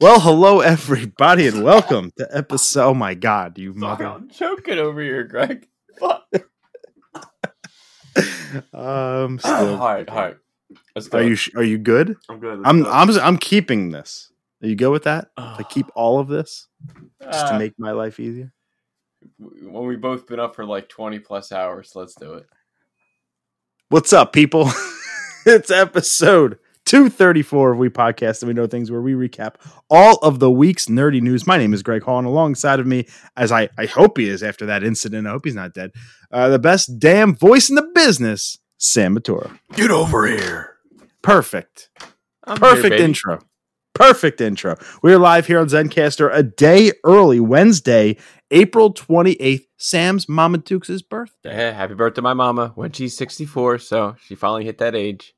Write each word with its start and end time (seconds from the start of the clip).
Well, 0.00 0.20
hello 0.20 0.60
everybody, 0.60 1.46
and 1.46 1.62
welcome 1.64 2.12
to 2.18 2.28
episode. 2.30 2.84
Oh 2.88 2.94
my 2.94 3.14
God, 3.14 3.58
you 3.58 3.72
mother! 3.74 4.06
I'm 4.06 4.28
choking 4.28 4.78
over 4.78 5.00
here, 5.00 5.24
Greg. 5.24 5.68
Fuck. 5.98 6.24
Um, 8.72 8.74
all 8.74 9.38
still, 9.38 9.78
right, 9.78 10.08
all 10.08 10.16
right. 10.16 10.36
Let's 10.94 11.08
go. 11.08 11.18
are 11.18 11.22
you 11.22 11.36
are 11.56 11.62
you 11.62 11.78
good? 11.78 12.16
I'm 12.28 12.38
good. 12.40 12.58
let's 12.58 12.68
I'm 12.68 12.82
go. 12.82 12.90
I'm 12.90 13.10
I'm 13.18 13.38
keeping 13.38 13.90
this. 13.90 14.30
Are 14.62 14.68
you 14.68 14.76
good 14.76 14.90
with 14.90 15.04
that? 15.04 15.28
If 15.38 15.60
I 15.60 15.62
keep 15.68 15.86
all 15.94 16.18
of 16.18 16.28
this 16.28 16.68
just 17.22 17.46
to 17.48 17.54
Ah, 17.54 17.58
make 17.58 17.74
my 17.78 17.92
life 17.92 18.18
easier. 18.20 18.52
when 19.38 19.86
we 19.86 19.96
both 19.96 20.26
been 20.26 20.40
up 20.40 20.54
for 20.56 20.64
like 20.64 20.88
20 20.88 21.18
plus 21.20 21.52
hours, 21.52 21.92
let's 21.94 22.14
do 22.14 22.34
it. 22.34 22.46
What's 23.88 24.12
up, 24.12 24.32
people? 24.32 24.70
it's 25.46 25.70
episode 25.70 26.58
234 26.86 27.72
of 27.72 27.78
We 27.78 27.88
Podcast 27.88 28.42
and 28.42 28.48
We 28.48 28.54
Know 28.54 28.66
Things, 28.66 28.90
where 28.90 29.00
we 29.00 29.14
recap 29.14 29.54
all 29.88 30.16
of 30.18 30.38
the 30.38 30.50
week's 30.50 30.86
nerdy 30.86 31.20
news. 31.20 31.46
My 31.46 31.56
name 31.56 31.72
is 31.72 31.82
Greg 31.82 32.02
Hall, 32.02 32.18
and 32.18 32.26
alongside 32.26 32.78
of 32.78 32.86
me, 32.86 33.06
as 33.36 33.50
I, 33.50 33.70
I 33.78 33.86
hope 33.86 34.18
he 34.18 34.28
is 34.28 34.42
after 34.42 34.66
that 34.66 34.84
incident, 34.84 35.26
I 35.26 35.30
hope 35.30 35.44
he's 35.44 35.54
not 35.54 35.72
dead, 35.72 35.92
uh, 36.30 36.48
the 36.50 36.58
best 36.58 36.98
damn 36.98 37.34
voice 37.34 37.70
in 37.70 37.74
the 37.76 37.90
business, 37.94 38.58
Sam 38.76 39.16
Matura. 39.16 39.58
Get 39.74 39.90
over 39.90 40.26
here. 40.26 40.76
Perfect. 41.22 41.88
I'm 42.44 42.58
Perfect 42.58 42.96
here, 42.96 43.04
intro. 43.04 43.40
Perfect 43.94 44.40
intro. 44.40 44.76
We 45.02 45.12
are 45.14 45.18
live 45.18 45.46
here 45.46 45.60
on 45.60 45.68
Zencastr 45.68 46.28
a 46.32 46.42
day 46.42 46.92
early, 47.04 47.40
Wednesday, 47.40 48.18
April 48.50 48.92
28th, 48.92 49.64
Sam's 49.78 50.28
Mama 50.28 50.58
Dukes' 50.58 51.00
birthday 51.00 51.56
Yeah, 51.56 51.72
happy 51.72 51.94
birthday, 51.94 52.20
my 52.20 52.34
mama. 52.34 52.72
When 52.74 52.92
she's 52.92 53.16
64, 53.16 53.78
so 53.78 54.16
she 54.22 54.34
finally 54.34 54.64
hit 54.64 54.78
that 54.78 54.94
age. 54.94 55.34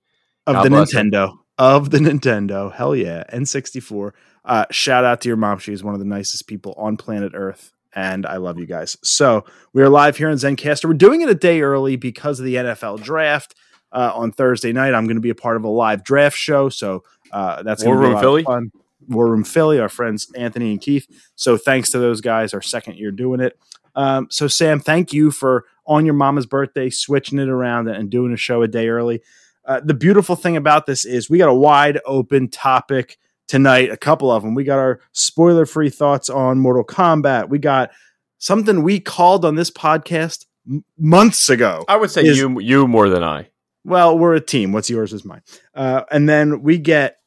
Of 0.46 0.54
God 0.54 0.64
the. 0.64 0.68
Nintendo. 0.70 1.38
Of 1.58 1.90
the 1.90 1.98
Nintendo. 1.98 2.72
Hell 2.72 2.94
yeah. 2.94 3.24
N64. 3.32 4.12
Uh, 4.44 4.64
shout 4.70 5.04
out 5.04 5.20
to 5.22 5.28
your 5.28 5.36
mom. 5.36 5.58
She 5.58 5.72
is 5.72 5.82
one 5.82 5.94
of 5.94 6.00
the 6.00 6.06
nicest 6.06 6.46
people 6.46 6.74
on 6.76 6.96
planet 6.96 7.32
Earth. 7.34 7.72
And 7.94 8.26
I 8.26 8.36
love 8.36 8.58
you 8.58 8.66
guys. 8.66 8.96
So 9.02 9.44
we 9.72 9.82
are 9.82 9.88
live 9.88 10.18
here 10.18 10.28
on 10.28 10.36
Zencastr. 10.36 10.84
We're 10.84 10.92
doing 10.94 11.22
it 11.22 11.30
a 11.30 11.34
day 11.34 11.62
early 11.62 11.96
because 11.96 12.38
of 12.38 12.44
the 12.44 12.56
NFL 12.56 13.02
draft. 13.02 13.54
Uh, 13.92 14.12
on 14.14 14.30
Thursday 14.32 14.72
night, 14.72 14.92
I'm 14.92 15.06
going 15.06 15.16
to 15.16 15.22
be 15.22 15.30
a 15.30 15.34
part 15.34 15.56
of 15.56 15.64
a 15.64 15.68
live 15.68 16.04
draft 16.04 16.36
show. 16.36 16.68
So 16.68 17.04
uh, 17.32 17.62
that's 17.62 17.82
War 17.84 17.94
gonna 17.94 18.06
be 18.06 18.10
a 18.10 18.14
Room 18.14 18.20
Philly? 18.20 18.42
fun. 18.42 18.70
War 19.08 19.28
Room 19.28 19.44
Philly, 19.44 19.78
our 19.80 19.88
friends 19.88 20.30
Anthony 20.36 20.72
and 20.72 20.80
Keith. 20.80 21.06
So 21.36 21.56
thanks 21.56 21.90
to 21.92 21.98
those 21.98 22.20
guys, 22.20 22.52
our 22.52 22.60
second 22.60 22.96
year 22.96 23.10
doing 23.10 23.40
it. 23.40 23.58
Um, 23.94 24.26
so 24.30 24.48
Sam, 24.48 24.80
thank 24.80 25.12
you 25.12 25.30
for 25.30 25.64
on 25.86 26.04
your 26.04 26.14
mama's 26.14 26.46
birthday 26.46 26.90
switching 26.90 27.38
it 27.38 27.48
around 27.48 27.88
and 27.88 28.10
doing 28.10 28.32
a 28.32 28.36
show 28.36 28.62
a 28.62 28.68
day 28.68 28.88
early. 28.88 29.22
Uh, 29.66 29.80
the 29.84 29.94
beautiful 29.94 30.36
thing 30.36 30.56
about 30.56 30.86
this 30.86 31.04
is 31.04 31.28
we 31.28 31.38
got 31.38 31.48
a 31.48 31.54
wide 31.54 31.98
open 32.06 32.48
topic 32.48 33.18
tonight, 33.48 33.90
a 33.90 33.96
couple 33.96 34.30
of 34.30 34.42
them. 34.42 34.54
We 34.54 34.64
got 34.64 34.78
our 34.78 35.00
spoiler 35.12 35.66
free 35.66 35.90
thoughts 35.90 36.30
on 36.30 36.58
Mortal 36.60 36.84
Kombat. 36.84 37.48
We 37.48 37.58
got 37.58 37.90
something 38.38 38.82
we 38.82 39.00
called 39.00 39.44
on 39.44 39.56
this 39.56 39.70
podcast 39.70 40.46
m- 40.70 40.84
months 40.98 41.48
ago. 41.48 41.84
I 41.88 41.96
would 41.96 42.10
say 42.10 42.22
Is- 42.24 42.38
you 42.38 42.60
you 42.60 42.86
more 42.86 43.08
than 43.08 43.22
I. 43.24 43.48
Well, 43.84 44.18
we're 44.18 44.34
a 44.34 44.40
team. 44.40 44.72
What's 44.72 44.90
yours 44.90 45.12
is 45.12 45.24
mine. 45.24 45.42
Uh, 45.72 46.02
and 46.10 46.28
then 46.28 46.62
we 46.62 46.76
get 46.78 47.18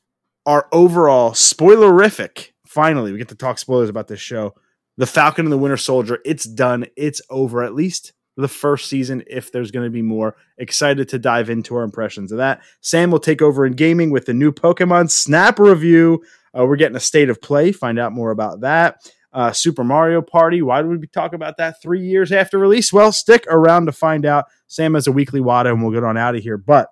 our 0.46 0.68
overall 0.74 1.32
spoilerific. 1.32 2.52
Finally, 2.68 3.12
we 3.14 3.18
get 3.18 3.30
to 3.30 3.36
talk 3.36 3.58
spoilers 3.60 3.90
about 3.90 4.08
this 4.10 4.20
show. 4.20 4.54
The 4.98 5.08
Falcon 5.08 5.46
and 5.46 5.54
the 5.54 5.58
Winter 5.58 5.78
Soldier. 5.78 6.20
It's 6.26 6.44
done. 6.44 6.86
It's 6.98 7.22
over. 7.30 7.64
At 7.64 7.76
least 7.76 8.12
the 8.42 8.48
first 8.48 8.90
season, 8.90 9.24
if 9.28 9.52
there's 9.52 9.72
going 9.72 9.86
to 9.86 9.92
be 9.92 10.02
more. 10.02 10.36
Excited 10.58 11.10
to 11.10 11.20
dive 11.20 11.50
into 11.50 11.76
our 11.76 11.84
impressions 11.84 12.32
of 12.32 12.38
that. 12.38 12.62
Sam 12.82 13.12
will 13.12 13.20
take 13.20 13.42
over 13.42 13.66
in 13.66 13.74
gaming 13.74 14.12
with 14.12 14.26
the 14.26 14.34
new 14.34 14.52
Pokemon 14.52 15.12
Snap 15.12 15.60
review. 15.60 16.24
Uh, 16.58 16.66
we're 16.66 16.76
getting 16.76 16.96
a 16.96 17.02
state 17.02 17.30
of 17.30 17.42
play. 17.42 17.72
Find 17.72 18.00
out 18.00 18.14
more 18.14 18.32
about 18.32 18.62
that. 18.62 19.12
Uh, 19.32 19.52
Super 19.52 19.84
Mario 19.84 20.22
Party. 20.22 20.62
Why 20.62 20.82
did 20.82 21.00
we 21.00 21.08
talk 21.08 21.34
about 21.34 21.58
that 21.58 21.82
three 21.82 22.02
years 22.02 22.32
after 22.32 22.58
release? 22.58 22.92
Well, 22.92 23.12
stick 23.12 23.46
around 23.48 23.86
to 23.86 23.92
find 23.92 24.26
out. 24.26 24.46
Sam 24.68 24.96
has 24.96 25.06
a 25.06 25.12
weekly 25.12 25.40
WADA 25.40 25.70
and 25.70 25.84
we'll 25.84 25.92
get 25.92 26.04
on 26.04 26.18
out 26.18 26.36
of 26.36 26.42
here. 26.42 26.58
But 26.58 26.90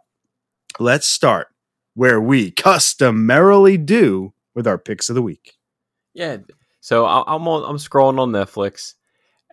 let's 0.80 1.08
start 1.08 1.48
where 1.96 2.22
we 2.22 2.52
customarily 2.52 3.78
do 3.78 4.34
with 4.54 4.68
our 4.68 4.78
picks 4.78 5.10
of 5.10 5.16
the 5.16 5.22
week. 5.22 5.56
Yeah. 6.14 6.38
So 6.80 7.06
I'm 7.06 7.48
on, 7.48 7.68
I'm 7.68 7.78
scrolling 7.78 8.20
on 8.20 8.32
Netflix. 8.32 8.94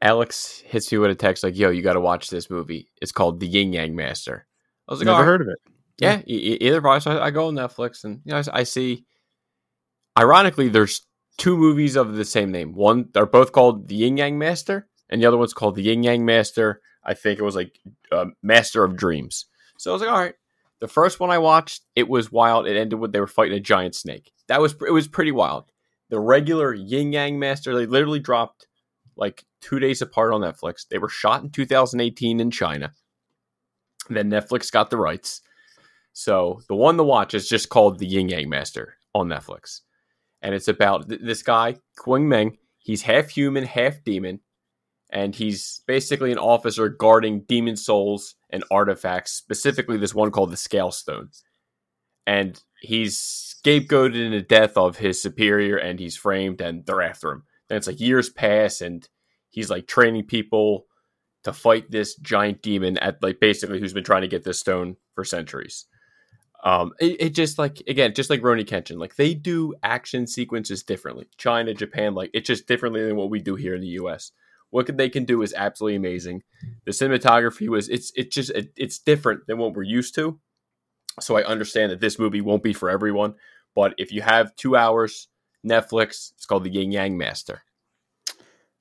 Alex 0.04 0.62
hits 0.66 0.92
me 0.92 0.98
with 0.98 1.10
a 1.10 1.14
text 1.14 1.42
like, 1.42 1.56
"Yo, 1.56 1.70
you 1.70 1.82
got 1.82 1.94
to 1.94 2.00
watch 2.00 2.28
this 2.28 2.50
movie. 2.50 2.90
It's 3.00 3.10
called 3.10 3.40
The 3.40 3.48
Yin 3.48 3.72
Yang 3.72 3.96
Master." 3.96 4.46
I 4.86 4.92
was 4.92 5.00
like, 5.00 5.06
Never 5.06 5.14
"All 5.16 5.20
right." 5.22 5.26
heard 5.26 5.40
of 5.40 5.48
it. 5.48 5.58
Yeah, 5.98 6.20
e- 6.26 6.58
either 6.60 6.80
way. 6.80 7.00
So 7.00 7.18
I, 7.18 7.26
I 7.26 7.30
go 7.30 7.48
on 7.48 7.54
Netflix 7.54 8.04
and 8.04 8.20
you 8.24 8.32
know 8.32 8.42
I, 8.52 8.60
I 8.60 8.62
see. 8.64 9.06
Ironically, 10.16 10.68
there's 10.68 11.06
two 11.38 11.56
movies 11.56 11.96
of 11.96 12.14
the 12.14 12.24
same 12.24 12.52
name. 12.52 12.74
One, 12.74 13.08
they're 13.14 13.26
both 13.26 13.52
called 13.52 13.88
The 13.88 13.96
Yin 13.96 14.16
Yang 14.16 14.38
Master, 14.38 14.86
and 15.08 15.20
the 15.20 15.26
other 15.26 15.38
one's 15.38 15.54
called 15.54 15.74
The 15.74 15.82
Yin 15.82 16.02
Yang 16.02 16.24
Master. 16.24 16.80
I 17.02 17.14
think 17.14 17.38
it 17.38 17.42
was 17.42 17.56
like 17.56 17.78
uh, 18.12 18.26
Master 18.42 18.84
of 18.84 18.96
Dreams. 18.96 19.46
So 19.78 19.90
I 19.90 19.92
was 19.94 20.02
like, 20.02 20.10
all 20.10 20.20
right. 20.20 20.34
The 20.80 20.88
first 20.88 21.18
one 21.18 21.30
I 21.30 21.38
watched, 21.38 21.82
it 21.96 22.08
was 22.08 22.30
wild. 22.30 22.66
It 22.66 22.76
ended 22.76 22.98
with 22.98 23.12
they 23.12 23.20
were 23.20 23.26
fighting 23.26 23.56
a 23.56 23.60
giant 23.60 23.94
snake. 23.94 24.32
That 24.48 24.60
was 24.60 24.74
it 24.86 24.92
was 24.92 25.08
pretty 25.08 25.32
wild. 25.32 25.64
The 26.10 26.20
regular 26.20 26.74
Yin 26.74 27.12
Yang 27.12 27.38
Master, 27.38 27.74
they 27.74 27.86
literally 27.86 28.20
dropped 28.20 28.66
like 29.16 29.44
two 29.60 29.78
days 29.78 30.02
apart 30.02 30.32
on 30.32 30.40
Netflix. 30.40 30.86
They 30.88 30.98
were 30.98 31.08
shot 31.08 31.42
in 31.42 31.50
2018 31.50 32.40
in 32.40 32.50
China. 32.50 32.92
Then 34.08 34.30
Netflix 34.30 34.70
got 34.70 34.90
the 34.90 34.96
rights. 34.96 35.40
So 36.12 36.60
the 36.68 36.76
one 36.76 36.96
to 36.96 37.02
watch 37.02 37.34
is 37.34 37.48
just 37.48 37.68
called 37.68 37.98
The 37.98 38.06
Yin 38.06 38.28
Yang 38.28 38.48
Master 38.48 38.96
on 39.14 39.28
Netflix. 39.28 39.80
And 40.42 40.54
it's 40.54 40.68
about 40.68 41.08
th- 41.08 41.20
this 41.22 41.42
guy, 41.42 41.76
Quing 41.98 42.24
Meng. 42.24 42.58
He's 42.78 43.02
half 43.02 43.30
human, 43.30 43.64
half 43.64 44.04
demon. 44.04 44.40
And 45.10 45.34
he's 45.34 45.82
basically 45.86 46.32
an 46.32 46.38
officer 46.38 46.88
guarding 46.88 47.44
demon 47.48 47.76
souls 47.76 48.34
and 48.50 48.64
artifacts, 48.70 49.32
specifically 49.32 49.96
this 49.96 50.14
one 50.14 50.30
called 50.30 50.50
the 50.50 50.56
Scale 50.56 50.90
Stone. 50.90 51.30
And 52.26 52.60
he's 52.80 53.18
scapegoated 53.18 54.26
in 54.26 54.32
the 54.32 54.42
death 54.42 54.76
of 54.76 54.98
his 54.98 55.20
superior 55.20 55.76
and 55.76 55.98
he's 55.98 56.16
framed 56.16 56.60
and 56.60 56.84
they're 56.84 57.02
after 57.02 57.32
him. 57.32 57.42
Then 57.68 57.78
it's 57.78 57.86
like 57.86 58.00
years 58.00 58.28
pass 58.28 58.80
and 58.80 59.08
he's 59.50 59.70
like 59.70 59.86
training 59.86 60.24
people 60.24 60.86
to 61.44 61.52
fight 61.52 61.90
this 61.90 62.16
giant 62.16 62.62
demon 62.62 62.98
at 62.98 63.22
like 63.22 63.40
basically 63.40 63.78
who's 63.78 63.92
been 63.92 64.04
trying 64.04 64.22
to 64.22 64.28
get 64.28 64.44
this 64.44 64.58
stone 64.58 64.96
for 65.14 65.24
centuries. 65.24 65.86
Um, 66.64 66.92
it, 66.98 67.20
it 67.20 67.34
just 67.34 67.58
like 67.58 67.82
again, 67.86 68.14
just 68.14 68.30
like 68.30 68.40
Rurouni 68.40 68.64
Kenshin, 68.64 68.98
like 68.98 69.16
they 69.16 69.34
do 69.34 69.74
action 69.82 70.26
sequences 70.26 70.82
differently. 70.82 71.28
China, 71.36 71.74
Japan, 71.74 72.14
like 72.14 72.30
it's 72.32 72.46
just 72.46 72.66
differently 72.66 73.04
than 73.04 73.16
what 73.16 73.30
we 73.30 73.40
do 73.40 73.54
here 73.54 73.74
in 73.74 73.82
the 73.82 73.88
U.S. 73.88 74.32
What 74.70 74.96
they 74.96 75.10
can 75.10 75.24
do 75.24 75.42
is 75.42 75.54
absolutely 75.54 75.96
amazing. 75.96 76.42
The 76.86 76.92
cinematography 76.92 77.68
was 77.68 77.90
it's 77.90 78.12
it's 78.16 78.34
just 78.34 78.50
it, 78.50 78.72
it's 78.76 78.98
different 78.98 79.46
than 79.46 79.58
what 79.58 79.74
we're 79.74 79.82
used 79.82 80.14
to. 80.14 80.40
So 81.20 81.36
I 81.36 81.44
understand 81.44 81.92
that 81.92 82.00
this 82.00 82.18
movie 82.18 82.40
won't 82.40 82.62
be 82.62 82.72
for 82.72 82.88
everyone, 82.88 83.34
but 83.74 83.94
if 83.98 84.10
you 84.10 84.22
have 84.22 84.56
two 84.56 84.74
hours, 84.74 85.28
Netflix, 85.64 86.32
it's 86.32 86.46
called 86.46 86.64
The 86.64 86.70
Yin 86.70 86.92
Yang 86.92 87.16
Master. 87.16 87.62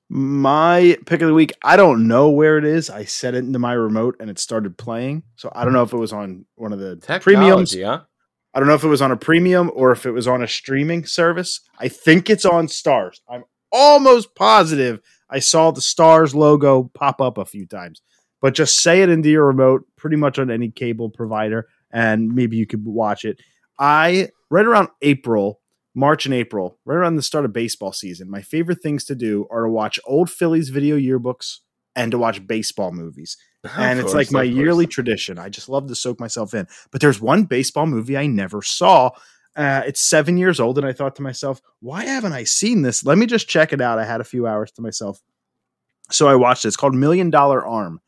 My 0.08 0.98
pick 1.06 1.22
of 1.22 1.28
the 1.28 1.34
week, 1.34 1.52
I 1.62 1.76
don't 1.76 2.06
know 2.06 2.28
where 2.28 2.58
it 2.58 2.64
is. 2.64 2.90
I 2.90 3.04
set 3.04 3.34
it 3.34 3.38
into 3.38 3.58
my 3.58 3.72
remote 3.72 4.16
and 4.20 4.28
it 4.28 4.38
started 4.38 4.76
playing. 4.76 5.22
So 5.36 5.50
I 5.54 5.64
don't 5.64 5.72
know 5.72 5.82
if 5.82 5.92
it 5.92 5.98
was 5.98 6.12
on 6.12 6.44
one 6.56 6.72
of 6.72 6.78
the 6.78 6.96
premiums. 7.20 7.70
Technology, 7.70 7.82
huh? 7.82 8.00
I 8.52 8.60
don't 8.60 8.68
know 8.68 8.74
if 8.74 8.84
it 8.84 8.88
was 8.88 9.02
on 9.02 9.10
a 9.10 9.16
premium 9.16 9.70
or 9.74 9.90
if 9.92 10.06
it 10.06 10.12
was 10.12 10.28
on 10.28 10.42
a 10.42 10.46
streaming 10.46 11.06
service. 11.06 11.60
I 11.78 11.88
think 11.88 12.30
it's 12.30 12.44
on 12.44 12.68
Starz. 12.68 13.20
I'm 13.28 13.44
almost 13.72 14.34
positive 14.36 15.00
I 15.30 15.40
saw 15.40 15.72
the 15.72 15.80
Starz 15.80 16.32
logo 16.34 16.90
pop 16.94 17.20
up 17.20 17.38
a 17.38 17.44
few 17.44 17.66
times. 17.66 18.02
But 18.40 18.54
just 18.54 18.80
say 18.80 19.02
it 19.02 19.08
into 19.08 19.30
your 19.30 19.46
remote, 19.46 19.84
pretty 19.96 20.16
much 20.16 20.38
on 20.38 20.50
any 20.50 20.70
cable 20.70 21.10
provider, 21.10 21.66
and 21.90 22.34
maybe 22.34 22.56
you 22.56 22.66
could 22.66 22.84
watch 22.84 23.24
it. 23.24 23.40
I 23.78 24.28
right 24.50 24.66
around 24.66 24.88
April, 25.02 25.60
March 25.94 26.26
and 26.26 26.34
April, 26.34 26.78
right 26.84 26.96
around 26.96 27.16
the 27.16 27.22
start 27.22 27.44
of 27.44 27.52
baseball 27.52 27.92
season, 27.92 28.30
my 28.30 28.42
favorite 28.42 28.82
things 28.82 29.04
to 29.04 29.14
do 29.14 29.46
are 29.50 29.64
to 29.64 29.70
watch 29.70 30.00
old 30.04 30.30
Phillies 30.30 30.70
video 30.70 30.96
yearbooks 30.96 31.58
and 31.94 32.10
to 32.10 32.18
watch 32.18 32.44
baseball 32.46 32.90
movies 32.90 33.36
and 33.76 33.98
Of 33.98 34.04
it's 34.04 34.14
like 34.14 34.30
my 34.30 34.42
yearly 34.42 34.86
tradition. 34.86 35.38
I 35.38 35.48
just 35.48 35.68
love 35.68 35.88
to 35.88 35.94
soak 35.94 36.20
myself 36.20 36.54
in. 36.54 36.66
But 36.90 37.00
there's 37.00 37.20
one 37.20 37.44
baseball 37.44 37.86
movie 37.86 38.16
I 38.16 38.26
never 38.26 38.62
saw. 38.62 39.10
Uh, 39.56 39.82
it's 39.86 40.00
seven 40.00 40.36
years 40.36 40.58
old, 40.58 40.78
and 40.78 40.86
I 40.86 40.92
thought 40.92 41.16
to 41.16 41.22
myself, 41.22 41.62
why 41.80 42.04
haven't 42.04 42.32
I 42.32 42.44
seen 42.44 42.82
this? 42.82 43.04
Let 43.04 43.18
me 43.18 43.26
just 43.26 43.48
check 43.48 43.72
it 43.72 43.80
out. 43.80 43.98
I 43.98 44.04
had 44.04 44.20
a 44.20 44.24
few 44.24 44.46
hours 44.46 44.72
to 44.72 44.82
myself, 44.82 45.20
so 46.10 46.26
I 46.26 46.34
watched 46.34 46.64
it. 46.64 46.68
It's 46.68 46.76
called 46.76 46.94
Million 46.94 47.30
Dollar 47.30 47.64
Arm, 47.64 48.00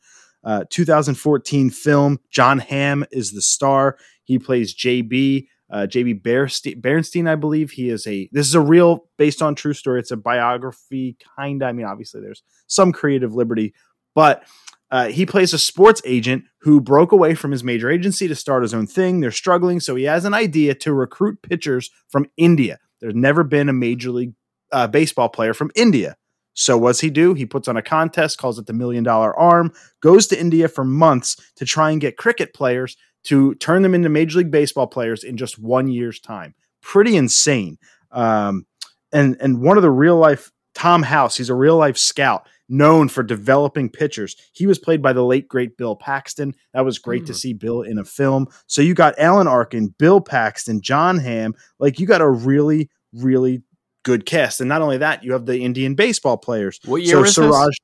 uh, 0.43 0.65
2014 0.69 1.69
film. 1.69 2.19
Jon 2.29 2.59
Hamm 2.59 3.05
is 3.11 3.31
the 3.31 3.41
star. 3.41 3.97
He 4.25 4.37
plays 4.39 4.75
JB. 4.75 5.47
Uh, 5.69 5.87
JB 5.89 6.21
Berenstein, 6.21 6.79
Berenstein, 6.81 7.29
I 7.29 7.35
believe 7.35 7.71
he 7.71 7.89
is 7.89 8.07
a. 8.07 8.29
This 8.31 8.47
is 8.47 8.55
a 8.55 8.61
real, 8.61 9.05
based 9.17 9.41
on 9.41 9.55
true 9.55 9.73
story. 9.73 9.99
It's 9.99 10.11
a 10.11 10.17
biography, 10.17 11.17
kind. 11.37 11.63
I 11.63 11.71
mean, 11.71 11.85
obviously, 11.85 12.21
there's 12.21 12.43
some 12.67 12.91
creative 12.91 13.33
liberty, 13.33 13.73
but 14.15 14.43
uh, 14.89 15.07
he 15.07 15.25
plays 15.25 15.53
a 15.53 15.59
sports 15.59 16.01
agent 16.05 16.45
who 16.61 16.79
broke 16.79 17.11
away 17.11 17.35
from 17.35 17.51
his 17.51 17.63
major 17.63 17.89
agency 17.89 18.27
to 18.27 18.35
start 18.35 18.63
his 18.63 18.73
own 18.73 18.87
thing. 18.87 19.19
They're 19.19 19.31
struggling, 19.31 19.79
so 19.79 19.95
he 19.95 20.05
has 20.05 20.25
an 20.25 20.33
idea 20.33 20.73
to 20.75 20.93
recruit 20.93 21.41
pitchers 21.41 21.91
from 22.09 22.27
India. 22.37 22.79
There's 23.01 23.15
never 23.15 23.43
been 23.43 23.69
a 23.69 23.73
major 23.73 24.11
league 24.11 24.33
uh, 24.71 24.87
baseball 24.87 25.29
player 25.29 25.53
from 25.53 25.71
India. 25.75 26.15
So 26.53 26.75
what's 26.75 27.01
he 27.01 27.11
do? 27.11 27.35
He 27.35 27.45
puts 27.45 27.67
on 27.67 27.77
a 27.77 27.83
contest, 27.83 28.39
calls 28.39 28.57
it 28.57 28.65
the 28.65 28.73
Million 28.73 29.03
Dollar 29.03 29.37
Arm, 29.37 29.71
goes 30.01 30.25
to 30.27 30.39
India 30.39 30.67
for 30.67 30.83
months 30.83 31.37
to 31.57 31.65
try 31.65 31.91
and 31.91 32.01
get 32.01 32.17
cricket 32.17 32.53
players 32.53 32.97
to 33.23 33.55
turn 33.55 33.81
them 33.81 33.93
into 33.93 34.09
Major 34.09 34.39
League 34.39 34.51
Baseball 34.51 34.87
players 34.87 35.23
in 35.23 35.37
just 35.37 35.59
one 35.59 35.87
year's 35.87 36.19
time. 36.19 36.55
Pretty 36.81 37.15
insane. 37.15 37.77
Um, 38.11 38.65
and 39.11 39.37
and 39.39 39.61
one 39.61 39.77
of 39.77 39.83
the 39.83 39.91
real 39.91 40.17
life 40.17 40.51
Tom 40.73 41.03
House, 41.03 41.37
he's 41.37 41.49
a 41.49 41.55
real 41.55 41.77
life 41.77 41.97
scout 41.97 42.47
known 42.69 43.07
for 43.07 43.23
developing 43.23 43.89
pitchers. 43.89 44.35
He 44.51 44.67
was 44.67 44.77
played 44.77 45.01
by 45.01 45.13
the 45.13 45.23
late 45.23 45.47
great 45.47 45.77
Bill 45.77 45.95
Paxton. 45.95 46.53
That 46.73 46.85
was 46.85 46.99
great 46.99 47.23
mm. 47.23 47.27
to 47.27 47.33
see 47.33 47.53
Bill 47.53 47.81
in 47.81 47.97
a 47.97 48.03
film. 48.03 48.47
So 48.67 48.81
you 48.81 48.93
got 48.93 49.17
Alan 49.17 49.47
Arkin, 49.47 49.93
Bill 49.97 50.19
Paxton, 50.19 50.81
Jon 50.81 51.17
Hamm. 51.17 51.55
Like 51.79 51.99
you 51.99 52.07
got 52.07 52.21
a 52.21 52.29
really 52.29 52.89
really 53.13 53.63
good 54.03 54.25
cast. 54.25 54.61
And 54.61 54.69
not 54.69 54.81
only 54.81 54.97
that, 54.99 55.23
you 55.23 55.33
have 55.33 55.45
the 55.45 55.59
Indian 55.59 55.95
baseball 55.95 56.37
players. 56.37 56.79
What 56.85 57.01
year 57.01 57.15
so 57.15 57.21
was 57.21 57.35
Siraj, 57.35 57.67
this? 57.67 57.77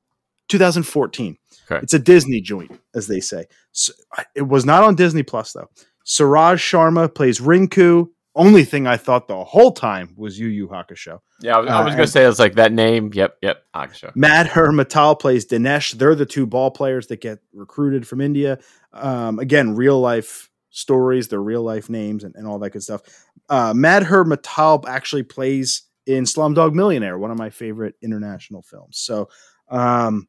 2014. 0.48 1.36
Okay. 1.70 1.82
It's 1.82 1.94
a 1.94 1.98
Disney 1.98 2.40
joint, 2.40 2.78
as 2.94 3.06
they 3.06 3.20
say. 3.20 3.46
So, 3.72 3.92
it 4.34 4.42
was 4.42 4.64
not 4.64 4.82
on 4.82 4.94
Disney 4.94 5.22
Plus 5.22 5.52
though. 5.52 5.68
Suraj 6.04 6.60
Sharma 6.60 7.12
plays 7.12 7.40
Rinku. 7.40 8.08
Only 8.36 8.64
thing 8.64 8.86
I 8.88 8.96
thought 8.96 9.28
the 9.28 9.44
whole 9.44 9.70
time 9.70 10.12
was 10.16 10.38
Yu 10.38 10.48
Yu 10.48 10.66
Hakusho. 10.66 11.20
Yeah, 11.40 11.56
I 11.56 11.60
was, 11.60 11.70
uh, 11.70 11.82
was 11.84 11.94
going 11.94 12.06
to 12.06 12.10
say 12.12 12.24
it's 12.24 12.40
like 12.40 12.56
that 12.56 12.72
name. 12.72 13.10
Yep, 13.14 13.36
yep, 13.42 13.62
Hakusho. 13.74 14.12
Madhur 14.16 14.74
Mittal 14.74 15.18
plays 15.18 15.46
Dinesh. 15.46 15.92
They're 15.92 16.16
the 16.16 16.26
two 16.26 16.44
ball 16.44 16.72
players 16.72 17.06
that 17.06 17.20
get 17.20 17.38
recruited 17.52 18.08
from 18.08 18.20
India. 18.20 18.58
Um, 18.92 19.38
again, 19.38 19.76
real 19.76 20.00
life 20.00 20.50
stories, 20.70 21.28
their 21.28 21.42
real 21.42 21.62
life 21.62 21.88
names, 21.88 22.24
and, 22.24 22.34
and 22.34 22.48
all 22.48 22.58
that 22.58 22.70
good 22.70 22.82
stuff. 22.82 23.02
Uh, 23.48 23.72
Madhur 23.72 24.24
Mittal 24.24 24.84
actually 24.88 25.22
plays 25.22 25.82
in 26.06 26.24
Slumdog 26.24 26.74
Millionaire, 26.74 27.16
one 27.16 27.30
of 27.30 27.38
my 27.38 27.50
favorite 27.50 27.94
international 28.02 28.62
films. 28.62 28.98
So, 28.98 29.28
um, 29.68 30.26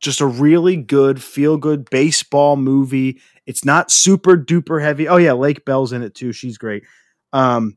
just 0.00 0.20
a 0.20 0.26
really 0.26 0.76
good, 0.76 1.22
feel 1.22 1.56
good 1.56 1.88
baseball 1.90 2.56
movie. 2.56 3.20
It's 3.46 3.64
not 3.64 3.90
super 3.90 4.36
duper 4.36 4.80
heavy. 4.80 5.08
Oh 5.08 5.16
yeah, 5.16 5.32
Lake 5.32 5.64
Bell's 5.64 5.92
in 5.92 6.02
it 6.02 6.14
too. 6.14 6.32
She's 6.32 6.58
great. 6.58 6.84
Um, 7.32 7.76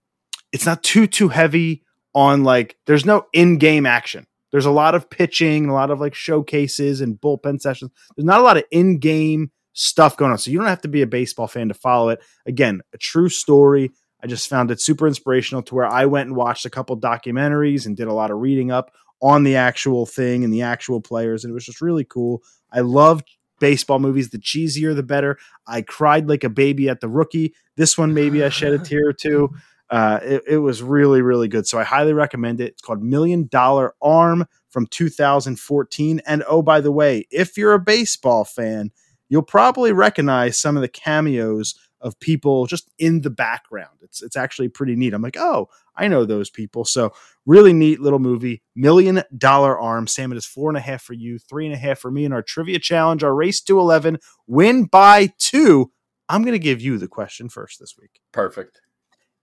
it's 0.51 0.65
not 0.65 0.83
too 0.83 1.07
too 1.07 1.29
heavy 1.29 1.83
on 2.13 2.43
like. 2.43 2.77
There's 2.85 3.05
no 3.05 3.25
in 3.33 3.57
game 3.57 3.85
action. 3.85 4.25
There's 4.51 4.65
a 4.65 4.71
lot 4.71 4.95
of 4.95 5.09
pitching, 5.09 5.67
a 5.67 5.73
lot 5.73 5.91
of 5.91 5.99
like 5.99 6.15
showcases 6.15 7.01
and 7.01 7.19
bullpen 7.19 7.61
sessions. 7.61 7.91
There's 8.15 8.25
not 8.25 8.39
a 8.39 8.43
lot 8.43 8.57
of 8.57 8.63
in 8.71 8.97
game 8.97 9.51
stuff 9.73 10.17
going 10.17 10.31
on, 10.31 10.37
so 10.39 10.49
you 10.51 10.57
don't 10.57 10.67
have 10.67 10.81
to 10.81 10.87
be 10.87 11.03
a 11.03 11.07
baseball 11.07 11.47
fan 11.47 11.67
to 11.67 11.75
follow 11.75 12.09
it. 12.09 12.21
Again, 12.45 12.81
a 12.93 12.97
true 12.97 13.29
story 13.29 13.91
I 14.21 14.27
just 14.27 14.49
found 14.49 14.69
it 14.71 14.81
super 14.81 15.07
inspirational 15.07 15.63
to 15.63 15.75
where 15.75 15.85
I 15.85 16.05
went 16.05 16.27
and 16.27 16.35
watched 16.35 16.65
a 16.65 16.69
couple 16.69 16.99
documentaries 16.99 17.85
and 17.85 17.95
did 17.95 18.07
a 18.07 18.13
lot 18.13 18.31
of 18.31 18.39
reading 18.39 18.71
up 18.71 18.91
on 19.21 19.43
the 19.43 19.55
actual 19.55 20.05
thing 20.05 20.43
and 20.43 20.53
the 20.53 20.61
actual 20.61 21.01
players. 21.01 21.43
And 21.43 21.51
it 21.51 21.53
was 21.53 21.65
just 21.65 21.81
really 21.81 22.03
cool. 22.03 22.41
I 22.71 22.81
love 22.81 23.23
baseball 23.59 23.99
movies. 23.99 24.29
The 24.29 24.39
cheesier, 24.39 24.95
the 24.95 25.03
better. 25.03 25.37
I 25.67 25.81
cried 25.81 26.29
like 26.29 26.43
a 26.43 26.49
baby 26.49 26.89
at 26.89 27.01
the 27.01 27.09
rookie. 27.09 27.53
This 27.75 27.97
one, 27.97 28.13
maybe 28.13 28.43
I 28.43 28.49
shed 28.49 28.73
a 28.73 28.79
tear 28.83 29.07
or 29.09 29.13
two. 29.13 29.49
Uh, 29.89 30.19
it, 30.21 30.43
it 30.47 30.57
was 30.57 30.83
really, 30.83 31.21
really 31.21 31.47
good. 31.47 31.67
So 31.67 31.79
I 31.79 31.83
highly 31.83 32.13
recommend 32.13 32.61
it. 32.61 32.73
It's 32.73 32.81
called 32.81 33.01
Million 33.01 33.47
Dollar 33.47 33.95
Arm 34.01 34.45
from 34.69 34.85
2014. 34.87 36.21
And 36.25 36.43
oh, 36.47 36.61
by 36.61 36.79
the 36.79 36.91
way, 36.91 37.27
if 37.31 37.57
you're 37.57 37.73
a 37.73 37.79
baseball 37.79 38.45
fan, 38.45 38.91
you'll 39.29 39.41
probably 39.41 39.91
recognize 39.91 40.57
some 40.57 40.75
of 40.75 40.81
the 40.81 40.87
cameos 40.87 41.75
of 42.01 42.19
people 42.19 42.65
just 42.65 42.89
in 42.97 43.21
the 43.21 43.29
background. 43.29 43.97
It's 44.01 44.21
it's 44.21 44.37
actually 44.37 44.69
pretty 44.69 44.95
neat. 44.95 45.13
I'm 45.13 45.21
like, 45.21 45.37
oh, 45.37 45.67
I 45.99 46.07
know 46.07 46.23
those 46.23 46.49
people. 46.49 46.85
So 46.85 47.13
really 47.45 47.73
neat 47.73 47.99
little 47.99 48.19
movie. 48.19 48.63
Million 48.75 49.21
Dollar 49.37 49.77
Arm. 49.77 50.07
Sam, 50.07 50.31
it 50.31 50.37
is 50.37 50.45
four 50.45 50.69
and 50.69 50.77
a 50.77 50.81
half 50.81 51.01
for 51.01 51.13
you, 51.13 51.37
three 51.37 51.65
and 51.65 51.75
a 51.75 51.77
half 51.77 51.99
for 51.99 52.09
me 52.09 52.23
in 52.23 52.31
our 52.31 52.41
trivia 52.41 52.79
challenge, 52.79 53.23
our 53.23 53.35
race 53.35 53.61
to 53.63 53.79
eleven. 53.79 54.17
Win 54.47 54.85
by 54.85 55.33
two. 55.37 55.91
I'm 56.29 56.43
going 56.43 56.53
to 56.53 56.59
give 56.59 56.79
you 56.79 56.97
the 56.97 57.07
question 57.07 57.49
first 57.49 57.79
this 57.79 57.95
week. 57.99 58.21
Perfect. 58.31 58.81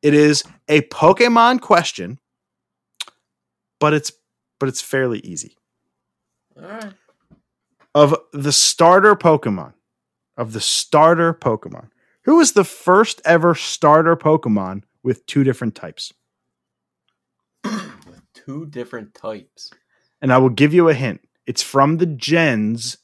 It 0.03 0.15
is 0.15 0.45
a 0.69 0.83
Pokemon 0.83 1.61
question, 1.61 2.19
but 3.81 3.93
it's 3.93 4.13
but 4.59 4.69
it's 4.69 4.81
fairly 4.81 5.19
easy. 5.21 5.57
All 6.57 6.69
right. 6.69 6.95
Of 7.95 8.15
the 8.33 8.53
starter 8.53 9.15
Pokemon, 9.15 9.73
of 10.37 10.53
the 10.53 10.61
starter 10.61 11.35
Pokemon, 11.35 11.89
who 12.25 12.37
was 12.37 12.53
the 12.53 12.65
first 12.65 13.21
ever 13.25 13.55
starter 13.55 14.17
Pokemon 14.17 14.85
with 15.03 15.27
two 15.27 15.45
different 15.45 15.75
types? 15.75 16.13
Two 18.47 18.67
different 18.67 19.15
types. 19.15 19.71
And 20.23 20.33
I 20.33 20.39
will 20.39 20.51
give 20.51 20.73
you 20.73 20.89
a 20.89 20.95
hint. 20.95 21.21
It's 21.47 21.63
from 21.63 21.99
the 21.99 22.07
gens, 22.07 22.97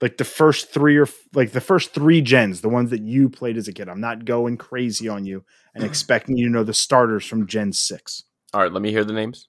like 0.00 0.18
the 0.18 0.24
first 0.24 0.70
three 0.70 0.96
or 0.96 1.08
like 1.34 1.52
the 1.52 1.60
first 1.60 1.92
three 1.92 2.20
gens, 2.20 2.60
the 2.60 2.68
ones 2.68 2.90
that 2.90 3.02
you 3.02 3.28
played 3.28 3.56
as 3.56 3.68
a 3.68 3.72
kid. 3.72 3.88
I'm 3.88 4.00
not 4.00 4.24
going 4.24 4.56
crazy 4.56 5.08
on 5.08 5.24
you 5.24 5.44
and 5.74 5.82
expecting 5.84 6.36
you 6.36 6.46
to 6.46 6.52
know 6.52 6.64
the 6.64 6.74
starters 6.74 7.26
from 7.26 7.46
Gen 7.46 7.72
6. 7.72 8.22
All 8.54 8.60
right, 8.60 8.72
let 8.72 8.82
me 8.82 8.90
hear 8.90 9.04
the 9.04 9.12
names. 9.12 9.48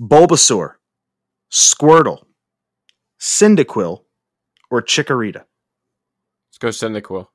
Bulbasaur, 0.00 0.74
Squirtle, 1.50 2.24
Cyndaquil, 3.20 4.04
or 4.70 4.82
Chikorita. 4.82 5.44
Let's 6.48 6.58
go 6.58 6.68
Cyndaquil. 6.68 7.28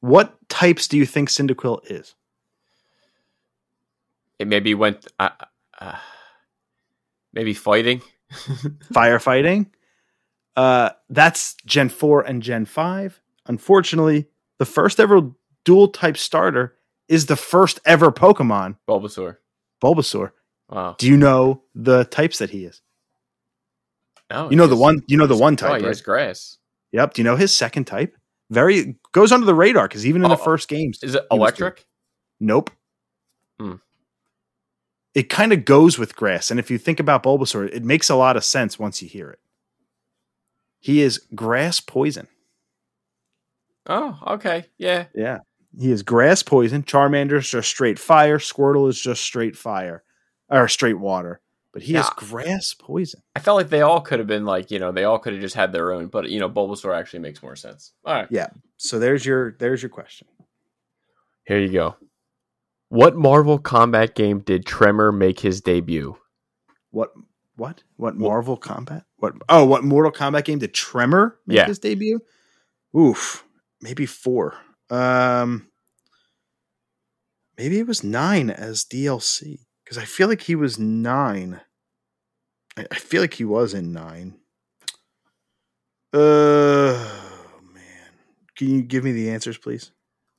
What 0.00 0.36
types 0.48 0.86
do 0.86 0.98
you 0.98 1.06
think 1.06 1.30
Cyndaquil 1.30 1.90
is? 1.90 2.14
It 4.38 4.48
maybe 4.48 4.74
went 4.74 5.06
uh, 5.18 5.30
uh, 5.80 5.96
maybe 7.32 7.54
fighting, 7.54 8.02
firefighting. 8.92 9.66
Uh, 10.56 10.90
that's 11.08 11.56
Gen 11.66 11.88
four 11.88 12.22
and 12.22 12.42
Gen 12.42 12.64
five. 12.64 13.20
Unfortunately, 13.46 14.26
the 14.58 14.64
first 14.64 14.98
ever 14.98 15.30
dual 15.64 15.88
type 15.88 16.16
starter 16.16 16.74
is 17.08 17.26
the 17.26 17.36
first 17.36 17.80
ever 17.84 18.10
Pokemon. 18.10 18.76
Bulbasaur. 18.88 19.36
Bulbasaur. 19.82 20.32
Wow. 20.70 20.96
Do 20.98 21.06
you 21.06 21.16
know 21.16 21.62
the 21.74 22.04
types 22.04 22.38
that 22.38 22.50
he 22.50 22.64
is? 22.64 22.80
Oh, 24.30 24.50
you 24.50 24.56
know 24.56 24.66
the 24.66 24.76
one. 24.76 25.02
You 25.06 25.16
know 25.16 25.26
the 25.26 25.36
one 25.36 25.56
type. 25.56 25.72
Oh, 25.72 25.78
he 25.78 25.84
has 25.84 26.00
grass. 26.00 26.58
Yep. 26.92 27.14
Do 27.14 27.22
you 27.22 27.24
know 27.24 27.36
his 27.36 27.54
second 27.54 27.84
type? 27.84 28.16
very 28.50 28.96
goes 29.12 29.32
under 29.32 29.46
the 29.46 29.54
radar 29.54 29.88
because 29.88 30.06
even 30.06 30.22
in 30.22 30.28
the 30.28 30.36
oh, 30.36 30.44
first 30.44 30.68
games, 30.68 31.02
is 31.02 31.14
it 31.14 31.24
electric? 31.30 31.86
Nope. 32.40 32.70
Hmm. 33.58 33.74
It 35.14 35.28
kind 35.28 35.52
of 35.52 35.64
goes 35.64 35.98
with 35.98 36.16
grass, 36.16 36.50
and 36.50 36.58
if 36.58 36.70
you 36.70 36.78
think 36.78 36.98
about 36.98 37.22
Bulbasaur, 37.22 37.72
it 37.72 37.84
makes 37.84 38.10
a 38.10 38.16
lot 38.16 38.36
of 38.36 38.44
sense 38.44 38.78
once 38.78 39.00
you 39.00 39.08
hear 39.08 39.30
it. 39.30 39.38
He 40.80 41.00
is 41.00 41.18
grass 41.34 41.80
poison. 41.80 42.28
Oh, 43.86 44.18
okay, 44.26 44.66
yeah, 44.76 45.06
yeah. 45.14 45.38
He 45.78 45.90
is 45.90 46.02
grass 46.02 46.42
poison. 46.42 46.82
Charmander 46.82 47.38
is 47.38 47.48
just 47.48 47.68
straight 47.68 47.98
fire. 47.98 48.38
Squirtle 48.38 48.88
is 48.88 49.00
just 49.00 49.22
straight 49.22 49.56
fire, 49.56 50.02
or 50.48 50.68
straight 50.68 50.98
water 50.98 51.40
but 51.74 51.82
he 51.82 51.92
yeah. 51.92 52.02
has 52.02 52.10
grass 52.10 52.72
poison. 52.72 53.20
I 53.34 53.40
felt 53.40 53.56
like 53.56 53.68
they 53.68 53.80
all 53.82 54.00
could 54.00 54.20
have 54.20 54.28
been 54.28 54.44
like, 54.44 54.70
you 54.70 54.78
know, 54.78 54.92
they 54.92 55.02
all 55.02 55.18
could 55.18 55.32
have 55.32 55.42
just 55.42 55.56
had 55.56 55.72
their 55.72 55.90
own, 55.90 56.06
but 56.06 56.30
you 56.30 56.38
know, 56.38 56.48
Bulbasaur 56.48 56.96
actually 56.96 57.18
makes 57.18 57.42
more 57.42 57.56
sense. 57.56 57.92
All 58.04 58.14
right. 58.14 58.28
Yeah. 58.30 58.46
So 58.76 59.00
there's 59.00 59.26
your 59.26 59.56
there's 59.58 59.82
your 59.82 59.90
question. 59.90 60.28
Here 61.44 61.58
you 61.58 61.72
go. 61.72 61.96
What 62.94 63.16
Marvel 63.16 63.58
Combat 63.58 64.14
game 64.14 64.38
did 64.38 64.64
Tremor 64.64 65.10
make 65.10 65.40
his 65.40 65.60
debut? 65.60 66.16
What 66.92 67.10
what? 67.56 67.82
What 67.96 68.14
Marvel 68.14 68.56
Combat? 68.56 69.02
What 69.16 69.32
oh, 69.48 69.64
what 69.64 69.82
Mortal 69.82 70.12
Kombat 70.12 70.44
game 70.44 70.60
did 70.60 70.72
Tremor 70.72 71.36
make 71.44 71.56
yeah. 71.56 71.66
his 71.66 71.80
debut? 71.80 72.20
Oof. 72.96 73.44
Maybe 73.80 74.06
four. 74.06 74.54
Um 74.90 75.66
maybe 77.58 77.80
it 77.80 77.88
was 77.88 78.04
nine 78.04 78.48
as 78.48 78.84
DLC 78.84 79.58
because 79.82 79.98
I 79.98 80.04
feel 80.04 80.28
like 80.28 80.42
he 80.42 80.54
was 80.54 80.78
nine. 80.78 81.62
I, 82.76 82.86
I 82.92 82.94
feel 82.94 83.22
like 83.22 83.34
he 83.34 83.44
was 83.44 83.74
in 83.74 83.92
nine. 83.92 84.38
Uh, 86.12 86.92
man, 87.74 88.12
can 88.54 88.68
you 88.68 88.82
give 88.82 89.02
me 89.02 89.10
the 89.10 89.30
answers, 89.30 89.58
please? 89.58 89.90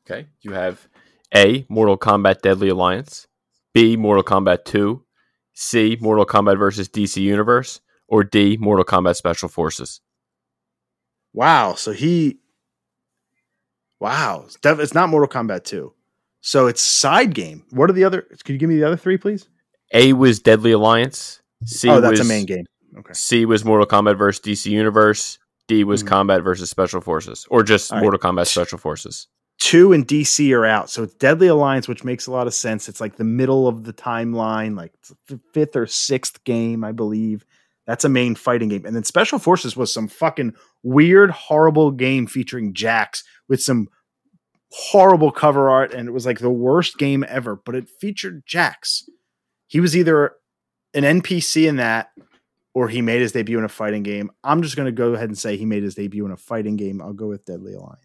Okay, 0.09 0.27
you 0.39 0.53
have 0.53 0.87
A. 1.33 1.65
Mortal 1.69 1.97
Kombat 1.97 2.41
Deadly 2.41 2.69
Alliance, 2.69 3.27
B. 3.73 3.95
Mortal 3.95 4.23
Kombat 4.23 4.65
Two, 4.65 5.03
C. 5.53 5.97
Mortal 5.99 6.25
Kombat 6.25 6.57
versus 6.57 6.89
DC 6.89 7.21
Universe, 7.21 7.81
or 8.07 8.23
D. 8.23 8.57
Mortal 8.57 8.85
Kombat 8.85 9.15
Special 9.15 9.49
Forces. 9.49 10.01
Wow, 11.33 11.75
so 11.75 11.91
he. 11.91 12.39
Wow, 13.99 14.45
it's 14.63 14.93
not 14.93 15.09
Mortal 15.09 15.29
Kombat 15.29 15.63
Two. 15.63 15.93
So 16.41 16.67
it's 16.67 16.81
side 16.81 17.33
game. 17.33 17.65
What 17.71 17.89
are 17.89 17.93
the 17.93 18.03
other? 18.03 18.21
Can 18.43 18.53
you 18.53 18.59
give 18.59 18.69
me 18.69 18.77
the 18.77 18.83
other 18.83 18.97
three, 18.97 19.17
please? 19.17 19.47
A 19.93 20.13
was 20.13 20.39
Deadly 20.39 20.73
Alliance. 20.73 21.41
C 21.65 21.89
oh, 21.89 21.99
that's 21.99 22.19
was, 22.19 22.19
a 22.19 22.23
main 22.25 22.45
game. 22.45 22.65
Okay. 22.97 23.13
C 23.13 23.45
was 23.45 23.65
Mortal 23.65 23.87
Kombat 23.87 24.17
versus 24.17 24.41
DC 24.45 24.69
Universe. 24.69 25.39
D 25.67 25.83
was 25.83 26.03
mm-hmm. 26.03 26.13
Kombat 26.13 26.43
versus 26.43 26.69
Special 26.69 27.01
Forces, 27.01 27.45
or 27.49 27.63
just 27.63 27.91
All 27.91 27.99
Mortal 27.99 28.19
right. 28.21 28.35
Kombat 28.35 28.47
Special 28.47 28.77
Forces. 28.77 29.27
Two 29.65 29.93
and 29.93 30.07
DC 30.07 30.55
are 30.55 30.63
out. 30.63 30.91
So 30.91 31.01
it's 31.01 31.15
Deadly 31.15 31.47
Alliance, 31.47 31.87
which 31.87 32.03
makes 32.03 32.27
a 32.27 32.31
lot 32.31 32.45
of 32.45 32.53
sense. 32.53 32.87
It's 32.87 33.01
like 33.01 33.15
the 33.15 33.23
middle 33.23 33.67
of 33.67 33.83
the 33.83 33.93
timeline, 33.93 34.77
like 34.77 34.93
the 35.27 35.39
fifth 35.55 35.75
or 35.75 35.87
sixth 35.87 36.43
game, 36.43 36.83
I 36.83 36.91
believe. 36.91 37.43
That's 37.87 38.05
a 38.05 38.09
main 38.09 38.35
fighting 38.35 38.69
game. 38.69 38.85
And 38.85 38.95
then 38.95 39.03
Special 39.03 39.39
Forces 39.39 39.75
was 39.75 39.91
some 39.91 40.07
fucking 40.07 40.53
weird, 40.83 41.31
horrible 41.31 41.89
game 41.89 42.27
featuring 42.27 42.75
Jax 42.75 43.23
with 43.49 43.59
some 43.59 43.87
horrible 44.69 45.31
cover 45.31 45.67
art. 45.67 45.95
And 45.95 46.07
it 46.07 46.11
was 46.11 46.27
like 46.27 46.37
the 46.37 46.51
worst 46.51 46.99
game 46.99 47.25
ever, 47.27 47.55
but 47.55 47.73
it 47.73 47.89
featured 47.99 48.43
Jax. 48.45 49.09
He 49.65 49.79
was 49.79 49.97
either 49.97 50.33
an 50.93 51.21
NPC 51.21 51.67
in 51.67 51.77
that 51.77 52.11
or 52.75 52.87
he 52.87 53.01
made 53.01 53.21
his 53.21 53.31
debut 53.31 53.57
in 53.57 53.63
a 53.63 53.69
fighting 53.69 54.03
game. 54.03 54.29
I'm 54.43 54.61
just 54.61 54.75
going 54.75 54.85
to 54.85 54.91
go 54.91 55.15
ahead 55.15 55.29
and 55.29 55.37
say 55.37 55.57
he 55.57 55.65
made 55.65 55.81
his 55.81 55.95
debut 55.95 56.23
in 56.23 56.31
a 56.31 56.37
fighting 56.37 56.75
game. 56.75 57.01
I'll 57.01 57.13
go 57.13 57.29
with 57.29 57.45
Deadly 57.45 57.73
Alliance. 57.73 58.04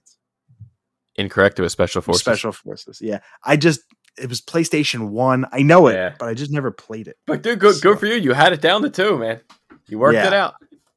Incorrect. 1.20 1.58
It 1.58 1.62
was 1.62 1.72
Special 1.72 2.02
Forces. 2.02 2.20
Special 2.22 2.52
Forces. 2.52 2.98
Yeah. 3.00 3.20
I 3.44 3.56
just, 3.56 3.80
it 4.18 4.28
was 4.28 4.40
PlayStation 4.40 5.10
1. 5.10 5.46
I 5.52 5.62
know 5.62 5.86
it, 5.88 5.94
Yeah. 5.94 6.14
but 6.18 6.28
I 6.28 6.34
just 6.34 6.50
never 6.50 6.70
played 6.70 7.06
it. 7.08 7.16
But 7.26 7.42
dude, 7.42 7.58
good, 7.60 7.76
So- 7.76 7.80
good 7.82 7.98
for 8.00 8.06
you. 8.06 8.14
You 8.14 8.32
had 8.32 8.52
it 8.52 8.60
down 8.60 8.82
to 8.82 8.90
two, 8.90 9.18
man. 9.18 9.40
You 9.86 9.98
worked 9.98 10.14
Yeah. 10.14 10.26
it 10.28 10.32
out. 10.32 10.54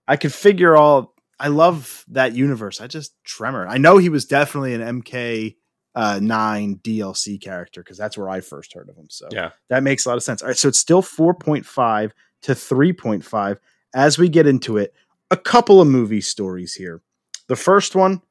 I 0.08 0.18
could 0.18 0.34
figure 0.34 0.76
all. 0.76 1.14
I 1.40 1.48
love 1.48 2.06
that 2.10 2.34
universe. 2.36 2.80
I 2.82 2.88
just 2.88 3.14
tremor. 3.24 3.68
I 3.68 3.78
know 3.78 3.98
he 3.98 4.10
was 4.10 4.26
definitely 4.26 4.74
an 4.74 4.82
MK 5.02 5.58
uh, 5.96 6.20
nine 6.22 6.80
DLC 6.84 7.40
character 7.40 7.82
because 7.82 7.98
that's 7.98 8.18
where 8.18 8.30
I 8.30 8.42
first 8.42 8.74
heard 8.74 8.90
of 8.90 8.96
him. 8.98 9.08
So 9.10 9.28
Yeah. 9.32 9.52
that 9.70 9.84
makes 9.84 10.06
a 10.06 10.10
lot 10.10 10.18
of 10.18 10.24
sense. 10.24 10.42
All 10.42 10.48
right, 10.48 10.58
so 10.58 10.68
it's 10.68 10.80
still 10.80 11.02
four 11.04 11.34
point 11.36 11.66
five 11.66 12.14
to 12.44 12.56
three 12.56 12.94
point 12.94 13.24
five. 13.24 13.60
As 13.94 14.18
we 14.18 14.28
get 14.30 14.48
into 14.48 14.78
it, 14.78 14.94
a 15.30 15.38
couple 15.38 15.80
of 15.82 15.88
movie 15.88 16.22
stories 16.22 16.74
here. 16.74 17.02
The 17.48 17.56
first 17.56 17.96
one, 17.96 18.22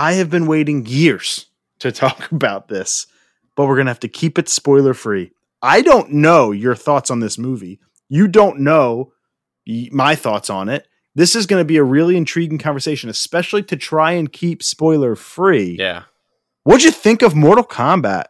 I 0.00 0.14
have 0.14 0.30
been 0.30 0.46
waiting 0.46 0.86
years 0.86 1.46
to 1.80 1.92
talk 1.92 2.32
about 2.32 2.68
this, 2.68 3.06
but 3.54 3.66
we're 3.66 3.76
gonna 3.76 3.90
have 3.90 4.00
to 4.00 4.08
keep 4.08 4.38
it 4.38 4.48
spoiler 4.48 4.94
free. 4.94 5.32
I 5.60 5.82
don't 5.82 6.10
know 6.12 6.52
your 6.52 6.74
thoughts 6.74 7.10
on 7.10 7.20
this 7.20 7.36
movie. 7.36 7.80
You 8.08 8.26
don't 8.26 8.60
know 8.60 9.12
my 9.92 10.14
thoughts 10.14 10.48
on 10.48 10.70
it. 10.70 10.88
This 11.14 11.36
is 11.36 11.44
going 11.46 11.60
to 11.60 11.66
be 11.66 11.76
a 11.76 11.84
really 11.84 12.16
intriguing 12.16 12.58
conversation, 12.58 13.10
especially 13.10 13.62
to 13.64 13.76
try 13.76 14.12
and 14.12 14.32
keep 14.32 14.62
spoiler 14.62 15.14
free. 15.16 15.76
Yeah. 15.78 16.04
What'd 16.64 16.84
you 16.84 16.90
think 16.90 17.20
of 17.20 17.34
Mortal 17.34 17.64
Kombat? 17.64 18.26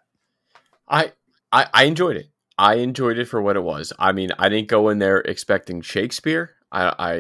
I, 0.89 1.13
I 1.53 1.69
I 1.73 1.85
enjoyed 1.85 2.17
it. 2.17 2.31
I 2.59 2.75
enjoyed 2.75 3.19
it 3.19 3.27
for 3.27 3.41
what 3.41 3.57
it 3.57 3.63
was. 3.63 3.93
I 3.99 4.13
mean, 4.13 4.31
I 4.39 4.49
didn't 4.49 4.69
go 4.69 4.89
in 4.89 4.99
there 4.99 5.19
expecting 5.19 5.83
Shakespeare. 5.83 6.51
I, 6.73 6.95
I 6.99 7.15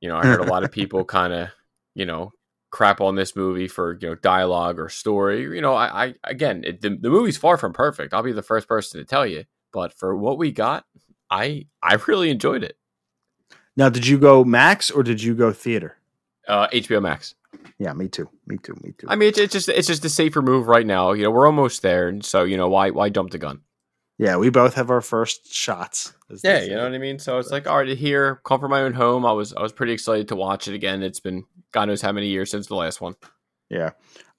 you 0.00 0.08
know, 0.08 0.16
I 0.16 0.26
heard 0.26 0.40
a 0.40 0.50
lot 0.50 0.64
of 0.64 0.72
people 0.72 1.04
kind 1.18 1.32
of, 1.32 1.48
you 1.94 2.04
know, 2.04 2.32
crap 2.72 3.00
on 3.00 3.14
this 3.14 3.36
movie 3.36 3.68
for 3.68 3.96
you 4.00 4.08
know 4.08 4.14
dialogue 4.16 4.80
or 4.80 4.88
story. 4.88 5.42
You 5.42 5.60
know, 5.60 5.74
I, 5.74 6.06
I 6.06 6.14
again, 6.24 6.64
it, 6.64 6.80
the, 6.80 6.90
the 6.90 7.10
movie's 7.10 7.36
far 7.36 7.56
from 7.56 7.72
perfect. 7.72 8.12
I'll 8.12 8.24
be 8.24 8.32
the 8.32 8.42
first 8.42 8.66
person 8.66 8.98
to 8.98 9.04
tell 9.04 9.24
you, 9.24 9.44
but 9.72 9.96
for 9.96 10.16
what 10.16 10.38
we 10.38 10.50
got, 10.50 10.84
I 11.30 11.66
I 11.80 11.94
really 12.08 12.30
enjoyed 12.30 12.64
it. 12.64 12.76
Now, 13.76 13.88
did 13.88 14.06
you 14.06 14.18
go 14.18 14.44
Max 14.44 14.90
or 14.90 15.02
did 15.02 15.22
you 15.22 15.34
go 15.34 15.52
theater? 15.52 15.96
Uh, 16.48 16.66
HBO 16.68 17.00
Max. 17.00 17.36
Yeah, 17.78 17.92
me 17.92 18.08
too. 18.08 18.28
Me 18.46 18.58
too. 18.58 18.74
Me 18.82 18.92
too. 18.98 19.06
I 19.08 19.16
mean, 19.16 19.28
it's, 19.28 19.38
it's 19.38 19.52
just 19.52 19.68
it's 19.68 19.86
just 19.86 20.04
a 20.04 20.08
safer 20.08 20.42
move 20.42 20.66
right 20.66 20.86
now. 20.86 21.12
You 21.12 21.24
know, 21.24 21.30
we're 21.30 21.46
almost 21.46 21.82
there, 21.82 22.08
and 22.08 22.24
so 22.24 22.42
you 22.42 22.56
know, 22.56 22.68
why 22.68 22.90
why 22.90 23.08
jump 23.08 23.30
the 23.30 23.38
gun? 23.38 23.60
Yeah, 24.18 24.36
we 24.36 24.50
both 24.50 24.74
have 24.74 24.90
our 24.90 25.00
first 25.00 25.52
shots. 25.52 26.12
Yeah, 26.44 26.62
you 26.62 26.70
know 26.74 26.84
what 26.84 26.94
I 26.94 26.98
mean. 26.98 27.18
So 27.18 27.38
it's 27.38 27.50
like, 27.50 27.66
all 27.66 27.78
right, 27.78 27.88
here, 27.96 28.40
come 28.44 28.60
from 28.60 28.70
my 28.70 28.82
own 28.82 28.92
home. 28.94 29.26
I 29.26 29.32
was 29.32 29.52
I 29.54 29.62
was 29.62 29.72
pretty 29.72 29.92
excited 29.92 30.28
to 30.28 30.36
watch 30.36 30.68
it 30.68 30.74
again. 30.74 31.02
It's 31.02 31.20
been 31.20 31.44
God 31.72 31.86
knows 31.86 32.00
how 32.02 32.12
many 32.12 32.28
years 32.28 32.50
since 32.50 32.66
the 32.68 32.74
last 32.76 33.00
one. 33.00 33.14
Yeah. 33.70 33.90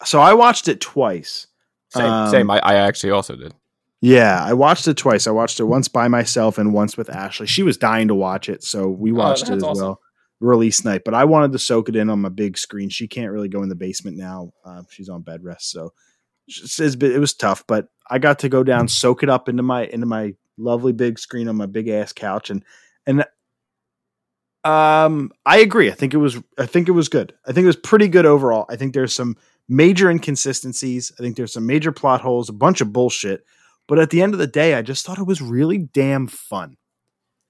So 0.05 0.19
I 0.21 0.33
watched 0.33 0.67
it 0.67 0.79
twice. 0.81 1.47
Same, 1.89 2.05
Um, 2.05 2.29
same. 2.31 2.49
I, 2.51 2.59
I 2.59 2.75
actually 2.75 3.11
also 3.11 3.35
did. 3.35 3.53
Yeah, 4.01 4.43
I 4.43 4.53
watched 4.53 4.87
it 4.87 4.97
twice. 4.97 5.27
I 5.27 5.31
watched 5.31 5.59
it 5.59 5.63
once 5.65 5.87
by 5.87 6.07
myself 6.07 6.57
and 6.57 6.73
once 6.73 6.97
with 6.97 7.09
Ashley. 7.09 7.47
She 7.47 7.63
was 7.63 7.77
dying 7.77 8.09
to 8.09 8.15
watch 8.15 8.49
it, 8.49 8.63
so 8.63 8.89
we 8.89 9.11
watched 9.11 9.43
it 9.43 9.51
Oh, 9.53 9.55
as 9.55 9.63
awesome. 9.63 9.85
well. 9.85 9.99
Release 10.41 10.83
night, 10.83 11.03
but 11.05 11.13
I 11.13 11.23
wanted 11.23 11.53
to 11.53 11.59
soak 11.59 11.87
it 11.87 11.95
in 11.95 12.09
on 12.09 12.19
my 12.19 12.27
big 12.29 12.57
screen. 12.57 12.89
She 12.89 13.07
can't 13.07 13.31
really 13.31 13.47
go 13.47 13.63
in 13.63 13.69
the 13.69 13.75
basement 13.75 14.17
now; 14.17 14.51
uh, 14.65 14.81
she's 14.89 15.07
on 15.07 15.21
bed 15.21 15.41
rest, 15.41 15.71
so 15.71 15.85
it's, 15.85 15.85
it's 15.85 15.91
been- 15.93 15.93
it 16.47 17.19
was 17.19 17.33
tough. 17.33 17.63
But 17.67 17.87
I 18.09 18.19
got 18.19 18.39
to 18.39 18.49
go 18.49 18.63
down, 18.63 18.87
soak 18.87 19.23
it 19.23 19.29
up 19.29 19.49
into 19.49 19.63
my 19.63 19.85
into 19.85 20.05
my 20.05 20.33
lovely 20.57 20.93
big 20.93 21.19
screen 21.19 21.47
on 21.47 21.55
my 21.55 21.65
big 21.65 21.87
ass 21.87 22.13
couch, 22.13 22.49
and 22.49 22.63
and 23.05 23.25
um, 24.63 25.31
I 25.45 25.59
agree. 25.59 25.89
I 25.91 25.93
think 25.93 26.13
it 26.13 26.17
was 26.17 26.37
I 26.57 26.65
think 26.65 26.87
it 26.87 26.93
was 26.93 27.09
good. 27.09 27.33
I 27.45 27.51
think 27.51 27.63
it 27.63 27.67
was 27.67 27.75
pretty 27.75 28.07
good 28.07 28.25
overall. 28.25 28.65
I 28.69 28.75
think 28.75 28.93
there's 28.93 29.13
some 29.13 29.35
major 29.67 30.09
inconsistencies. 30.09 31.11
I 31.19 31.23
think 31.23 31.35
there's 31.35 31.53
some 31.53 31.65
major 31.65 31.91
plot 31.91 32.21
holes, 32.21 32.49
a 32.49 32.53
bunch 32.53 32.81
of 32.81 32.93
bullshit. 32.93 33.43
But 33.87 33.99
at 33.99 34.09
the 34.11 34.21
end 34.21 34.33
of 34.33 34.39
the 34.39 34.47
day, 34.47 34.75
I 34.75 34.81
just 34.81 35.05
thought 35.05 35.19
it 35.19 35.27
was 35.27 35.41
really 35.41 35.77
damn 35.77 36.27
fun. 36.27 36.77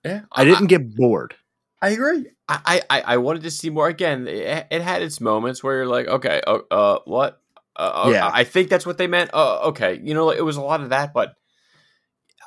Yeah, 0.03 0.21
I 0.31 0.43
didn't 0.43 0.67
get 0.67 0.95
bored. 0.95 1.35
I 1.81 1.89
agree. 1.89 2.27
I, 2.47 2.81
I, 2.89 3.01
I 3.01 3.17
wanted 3.17 3.43
to 3.43 3.51
see 3.51 3.69
more. 3.69 3.87
Again, 3.87 4.27
it, 4.27 4.67
it 4.71 4.81
had 4.81 5.01
its 5.01 5.21
moments 5.21 5.63
where 5.63 5.75
you're 5.77 5.87
like, 5.87 6.07
okay, 6.07 6.41
uh, 6.47 6.59
uh 6.71 6.99
what? 7.05 7.42
Uh, 7.75 8.09
Yeah. 8.11 8.29
I 8.31 8.43
think 8.43 8.69
that's 8.69 8.85
what 8.85 8.97
they 8.97 9.07
meant. 9.07 9.31
Uh, 9.33 9.59
okay, 9.69 9.99
you 10.03 10.13
know, 10.13 10.29
it 10.29 10.43
was 10.43 10.57
a 10.57 10.61
lot 10.61 10.81
of 10.81 10.89
that, 10.89 11.13
but 11.13 11.33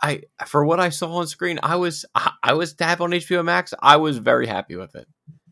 I, 0.03 0.23
for 0.47 0.65
what 0.65 0.79
I 0.79 0.91
saw 0.91 1.11
on 1.17 1.27
screen, 1.27 1.59
I 1.63 1.77
was, 1.77 2.05
I, 2.15 2.33
I 2.43 2.53
was 2.53 2.75
have 2.81 3.01
on 3.01 3.11
HBO 3.11 3.45
Max. 3.45 3.73
I 3.81 3.97
was 3.97 4.19
very 4.19 4.47
happy 4.47 4.77
with 4.77 4.95
it. 4.95 5.09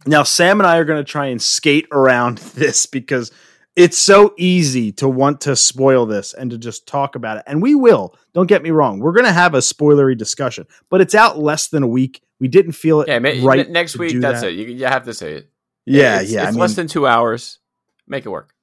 Now, 0.07 0.23
Sam 0.23 0.61
and 0.61 0.67
I 0.67 0.77
are 0.77 0.85
going 0.85 1.03
to 1.03 1.11
try 1.11 1.27
and 1.27 1.41
skate 1.41 1.87
around 1.91 2.39
this 2.55 2.87
because 2.87 3.33
it's 3.75 3.97
so 3.99 4.35
easy 4.39 4.93
to 4.93 5.09
want 5.09 5.41
to 5.43 5.57
spoil 5.57 6.07
this 6.07 6.35
and 6.35 6.51
to 6.51 6.59
just 6.59 6.87
talk 6.87 7.17
about 7.17 7.39
it. 7.39 7.45
And 7.47 7.63
we 7.63 7.75
will. 7.75 8.15
Don't 8.35 8.47
get 8.47 8.63
me 8.63 8.71
wrong. 8.71 9.01
We're 9.01 9.13
going 9.13 9.25
to 9.27 9.33
have 9.33 9.55
a 9.55 9.59
spoilery 9.59 10.17
discussion, 10.17 10.67
but 10.91 11.01
it's 11.01 11.15
out 11.15 11.39
less 11.39 11.69
than 11.69 11.83
a 11.83 11.89
week. 11.89 12.23
We 12.39 12.49
didn't 12.49 12.73
feel 12.73 13.01
it 13.01 13.09
Yeah, 13.09 13.15
right. 13.47 13.67
ne- 13.67 13.73
next 13.73 13.97
week, 13.97 14.21
that's 14.21 14.43
that. 14.43 14.51
it. 14.51 14.55
You, 14.57 14.67
you 14.67 14.87
have 14.87 15.05
to 15.07 15.15
say 15.15 15.35
it. 15.35 15.51
Yeah, 15.87 16.21
it's, 16.21 16.31
yeah. 16.31 16.49
It's 16.49 16.57
I 16.57 16.61
less 16.61 16.71
mean, 16.71 16.77
than 16.77 16.89
two 16.89 17.07
hours. 17.07 17.59
Make 18.07 18.27
it 18.27 18.29
work. 18.29 18.54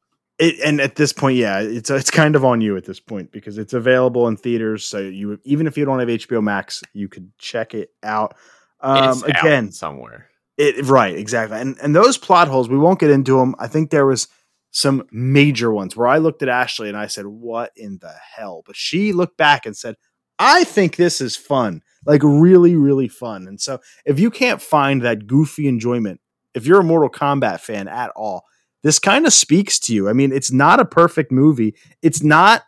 It, 0.41 0.59
and 0.65 0.81
at 0.81 0.95
this 0.95 1.13
point, 1.13 1.37
yeah, 1.37 1.59
it's 1.59 1.91
it's 1.91 2.09
kind 2.09 2.35
of 2.35 2.43
on 2.43 2.61
you 2.61 2.75
at 2.75 2.85
this 2.85 2.99
point 2.99 3.31
because 3.31 3.59
it's 3.59 3.73
available 3.73 4.27
in 4.27 4.35
theaters. 4.37 4.83
So 4.83 4.97
you 4.97 5.39
even 5.43 5.67
if 5.67 5.77
you 5.77 5.85
don't 5.85 5.99
have 5.99 6.07
HBO 6.09 6.41
Max, 6.41 6.81
you 6.93 7.07
could 7.07 7.31
check 7.37 7.75
it 7.75 7.91
out. 8.01 8.33
Um, 8.79 9.09
It's 9.09 9.23
out 9.23 9.29
again, 9.29 9.71
somewhere. 9.71 10.27
It 10.57 10.83
right, 10.85 11.15
exactly. 11.15 11.59
And 11.59 11.77
and 11.81 11.95
those 11.95 12.17
plot 12.17 12.47
holes, 12.47 12.69
we 12.69 12.77
won't 12.79 12.99
get 12.99 13.11
into 13.11 13.37
them. 13.37 13.53
I 13.59 13.67
think 13.67 13.91
there 13.91 14.07
was 14.07 14.27
some 14.71 15.05
major 15.11 15.71
ones 15.71 15.95
where 15.95 16.07
I 16.07 16.17
looked 16.17 16.41
at 16.41 16.49
Ashley 16.49 16.89
and 16.89 16.97
I 16.97 17.05
said, 17.05 17.27
"What 17.27 17.71
in 17.75 17.99
the 18.01 18.13
hell?" 18.35 18.63
But 18.65 18.75
she 18.75 19.13
looked 19.13 19.37
back 19.37 19.67
and 19.67 19.77
said, 19.77 19.95
"I 20.39 20.63
think 20.63 20.95
this 20.95 21.21
is 21.21 21.35
fun. 21.35 21.83
Like 22.03 22.21
really 22.23 22.75
really 22.75 23.09
fun." 23.09 23.47
And 23.47 23.61
so, 23.61 23.79
if 24.05 24.19
you 24.19 24.31
can't 24.31 24.61
find 24.61 25.03
that 25.03 25.27
goofy 25.27 25.67
enjoyment, 25.67 26.19
if 26.55 26.65
you're 26.65 26.79
a 26.79 26.83
Mortal 26.83 27.11
Kombat 27.11 27.59
fan 27.59 27.87
at 27.87 28.09
all, 28.15 28.45
this 28.83 28.99
kind 28.99 29.25
of 29.27 29.33
speaks 29.33 29.79
to 29.79 29.93
you. 29.93 30.09
I 30.09 30.13
mean, 30.13 30.31
it's 30.31 30.51
not 30.51 30.79
a 30.79 30.85
perfect 30.85 31.31
movie. 31.31 31.75
It's 32.01 32.23
not 32.23 32.63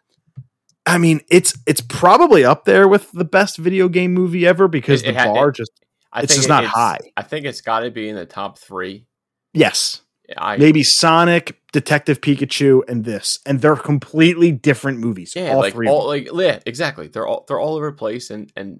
I 0.85 0.97
mean, 0.97 1.21
it's 1.29 1.57
it's 1.65 1.79
probably 1.81 2.43
up 2.43 2.65
there 2.65 2.87
with 2.87 3.11
the 3.13 3.23
best 3.25 3.57
video 3.57 3.87
game 3.87 4.13
movie 4.13 4.45
ever 4.45 4.67
because 4.67 5.01
It- 5.01 5.09
it 5.09 5.13
the 5.13 5.19
ha- 5.19 5.33
bar 5.33 5.49
it- 5.49 5.55
just 5.55 5.71
I 6.11 6.21
it's 6.23 6.33
think 6.33 6.37
just 6.39 6.45
it- 6.47 6.49
not 6.49 6.65
high. 6.65 6.99
I 7.17 7.23
think 7.23 7.45
it's 7.45 7.61
got 7.61 7.79
to 7.81 7.91
be 7.91 8.09
in 8.09 8.15
the 8.15 8.25
top 8.25 8.59
three. 8.59 9.05
yes. 9.53 10.01
I, 10.37 10.57
maybe 10.57 10.83
Sonic, 10.83 11.59
Detective 11.73 12.19
Pikachu, 12.21 12.81
and 12.87 13.03
this, 13.03 13.39
and 13.45 13.59
they're 13.61 13.75
completely 13.75 14.51
different 14.51 14.99
movies. 14.99 15.33
Yeah, 15.35 15.51
all 15.51 15.59
like 15.59 15.73
three. 15.73 15.87
all 15.87 16.07
like 16.07 16.27
yeah, 16.33 16.59
exactly. 16.65 17.07
They're 17.07 17.27
all 17.27 17.43
they're 17.47 17.59
all 17.59 17.75
over 17.75 17.91
the 17.91 17.97
place, 17.97 18.31
and 18.31 18.51
and 18.55 18.79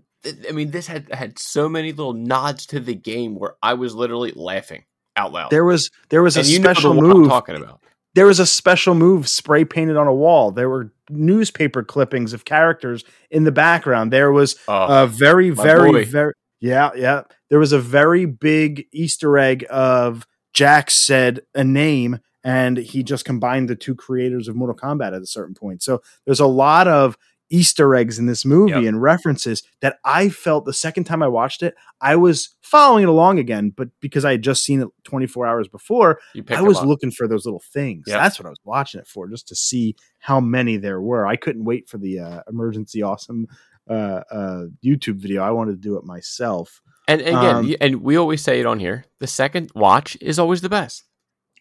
I 0.50 0.52
mean 0.54 0.72
this 0.72 0.88
had 0.88 1.14
had 1.14 1.38
so 1.38 1.68
many 1.70 1.92
little 1.92 2.14
nods 2.14 2.66
to 2.68 2.80
the 2.80 2.96
game 2.96 3.36
where 3.36 3.56
I 3.62 3.74
was 3.76 3.94
literally 3.94 4.32
laughing 4.36 4.86
out 5.16 5.32
loud. 5.34 5.50
There 5.52 5.66
was 5.66 5.92
there 6.10 6.22
was 6.24 6.36
a 6.38 6.40
and 6.42 6.48
the 6.50 6.54
special 6.54 6.92
I'm 6.92 6.98
move. 6.98 7.28
talking 7.30 7.56
about. 7.56 7.80
There 8.16 8.26
was 8.28 8.40
a 8.40 8.46
special 8.46 8.94
move 8.94 9.28
spray 9.28 9.66
painted 9.66 9.98
on 9.98 10.08
a 10.08 10.14
wall. 10.14 10.52
There 10.52 10.70
were 10.70 10.92
newspaper 11.10 11.84
clippings 11.84 12.32
of 12.34 12.46
characters 12.46 13.04
in 13.32 13.44
the 13.44 13.52
background. 13.52 14.12
There 14.14 14.32
was 14.32 14.56
Oh, 14.68 15.04
a 15.04 15.08
very 15.08 15.50
very 15.50 15.92
boy. 15.92 16.06
very 16.06 16.34
yeah 16.60 16.92
yeah. 16.96 17.24
There 17.50 17.60
was 17.60 17.72
a 17.74 17.80
very 17.80 18.26
big 18.26 18.86
Easter 18.92 19.38
egg 19.38 19.66
of 19.70 20.26
Jack 20.54 20.92
said 20.92 21.42
a 21.56 21.64
name 21.64 22.20
and 22.44 22.78
he 22.78 23.04
just 23.04 23.26
combined 23.26 23.70
the 23.70 23.76
two 23.76 23.96
creators 23.96 24.48
of 24.48 24.56
Mortal 24.56 24.76
Kombat 24.76 25.16
at 25.16 25.22
a 25.22 25.26
certain 25.26 25.56
point. 25.56 25.82
So 25.82 26.02
there's 26.26 26.40
a 26.42 26.46
lot 26.46 26.88
of 26.88 27.18
Easter 27.50 27.94
eggs 27.96 28.18
in 28.18 28.26
this 28.26 28.46
movie 28.46 28.72
Yep. 28.72 28.84
and 28.86 29.02
references 29.02 29.62
that 29.82 29.98
I 30.04 30.30
felt 30.30 30.66
the 30.66 30.74
second 30.74 31.04
time 31.04 31.22
I 31.22 31.28
watched 31.28 31.62
it, 31.62 31.76
I 32.02 32.16
was 32.16 32.56
following 32.62 33.04
it 33.04 33.10
along 33.10 33.38
again, 33.40 33.70
but 33.76 33.90
because 34.00 34.26
I 34.26 34.32
had 34.32 34.42
just 34.42 34.64
seen 34.66 34.82
it 34.82 34.88
24 35.04 35.46
hours 35.46 35.68
before, 35.68 36.20
I 36.50 36.62
was 36.62 36.82
looking 36.82 37.12
for 37.12 37.28
those 37.28 37.46
little 37.46 37.62
things. 37.74 38.06
Yep. 38.08 38.18
That's 38.20 38.40
what 38.40 38.46
I 38.48 38.50
was 38.50 38.60
watching 38.64 39.02
it 39.02 39.08
for, 39.08 39.28
just 39.30 39.48
to 39.50 39.56
see 39.56 39.96
how 40.20 40.40
many 40.40 40.78
there 40.78 41.00
were. 41.02 41.28
I 41.28 41.36
couldn't 41.36 41.66
wait 41.66 41.88
for 41.90 41.98
the 41.98 42.20
uh, 42.20 42.42
emergency 42.50 43.02
awesome 43.04 43.48
uh, 43.90 44.22
uh, 44.32 44.64
YouTube 44.84 45.18
video. 45.18 45.44
I 45.44 45.52
wanted 45.52 45.72
to 45.74 45.78
do 45.78 45.98
it 45.98 46.06
myself. 46.06 46.82
and, 47.08 47.22
and 47.22 47.38
again, 47.38 47.56
um, 47.56 47.76
and 47.82 48.02
we 48.02 48.16
always 48.16 48.42
say 48.42 48.60
it 48.62 48.66
on 48.66 48.80
here. 48.80 49.06
The 49.20 49.28
second 49.28 49.72
watch 49.76 50.18
is 50.22 50.40
always 50.40 50.62
the 50.62 50.70
best. 50.70 51.04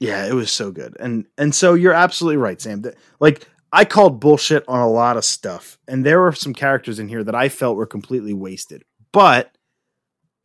Yeah, 0.00 0.26
it 0.26 0.32
was 0.32 0.50
so 0.50 0.70
good. 0.72 0.96
And 0.98 1.26
and 1.36 1.54
so 1.54 1.74
you're 1.74 1.92
absolutely 1.92 2.36
right, 2.38 2.60
Sam. 2.60 2.82
That- 2.82 2.96
Like 3.20 3.46
I 3.72 3.84
called 3.86 4.20
bullshit 4.20 4.64
on 4.68 4.80
a 4.80 4.90
lot 4.90 5.16
of 5.16 5.24
stuff, 5.24 5.78
and 5.88 6.04
there 6.04 6.20
were 6.20 6.32
some 6.32 6.52
characters 6.52 6.98
in 6.98 7.08
here 7.08 7.24
that 7.24 7.34
I 7.34 7.48
felt 7.48 7.76
were 7.76 7.86
completely 7.86 8.34
wasted. 8.34 8.84
But 9.12 9.56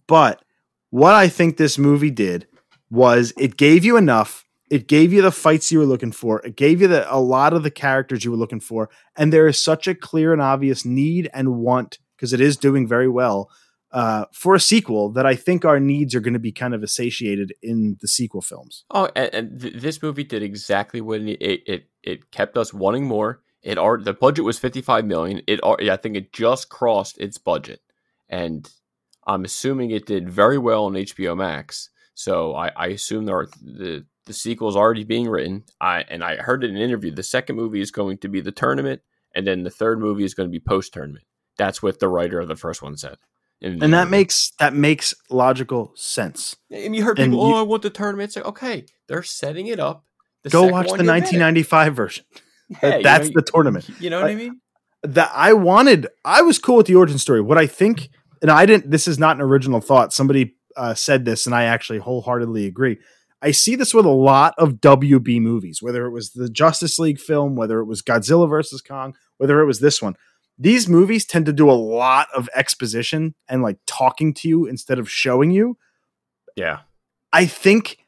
but 0.07 0.43
what 0.89 1.13
I 1.13 1.27
think 1.27 1.57
this 1.57 1.77
movie 1.77 2.11
did 2.11 2.47
was 2.89 3.33
it 3.37 3.57
gave 3.57 3.83
you 3.83 3.97
enough. 3.97 4.45
It 4.69 4.87
gave 4.87 5.11
you 5.11 5.21
the 5.21 5.31
fights 5.31 5.71
you 5.71 5.79
were 5.79 5.85
looking 5.85 6.11
for. 6.11 6.39
It 6.41 6.55
gave 6.55 6.81
you 6.81 6.87
the, 6.87 7.13
a 7.13 7.19
lot 7.19 7.53
of 7.53 7.63
the 7.63 7.71
characters 7.71 8.23
you 8.23 8.31
were 8.31 8.37
looking 8.37 8.59
for. 8.59 8.89
And 9.15 9.31
there 9.31 9.47
is 9.47 9.61
such 9.61 9.87
a 9.87 9.95
clear 9.95 10.33
and 10.33 10.41
obvious 10.41 10.85
need 10.85 11.29
and 11.33 11.57
want 11.57 11.99
because 12.15 12.33
it 12.33 12.41
is 12.41 12.57
doing 12.57 12.87
very 12.87 13.07
well 13.07 13.49
uh, 13.97 14.25
for 14.31 14.53
a 14.53 14.59
sequel 14.59 15.09
that 15.09 15.25
I 15.25 15.33
think 15.33 15.65
our 15.65 15.79
needs 15.79 16.13
are 16.13 16.19
going 16.19 16.35
to 16.35 16.39
be 16.39 16.51
kind 16.51 16.75
of 16.75 16.87
satiated 16.87 17.51
in 17.63 17.97
the 17.99 18.07
sequel 18.07 18.43
films. 18.43 18.85
Oh, 18.91 19.09
and, 19.15 19.33
and 19.33 19.59
th- 19.61 19.73
this 19.73 20.03
movie 20.03 20.23
did 20.23 20.43
exactly 20.43 21.01
what 21.01 21.21
it, 21.21 21.63
it 21.65 21.89
it 22.03 22.29
kept 22.29 22.59
us 22.59 22.71
wanting 22.71 23.05
more. 23.05 23.41
It 23.63 23.79
art 23.79 24.05
the 24.05 24.13
budget 24.13 24.45
was 24.45 24.59
fifty 24.59 24.83
five 24.83 25.03
million. 25.03 25.41
It 25.47 25.61
I 25.63 25.97
think 25.97 26.15
it 26.15 26.31
just 26.31 26.69
crossed 26.69 27.17
its 27.17 27.39
budget, 27.39 27.81
and 28.29 28.69
I'm 29.25 29.43
assuming 29.43 29.89
it 29.89 30.05
did 30.05 30.29
very 30.29 30.59
well 30.59 30.85
on 30.85 30.93
HBO 30.93 31.35
Max. 31.35 31.89
So 32.13 32.53
I, 32.53 32.71
I 32.75 32.87
assume 32.89 33.25
there 33.25 33.39
are 33.39 33.49
the 33.59 34.05
the 34.27 34.33
sequel 34.33 34.69
is 34.69 34.75
already 34.75 35.05
being 35.05 35.27
written. 35.27 35.63
I 35.81 36.01
and 36.07 36.23
I 36.23 36.35
heard 36.35 36.63
in 36.63 36.75
an 36.75 36.81
interview 36.83 37.09
the 37.09 37.23
second 37.23 37.55
movie 37.55 37.81
is 37.81 37.89
going 37.89 38.19
to 38.19 38.27
be 38.27 38.41
the 38.41 38.51
tournament, 38.51 39.01
and 39.33 39.47
then 39.47 39.63
the 39.63 39.71
third 39.71 39.99
movie 39.99 40.23
is 40.23 40.35
going 40.35 40.47
to 40.47 40.53
be 40.53 40.59
post 40.59 40.93
tournament. 40.93 41.25
That's 41.57 41.81
what 41.81 41.97
the 41.97 42.09
writer 42.09 42.39
of 42.39 42.47
the 42.47 42.55
first 42.55 42.83
one 42.83 42.95
said. 42.95 43.17
The 43.61 43.67
and 43.81 43.93
that 43.93 44.09
makes 44.09 44.51
that 44.59 44.73
makes 44.73 45.13
logical 45.29 45.91
sense. 45.95 46.55
And 46.71 46.95
you 46.95 47.03
heard 47.03 47.19
and 47.19 47.31
people, 47.33 47.47
you- 47.47 47.55
oh, 47.55 47.59
I 47.59 47.63
want 47.63 47.81
the 47.83 47.89
tournament. 47.89 48.29
It's 48.29 48.35
like, 48.35 48.45
okay, 48.45 48.85
they're 49.07 49.23
setting 49.23 49.67
it 49.67 49.79
up. 49.79 50.03
The 50.43 50.49
Go 50.49 50.67
watch 50.67 50.85
the 50.87 50.97
you'll 50.97 50.97
get 50.97 51.05
it. 51.05 51.41
1995 51.41 51.95
version. 51.95 52.25
Yeah, 52.83 52.97
you 52.97 53.03
That's 53.03 53.27
know- 53.29 53.33
the 53.35 53.41
tournament. 53.43 53.89
You 53.99 54.09
know 54.09 54.21
what 54.21 54.29
I 54.29 54.35
mean? 54.35 54.59
That 55.03 55.31
I 55.33 55.53
wanted. 55.53 56.07
I 56.25 56.41
was 56.41 56.59
cool 56.59 56.75
with 56.75 56.87
the 56.87 56.95
origin 56.95 57.17
story. 57.17 57.39
What 57.39 57.57
I 57.57 57.65
think, 57.65 58.09
and 58.41 58.51
I 58.51 58.65
didn't. 58.65 58.91
This 58.91 59.07
is 59.07 59.17
not 59.17 59.37
an 59.37 59.41
original 59.41 59.79
thought. 59.79 60.11
Somebody 60.11 60.55
uh, 60.75 60.93
said 60.93 61.23
this, 61.23 61.45
and 61.45 61.55
I 61.55 61.63
actually 61.63 61.99
wholeheartedly 61.99 62.65
agree. 62.65 62.97
I 63.41 63.51
see 63.51 63.75
this 63.75 63.93
with 63.93 64.05
a 64.05 64.09
lot 64.09 64.53
of 64.57 64.81
WB 64.81 65.39
movies, 65.39 65.81
whether 65.81 66.05
it 66.07 66.11
was 66.11 66.31
the 66.31 66.49
Justice 66.49 66.99
League 66.99 67.19
film, 67.19 67.55
whether 67.55 67.79
it 67.79 67.85
was 67.85 68.01
Godzilla 68.01 68.49
versus 68.49 68.81
Kong, 68.81 69.15
whether 69.37 69.61
it 69.61 69.65
was 69.65 69.79
this 69.79 70.01
one. 70.01 70.15
These 70.57 70.87
movies 70.87 71.25
tend 71.25 71.45
to 71.45 71.53
do 71.53 71.69
a 71.69 71.73
lot 71.73 72.27
of 72.35 72.49
exposition 72.55 73.35
and 73.47 73.61
like 73.61 73.77
talking 73.85 74.33
to 74.35 74.47
you 74.49 74.65
instead 74.65 74.97
of 74.99 75.09
showing 75.09 75.51
you. 75.51 75.77
Yeah. 76.55 76.79
I 77.31 77.45
think 77.45 77.99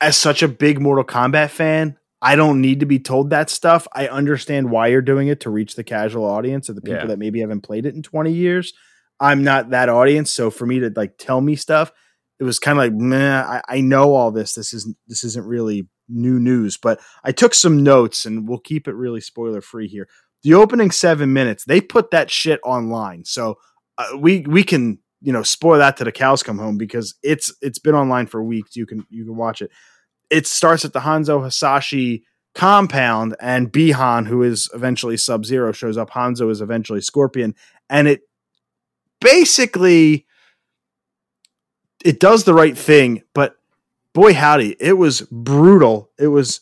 as 0.00 0.16
such 0.16 0.42
a 0.42 0.48
big 0.48 0.80
Mortal 0.80 1.04
Kombat 1.04 1.50
fan, 1.50 1.96
I 2.22 2.36
don't 2.36 2.60
need 2.60 2.80
to 2.80 2.86
be 2.86 2.98
told 2.98 3.30
that 3.30 3.50
stuff. 3.50 3.88
I 3.94 4.06
understand 4.08 4.70
why 4.70 4.88
you're 4.88 5.02
doing 5.02 5.28
it 5.28 5.40
to 5.40 5.50
reach 5.50 5.74
the 5.74 5.84
casual 5.84 6.24
audience 6.26 6.68
of 6.68 6.74
the 6.76 6.82
people 6.82 6.98
Yeah. 7.00 7.06
that 7.06 7.18
maybe 7.18 7.40
haven't 7.40 7.62
played 7.62 7.86
it 7.86 7.94
in 7.94 8.02
20 8.02 8.32
years. 8.32 8.72
I'm 9.18 9.42
not 9.42 9.70
that 9.70 9.88
audience, 9.88 10.30
so 10.30 10.50
for 10.50 10.64
me 10.66 10.80
to 10.80 10.92
like 10.94 11.14
tell 11.18 11.40
me 11.40 11.56
stuff, 11.56 11.92
it 12.38 12.44
was 12.44 12.58
kind 12.58 12.78
of 12.78 12.84
like, 12.84 12.94
meh, 12.94 13.42
I, 13.42 13.62
I 13.68 13.80
know 13.82 14.14
all 14.14 14.30
this. 14.30 14.54
This 14.54 14.72
isn't 14.72 14.96
this 15.06 15.24
isn't 15.24 15.44
really 15.46 15.88
new 16.08 16.38
news, 16.40 16.78
but 16.78 17.00
I 17.22 17.32
took 17.32 17.52
some 17.52 17.82
notes 17.82 18.24
and 18.24 18.48
we'll 18.48 18.58
keep 18.60 18.88
it 18.88 18.94
really 18.94 19.20
spoiler 19.20 19.60
free 19.60 19.88
here. 19.88 20.08
The 20.42 20.54
opening 20.54 20.90
seven 20.90 21.32
minutes, 21.32 21.64
they 21.64 21.80
put 21.80 22.10
that 22.12 22.30
shit 22.30 22.60
online, 22.64 23.24
so 23.24 23.58
uh, 23.98 24.16
we 24.18 24.40
we 24.40 24.62
can 24.62 24.98
you 25.20 25.32
know 25.32 25.42
spoil 25.42 25.78
that 25.78 25.96
to 25.98 26.04
the 26.04 26.12
cows 26.12 26.42
come 26.42 26.58
home 26.58 26.78
because 26.78 27.14
it's 27.22 27.52
it's 27.60 27.78
been 27.78 27.94
online 27.94 28.26
for 28.26 28.42
weeks. 28.42 28.76
You 28.76 28.86
can 28.86 29.06
you 29.10 29.24
can 29.24 29.36
watch 29.36 29.60
it. 29.60 29.70
It 30.30 30.46
starts 30.46 30.84
at 30.84 30.92
the 30.92 31.00
Hanzo 31.00 31.42
Hasashi 31.42 32.24
compound, 32.54 33.36
and 33.40 33.72
Bihan, 33.72 34.26
who 34.26 34.42
is 34.42 34.70
eventually 34.74 35.16
Sub 35.16 35.44
Zero, 35.44 35.72
shows 35.72 35.98
up. 35.98 36.10
Hanzo 36.10 36.50
is 36.50 36.60
eventually 36.60 37.00
Scorpion, 37.00 37.54
and 37.88 38.08
it 38.08 38.22
basically 39.20 40.26
it 42.04 42.18
does 42.18 42.44
the 42.44 42.54
right 42.54 42.76
thing, 42.76 43.22
but 43.34 43.56
boy 44.14 44.34
howdy, 44.34 44.76
it 44.80 44.94
was 44.94 45.22
brutal. 45.30 46.10
It 46.18 46.28
was 46.28 46.60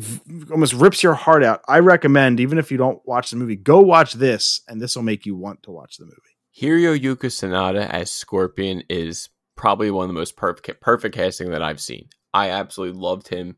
v- 0.00 0.52
almost 0.52 0.72
rips 0.72 1.02
your 1.02 1.14
heart 1.14 1.44
out. 1.44 1.60
I 1.68 1.78
recommend, 1.78 2.40
even 2.40 2.58
if 2.58 2.70
you 2.70 2.78
don't 2.78 3.00
watch 3.06 3.30
the 3.30 3.36
movie, 3.36 3.56
go 3.56 3.80
watch 3.80 4.14
this, 4.14 4.62
and 4.68 4.80
this 4.80 4.96
will 4.96 5.02
make 5.02 5.26
you 5.26 5.36
want 5.36 5.62
to 5.64 5.70
watch 5.70 5.96
the 5.96 6.04
movie. 6.04 6.16
Hiroyuki 6.60 7.16
Sanada 7.16 7.88
as 7.88 8.10
Scorpion 8.10 8.82
is 8.88 9.28
probably 9.56 9.90
one 9.90 10.04
of 10.04 10.08
the 10.08 10.18
most 10.18 10.36
perfect 10.36 10.80
perfect 10.80 11.14
casting 11.14 11.50
that 11.50 11.62
I've 11.62 11.80
seen. 11.80 12.08
I 12.32 12.50
absolutely 12.50 12.98
loved 12.98 13.28
him. 13.28 13.56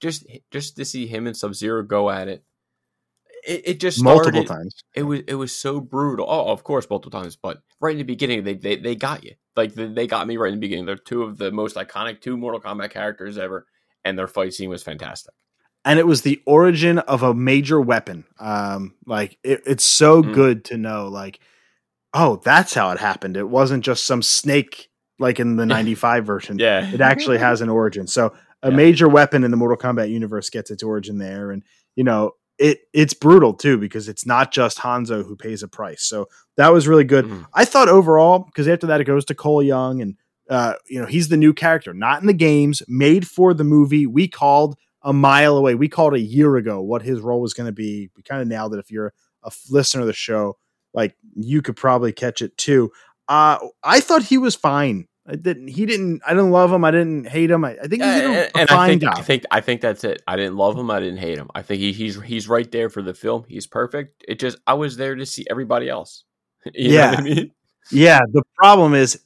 Just 0.00 0.26
just 0.50 0.76
to 0.76 0.84
see 0.84 1.06
him 1.06 1.26
and 1.26 1.36
Sub 1.36 1.54
Zero 1.54 1.82
go 1.82 2.10
at 2.10 2.28
it. 2.28 2.44
It, 3.46 3.62
it 3.68 3.80
just 3.80 3.98
started, 3.98 4.32
Multiple 4.32 4.56
times. 4.56 4.74
It 4.94 5.02
was 5.02 5.20
it 5.28 5.34
was 5.34 5.54
so 5.54 5.80
brutal. 5.80 6.26
Oh, 6.28 6.50
of 6.50 6.64
course, 6.64 6.88
multiple 6.88 7.20
times, 7.20 7.36
but 7.36 7.58
right 7.80 7.92
in 7.92 7.98
the 7.98 8.04
beginning, 8.04 8.42
they 8.42 8.54
they, 8.54 8.76
they 8.76 8.94
got 8.96 9.22
you. 9.22 9.34
Like 9.54 9.74
they, 9.74 9.86
they 9.86 10.06
got 10.06 10.26
me 10.26 10.36
right 10.36 10.52
in 10.52 10.58
the 10.58 10.66
beginning. 10.66 10.86
They're 10.86 10.96
two 10.96 11.22
of 11.22 11.38
the 11.38 11.52
most 11.52 11.76
iconic 11.76 12.20
two 12.20 12.36
Mortal 12.36 12.60
Kombat 12.60 12.90
characters 12.90 13.38
ever, 13.38 13.66
and 14.04 14.18
their 14.18 14.26
fight 14.26 14.54
scene 14.54 14.70
was 14.70 14.82
fantastic. 14.82 15.34
And 15.84 15.98
it 15.98 16.06
was 16.06 16.22
the 16.22 16.40
origin 16.46 16.98
of 17.00 17.22
a 17.22 17.34
major 17.34 17.80
weapon. 17.80 18.24
Um, 18.38 18.94
like 19.06 19.38
it, 19.42 19.62
it's 19.66 19.84
so 19.84 20.22
Mm. 20.22 20.32
good 20.32 20.64
to 20.66 20.76
know, 20.76 21.08
like, 21.08 21.40
oh, 22.12 22.40
that's 22.44 22.74
how 22.74 22.90
it 22.90 22.98
happened. 22.98 23.36
It 23.36 23.48
wasn't 23.48 23.84
just 23.84 24.06
some 24.06 24.22
snake 24.22 24.88
like 25.18 25.38
in 25.40 25.56
the 25.56 25.66
'95 25.66 26.24
version. 26.26 26.58
Yeah, 26.58 26.88
It 26.92 27.00
actually 27.00 27.38
has 27.38 27.60
an 27.60 27.68
origin. 27.68 28.06
So 28.06 28.32
a 28.62 28.70
Yeah. 28.70 28.76
major 28.76 29.08
weapon 29.08 29.44
in 29.44 29.50
the 29.50 29.56
Mortal 29.56 29.76
Kombat 29.76 30.10
universe 30.10 30.50
gets 30.50 30.70
its 30.70 30.82
origin 30.82 31.18
there, 31.18 31.50
and 31.50 31.62
you 31.96 32.04
know 32.04 32.32
it 32.58 32.82
it's 32.92 33.14
brutal 33.14 33.52
too 33.52 33.76
because 33.78 34.08
it's 34.08 34.24
not 34.26 34.52
just 34.52 34.78
Hanzo 34.78 35.24
who 35.26 35.34
pays 35.36 35.62
a 35.62 35.68
price. 35.68 36.02
So 36.04 36.28
that 36.56 36.72
was 36.72 36.86
really 36.86 37.02
good. 37.04 37.24
Mhm. 37.26 37.46
I 37.52 37.64
thought 37.64 37.88
overall 37.88 38.38
because 38.40 38.68
after 38.68 38.86
that 38.86 39.00
it 39.00 39.04
goes 39.04 39.24
to 39.26 39.34
Cole 39.34 39.62
Young 39.62 40.00
and 40.00 40.14
uh, 40.48 40.74
you 40.88 41.00
know 41.00 41.06
he's 41.06 41.28
the 41.28 41.36
new 41.36 41.52
character, 41.52 41.92
not 41.94 42.20
in 42.20 42.26
the 42.28 42.32
games, 42.32 42.82
made 42.86 43.26
for 43.26 43.54
the 43.54 43.64
movie. 43.64 44.06
We 44.06 44.28
called 44.28 44.76
a 45.04 45.12
mile 45.12 45.56
away. 45.56 45.74
We 45.74 45.88
called 45.88 46.14
a 46.14 46.20
year 46.20 46.56
ago 46.56 46.80
what 46.80 47.02
his 47.02 47.20
role 47.20 47.40
was 47.40 47.54
going 47.54 47.66
to 47.66 47.72
be. 47.72 48.10
We 48.16 48.22
kind 48.22 48.42
of 48.42 48.48
nailed 48.48 48.74
it. 48.74 48.78
If 48.78 48.90
you're 48.90 49.12
a 49.44 49.48
f- 49.48 49.64
listener 49.70 50.00
of 50.00 50.06
the 50.06 50.12
show, 50.12 50.56
like 50.92 51.14
you 51.36 51.62
could 51.62 51.76
probably 51.76 52.12
catch 52.12 52.42
it 52.42 52.56
too. 52.56 52.90
Uh, 53.28 53.58
I 53.82 54.00
thought 54.00 54.22
he 54.24 54.38
was 54.38 54.54
fine. 54.54 55.06
I 55.26 55.36
didn't. 55.36 55.68
He 55.68 55.86
didn't. 55.86 56.20
I 56.26 56.30
didn't 56.30 56.50
love 56.50 56.70
him. 56.70 56.84
I 56.84 56.90
didn't 56.90 57.28
hate 57.28 57.50
him. 57.50 57.64
I, 57.64 57.70
I 57.82 57.86
think 57.86 58.02
he 58.02 58.10
did 58.10 58.50
a, 58.54 58.62
a 58.62 58.66
fine 58.66 58.78
I 58.78 58.86
think 58.88 59.02
job. 59.02 59.14
I 59.16 59.22
think 59.22 59.44
I 59.50 59.60
think 59.62 59.80
that's 59.80 60.04
it. 60.04 60.20
I 60.26 60.36
didn't 60.36 60.56
love 60.56 60.76
him. 60.78 60.90
I 60.90 61.00
didn't 61.00 61.16
hate 61.18 61.38
him. 61.38 61.48
I 61.54 61.62
think 61.62 61.80
he, 61.80 61.92
he's 61.92 62.20
he's 62.20 62.46
right 62.48 62.70
there 62.70 62.90
for 62.90 63.00
the 63.00 63.14
film. 63.14 63.44
He's 63.48 63.66
perfect. 63.66 64.22
It 64.28 64.38
just 64.38 64.58
I 64.66 64.74
was 64.74 64.98
there 64.98 65.14
to 65.14 65.24
see 65.24 65.46
everybody 65.50 65.88
else. 65.88 66.24
you 66.74 66.90
know 66.90 67.06
what 67.08 67.12
Yeah. 67.12 67.18
I 67.18 67.22
mean? 67.22 67.50
Yeah, 67.90 68.20
the 68.32 68.42
problem 68.56 68.92
is 68.94 69.20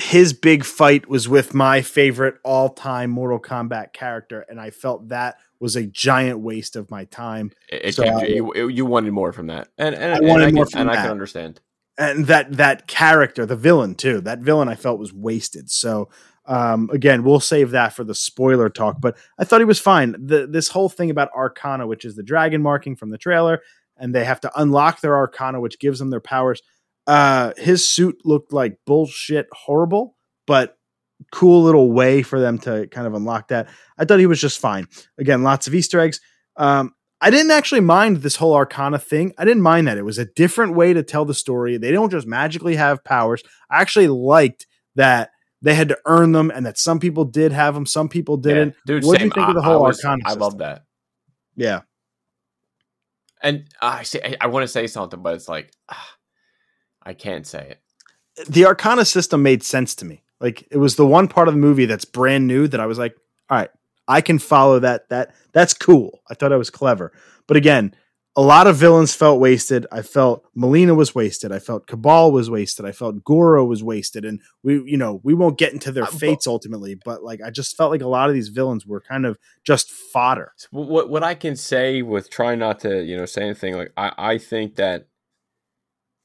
his 0.00 0.32
big 0.32 0.64
fight 0.64 1.08
was 1.08 1.28
with 1.28 1.54
my 1.54 1.82
favorite 1.82 2.36
all-time 2.44 3.10
Mortal 3.10 3.38
Kombat 3.40 3.92
character, 3.92 4.44
and 4.48 4.60
I 4.60 4.70
felt 4.70 5.08
that 5.08 5.36
was 5.58 5.76
a 5.76 5.84
giant 5.86 6.40
waste 6.40 6.74
of 6.76 6.90
my 6.90 7.04
time. 7.04 7.52
It, 7.68 7.94
So 7.94 8.02
came 8.04 8.16
I- 8.16 8.20
to- 8.26 8.34
you, 8.34 8.68
you 8.68 8.86
wanted 8.86 9.12
more 9.12 9.32
from 9.32 9.48
that, 9.48 9.68
and 9.78 9.94
and 9.94 10.12
I 10.12 10.16
and 10.16 10.26
wanted 10.26 10.48
I 10.48 10.52
more 10.52 10.66
can, 10.66 10.80
and 10.80 10.90
I 10.90 10.96
can 10.96 11.10
understand. 11.10 11.60
And 11.98 12.26
that 12.28 12.52
that 12.56 12.86
character, 12.86 13.44
the 13.44 13.56
villain 13.56 13.94
too, 13.94 14.20
that 14.22 14.38
villain 14.38 14.68
I 14.68 14.74
felt 14.74 14.98
was 14.98 15.12
wasted. 15.12 15.70
So 15.70 16.08
um, 16.46 16.88
again, 16.92 17.22
we'll 17.22 17.38
save 17.40 17.70
that 17.72 17.92
for 17.92 18.02
the 18.02 18.14
spoiler 18.14 18.70
talk. 18.70 19.00
But 19.00 19.16
I 19.38 19.44
thought 19.44 19.60
he 19.60 19.66
was 19.66 19.78
fine. 19.78 20.16
The, 20.18 20.46
this 20.46 20.68
whole 20.68 20.88
thing 20.88 21.10
about 21.10 21.28
Arcana, 21.36 21.86
which 21.86 22.04
is 22.04 22.16
the 22.16 22.22
dragon 22.22 22.62
marking 22.62 22.96
from 22.96 23.10
the 23.10 23.18
trailer, 23.18 23.60
and 23.98 24.14
they 24.14 24.24
have 24.24 24.40
to 24.40 24.50
unlock 24.60 25.00
their 25.00 25.14
Arcana, 25.16 25.60
which 25.60 25.78
gives 25.78 25.98
them 25.98 26.08
their 26.10 26.20
powers. 26.20 26.62
Uh, 27.10 27.52
his 27.56 27.88
suit 27.88 28.16
looked 28.24 28.52
like 28.52 28.78
bullshit, 28.86 29.46
horrible, 29.52 30.16
but 30.46 30.76
cool 31.32 31.62
little 31.64 31.90
way 31.90 32.22
for 32.22 32.38
them 32.40 32.56
to 32.58 32.86
kind 32.92 33.06
of 33.06 33.14
unlock 33.14 33.48
that. 33.48 33.68
I 33.98 34.04
thought 34.04 34.20
he 34.20 34.26
was 34.26 34.40
just 34.40 34.58
fine. 34.60 34.86
Again, 35.18 35.42
lots 35.42 35.66
of 35.66 35.74
Easter 35.74 35.98
eggs. 36.00 36.20
Um, 36.56 36.94
I 37.20 37.30
didn't 37.30 37.50
actually 37.50 37.80
mind 37.80 38.18
this 38.18 38.36
whole 38.36 38.54
Arcana 38.54 38.98
thing. 38.98 39.32
I 39.36 39.44
didn't 39.44 39.62
mind 39.62 39.88
that. 39.88 39.98
It 39.98 40.04
was 40.04 40.18
a 40.18 40.24
different 40.24 40.74
way 40.74 40.92
to 40.92 41.02
tell 41.02 41.24
the 41.24 41.34
story. 41.34 41.76
They 41.78 41.90
don't 41.92 42.10
just 42.10 42.26
magically 42.26 42.76
have 42.76 43.02
powers. 43.04 43.42
I 43.70 43.80
actually 43.80 44.08
liked 44.08 44.66
that 44.94 45.30
they 45.62 45.74
had 45.74 45.88
to 45.88 45.98
earn 46.06 46.32
them 46.32 46.50
and 46.50 46.64
that 46.64 46.78
some 46.78 47.00
people 47.00 47.24
did 47.24 47.52
have 47.52 47.74
them, 47.74 47.86
some 47.86 48.08
people 48.08 48.36
didn't. 48.38 48.68
Yeah, 48.68 48.74
dude, 48.86 49.04
What 49.04 49.18
do 49.18 49.24
you 49.24 49.30
think 49.30 49.48
of 49.48 49.54
the 49.56 49.60
I- 49.60 49.64
whole 49.64 49.84
I 49.84 49.88
was- 49.88 50.02
Arcana 50.04 50.22
I 50.26 50.32
love 50.34 50.58
that. 50.58 50.84
Yeah. 51.56 51.80
And 53.42 53.64
I 53.82 54.04
say 54.04 54.20
I, 54.24 54.36
I 54.42 54.46
want 54.46 54.64
to 54.64 54.68
say 54.68 54.86
something, 54.86 55.20
but 55.22 55.34
it's 55.34 55.48
like 55.48 55.72
ah, 55.90 56.08
I 57.02 57.14
can't 57.14 57.46
say 57.46 57.76
it. 57.76 58.48
The 58.48 58.66
Arcana 58.66 59.04
system 59.04 59.42
made 59.42 59.62
sense 59.62 59.94
to 59.96 60.04
me. 60.04 60.22
Like 60.40 60.66
it 60.70 60.78
was 60.78 60.96
the 60.96 61.06
one 61.06 61.28
part 61.28 61.48
of 61.48 61.54
the 61.54 61.60
movie 61.60 61.86
that's 61.86 62.04
brand 62.04 62.46
new 62.46 62.66
that 62.68 62.80
I 62.80 62.86
was 62.86 62.98
like, 62.98 63.14
all 63.50 63.58
right, 63.58 63.70
I 64.08 64.20
can 64.20 64.38
follow 64.38 64.78
that. 64.80 65.08
That 65.10 65.34
that's 65.52 65.74
cool. 65.74 66.20
I 66.30 66.34
thought 66.34 66.52
I 66.52 66.56
was 66.56 66.70
clever. 66.70 67.12
But 67.46 67.56
again, 67.56 67.94
a 68.36 68.42
lot 68.42 68.66
of 68.68 68.76
villains 68.76 69.14
felt 69.14 69.40
wasted. 69.40 69.86
I 69.90 70.02
felt 70.02 70.46
Mileena 70.56 70.94
was 70.96 71.14
wasted. 71.14 71.50
I 71.50 71.58
felt 71.58 71.88
Kabal 71.88 72.30
was 72.30 72.48
wasted. 72.48 72.86
I 72.86 72.92
felt 72.92 73.24
Goro 73.24 73.64
was 73.64 73.82
wasted. 73.82 74.24
And 74.24 74.40
we, 74.62 74.82
you 74.84 74.96
know, 74.96 75.20
we 75.24 75.34
won't 75.34 75.58
get 75.58 75.72
into 75.72 75.90
their 75.90 76.04
Uh, 76.04 76.06
fates 76.06 76.46
ultimately, 76.46 76.94
but 76.94 77.24
like 77.24 77.40
I 77.44 77.50
just 77.50 77.76
felt 77.76 77.90
like 77.90 78.02
a 78.02 78.08
lot 78.08 78.28
of 78.30 78.34
these 78.34 78.48
villains 78.48 78.86
were 78.86 79.00
kind 79.00 79.26
of 79.26 79.36
just 79.64 79.90
fodder. 79.90 80.52
what 80.70 81.10
what 81.10 81.24
I 81.24 81.34
can 81.34 81.56
say 81.56 82.02
with 82.02 82.30
trying 82.30 82.60
not 82.60 82.80
to 82.80 83.02
you 83.02 83.16
know 83.16 83.26
say 83.26 83.42
anything 83.42 83.76
like 83.76 83.92
I 83.96 84.12
I 84.16 84.38
think 84.38 84.76
that 84.76 85.08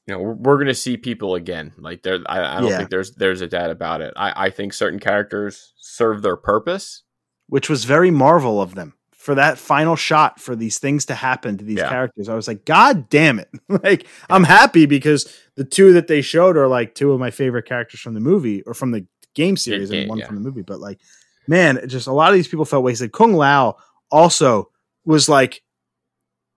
you 0.06 0.14
know 0.14 0.20
we're, 0.20 0.34
we're 0.34 0.58
gonna 0.58 0.74
see 0.74 0.96
people 0.96 1.34
again 1.34 1.72
like 1.78 2.02
there 2.02 2.18
I, 2.26 2.56
I 2.58 2.60
don't 2.60 2.70
Yeah. 2.70 2.78
think 2.78 2.90
there's 2.90 3.12
there's 3.16 3.40
a 3.40 3.46
doubt 3.46 3.70
about 3.70 4.00
it 4.00 4.12
I 4.16 4.46
I 4.46 4.50
think 4.50 4.72
certain 4.72 5.00
characters 5.00 5.72
serve 5.76 6.22
their 6.22 6.36
purpose 6.36 7.02
which 7.48 7.68
was 7.68 7.84
very 7.84 8.10
Marvel 8.10 8.60
of 8.60 8.74
them 8.74 8.94
for 9.12 9.34
that 9.34 9.58
final 9.58 9.96
shot 9.96 10.40
for 10.40 10.54
these 10.54 10.78
things 10.78 11.06
to 11.06 11.14
happen 11.14 11.58
to 11.58 11.64
these 11.64 11.78
Yeah. 11.78 11.88
characters. 11.88 12.28
I 12.28 12.34
was 12.36 12.46
like, 12.46 12.64
God 12.64 13.08
damn 13.08 13.40
it. 13.40 13.48
like, 13.68 14.06
I'm 14.30 14.44
happy 14.44 14.86
because 14.86 15.32
the 15.56 15.64
two 15.64 15.92
that 15.94 16.06
they 16.06 16.22
showed 16.22 16.56
are 16.56 16.68
like 16.68 16.94
two 16.94 17.10
of 17.10 17.18
my 17.18 17.32
favorite 17.32 17.64
characters 17.64 17.98
from 17.98 18.14
the 18.14 18.20
movie 18.20 18.62
or 18.62 18.72
from 18.74 18.92
the 18.92 19.04
game 19.34 19.56
series 19.56 19.90
yeah, 19.90 20.00
and 20.02 20.08
one 20.08 20.18
yeah. 20.18 20.26
from 20.26 20.36
the 20.36 20.40
movie. 20.42 20.62
But 20.62 20.78
like, 20.78 21.00
man, 21.48 21.88
just 21.88 22.06
a 22.06 22.12
lot 22.12 22.30
of 22.30 22.34
these 22.36 22.46
people 22.46 22.64
felt 22.64 22.84
wasted. 22.84 23.10
Kung 23.12 23.32
Lao 23.34 23.76
also 24.12 24.70
was 25.04 25.28
like, 25.28 25.60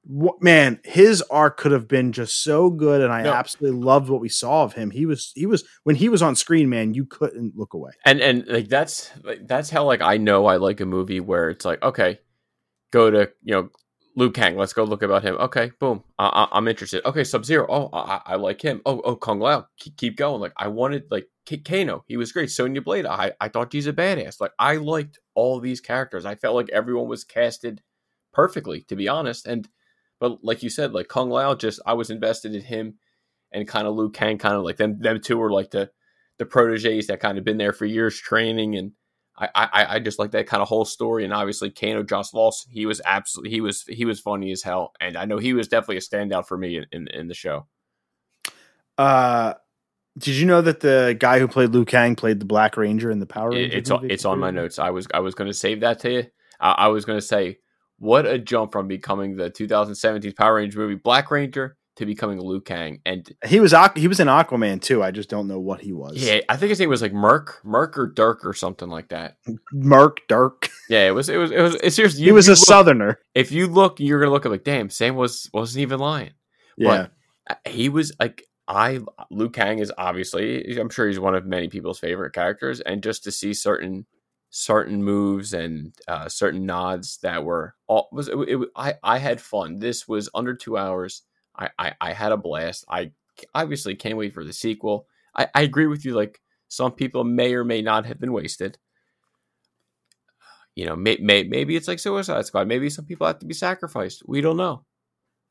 man, 0.06 0.80
his 0.84 1.22
arc 1.24 1.58
could 1.58 1.72
have 1.72 1.88
been 1.88 2.12
just 2.12 2.44
so 2.44 2.70
good, 2.70 3.02
and 3.02 3.12
I 3.12 3.24
No. 3.24 3.34
absolutely 3.34 3.80
loved 3.82 4.10
what 4.10 4.22
we 4.22 4.30
saw 4.30 4.64
of 4.64 4.74
him. 4.74 4.92
He 4.92 5.06
was, 5.06 5.32
he 5.36 5.46
was 5.46 5.64
when 5.84 5.96
he 5.96 6.10
was 6.10 6.22
on 6.22 6.36
screen, 6.36 6.70
man, 6.70 6.94
you 6.94 7.06
couldn't 7.06 7.56
look 7.56 7.74
away. 7.74 7.92
and 8.06 8.20
and 8.22 8.48
like 8.48 8.68
that's 8.70 9.12
like 9.24 9.48
that's 9.48 9.70
how 9.70 9.84
like 9.86 10.02
I 10.02 10.18
know 10.18 10.46
I 10.46 10.56
like 10.58 10.80
a 10.82 10.86
movie 10.86 11.20
where 11.20 11.50
it's 11.50 11.66
like 11.66 11.82
okay 11.84 12.20
go 12.92 13.12
to 13.12 13.30
you 13.44 13.54
know 13.54 13.70
Liu 14.16 14.32
Kang 14.32 14.58
let's 14.58 14.74
go 14.74 14.84
look 14.84 15.04
about 15.04 15.24
him. 15.24 15.36
Okay 15.36 15.72
boom 15.80 16.04
I, 16.18 16.26
I, 16.28 16.58
I'm 16.58 16.68
interested. 16.68 17.06
Okay 17.08 17.24
Sub 17.24 17.46
Zero 17.46 17.68
oh 17.70 17.90
I, 17.94 18.22
I 18.26 18.36
like 18.36 18.62
him. 18.62 18.82
Oh 18.86 19.02
oh 19.06 19.16
Kung 19.16 19.40
Lao 19.40 19.68
keep, 19.78 19.96
keep 19.98 20.18
going. 20.18 20.42
Like 20.42 20.54
I 20.58 20.68
wanted 20.70 21.04
like 21.12 21.28
K- 21.46 21.58
Kano 21.58 22.04
he 22.08 22.18
was 22.18 22.32
great. 22.32 22.50
Sonya 22.52 22.82
Blade 22.82 23.06
I 23.06 23.34
I 23.40 23.50
thought 23.50 23.72
she's 23.72 23.88
a 23.88 23.94
badass. 23.94 24.42
Like 24.42 24.52
I 24.58 24.78
liked 24.78 25.20
all 25.36 25.60
these 25.60 25.82
characters. 25.82 26.26
I 26.26 26.36
felt 26.36 26.56
like 26.56 26.70
everyone 26.70 27.08
was 27.08 27.24
casted 27.24 27.82
perfectly 28.34 28.82
to 28.90 28.96
be 28.96 29.08
honest. 29.08 29.46
And 29.48 29.68
but 30.20 30.44
like 30.44 30.64
you 30.64 30.70
said 30.70 30.94
like 30.94 31.08
Kung 31.08 31.30
Lao 31.30 31.56
just 31.56 31.80
I 31.86 31.94
was 31.94 32.10
invested 32.10 32.56
in 32.56 32.62
him 32.62 32.96
and 33.52 33.68
kind 33.68 33.88
of 33.88 33.96
Liu 33.96 34.10
Kang 34.10 34.38
kind 34.38 34.56
of 34.56 34.64
like 34.64 34.78
them 34.78 35.00
them 35.00 35.20
two 35.22 35.38
were 35.38 35.52
like 35.52 35.72
the 35.72 35.90
the 36.38 36.46
proteges 36.46 37.08
that 37.08 37.20
kind 37.20 37.38
of 37.38 37.44
been 37.44 37.58
there 37.58 37.74
for 37.74 37.86
years 37.86 38.18
training 38.18 38.76
and 38.76 38.92
I, 39.38 39.50
I, 39.56 39.86
I 39.96 40.00
just 40.00 40.20
like 40.20 40.32
that 40.32 40.48
kind 40.48 40.62
of 40.62 40.68
whole 40.68 40.84
story 40.84 41.24
and 41.24 41.34
obviously 41.34 41.70
Kano 41.70 42.04
Josh 42.04 42.34
Lawson 42.34 42.72
he 42.72 42.86
was 42.86 43.02
absolutely 43.06 43.52
he 43.52 43.62
was 43.62 43.84
he 43.88 44.06
was 44.06 44.20
funny 44.20 44.52
as 44.52 44.62
hell 44.62 44.92
and 45.00 45.18
I 45.18 45.26
know 45.26 45.38
he 45.38 45.54
was 45.54 45.68
definitely 45.68 45.98
a 45.98 46.02
standout 46.02 46.48
for 46.48 46.58
me 46.58 46.78
in, 46.78 46.86
in, 46.92 47.08
in 47.08 47.28
the 47.28 47.34
show. 47.34 47.68
Uh, 48.98 49.54
did 50.18 50.36
you 50.36 50.46
know 50.46 50.62
that 50.62 50.82
the 50.82 51.16
guy 51.18 51.40
who 51.40 51.48
played 51.48 51.70
Liu 51.70 51.86
Kang 51.86 52.16
played 52.16 52.42
the 52.42 52.46
Black 52.46 52.76
Ranger 52.76 53.10
in 53.10 53.20
the 53.20 53.26
Power 53.26 53.54
it's 53.54 53.90
on, 53.90 54.12
it's 54.12 54.26
on 54.26 54.40
my 54.40 54.52
notes. 54.52 54.78
I 54.78 54.90
was 54.90 55.08
I 55.14 55.20
was 55.22 55.36
going 55.36 55.50
to 55.50 55.54
save 55.54 55.80
that 55.82 56.00
to 56.00 56.12
you. 56.12 56.26
I, 56.60 56.72
I 56.72 56.88
was 56.88 57.06
going 57.06 57.18
to 57.18 57.26
say 57.26 57.60
what 58.00 58.26
a 58.26 58.38
jump 58.40 58.72
from 58.72 58.88
becoming 58.88 59.36
the 59.36 59.50
2017 59.50 60.34
Power 60.34 60.56
Ranger 60.56 60.80
movie 60.80 60.96
Black 60.96 61.30
Ranger 61.32 61.76
to 61.98 62.06
becoming 62.06 62.40
Liu 62.40 62.62
Kang 62.62 63.02
and 63.06 63.30
He 63.46 63.60
was 63.60 63.74
he 63.96 64.08
was 64.08 64.20
in 64.22 64.28
Aquaman 64.28 64.82
too. 64.82 65.04
I 65.04 65.12
just 65.12 65.30
don't 65.30 65.48
know 65.48 65.60
what 65.60 65.82
he 65.82 65.92
was. 65.92 66.16
yeah 66.16 66.40
I 66.48 66.56
think 66.56 66.70
his 66.70 66.80
name 66.80 66.90
was 66.90 67.02
like 67.02 67.12
Merc 67.14 67.60
Merc 67.66 67.98
or 67.98 68.08
Dirk 68.08 68.46
or 68.46 68.54
something 68.54 68.88
like 68.90 69.10
that. 69.10 69.36
Merc 69.74 70.20
Dirk. 70.30 70.70
Yeah, 70.90 71.08
it 71.08 71.12
was 71.12 71.28
it 71.30 71.38
was 71.38 71.52
it 71.52 71.62
was 71.62 71.76
it's 71.84 71.96
seriously 71.98 72.24
he 72.24 72.32
was 72.32 72.48
a 72.48 72.56
Southerner. 72.56 73.20
if 73.36 73.52
you 73.52 73.68
look 73.68 74.00
you're 74.00 74.20
gonna 74.20 74.32
look 74.32 74.46
at 74.46 74.52
like 74.52 74.64
damn 74.64 74.90
Sam 74.90 75.16
was 75.16 75.50
wasn't 75.54 75.82
even 75.82 76.00
lying. 76.00 76.32
Yeah, 76.78 77.08
Uh, 77.50 77.56
he 77.68 77.90
was 77.90 78.14
like 78.20 78.46
I 78.68 79.02
Liu 79.30 79.50
Kang 79.50 79.80
is 79.80 79.92
obviously 79.98 80.78
I'm 80.80 80.90
sure 80.90 81.08
he's 81.08 81.20
one 81.20 81.36
of 81.36 81.46
many 81.46 81.68
people's 81.68 82.00
favorite 82.00 82.34
characters, 82.34 82.80
and 82.80 83.04
just 83.04 83.26
to 83.26 83.32
see 83.32 83.54
certain 83.54 84.06
certain 84.50 85.04
moves 85.04 85.54
and 85.54 85.94
uh, 86.08 86.28
certain 86.30 86.66
nods 86.66 87.20
that 87.24 87.44
were 87.44 87.76
all 87.88 88.10
was 88.12 88.28
it, 88.30 88.38
it, 88.38 88.70
I 88.76 88.96
I 89.04 89.18
had 89.20 89.42
fun. 89.42 89.80
This 89.80 90.08
was 90.08 90.30
under 90.34 90.56
two 90.56 90.78
hours. 90.78 91.24
I, 91.58 91.70
I 91.78 91.94
I 92.02 92.14
had 92.14 92.32
a 92.32 92.38
blast. 92.38 92.86
I 92.90 93.12
obviously 93.56 93.96
can't 93.96 94.18
wait 94.18 94.34
for 94.34 94.44
the 94.44 94.54
sequel. 94.54 95.08
I, 95.36 95.48
I 95.56 95.62
agree 95.62 95.88
with 95.88 96.06
you. 96.06 96.14
Like 96.16 96.42
some 96.68 96.92
people 96.94 97.24
may 97.24 97.54
or 97.56 97.64
may 97.64 97.82
not 97.82 98.06
have 98.06 98.20
been 98.20 98.34
wasted. 98.34 98.78
You 100.76 100.86
know, 100.86 100.96
may, 100.96 101.18
may, 101.22 101.44
maybe 101.44 101.76
it's 101.76 101.88
like 101.88 102.00
Suicide 102.00 102.46
Squad. 102.46 102.68
Maybe 102.68 102.90
some 102.90 103.06
people 103.06 103.28
have 103.28 103.40
to 103.40 103.46
be 103.46 103.54
sacrificed. 103.54 104.24
We 104.28 104.42
don't 104.42 104.58
know. 104.58 104.86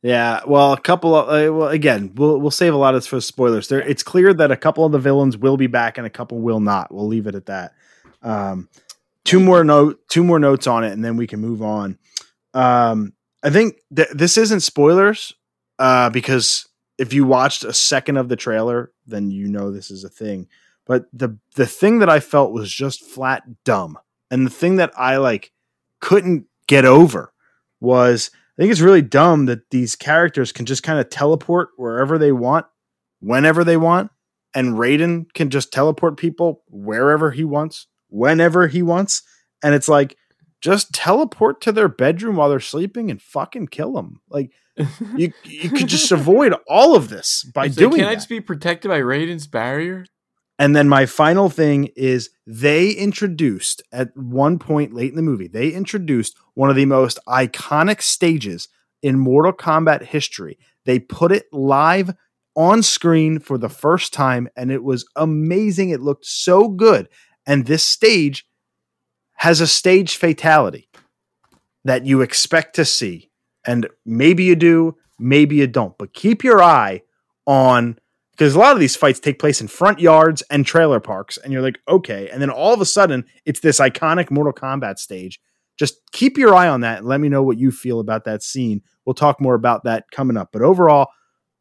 yeah. 0.02 0.40
Well, 0.46 0.72
a 0.72 0.80
couple 0.80 1.14
of 1.14 1.28
uh, 1.28 1.52
well, 1.54 1.68
again, 1.68 2.12
we'll 2.14 2.40
we'll 2.40 2.50
save 2.52 2.74
a 2.74 2.78
lot 2.78 2.94
of 2.94 3.02
this 3.02 3.08
for 3.08 3.20
spoilers. 3.20 3.68
There, 3.68 3.80
it's 3.82 4.02
clear 4.02 4.34
that 4.34 4.50
a 4.50 4.56
couple 4.56 4.84
of 4.86 4.92
the 4.92 4.98
villains 5.00 5.36
will 5.36 5.56
be 5.56 5.66
back 5.68 5.98
and 5.98 6.06
a 6.06 6.10
couple 6.10 6.40
will 6.40 6.60
not. 6.60 6.94
We'll 6.94 7.08
leave 7.08 7.26
it 7.26 7.34
at 7.34 7.46
that. 7.46 7.74
Um, 8.22 8.68
two 9.28 9.40
more 9.40 9.62
note, 9.62 10.00
two 10.08 10.24
more 10.24 10.38
notes 10.38 10.66
on 10.66 10.84
it, 10.84 10.92
and 10.92 11.04
then 11.04 11.18
we 11.18 11.26
can 11.26 11.38
move 11.38 11.60
on. 11.60 11.98
Um, 12.54 13.12
I 13.42 13.50
think 13.50 13.76
th- 13.94 14.08
this 14.14 14.38
isn't 14.38 14.60
spoilers 14.60 15.34
uh, 15.78 16.08
because 16.08 16.66
if 16.96 17.12
you 17.12 17.26
watched 17.26 17.62
a 17.62 17.74
second 17.74 18.16
of 18.16 18.30
the 18.30 18.36
trailer, 18.36 18.90
then 19.06 19.30
you 19.30 19.46
know 19.46 19.70
this 19.70 19.90
is 19.90 20.02
a 20.02 20.08
thing. 20.08 20.48
But 20.86 21.04
the 21.12 21.36
the 21.56 21.66
thing 21.66 21.98
that 21.98 22.08
I 22.08 22.20
felt 22.20 22.54
was 22.54 22.72
just 22.72 23.04
flat 23.04 23.42
dumb, 23.64 23.98
and 24.30 24.46
the 24.46 24.50
thing 24.50 24.76
that 24.76 24.92
I 24.96 25.18
like 25.18 25.52
couldn't 26.00 26.46
get 26.66 26.86
over 26.86 27.34
was 27.80 28.30
I 28.56 28.62
think 28.62 28.72
it's 28.72 28.80
really 28.80 29.02
dumb 29.02 29.44
that 29.44 29.68
these 29.68 29.94
characters 29.94 30.52
can 30.52 30.64
just 30.64 30.82
kind 30.82 30.98
of 30.98 31.10
teleport 31.10 31.68
wherever 31.76 32.16
they 32.16 32.32
want, 32.32 32.64
whenever 33.20 33.62
they 33.62 33.76
want, 33.76 34.10
and 34.54 34.78
Raiden 34.78 35.30
can 35.34 35.50
just 35.50 35.70
teleport 35.70 36.16
people 36.16 36.62
wherever 36.70 37.30
he 37.30 37.44
wants, 37.44 37.88
whenever 38.08 38.68
he 38.68 38.82
wants, 38.82 39.22
and 39.62 39.74
it's 39.74 39.88
like 39.88 40.16
just 40.60 40.92
teleport 40.92 41.60
to 41.62 41.72
their 41.72 41.88
bedroom 41.88 42.36
while 42.36 42.48
they're 42.48 42.60
sleeping 42.60 43.10
and 43.10 43.22
fucking 43.22 43.68
kill 43.68 43.92
them. 43.92 44.20
Like 44.28 44.50
you, 45.16 45.32
you 45.44 45.70
could 45.70 45.88
just 45.88 46.10
avoid 46.12 46.54
all 46.66 46.96
of 46.96 47.08
this 47.08 47.44
by 47.54 47.66
It's 47.66 47.76
like, 47.76 47.78
doing 47.78 47.96
Can 47.96 48.04
that. 48.04 48.10
I 48.10 48.14
just 48.14 48.28
be 48.28 48.40
protected 48.40 48.88
by 48.88 49.00
Raiden's 49.00 49.46
barrier? 49.46 50.06
And 50.58 50.74
then 50.74 50.88
my 50.88 51.06
final 51.06 51.48
thing 51.48 51.90
is 51.94 52.30
they 52.46 52.90
introduced 52.90 53.82
at 53.92 54.16
one 54.16 54.58
point 54.58 54.92
late 54.92 55.10
in 55.10 55.16
the 55.16 55.22
movie, 55.22 55.48
they 55.48 55.70
introduced 55.70 56.36
one 56.54 56.70
of 56.70 56.76
the 56.76 56.86
most 56.86 57.18
iconic 57.28 58.02
stages 58.02 58.68
in 59.02 59.18
Mortal 59.18 59.52
Kombat 59.52 60.02
history. 60.02 60.58
They 60.84 60.98
put 60.98 61.30
it 61.30 61.46
live 61.52 62.12
on 62.56 62.82
screen 62.82 63.38
for 63.38 63.56
the 63.56 63.68
first 63.68 64.12
time 64.12 64.48
and 64.56 64.72
it 64.72 64.82
was 64.82 65.06
amazing. 65.14 65.90
It 65.90 66.00
looked 66.00 66.26
so 66.26 66.66
good. 66.68 67.08
And 67.48 67.66
this 67.66 67.82
stage 67.82 68.46
has 69.36 69.60
a 69.60 69.66
stage 69.66 70.16
fatality 70.16 70.88
that 71.84 72.06
you 72.06 72.20
expect 72.20 72.76
to 72.76 72.84
see. 72.84 73.30
And 73.66 73.88
maybe 74.04 74.44
you 74.44 74.54
do, 74.54 74.96
maybe 75.18 75.56
you 75.56 75.66
don't. 75.66 75.96
But 75.98 76.14
keep 76.14 76.44
your 76.44 76.62
eye 76.62 77.02
on 77.46 77.98
because 78.38 78.54
a 78.54 78.58
lot 78.58 78.74
of 78.74 78.78
these 78.78 78.94
fights 78.94 79.18
take 79.18 79.40
place 79.40 79.60
in 79.60 79.66
front 79.66 79.98
yards 79.98 80.42
and 80.42 80.64
trailer 80.64 81.00
parks, 81.00 81.38
and 81.38 81.52
you're 81.52 81.62
like, 81.62 81.80
okay. 81.88 82.28
And 82.30 82.40
then 82.40 82.50
all 82.50 82.72
of 82.72 82.80
a 82.80 82.86
sudden, 82.86 83.24
it's 83.44 83.58
this 83.58 83.80
iconic 83.80 84.30
Mortal 84.30 84.52
Kombat 84.52 84.98
stage. 84.98 85.40
Just 85.76 85.96
keep 86.12 86.38
your 86.38 86.54
eye 86.54 86.68
on 86.68 86.82
that 86.82 86.98
and 86.98 87.06
let 87.08 87.20
me 87.20 87.28
know 87.28 87.42
what 87.42 87.58
you 87.58 87.72
feel 87.72 87.98
about 87.98 88.24
that 88.26 88.44
scene. 88.44 88.82
We'll 89.04 89.14
talk 89.14 89.40
more 89.40 89.54
about 89.54 89.84
that 89.84 90.10
coming 90.12 90.36
up. 90.36 90.50
But 90.52 90.62
overall, 90.62 91.08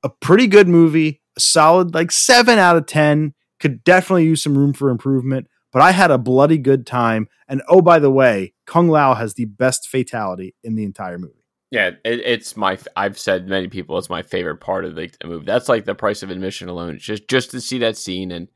a 0.04 0.10
pretty 0.10 0.46
good 0.46 0.68
movie, 0.68 1.22
a 1.36 1.40
solid 1.40 1.96
like 1.96 2.12
seven 2.12 2.60
out 2.60 2.78
of 2.78 2.86
10. 2.86 3.34
Could 3.60 3.84
definitely 3.84 4.26
use 4.26 4.44
some 4.44 4.56
room 4.56 4.74
for 4.74 4.90
improvement, 4.92 5.48
but 5.78 5.84
I 5.84 5.92
had 5.92 6.10
a 6.10 6.18
bloody 6.18 6.58
good 6.58 6.88
time. 6.88 7.28
And 7.48 7.62
oh, 7.70 7.84
by 7.84 8.00
the 8.00 8.10
way, 8.10 8.56
Kung 8.66 8.88
Lao 8.90 9.14
has 9.14 9.36
the 9.36 9.46
best 9.46 9.88
fatality 9.88 10.56
in 10.64 10.74
the 10.74 10.84
entire 10.84 11.20
movie. 11.20 11.46
Yeah, 11.70 11.90
it, 12.04 12.20
it's 12.26 12.58
my. 12.58 12.80
I've 12.96 13.20
said 13.20 13.48
many 13.48 13.68
people 13.68 13.96
it's 14.00 14.10
my 14.10 14.24
favorite 14.24 14.58
part 14.58 14.86
of 14.86 14.96
the, 14.96 15.12
the 15.22 15.28
movie. 15.28 15.46
That's 15.46 15.70
like 15.70 15.86
the 15.86 15.94
price 15.94 16.24
of 16.24 16.32
admission 16.32 16.68
alone. 16.68 16.96
It's 16.96 17.06
just 17.06 17.28
just 17.28 17.52
to 17.52 17.62
see 17.62 17.78
that 17.78 17.96
scene, 17.96 18.32
and 18.32 18.48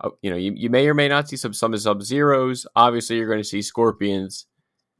uh, 0.00 0.10
you 0.20 0.30
know, 0.30 0.36
you, 0.36 0.52
you 0.56 0.68
may 0.68 0.88
or 0.88 0.94
may 0.94 1.06
not 1.06 1.28
see 1.28 1.36
some 1.36 1.52
some 1.52 1.76
sub 1.78 2.02
zeros. 2.02 2.66
Obviously, 2.74 3.18
you're 3.18 3.28
going 3.28 3.38
to 3.38 3.44
see 3.44 3.62
scorpions. 3.62 4.46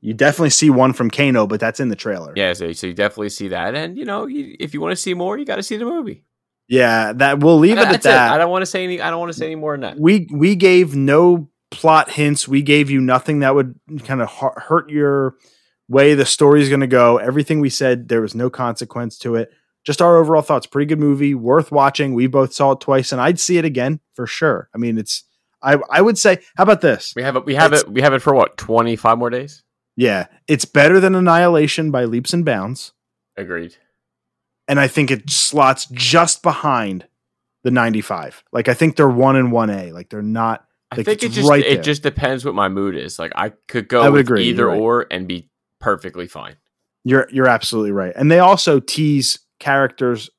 You 0.01 0.15
definitely 0.15 0.51
see 0.51 0.71
one 0.71 0.93
from 0.93 1.11
Kano, 1.11 1.49
but 1.49 1.59
that's 1.59 1.81
in 1.81 1.89
the 1.89 1.97
trailer. 1.97 2.35
Yeah, 2.37 2.53
so, 2.53 2.71
so 2.73 2.87
you 2.87 2.95
definitely 2.95 3.31
see 3.31 3.49
that, 3.49 3.75
and 3.75 3.99
you 3.99 4.05
know, 4.05 4.27
you, 4.27 4.55
if 4.61 4.75
you 4.75 4.81
want 4.81 4.93
to 4.93 4.97
see 4.97 5.15
more, 5.15 5.37
you 5.39 5.45
got 5.45 5.57
to 5.57 5.65
see 5.65 5.77
the 5.77 5.87
movie. 5.87 6.23
Yeah, 6.69 7.13
that 7.15 7.41
we'll 7.41 7.59
leave 7.59 7.79
it 7.79 7.89
at 7.89 8.03
that. 8.03 8.33
I 8.33 8.39
don't 8.39 8.53
want 8.53 8.63
to 8.63 8.67
say 8.67 8.85
any. 8.85 9.01
I 9.01 9.11
don't 9.11 9.19
want 9.19 9.33
to 9.33 9.39
say 9.39 9.47
any 9.47 9.57
more 9.57 9.73
than 9.73 9.81
that. 9.81 9.99
we 9.99 10.29
we 10.33 10.55
gave 10.55 10.95
no 10.95 11.51
plot 11.71 12.11
hints. 12.11 12.47
We 12.49 12.63
gave 12.63 12.91
you 12.91 13.01
nothing 13.01 13.41
that 13.41 13.55
would 13.55 13.79
kind 14.05 14.23
of 14.23 14.31
hurt 14.31 14.91
your 14.91 15.35
way 15.89 16.15
the 16.15 16.25
story 16.27 16.63
is 16.63 16.69
going 16.69 16.81
to 16.81 16.87
go. 16.87 17.19
Everything 17.19 17.61
we 17.61 17.71
said, 17.71 18.09
there 18.09 18.21
was 18.21 18.35
no 18.35 18.49
consequence 18.51 19.19
to 19.19 19.35
it. 19.35 19.51
Just 19.85 20.01
our 20.01 20.17
overall 20.17 20.41
thoughts. 20.43 20.67
Pretty 20.67 20.87
good 20.87 20.99
movie, 20.99 21.35
worth 21.35 21.71
watching. 21.71 22.15
We 22.15 22.27
both 22.27 22.55
saw 22.55 22.73
it 22.73 22.81
twice, 22.81 23.13
and 23.13 23.21
I'd 23.21 23.39
see 23.39 23.59
it 23.59 23.65
again 23.67 24.01
for 24.15 24.27
sure. 24.27 24.69
I 24.75 24.79
mean, 24.79 24.97
it's. 24.99 25.25
I 25.63 25.79
I 25.91 26.01
would 26.01 26.17
say, 26.19 26.39
how 26.57 26.63
about 26.63 26.81
this? 26.81 27.13
We 27.17 27.23
have 27.23 27.37
it. 27.37 27.45
We 27.45 27.55
have 27.55 27.73
It's- 27.73 27.83
it. 27.83 27.93
We 27.93 28.01
have 28.03 28.15
it 28.15 28.23
for 28.23 28.35
what? 28.35 28.57
Twenty 28.57 28.97
five 28.97 29.19
more 29.19 29.29
days. 29.31 29.63
Yeah, 29.97 30.27
it's 30.49 30.65
better 30.65 31.01
than 31.01 31.15
Annihilation 31.15 31.91
by 31.91 32.05
leaps 32.07 32.33
and 32.33 32.45
bounds. 32.45 32.93
Agreed. 33.37 33.77
and 34.67 34.81
I 34.81 34.89
think 34.89 35.11
it 35.11 35.29
slots 35.29 35.87
just 35.93 36.43
behind 36.43 37.07
the 37.65 37.71
95. 37.71 38.43
Like 38.53 38.69
I 38.69 38.75
think 38.75 38.97
they're 38.97 39.09
one 39.09 39.37
and 39.37 39.53
one 39.53 39.69
A. 39.71 39.93
Like 39.93 40.09
they're 40.09 40.23
not. 40.23 40.65
I 40.95 40.97
Like, 40.99 41.07
think 41.07 41.23
it 41.23 41.33
just 41.33 41.49
right 41.49 41.65
it 41.65 41.75
there. 41.75 41.83
just 41.83 42.03
depends 42.03 42.45
what 42.45 42.55
my 42.55 42.69
mood 42.69 42.97
is. 42.97 43.19
Like 43.19 43.33
I 43.37 43.53
could 43.69 43.89
go 43.89 44.01
I 44.03 44.09
would 44.09 44.13
with 44.19 44.27
agree, 44.27 44.45
either 44.45 44.67
right. 44.67 44.79
or 44.81 45.07
and 45.11 45.27
be 45.29 45.51
perfectly 45.81 46.27
fine. 46.27 46.57
You're 47.05 47.29
you're 47.31 47.49
absolutely 47.49 47.93
right. 47.93 48.13
And 48.17 48.31
they 48.31 48.39
also 48.39 48.81
tease 48.81 49.39
characters 49.61 50.31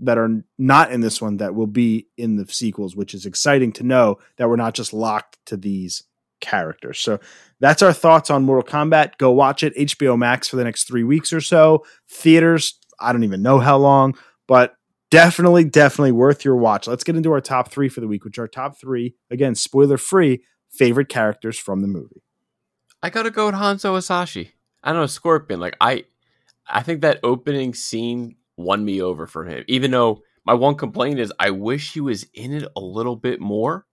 that 0.00 0.18
are 0.18 0.42
not 0.58 0.90
in 0.90 1.00
this 1.00 1.22
one 1.22 1.36
that 1.36 1.54
will 1.54 1.66
be 1.66 2.08
in 2.16 2.36
the 2.36 2.46
sequels, 2.46 2.96
which 2.96 3.14
is 3.14 3.26
exciting 3.26 3.72
to 3.72 3.84
know 3.84 4.18
that 4.38 4.48
we're 4.48 4.56
not 4.56 4.74
just 4.74 4.92
locked 4.92 5.38
to 5.46 5.56
these 5.56 6.02
characters. 6.40 6.98
So 6.98 7.20
that's 7.60 7.80
our 7.82 7.92
thoughts 7.92 8.28
on 8.30 8.42
Mortal 8.44 8.64
Kombat. 8.70 9.18
Go 9.18 9.30
watch 9.30 9.62
it 9.62 9.74
HBO 9.76 10.18
Max 10.18 10.48
for 10.48 10.56
the 10.56 10.64
next 10.64 10.84
3 10.88 11.04
weeks 11.04 11.32
or 11.32 11.40
so. 11.40 11.84
Theaters, 12.10 12.78
I 12.98 13.12
don't 13.12 13.24
even 13.24 13.40
know 13.42 13.60
how 13.60 13.76
long, 13.78 14.16
but 14.48 14.74
definitely 15.14 15.64
definitely 15.64 16.12
worth 16.12 16.44
your 16.44 16.56
watch. 16.56 16.86
Let's 16.86 17.04
get 17.04 17.16
into 17.16 17.32
our 17.32 17.40
top 17.40 17.70
3 17.70 17.88
for 17.88 18.00
the 18.00 18.08
week, 18.08 18.24
which 18.24 18.38
are 18.38 18.48
top 18.48 18.78
3 18.78 19.14
again 19.30 19.54
spoiler 19.54 19.98
free 19.98 20.42
favorite 20.70 21.08
characters 21.08 21.58
from 21.58 21.80
the 21.82 21.88
movie. 21.88 22.22
I 23.02 23.10
gotta 23.10 23.30
go 23.30 23.46
with 23.46 23.54
Hanzo 23.54 23.94
Hasashi. 23.94 24.52
I 24.82 24.92
don't 24.92 25.02
know 25.02 25.06
Scorpion. 25.06 25.60
Like 25.60 25.76
I, 25.80 26.04
I 26.66 26.82
think 26.82 27.02
that 27.02 27.20
opening 27.22 27.74
scene 27.74 28.36
won 28.56 28.84
me 28.84 29.00
over 29.00 29.26
for 29.26 29.44
him. 29.44 29.64
Even 29.68 29.90
though 29.90 30.22
my 30.44 30.54
one 30.54 30.74
complaint 30.74 31.20
is 31.20 31.32
I 31.38 31.50
wish 31.50 31.92
he 31.92 32.00
was 32.00 32.26
in 32.34 32.52
it 32.52 32.68
a 32.76 32.80
little 32.80 33.16
bit 33.16 33.40
more. 33.40 33.86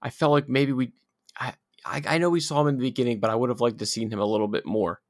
I 0.00 0.10
felt 0.10 0.32
like 0.32 0.48
maybe 0.48 0.72
we, 0.72 0.92
I, 1.38 1.54
I, 1.84 2.02
I 2.06 2.18
know 2.18 2.30
we 2.30 2.40
saw 2.40 2.60
him 2.60 2.68
in 2.68 2.76
the 2.78 2.88
beginning, 2.88 3.20
but 3.20 3.30
I 3.30 3.36
would 3.36 3.50
have 3.50 3.60
liked 3.60 3.78
to 3.78 3.86
seen 3.86 4.10
him 4.10 4.18
a 4.18 4.26
little 4.26 4.48
bit 4.48 4.66
more. 4.66 5.00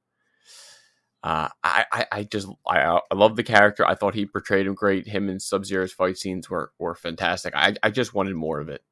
Uh, 1.22 1.48
I, 1.62 1.84
I, 1.92 2.06
I 2.12 2.22
just, 2.24 2.48
I, 2.66 2.98
I 3.10 3.14
love 3.14 3.36
the 3.36 3.44
character. 3.44 3.86
I 3.86 3.94
thought 3.94 4.14
he 4.14 4.26
portrayed 4.26 4.66
him 4.66 4.74
great. 4.74 5.06
Him 5.06 5.28
and 5.28 5.40
Sub 5.40 5.64
Zero's 5.64 5.92
fight 5.92 6.18
scenes 6.18 6.50
were 6.50 6.72
were 6.78 6.94
fantastic. 6.96 7.54
I, 7.54 7.74
I 7.82 7.90
just 7.90 8.12
wanted 8.12 8.34
more 8.34 8.58
of 8.58 8.68
it. 8.68 8.82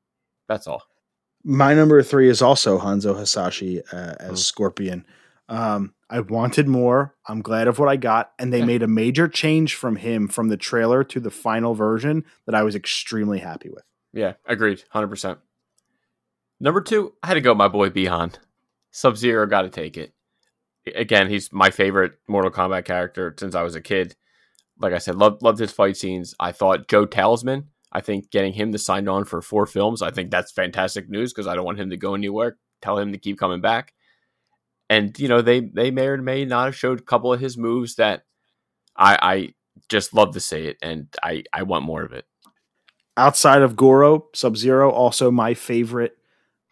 That's 0.48 0.66
all. 0.66 0.82
My 1.42 1.74
number 1.74 2.02
three 2.02 2.28
is 2.28 2.40
also 2.42 2.78
Hanzo 2.78 3.16
Hasashi 3.16 3.80
uh, 3.92 4.14
as 4.20 4.32
Mm. 4.32 4.38
Scorpion. 4.38 5.06
Um, 5.48 5.94
I 6.08 6.20
wanted 6.20 6.68
more. 6.68 7.16
I'm 7.26 7.42
glad 7.42 7.66
of 7.66 7.78
what 7.80 7.88
I 7.88 7.96
got, 7.96 8.30
and 8.38 8.52
they 8.52 8.64
made 8.64 8.82
a 8.82 8.86
major 8.86 9.26
change 9.26 9.74
from 9.74 9.96
him 9.96 10.28
from 10.28 10.48
the 10.48 10.56
trailer 10.56 11.02
to 11.04 11.18
the 11.18 11.30
final 11.30 11.74
version 11.74 12.24
that 12.46 12.54
I 12.54 12.62
was 12.62 12.76
extremely 12.76 13.40
happy 13.40 13.70
with. 13.70 13.82
Yeah, 14.12 14.34
agreed, 14.46 14.84
hundred 14.90 15.08
percent. 15.08 15.38
Number 16.60 16.80
two, 16.80 17.14
I 17.22 17.28
had 17.28 17.34
to 17.34 17.40
go. 17.40 17.54
My 17.54 17.68
boy 17.68 17.88
Bihan, 17.90 18.34
Sub 18.92 19.16
Zero, 19.16 19.46
got 19.46 19.62
to 19.62 19.70
take 19.70 19.96
it. 19.96 20.12
Again, 20.86 21.28
he's 21.28 21.52
my 21.52 21.70
favorite 21.70 22.12
Mortal 22.28 22.50
Kombat 22.50 22.84
character 22.84 23.34
since 23.38 23.54
I 23.54 23.62
was 23.62 23.74
a 23.74 23.80
kid. 23.80 24.16
Like 24.78 24.92
I 24.92 24.98
said, 24.98 25.16
loved 25.16 25.42
loved 25.42 25.58
his 25.58 25.72
fight 25.72 25.96
scenes. 25.96 26.34
I 26.40 26.52
thought 26.52 26.88
Joe 26.88 27.06
Taslim. 27.06 27.64
I 27.92 28.00
think 28.00 28.30
getting 28.30 28.52
him 28.52 28.72
to 28.72 28.78
sign 28.78 29.08
on 29.08 29.24
for 29.24 29.42
four 29.42 29.66
films, 29.66 30.00
I 30.00 30.10
think 30.10 30.30
that's 30.30 30.52
fantastic 30.52 31.10
news 31.10 31.32
because 31.32 31.46
I 31.46 31.54
don't 31.54 31.64
want 31.64 31.80
him 31.80 31.90
to 31.90 31.96
go 31.96 32.14
anywhere. 32.14 32.56
Tell 32.80 32.98
him 32.98 33.12
to 33.12 33.18
keep 33.18 33.38
coming 33.38 33.60
back. 33.60 33.92
And 34.88 35.16
you 35.18 35.28
know 35.28 35.42
they 35.42 35.60
they 35.60 35.90
may 35.90 36.06
or 36.06 36.16
may 36.16 36.44
not 36.44 36.66
have 36.66 36.76
showed 36.76 37.00
a 37.00 37.04
couple 37.04 37.32
of 37.32 37.40
his 37.40 37.58
moves 37.58 37.96
that 37.96 38.22
I 38.96 39.18
I 39.20 39.54
just 39.88 40.14
love 40.14 40.32
to 40.34 40.40
say 40.40 40.66
it, 40.66 40.78
and 40.82 41.08
I 41.22 41.44
I 41.52 41.62
want 41.64 41.84
more 41.84 42.02
of 42.02 42.12
it. 42.12 42.24
Outside 43.16 43.62
of 43.62 43.76
Goro, 43.76 44.28
Sub 44.34 44.56
Zero, 44.56 44.90
also 44.90 45.30
my 45.30 45.52
favorite 45.54 46.16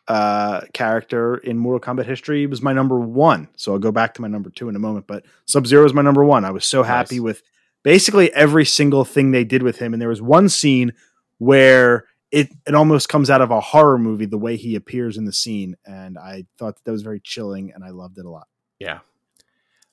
uh, 0.08 0.62
character 0.72 1.36
in 1.36 1.58
Mortal 1.58 1.80
Kombat 1.80 2.06
history, 2.06 2.46
was 2.46 2.62
my 2.62 2.72
number 2.72 2.98
one. 2.98 3.48
So 3.56 3.72
I'll 3.72 3.78
go 3.78 3.92
back 3.92 4.14
to 4.14 4.22
my 4.22 4.28
number 4.28 4.50
two 4.50 4.68
in 4.68 4.74
a 4.76 4.80
moment. 4.80 5.06
But 5.06 5.24
Sub 5.44 5.66
Zero 5.66 5.84
is 5.84 5.94
my 5.94 6.02
number 6.02 6.24
one. 6.24 6.44
I 6.44 6.50
was 6.50 6.64
so 6.64 6.82
happy 6.82 7.16
Nice. 7.16 7.22
with 7.22 7.42
basically 7.82 8.32
every 8.32 8.64
single 8.64 9.04
thing 9.04 9.30
they 9.30 9.44
did 9.44 9.62
with 9.62 9.78
him. 9.78 9.92
And 9.92 10.00
there 10.00 10.08
was 10.08 10.22
one 10.22 10.48
scene 10.48 10.92
where 11.38 12.06
it 12.30 12.48
it 12.66 12.74
almost 12.74 13.08
comes 13.08 13.30
out 13.30 13.40
of 13.40 13.50
a 13.50 13.60
horror 13.60 13.98
movie 13.98 14.26
the 14.26 14.38
way 14.38 14.56
he 14.56 14.74
appears 14.74 15.16
in 15.16 15.24
the 15.24 15.32
scene, 15.32 15.76
and 15.86 16.18
I 16.18 16.44
thought 16.58 16.76
that, 16.76 16.84
that 16.84 16.92
was 16.92 17.02
very 17.02 17.20
chilling, 17.20 17.72
and 17.74 17.82
I 17.84 17.90
loved 17.90 18.18
it 18.18 18.26
a 18.26 18.30
lot. 18.30 18.48
Yeah. 18.78 19.00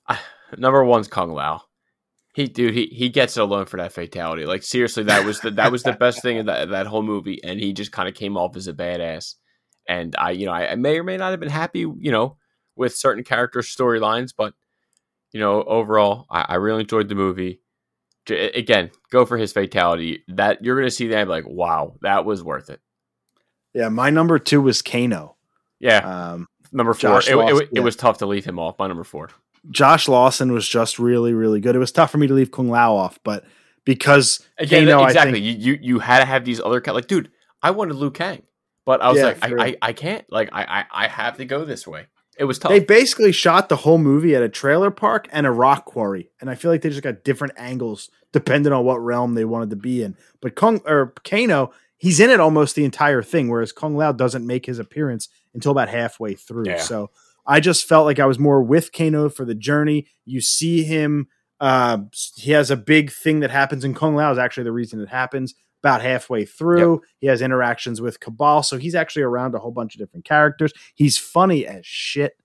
I, 0.06 0.18
number 0.56 0.84
one's 0.84 1.08
Kung 1.08 1.30
Lao. 1.32 1.62
He 2.34 2.46
dude, 2.46 2.74
he, 2.74 2.86
he 2.86 3.08
gets 3.08 3.36
it 3.38 3.40
alone 3.40 3.64
for 3.66 3.78
that 3.78 3.92
fatality. 3.92 4.44
Like 4.44 4.62
seriously, 4.62 5.04
that 5.04 5.24
was 5.24 5.40
the 5.40 5.50
that 5.52 5.72
was 5.72 5.82
the 5.82 5.92
best 6.00 6.20
thing 6.22 6.36
in 6.36 6.46
that 6.46 6.68
that 6.68 6.86
whole 6.86 7.02
movie, 7.02 7.42
and 7.42 7.58
he 7.58 7.72
just 7.72 7.92
kind 7.92 8.08
of 8.08 8.14
came 8.14 8.36
off 8.36 8.56
as 8.56 8.66
a 8.68 8.74
badass. 8.74 9.34
And 9.88 10.14
I, 10.18 10.30
you 10.32 10.46
know, 10.46 10.52
I, 10.52 10.72
I 10.72 10.74
may 10.74 10.98
or 10.98 11.04
may 11.04 11.16
not 11.16 11.30
have 11.30 11.40
been 11.40 11.48
happy, 11.48 11.80
you 11.80 12.10
know, 12.10 12.36
with 12.74 12.94
certain 12.96 13.24
character 13.24 13.60
storylines, 13.60 14.32
but 14.36 14.54
you 15.32 15.40
know, 15.40 15.62
overall, 15.62 16.26
I, 16.30 16.46
I 16.50 16.54
really 16.56 16.80
enjoyed 16.82 17.08
the 17.08 17.14
movie. 17.14 17.60
J- 18.26 18.50
again, 18.52 18.90
go 19.10 19.24
for 19.26 19.36
his 19.36 19.52
fatality. 19.52 20.24
That 20.28 20.64
you're 20.64 20.76
gonna 20.76 20.90
see 20.90 21.08
that 21.08 21.18
and 21.18 21.26
be 21.28 21.30
like, 21.30 21.46
wow, 21.46 21.94
that 22.02 22.24
was 22.24 22.42
worth 22.42 22.70
it. 22.70 22.80
Yeah, 23.74 23.88
my 23.88 24.10
number 24.10 24.38
two 24.38 24.60
was 24.62 24.82
Kano. 24.82 25.36
Yeah, 25.78 25.98
Um, 26.32 26.48
number 26.72 26.94
four. 26.94 27.18
It, 27.18 27.28
it, 27.28 27.62
it 27.62 27.68
yeah. 27.72 27.80
was 27.82 27.96
tough 27.96 28.18
to 28.18 28.26
leave 28.26 28.44
him 28.46 28.58
off. 28.58 28.78
My 28.78 28.86
number 28.86 29.04
four. 29.04 29.28
Josh 29.70 30.08
Lawson 30.08 30.52
was 30.52 30.66
just 30.66 30.98
really, 30.98 31.34
really 31.34 31.60
good. 31.60 31.74
It 31.76 31.80
was 31.80 31.92
tough 31.92 32.10
for 32.10 32.18
me 32.18 32.26
to 32.28 32.34
leave 32.34 32.50
Kung 32.50 32.70
Lao 32.70 32.94
off, 32.96 33.18
but 33.24 33.44
because 33.84 34.42
Again, 34.58 34.86
Kano, 34.86 35.02
I 35.02 35.08
exactly. 35.08 35.32
think- 35.40 35.44
you, 35.60 35.72
you 35.74 35.78
you 35.82 35.98
had 35.98 36.20
to 36.20 36.24
have 36.24 36.44
these 36.44 36.60
other 36.60 36.82
like, 36.86 37.06
dude. 37.08 37.30
I 37.62 37.70
wanted 37.72 37.94
Liu 37.96 38.10
Kang, 38.10 38.42
but 38.86 39.02
I 39.02 39.10
was 39.10 39.18
Yeah, 39.18 39.24
like. 39.26 39.44
I, 39.44 39.66
I 39.66 39.76
I 39.82 39.92
can't. 39.92 40.24
Like, 40.30 40.48
I, 40.52 40.62
I 40.64 41.04
I 41.04 41.08
have 41.08 41.36
to 41.36 41.44
go 41.44 41.66
this 41.66 41.86
way. 41.86 42.06
It 42.38 42.44
was 42.44 42.58
tough. 42.58 42.70
they 42.70 42.80
basically 42.80 43.32
shot 43.32 43.68
the 43.68 43.76
whole 43.76 43.96
movie 43.98 44.34
at 44.34 44.42
a 44.42 44.48
trailer 44.48 44.90
park 44.90 45.26
and 45.32 45.46
a 45.46 45.50
rock 45.50 45.84
quarry, 45.86 46.30
and 46.40 46.48
I 46.50 46.54
feel 46.54 46.70
like 46.70 46.82
they 46.82 46.90
just 46.90 47.02
got 47.02 47.24
different 47.24 47.54
angles 47.56 48.10
depending 48.32 48.72
on 48.72 48.84
what 48.84 48.98
realm 48.98 49.34
they 49.34 49.44
wanted 49.46 49.70
to 49.70 49.76
be 49.76 50.02
in. 50.02 50.14
But 50.42 50.54
Kung 50.54 50.80
or 50.84 51.14
Kano, 51.24 51.72
he's 51.96 52.20
in 52.20 52.28
it 52.28 52.38
almost 52.40 52.74
the 52.74 52.84
entire 52.84 53.22
thing, 53.22 53.48
whereas 53.48 53.72
Kung 53.72 53.96
Lao 53.96 54.12
doesn't 54.12 54.46
make 54.46 54.66
his 54.66 54.78
appearance 54.78 55.28
until 55.54 55.72
about 55.72 55.88
halfway 55.88 56.34
through. 56.34 56.66
Yeah. 56.66 56.80
So 56.80 57.10
I 57.46 57.60
just 57.60 57.88
felt 57.88 58.04
like 58.04 58.18
I 58.18 58.26
was 58.26 58.38
more 58.38 58.62
with 58.62 58.92
Kano 58.92 59.30
for 59.30 59.46
the 59.46 59.54
journey. 59.54 60.06
You 60.26 60.42
see 60.42 60.84
him. 60.84 61.28
Uh, 61.58 62.00
he 62.34 62.50
has 62.50 62.70
a 62.70 62.76
big 62.76 63.10
thing 63.10 63.40
that 63.40 63.50
happens 63.50 63.82
in 63.82 63.94
Kung 63.94 64.14
Lao 64.14 64.30
is 64.30 64.36
actually 64.36 64.64
the 64.64 64.72
reason 64.72 65.00
it 65.00 65.08
happens. 65.08 65.54
About 65.86 66.02
halfway 66.02 66.44
through, 66.44 67.02
he 67.18 67.26
has 67.28 67.40
interactions 67.42 68.00
with 68.00 68.20
Kabal, 68.20 68.62
so 68.62 68.76
he's 68.78 68.94
actually 68.94 69.22
around 69.22 69.54
a 69.54 69.58
whole 69.58 69.70
bunch 69.70 69.94
of 69.94 70.00
different 70.00 70.24
characters. 70.24 70.72
He's 70.94 71.16
funny 71.16 71.66
as 71.66 71.86
shit. 71.86 72.36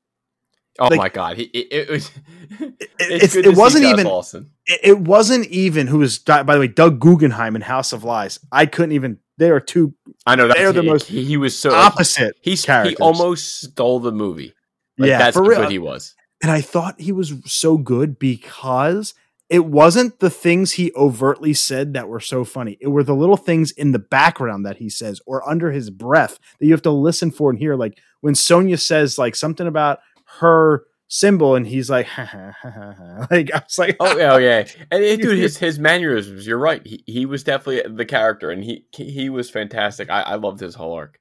oh 0.80 0.88
like- 0.88 0.98
my 0.98 1.10
god, 1.10 1.38
he, 1.38 1.44
it, 1.44 1.68
it 1.72 1.90
was. 1.90 2.12
It's, 3.00 3.36
it 3.36 3.58
wasn't 3.58 3.86
even 3.86 4.06
Lawson. 4.06 4.52
it, 4.68 4.80
it 4.84 5.00
wasn't 5.00 5.48
even 5.48 5.88
who 5.88 6.00
was 6.00 6.20
by 6.20 6.44
the 6.44 6.60
way 6.60 6.68
Doug 6.68 7.00
Guggenheim 7.00 7.56
in 7.56 7.62
House 7.62 7.94
of 7.94 8.04
Lies. 8.04 8.40
I 8.52 8.66
couldn't 8.68 8.92
even. 8.94 9.18
They 9.38 9.50
are 9.50 9.60
two 9.60 9.96
I 10.28 10.36
know 10.36 10.48
they 10.48 10.64
are 10.64 10.72
the 10.72 10.84
most 10.84 11.08
he, 11.08 11.24
he 11.24 11.38
was 11.38 11.58
so 11.58 11.74
opposite. 11.74 12.36
he's 12.42 12.62
he 12.62 12.68
characters. 12.68 12.98
almost 13.00 13.62
stole 13.62 14.00
the 14.00 14.12
movie. 14.12 14.54
Like, 15.00 15.10
yeah, 15.10 15.18
that's 15.18 15.36
for 15.36 15.44
real. 15.44 15.68
he 15.68 15.80
was. 15.80 16.16
and 16.44 16.52
I 16.52 16.62
thought 16.62 17.02
he 17.02 17.12
was 17.12 17.34
so 17.46 17.78
good 17.78 18.20
because 18.20 19.16
it 19.52 19.66
wasn't 19.66 20.20
the 20.20 20.30
things 20.30 20.72
he 20.72 20.94
overtly 20.96 21.54
said 21.54 21.94
that 21.94 22.08
were 22.08 22.22
so 22.22 22.46
funny. 22.46 22.78
It 22.80 22.88
were 22.88 23.04
the 23.04 23.14
little 23.14 23.36
things 23.36 23.72
in 23.72 23.92
the 23.92 24.00
background 24.00 24.66
that 24.66 24.78
he 24.78 24.90
says 24.90 25.20
or 25.26 25.48
under 25.48 25.74
his 25.74 25.90
breath 25.90 26.40
that 26.58 26.66
you 26.66 26.72
have 26.72 26.82
to 26.84 26.92
listen 26.92 27.32
for 27.32 27.50
and 27.50 27.60
hear. 27.60 27.76
Like 27.76 28.00
when 28.22 28.34
Sonya 28.34 28.78
says 28.78 29.18
like 29.18 29.36
something 29.36 29.68
about 29.68 30.00
her 30.40 30.86
symbol, 31.10 31.56
and 31.56 31.68
he's 31.68 31.90
like, 31.90 32.06
ha, 32.08 32.24
ha, 32.24 32.56
ha, 32.62 32.72
ha, 32.72 32.94
ha. 32.98 33.28
like 33.30 33.54
I 33.54 33.58
was 33.58 33.78
like, 33.78 33.98
Oh 34.00 34.18
yeah, 34.18 34.34
oh, 34.34 34.38
yeah, 34.38 34.66
and 34.90 35.04
it, 35.04 35.22
dude, 35.22 35.38
his 35.38 35.58
his 35.58 35.78
mannerisms. 35.78 36.48
You're 36.48 36.58
right. 36.58 36.82
He 36.88 37.04
he 37.06 37.26
was 37.26 37.44
definitely 37.44 37.94
the 37.94 38.06
character, 38.06 38.52
and 38.52 38.64
he 38.64 38.86
he 38.96 39.30
was 39.30 39.50
fantastic. 39.50 40.10
I, 40.10 40.22
I 40.22 40.36
loved 40.36 40.62
his 40.62 40.76
whole 40.76 40.94
arc. 40.94 41.20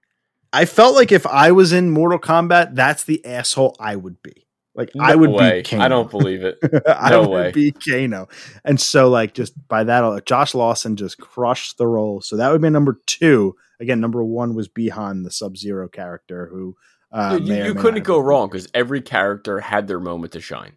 I 0.52 0.66
felt 0.66 0.94
like 0.94 1.10
if 1.10 1.26
I 1.26 1.50
was 1.50 1.72
in 1.72 1.90
Mortal 1.90 2.20
Kombat, 2.20 2.76
that's 2.76 3.02
the 3.02 3.24
asshole 3.26 3.74
I 3.80 3.96
would 3.96 4.22
be. 4.22 4.46
Like 4.74 4.90
I 5.00 5.16
would 5.16 5.30
way. 5.30 5.60
be 5.60 5.68
Kano. 5.68 5.82
I 5.84 5.88
don't 5.88 6.10
believe 6.10 6.42
it. 6.42 6.58
I 6.86 7.10
No 7.10 7.22
would 7.22 7.30
way. 7.30 7.52
be 7.52 7.72
Kano. 7.72 8.28
And 8.64 8.80
so 8.80 9.08
like 9.08 9.34
just 9.34 9.52
by 9.68 9.84
that 9.84 10.26
Josh 10.26 10.54
Lawson 10.54 10.96
just 10.96 11.18
crushed 11.18 11.76
the 11.78 11.86
role. 11.86 12.20
So 12.20 12.36
that 12.36 12.52
would 12.52 12.62
be 12.62 12.70
number 12.70 13.00
two. 13.06 13.56
Again, 13.80 14.00
number 14.00 14.22
one 14.22 14.54
was 14.54 14.68
Bihan, 14.68 15.24
the 15.24 15.30
Sub 15.30 15.56
Zero 15.56 15.88
character 15.88 16.46
who 16.52 16.76
uh, 17.12 17.38
Dude, 17.38 17.48
you 17.48 17.64
you 17.64 17.74
couldn't 17.74 18.04
go 18.04 18.20
wrong 18.20 18.48
because 18.48 18.68
every 18.72 19.00
character 19.00 19.58
had 19.58 19.88
their 19.88 19.98
moment 19.98 20.32
to 20.34 20.40
shine. 20.40 20.74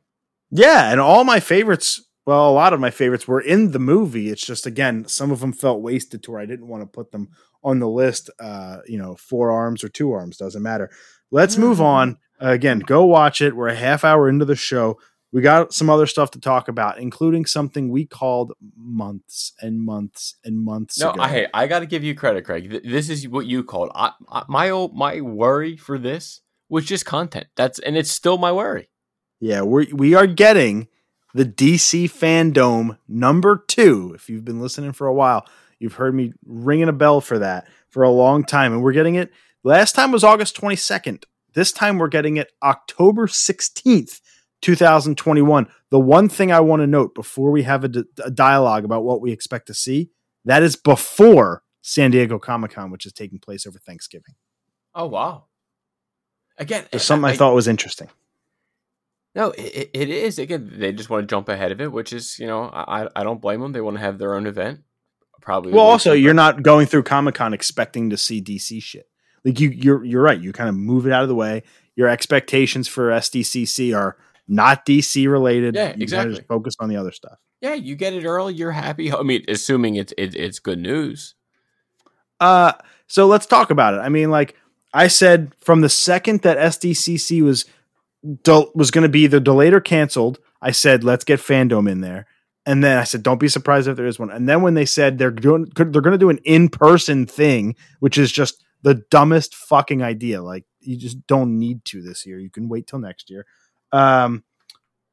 Yeah, 0.50 0.92
and 0.92 1.00
all 1.00 1.24
my 1.24 1.40
favorites, 1.40 2.02
well, 2.26 2.50
a 2.50 2.52
lot 2.54 2.74
of 2.74 2.80
my 2.80 2.90
favorites 2.90 3.28
were 3.28 3.42
in 3.42 3.72
the 3.72 3.80
movie. 3.80 4.30
It's 4.30 4.46
just 4.46 4.66
again, 4.66 5.06
some 5.08 5.30
of 5.32 5.40
them 5.42 5.54
felt 5.54 5.82
wasted 5.82 6.24
to 6.24 6.32
where 6.32 6.40
I 6.42 6.46
didn't 6.48 6.68
want 6.68 6.82
to 6.82 6.88
put 6.88 7.12
them 7.12 7.30
on 7.64 7.80
the 7.80 7.88
list. 7.90 8.32
Uh, 8.40 8.78
you 8.88 8.98
know, 8.98 9.16
four 9.16 9.52
arms 9.52 9.84
or 9.84 9.90
two 9.90 10.12
arms 10.12 10.38
doesn't 10.38 10.64
matter. 10.64 10.90
Let's 11.30 11.58
move 11.58 11.80
on. 11.82 12.18
Again, 12.52 12.80
go 12.80 13.06
watch 13.06 13.42
it. 13.42 13.56
We're 13.56 13.70
a 13.70 13.76
half 13.76 14.04
hour 14.04 14.28
into 14.28 14.44
the 14.46 14.56
show. 14.56 15.00
We 15.32 15.42
got 15.42 15.74
some 15.74 15.90
other 15.90 16.06
stuff 16.06 16.30
to 16.32 16.40
talk 16.40 16.68
about, 16.68 17.00
including 17.00 17.46
something 17.46 17.90
we 17.90 18.06
called 18.06 18.52
months 18.78 19.54
and 19.62 19.82
months 19.82 20.36
and 20.44 20.60
months 20.64 21.00
No, 21.00 21.12
ago. 21.12 21.22
I, 21.22 21.30
hey, 21.30 21.48
I 21.54 21.68
got 21.68 21.80
to 21.80 21.86
give 21.86 22.04
you 22.04 22.14
credit, 22.14 22.46
Craig. 22.46 22.70
Th- 22.70 22.84
This 22.84 23.10
is 23.10 23.28
what 23.28 23.46
you 23.48 23.64
called. 23.64 23.92
I, 23.96 24.12
I, 24.30 24.44
my 24.48 24.70
old, 24.70 24.94
my 24.94 25.22
worry 25.22 25.76
for 25.78 25.98
this 25.98 26.42
was 26.70 26.86
just 26.86 27.06
content. 27.06 27.48
That's 27.56 27.80
and 27.80 27.98
it's 27.98 28.12
still 28.12 28.38
my 28.38 28.52
worry. 28.52 28.90
Yeah, 29.40 29.62
we 29.62 29.92
we 29.94 30.14
are 30.14 30.28
getting 30.28 30.88
the 31.34 31.46
DC 31.46 32.06
Fandom 32.12 32.98
number 33.08 33.64
two. 33.68 34.12
If 34.16 34.30
you've 34.30 34.46
been 34.46 34.62
listening 34.62 34.92
for 34.92 35.08
a 35.08 35.14
while, 35.14 35.48
you've 35.80 35.96
heard 35.96 36.14
me 36.14 36.34
ringing 36.46 36.90
a 36.90 36.94
bell 36.94 37.22
for 37.22 37.40
that 37.40 37.68
for 37.90 38.04
a 38.04 38.10
long 38.12 38.44
time. 38.44 38.74
And 38.74 38.84
we're 38.84 38.94
getting 38.94 39.16
it. 39.16 39.32
Last 39.64 39.94
time 39.96 40.12
was 40.12 40.24
August 40.24 40.60
22nd. 40.60 41.24
This 41.54 41.72
time 41.72 41.98
we're 41.98 42.08
getting 42.08 42.38
it 42.38 42.52
October 42.62 43.28
16th, 43.28 44.22
2021. 44.62 45.68
The 45.90 46.00
one 46.00 46.30
thing 46.30 46.52
I 46.52 46.60
want 46.60 46.82
to 46.82 46.88
note 46.88 47.14
before 47.16 47.52
we 47.52 47.64
have 47.64 47.84
a, 47.84 47.88
d- 47.90 48.04
a 48.24 48.32
dialogue 48.32 48.86
about 48.86 49.04
what 49.04 49.22
we 49.22 49.32
expect 49.32 49.68
to 49.68 49.74
see, 49.74 50.10
that 50.46 50.64
is 50.64 50.76
before 50.76 51.64
San 51.82 52.12
Diego 52.12 52.40
Comic 52.40 52.72
Con, 52.72 52.92
which 52.92 53.06
is 53.06 53.14
taking 53.14 53.40
place 53.40 53.68
over 53.68 53.80
Thanksgiving. 53.80 54.36
Oh 54.96 55.08
wow! 55.08 55.46
Again, 56.58 56.86
There's 56.92 57.04
something 57.04 57.30
I, 57.30 57.34
I 57.34 57.36
thought 57.36 57.56
was 57.56 57.68
interesting. 57.68 58.10
No, 59.36 59.52
it, 59.52 59.90
it 59.94 60.10
is. 60.10 60.38
Again, 60.38 60.72
they 60.76 60.94
just 60.94 61.10
want 61.10 61.24
to 61.24 61.28
jump 61.28 61.50
ahead 61.50 61.72
of 61.72 61.82
it, 61.82 61.92
which 61.92 62.14
is, 62.14 62.38
you 62.38 62.46
know, 62.46 62.66
I, 62.72 63.08
I 63.16 63.24
don't 63.24 63.42
blame 63.42 63.62
them. 63.62 63.72
They 63.72 63.82
want 63.82 63.98
to 63.98 64.02
have 64.02 64.20
their 64.20 64.36
own 64.36 64.46
event. 64.46 64.82
Probably. 65.42 65.74
Well, 65.74 65.84
also, 65.86 66.14
you're 66.14 66.34
not 66.34 66.64
going 66.64 66.86
through 66.86 67.04
Comic 67.04 67.36
Con 67.36 67.54
expecting 67.54 68.12
to 68.12 68.18
see 68.18 68.42
DC 68.42 68.82
shit. 68.82 69.10
Like 69.46 69.60
you, 69.60 69.70
you're 69.70 70.04
you're 70.04 70.22
right. 70.22 70.40
You 70.40 70.54
kind 70.54 70.70
of 70.70 70.76
move 70.76 71.06
it 71.06 71.12
out 71.12 71.24
of 71.24 71.30
the 71.30 71.36
way. 71.36 71.64
Your 71.96 72.08
expectations 72.08 72.88
for 72.88 73.10
SDCC 73.10 73.96
are 73.96 74.18
not 74.48 74.86
DC 74.86 75.30
related. 75.30 75.76
Yeah, 75.76 75.96
you 75.96 76.02
exactly. 76.04 76.36
Just 76.36 76.48
focus 76.48 76.76
on 76.80 76.90
the 76.90 76.96
other 76.96 77.12
stuff. 77.12 77.38
Yeah, 77.62 77.76
you 77.76 77.96
get 77.96 78.14
it 78.14 78.26
early. 78.26 78.54
You're 78.54 78.72
happy. 78.72 79.12
I 79.12 79.22
mean, 79.22 79.44
assuming 79.48 79.96
it's 79.96 80.14
it, 80.18 80.36
it's 80.36 80.60
good 80.60 80.80
news. 80.80 81.36
Uh, 82.40 82.74
so 83.08 83.28
let's 83.28 83.46
talk 83.46 83.70
about 83.70 83.94
it. 83.94 83.98
I 83.98 84.10
mean, 84.10 84.30
like 84.32 84.56
I 84.94 85.08
said, 85.08 85.54
from 85.62 85.82
the 85.82 85.90
second 85.90 86.42
that 86.42 86.58
SDCC 86.58 87.42
was 87.42 87.66
was 88.76 88.92
going 88.92 89.04
to 89.04 89.10
be 89.10 89.22
either 89.22 89.40
delayed 89.40 89.74
or 89.74 89.82
canceled, 89.82 90.40
I 90.62 90.72
said 90.72 91.04
let's 91.04 91.26
get 91.26 91.40
FanDome 91.40 91.90
in 91.90 92.02
there. 92.02 92.28
And 92.66 92.82
then 92.84 92.98
I 92.98 93.04
said, 93.04 93.24
don't 93.24 93.40
be 93.40 93.50
surprised 93.50 93.90
if 93.90 93.98
there 93.98 94.06
is 94.06 94.18
one. 94.18 94.32
And 94.32 94.48
then 94.48 94.62
when 94.62 94.74
they 94.74 94.86
said 94.86 95.18
they're 95.18 95.32
doing, 95.32 95.66
they're 95.76 95.86
going 95.86 96.14
to 96.14 96.18
do 96.18 96.30
an 96.30 96.40
in 96.46 96.70
person 96.70 97.26
thing, 97.26 97.76
which 98.00 98.18
is 98.18 98.32
just 98.32 98.64
the 98.84 99.02
dumbest 99.10 99.56
fucking 99.56 100.04
idea. 100.04 100.42
Like 100.42 100.66
you 100.80 100.98
just 100.98 101.26
don't 101.26 101.58
need 101.58 101.84
to 101.86 102.02
this 102.02 102.26
year. 102.26 102.38
You 102.38 102.50
can 102.50 102.70
wait 102.70 102.86
till 102.86 103.00
next 103.00 103.30
year. 103.30 103.46
Um, 103.92 104.44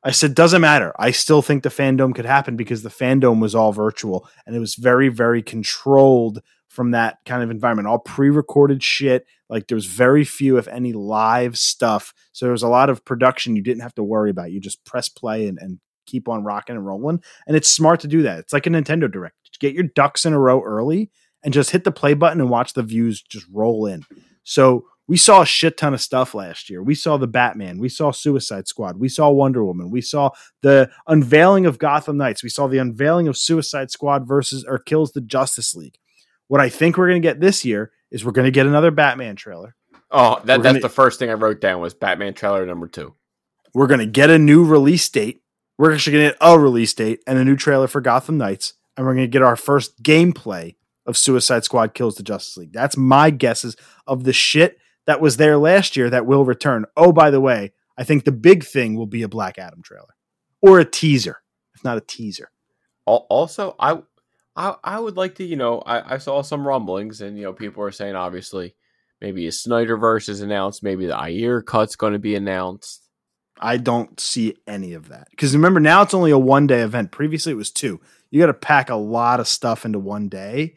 I 0.03 0.13
said, 0.13 0.35
doesn't 0.35 0.63
matter. 0.63 0.95
I 0.99 1.11
still 1.11 1.43
think 1.43 1.63
the 1.63 1.69
FanDome 1.69 2.15
could 2.15 2.25
happen 2.25 2.57
because 2.57 2.83
the 2.83 2.89
FanDome 2.89 3.41
was 3.41 3.55
all 3.55 3.73
virtual 3.73 4.29
and 4.47 4.57
it 4.57 4.59
was 4.59 4.75
very, 4.75 5.09
very 5.09 5.43
controlled 5.43 6.43
from 6.69 6.93
that 6.93 7.19
kind 7.27 7.43
of 7.43 7.51
environment. 7.51 7.87
All 7.87 7.99
pre-recorded 7.99 8.83
shit. 8.83 9.27
Like 9.49 9.67
there 9.67 9.77
was 9.77 9.87
very 9.87 10.25
few, 10.25 10.57
if 10.57 10.69
any, 10.69 10.93
live 10.93 11.59
stuff. 11.59 12.15
So 12.33 12.47
there 12.47 12.53
was 12.53 12.63
a 12.63 12.69
lot 12.69 12.89
of 12.89 13.05
production 13.05 13.57
you 13.57 13.63
didn't 13.63 13.83
have 13.83 13.95
to 13.97 14.03
worry 14.03 14.31
about. 14.31 14.53
You 14.53 14.61
just 14.61 14.85
press 14.85 15.09
play 15.09 15.49
and, 15.49 15.59
and 15.59 15.81
keep 16.07 16.29
on 16.29 16.45
rocking 16.45 16.77
and 16.77 16.87
rolling. 16.87 17.23
And 17.47 17.57
it's 17.57 17.69
smart 17.69 18.01
to 18.01 18.09
do 18.09 18.23
that. 18.23 18.39
It's 18.39 18.53
like 18.53 18.67
a 18.67 18.71
Nintendo 18.71 19.11
Direct. 19.11 19.37
Get 19.61 19.75
your 19.75 19.85
ducks 19.95 20.25
in 20.25 20.33
a 20.33 20.39
row 20.39 20.63
early 20.63 21.11
and 21.43 21.55
just 21.55 21.71
hit 21.71 21.85
the 21.85 21.93
play 21.93 22.15
button 22.15 22.41
and 22.41 22.51
watch 22.51 22.75
the 22.75 22.83
views 22.83 23.23
just 23.23 23.47
roll 23.53 23.87
in. 23.87 24.05
So 24.43 24.87
we 25.11 25.17
saw 25.17 25.43
a 25.43 25.47
shit 25.47 25.77
ton 25.77 25.93
of 25.93 26.01
stuff 26.01 26.35
last 26.35 26.71
year. 26.71 26.83
We 26.83 26.95
saw 26.95 27.17
the 27.17 27.27
Batman, 27.27 27.79
we 27.79 27.89
saw 27.89 28.13
Suicide 28.13 28.69
Squad, 28.69 28.99
we 28.99 29.09
saw 29.09 29.29
Wonder 29.29 29.65
Woman, 29.65 29.91
we 29.91 30.01
saw 30.01 30.31
the 30.63 30.89
unveiling 31.09 31.67
of 31.67 31.79
Gotham 31.79 32.17
Knights, 32.17 32.45
we 32.45 32.49
saw 32.49 32.69
the 32.69 32.79
unveiling 32.79 33.27
of 33.27 33.37
Suicide 33.37 33.91
Squad 33.91 34.29
versus 34.29 34.65
or 34.65 34.79
kills 34.79 35.11
the 35.11 35.21
Justice 35.21 35.75
League. 35.75 35.99
What 36.47 36.61
I 36.61 36.69
think 36.69 36.97
we're 36.97 37.09
going 37.09 37.21
to 37.21 37.29
get 37.29 37.41
this 37.41 37.65
year 37.65 37.91
is 38.13 38.25
we're 38.25 38.31
going 38.31 38.45
to 38.45 38.53
get 38.53 38.67
another 38.69 38.93
Batman 38.93 39.35
trailer. 39.35 39.75
Oh, 40.13 40.37
that, 40.37 40.47
that's 40.47 40.63
gonna, 40.63 40.81
the 40.81 40.89
first 40.89 41.19
thing 41.19 41.29
I 41.29 41.35
wrote 41.35 41.61
down 41.61 41.81
was 41.81 41.93
Batman 41.93 42.35
trailer 42.35 42.65
number 42.65 42.87
two. 42.87 43.15
We're 43.75 43.89
going 43.89 44.01
to 44.01 44.07
get 44.07 44.31
a 44.31 44.39
new 44.39 44.65
release 44.65 45.09
date. 45.09 45.43
We're 45.77 45.93
actually 45.93 46.13
going 46.13 46.25
to 46.27 46.31
get 46.33 46.39
a 46.41 46.57
release 46.57 46.95
date 46.95 47.21
and 47.27 47.37
a 47.37 47.45
new 47.45 47.57
trailer 47.57 47.89
for 47.89 48.01
Gotham 48.01 48.39
Knights, 48.39 48.75
and 48.97 49.05
we're 49.05 49.15
going 49.15 49.27
to 49.27 49.33
get 49.33 49.43
our 49.43 49.57
first 49.57 50.03
gameplay 50.05 50.77
of 51.11 51.19
Suicide 51.19 51.65
Squad 51.65 51.93
kills 51.93 52.15
the 52.15 52.23
Justice 52.23 52.57
League. 52.57 52.73
That's 52.73 52.97
my 52.97 53.29
guesses 53.29 53.77
of 54.07 54.25
the 54.25 54.33
shit 54.33 54.79
that 55.07 55.21
was 55.21 55.37
there 55.37 55.59
last 55.59 55.97
year 55.97 56.09
that 56.09 56.25
will 56.25 56.45
return. 56.45 56.87
Oh, 56.97 57.13
by 57.13 57.31
the 57.31 57.41
way, 57.41 57.73
I 57.99 58.05
think 58.05 58.25
the 58.25 58.33
big 58.33 58.65
thing 58.65 58.95
will 58.95 59.07
be 59.07 59.23
a 59.23 59.29
Black 59.29 59.59
Adam 59.59 59.83
trailer 59.83 60.15
or 60.63 60.81
a 60.81 60.85
teaser, 60.85 61.43
if 61.75 61.85
not 61.85 61.99
a 61.99 62.01
teaser. 62.01 62.51
Also, 63.05 63.75
I 63.79 63.99
I, 64.57 64.77
I 64.85 65.01
would 65.01 65.17
like 65.17 65.37
to, 65.37 65.45
you 65.45 65.57
know, 65.57 65.81
I, 65.81 66.15
I 66.15 66.19
saw 66.19 66.43
some 66.43 66.67
rumblings, 66.67 67.21
and 67.21 67.37
you 67.37 67.45
know, 67.45 67.53
people 67.53 67.83
are 67.83 67.91
saying 67.91 68.15
obviously 68.15 68.75
maybe 69.21 69.47
a 69.47 69.51
Snyderverse 69.51 70.29
is 70.29 70.41
announced, 70.41 70.83
maybe 70.83 71.07
the 71.07 71.19
Ayer 71.19 71.63
cut's 71.63 71.97
going 71.97 72.13
to 72.13 72.19
be 72.19 72.35
announced. 72.35 73.09
I 73.61 73.77
don't 73.77 74.19
see 74.19 74.57
any 74.67 74.95
of 74.95 75.09
that 75.09 75.29
because 75.31 75.55
remember 75.55 75.81
now 75.81 76.03
it's 76.03 76.15
only 76.15 76.31
a 76.31 76.39
one 76.39 76.67
day 76.67 76.81
event. 76.81 77.11
Previously 77.11 77.53
it 77.53 77.57
was 77.57 77.71
two. 77.71 78.01
You 78.31 78.41
got 78.41 78.47
to 78.47 78.55
pack 78.55 78.91
a 78.91 78.97
lot 78.97 79.41
of 79.41 79.49
stuff 79.49 79.85
into 79.85 79.99
one 79.99 80.29
day, 80.29 80.77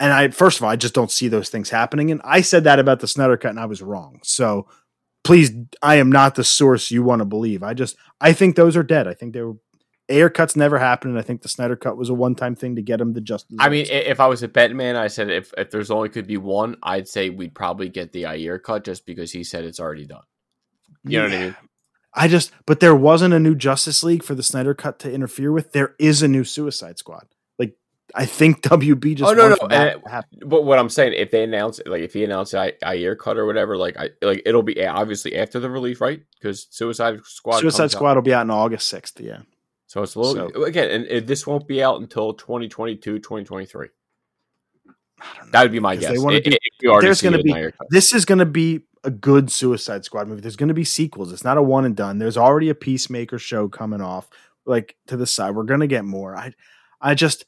and 0.00 0.12
I 0.12 0.28
first 0.28 0.58
of 0.58 0.64
all 0.64 0.70
I 0.70 0.76
just 0.76 0.94
don't 0.94 1.10
see 1.10 1.28
those 1.28 1.48
things 1.48 1.70
happening. 1.70 2.10
And 2.10 2.20
I 2.24 2.40
said 2.40 2.64
that 2.64 2.78
about 2.78 3.00
the 3.00 3.08
Snyder 3.08 3.36
cut, 3.36 3.50
and 3.50 3.60
I 3.60 3.66
was 3.66 3.82
wrong. 3.82 4.20
So 4.22 4.68
please, 5.24 5.52
I 5.82 5.96
am 5.96 6.10
not 6.10 6.34
the 6.34 6.44
source 6.44 6.90
you 6.90 7.02
want 7.02 7.20
to 7.20 7.26
believe. 7.26 7.62
I 7.62 7.74
just 7.74 7.96
I 8.20 8.32
think 8.32 8.56
those 8.56 8.76
are 8.76 8.82
dead. 8.82 9.08
I 9.08 9.14
think 9.14 9.34
they 9.34 9.42
were 9.42 9.56
Ayer 10.10 10.30
cuts 10.30 10.56
never 10.56 10.78
happened, 10.78 11.10
and 11.12 11.18
I 11.18 11.22
think 11.22 11.42
the 11.42 11.50
Snyder 11.50 11.76
cut 11.76 11.98
was 11.98 12.08
a 12.08 12.14
one 12.14 12.34
time 12.34 12.54
thing 12.54 12.76
to 12.76 12.82
get 12.82 13.00
him 13.00 13.12
the 13.12 13.20
justice. 13.20 13.58
I 13.60 13.68
mean, 13.68 13.86
if 13.90 14.20
I 14.20 14.26
was 14.26 14.42
a 14.42 14.48
bet 14.48 14.74
man, 14.74 14.96
I 14.96 15.08
said 15.08 15.30
if, 15.30 15.52
if 15.58 15.70
there's 15.70 15.90
only 15.90 16.08
could 16.08 16.26
be 16.26 16.38
one, 16.38 16.76
I'd 16.82 17.08
say 17.08 17.28
we'd 17.28 17.54
probably 17.54 17.90
get 17.90 18.12
the 18.12 18.24
Ayer 18.24 18.58
cut 18.58 18.84
just 18.84 19.04
because 19.04 19.32
he 19.32 19.44
said 19.44 19.64
it's 19.64 19.80
already 19.80 20.06
done. 20.06 20.22
You 21.04 21.10
yeah. 21.10 21.18
know 21.18 21.24
what 21.24 21.34
I 21.34 21.44
mean? 21.44 21.56
I 22.14 22.28
just, 22.28 22.52
but 22.64 22.80
there 22.80 22.96
wasn't 22.96 23.34
a 23.34 23.38
new 23.38 23.54
Justice 23.54 24.02
League 24.02 24.22
for 24.22 24.34
the 24.34 24.42
Snyder 24.42 24.72
cut 24.72 24.98
to 25.00 25.12
interfere 25.12 25.52
with. 25.52 25.72
There 25.72 25.94
is 25.98 26.22
a 26.22 26.28
new 26.28 26.42
Suicide 26.42 26.98
Squad. 26.98 27.26
I 28.14 28.26
think 28.26 28.62
WB 28.62 29.16
just. 29.16 29.30
Oh 29.30 29.34
no, 29.34 29.48
no. 29.48 29.56
And, 29.68 30.02
but 30.46 30.64
what 30.64 30.78
I'm 30.78 30.88
saying, 30.88 31.14
if 31.14 31.30
they 31.30 31.44
announce, 31.44 31.80
like, 31.86 32.02
if 32.02 32.14
he 32.14 32.24
announced 32.24 32.54
I, 32.54 32.72
Ayer 32.84 33.16
cut 33.16 33.36
or 33.36 33.46
whatever, 33.46 33.76
like, 33.76 33.96
I 33.96 34.10
like 34.22 34.42
it'll 34.46 34.62
be 34.62 34.84
obviously 34.86 35.36
after 35.36 35.60
the 35.60 35.70
release, 35.70 36.00
right? 36.00 36.22
Because 36.40 36.66
Suicide 36.70 37.20
Squad. 37.24 37.60
Suicide 37.60 37.90
Squad 37.90 38.10
out. 38.10 38.16
will 38.16 38.22
be 38.22 38.34
out 38.34 38.42
on 38.42 38.50
August 38.50 38.88
sixth. 38.88 39.20
Yeah. 39.20 39.40
So 39.86 40.02
it's 40.02 40.14
a 40.14 40.20
little 40.20 40.50
so, 40.52 40.64
again, 40.64 40.90
and, 40.90 41.06
and, 41.06 41.26
this 41.26 41.46
won't 41.46 41.66
be 41.66 41.82
out 41.82 41.98
until 41.98 42.34
2022, 42.34 43.20
2023. 43.20 43.88
That 45.50 45.62
would 45.62 45.72
be 45.72 45.80
my 45.80 45.96
guess. 45.96 46.10
They 46.10 46.36
It, 46.36 46.44
do, 46.44 46.50
it, 46.52 47.00
there's 47.00 47.22
going 47.22 47.32
to 47.32 47.42
be 47.42 47.70
this 47.88 48.12
is 48.12 48.26
going 48.26 48.38
to 48.38 48.46
be 48.46 48.82
a 49.04 49.10
good 49.10 49.50
Suicide 49.50 50.04
Squad 50.04 50.28
movie. 50.28 50.42
There's 50.42 50.56
going 50.56 50.68
to 50.68 50.74
be 50.74 50.84
sequels. 50.84 51.32
It's 51.32 51.44
not 51.44 51.56
a 51.56 51.62
one 51.62 51.84
and 51.86 51.96
done. 51.96 52.18
There's 52.18 52.36
already 52.36 52.68
a 52.68 52.74
Peacemaker 52.74 53.38
show 53.38 53.68
coming 53.68 54.02
off, 54.02 54.28
like 54.66 54.96
to 55.06 55.16
the 55.16 55.26
side. 55.26 55.54
We're 55.54 55.64
going 55.64 55.80
to 55.80 55.86
get 55.86 56.04
more. 56.04 56.36
I, 56.36 56.52
I 57.00 57.14
just 57.14 57.46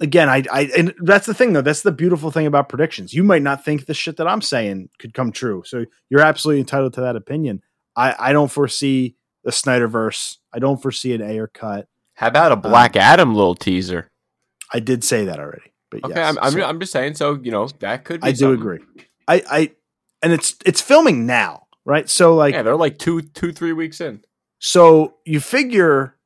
again, 0.00 0.28
I, 0.28 0.42
I, 0.50 0.70
and 0.76 0.94
that's 1.00 1.26
the 1.26 1.34
thing 1.34 1.52
though. 1.52 1.62
That's 1.62 1.82
the 1.82 1.92
beautiful 1.92 2.30
thing 2.30 2.46
about 2.46 2.68
predictions. 2.68 3.14
You 3.14 3.22
might 3.22 3.42
not 3.42 3.64
think 3.64 3.86
the 3.86 3.94
shit 3.94 4.16
that 4.16 4.26
I'm 4.26 4.42
saying 4.42 4.88
could 4.98 5.14
come 5.14 5.30
true, 5.32 5.62
so 5.64 5.84
you're 6.08 6.22
absolutely 6.22 6.60
entitled 6.60 6.94
to 6.94 7.02
that 7.02 7.16
opinion. 7.16 7.62
I, 7.96 8.14
I 8.18 8.32
don't 8.32 8.50
foresee 8.50 9.16
the 9.44 9.50
Snyderverse. 9.50 10.36
I 10.52 10.58
don't 10.58 10.80
foresee 10.80 11.12
an 11.12 11.22
Ayer 11.22 11.46
cut. 11.46 11.86
How 12.14 12.28
about 12.28 12.52
a 12.52 12.54
um, 12.54 12.60
Black 12.60 12.96
um, 12.96 13.02
Adam 13.02 13.34
little 13.34 13.54
teaser? 13.54 14.10
I 14.72 14.80
did 14.80 15.04
say 15.04 15.24
that 15.24 15.38
already. 15.38 15.72
But 15.90 16.04
okay, 16.04 16.14
yes, 16.14 16.36
I'm, 16.36 16.44
I'm, 16.44 16.52
so, 16.52 16.62
I'm, 16.62 16.80
just 16.80 16.92
saying. 16.92 17.14
So 17.14 17.38
you 17.42 17.50
know 17.50 17.68
that 17.80 18.04
could. 18.04 18.20
Be 18.20 18.28
I 18.28 18.32
do 18.32 18.52
agree. 18.52 18.78
I, 19.26 19.42
I, 19.50 19.70
and 20.22 20.32
it's 20.32 20.56
it's 20.64 20.80
filming 20.80 21.26
now, 21.26 21.66
right? 21.84 22.08
So 22.08 22.34
like, 22.34 22.54
yeah, 22.54 22.62
they're 22.62 22.76
like 22.76 22.98
two 22.98 23.22
two 23.22 23.52
three 23.52 23.72
weeks 23.72 24.00
in. 24.00 24.22
So 24.60 25.14
you 25.24 25.40
figure 25.40 26.16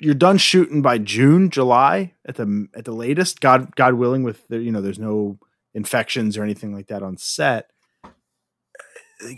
you're 0.00 0.14
done 0.14 0.38
shooting 0.38 0.82
by 0.82 0.98
June, 0.98 1.50
July 1.50 2.14
at 2.26 2.36
the 2.36 2.68
at 2.74 2.84
the 2.84 2.92
latest. 2.92 3.40
God 3.40 3.74
God 3.76 3.94
willing, 3.94 4.22
with 4.22 4.46
the, 4.48 4.58
you 4.58 4.72
know, 4.72 4.80
there's 4.80 4.98
no 4.98 5.38
infections 5.74 6.36
or 6.36 6.42
anything 6.42 6.74
like 6.74 6.88
that 6.88 7.02
on 7.02 7.16
set. 7.16 7.70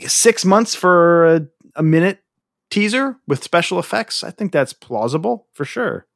Six 0.07 0.45
months 0.45 0.75
for 0.75 1.27
a, 1.27 1.47
a 1.77 1.83
minute 1.83 2.21
teaser 2.71 3.17
with 3.27 3.43
special 3.43 3.79
effects, 3.79 4.23
I 4.23 4.31
think 4.31 4.53
that's 4.53 4.73
plausible 4.73 5.49
for 5.53 5.65
sure. 5.65 6.07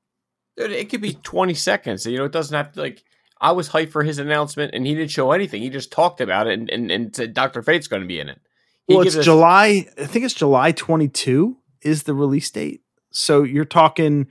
Dude, 0.56 0.70
it 0.70 0.88
could 0.88 1.02
be 1.02 1.14
20 1.14 1.52
seconds. 1.54 2.06
You 2.06 2.18
know, 2.18 2.24
it 2.24 2.32
doesn't 2.32 2.56
have 2.56 2.72
to 2.72 2.80
like. 2.80 3.02
I 3.38 3.52
was 3.52 3.68
hyped 3.68 3.90
for 3.90 4.02
his 4.02 4.18
announcement, 4.18 4.72
and 4.74 4.86
he 4.86 4.94
didn't 4.94 5.10
show 5.10 5.32
anything. 5.32 5.60
He 5.60 5.68
just 5.68 5.92
talked 5.92 6.22
about 6.22 6.46
it 6.46 6.58
and, 6.58 6.70
and, 6.70 6.90
and 6.90 7.14
said 7.14 7.34
Doctor 7.34 7.62
Fate's 7.62 7.86
going 7.86 8.00
to 8.00 8.08
be 8.08 8.18
in 8.18 8.30
it. 8.30 8.40
He 8.86 8.94
well, 8.94 9.06
it's 9.06 9.16
us- 9.16 9.24
July. 9.24 9.86
I 9.98 10.06
think 10.06 10.24
it's 10.24 10.32
July 10.32 10.72
22 10.72 11.58
is 11.82 12.04
the 12.04 12.14
release 12.14 12.50
date. 12.50 12.80
So 13.16 13.42
you're 13.42 13.64
talking 13.64 14.28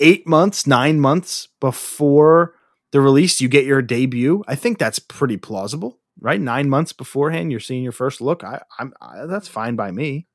eight 0.00 0.26
months, 0.26 0.66
nine 0.66 1.00
months 1.00 1.48
before 1.60 2.54
the 2.90 3.00
release. 3.00 3.40
You 3.40 3.48
get 3.48 3.64
your 3.64 3.80
debut. 3.80 4.42
I 4.48 4.56
think 4.56 4.78
that's 4.78 4.98
pretty 4.98 5.36
plausible, 5.36 6.00
right? 6.20 6.40
Nine 6.40 6.68
months 6.68 6.92
beforehand, 6.92 7.50
you're 7.50 7.60
seeing 7.60 7.82
your 7.82 7.92
first 7.92 8.20
look. 8.20 8.42
I, 8.42 8.62
I'm 8.78 8.92
I, 9.00 9.26
that's 9.26 9.48
fine 9.48 9.76
by 9.76 9.90
me. 9.90 10.26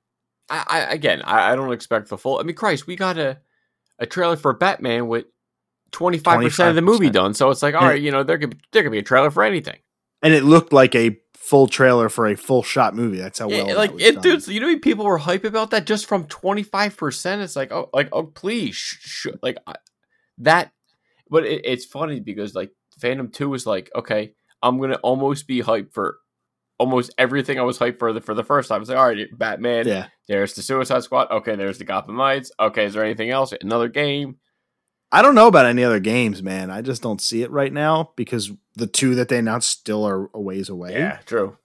I, 0.50 0.64
I 0.68 0.80
again, 0.94 1.22
I, 1.24 1.52
I, 1.52 1.56
don't 1.56 1.74
expect 1.74 2.10
the 2.10 2.18
full. 2.18 2.40
I 2.40 2.44
mean, 2.44 2.56
Christ, 2.56 2.88
we 2.88 2.96
got 2.96 3.18
a 3.18 3.40
a 4.00 4.06
trailer 4.06 4.38
for 4.38 4.54
Batman 4.54 5.08
with 5.08 5.26
twenty 5.92 6.18
five 6.18 6.42
percent 6.42 6.70
of 6.70 6.76
the 6.76 6.82
movie 6.82 7.10
done. 7.10 7.34
So 7.34 7.50
it's 7.50 7.62
like, 7.62 7.76
all 7.76 7.88
right, 7.88 8.02
you 8.02 8.12
know, 8.12 8.24
there 8.24 8.40
could 8.40 8.60
there 8.72 8.84
could 8.84 8.92
be 8.92 9.00
a 9.00 9.04
trailer 9.04 9.30
for 9.30 9.44
anything. 9.44 9.78
And 10.22 10.34
it 10.34 10.44
looked 10.44 10.74
like 10.74 10.96
a 10.96 11.18
full 11.50 11.68
trailer 11.68 12.10
for 12.10 12.28
a 12.28 12.36
full 12.36 12.62
shot 12.62 12.94
movie. 12.94 13.18
That's 13.18 13.40
how 13.40 13.48
well. 13.48 13.58
Yeah, 13.58 13.74
that 13.74 13.78
like 13.78 13.94
was 13.94 14.04
it, 14.04 14.14
done. 14.16 14.24
dude. 14.24 14.48
You 14.48 14.60
know, 14.60 14.78
people 14.78 15.06
were 15.06 15.18
hype 15.18 15.44
about 15.44 15.72
that 15.72 15.86
just 15.86 16.06
from 16.06 16.26
twenty 16.26 16.62
five 16.62 16.96
percent. 16.96 17.42
It's 17.42 17.56
like, 17.56 17.72
oh, 17.72 17.90
like, 17.92 18.10
oh, 18.12 18.24
please, 18.24 18.76
sh- 18.76 18.98
sh- 19.00 19.28
like 19.42 19.58
I, 19.66 19.76
that. 20.38 20.72
But 21.28 21.46
it, 21.46 21.62
it's 21.66 21.86
funny 21.86 22.20
because 22.20 22.54
like 22.54 22.72
FanDome 23.02 23.34
Two 23.34 23.50
was 23.50 23.66
like, 23.66 23.90
okay, 23.96 24.34
I'm 24.62 24.80
gonna 24.80 25.00
almost 25.02 25.48
be 25.48 25.62
hyped 25.62 25.94
for 25.94 26.20
almost 26.78 27.14
everything 27.18 27.60
I 27.60 27.64
was 27.64 27.80
hyped 27.80 27.98
for 27.98 28.14
the 28.14 28.22
for 28.22 28.36
the 28.36 28.44
first 28.44 28.70
time. 28.70 28.82
It's 28.82 28.90
like, 28.90 29.00
all 29.00 29.08
right, 29.08 29.28
Batman. 29.36 29.88
Yeah, 29.88 30.08
There's 30.28 30.54
the 30.54 30.62
Suicide 30.62 31.04
Squad. 31.04 31.32
Okay, 31.32 31.56
there's 31.56 31.80
the 31.80 31.84
Gotham 31.84 32.18
Knights. 32.18 32.52
Okay, 32.60 32.86
is 32.86 32.94
there 32.94 33.04
anything 33.04 33.32
else? 33.32 33.54
Another 33.60 33.90
game. 33.90 34.38
I 35.12 35.22
don't 35.22 35.36
know 35.36 35.48
about 35.48 35.66
any 35.66 35.84
other 35.84 36.00
games, 36.00 36.44
man. 36.44 36.70
I 36.70 36.82
just 36.82 37.02
don't 37.02 37.22
see 37.22 37.42
it 37.42 37.50
right 37.52 37.74
now 37.74 38.12
because 38.16 38.52
the 38.76 38.88
two 38.88 39.16
that 39.16 39.28
they 39.30 39.38
announced 39.40 39.70
still 39.70 40.06
are 40.06 40.30
a 40.34 40.40
ways 40.40 40.70
away. 40.70 40.94
Yeah, 40.94 41.18
true. 41.26 41.58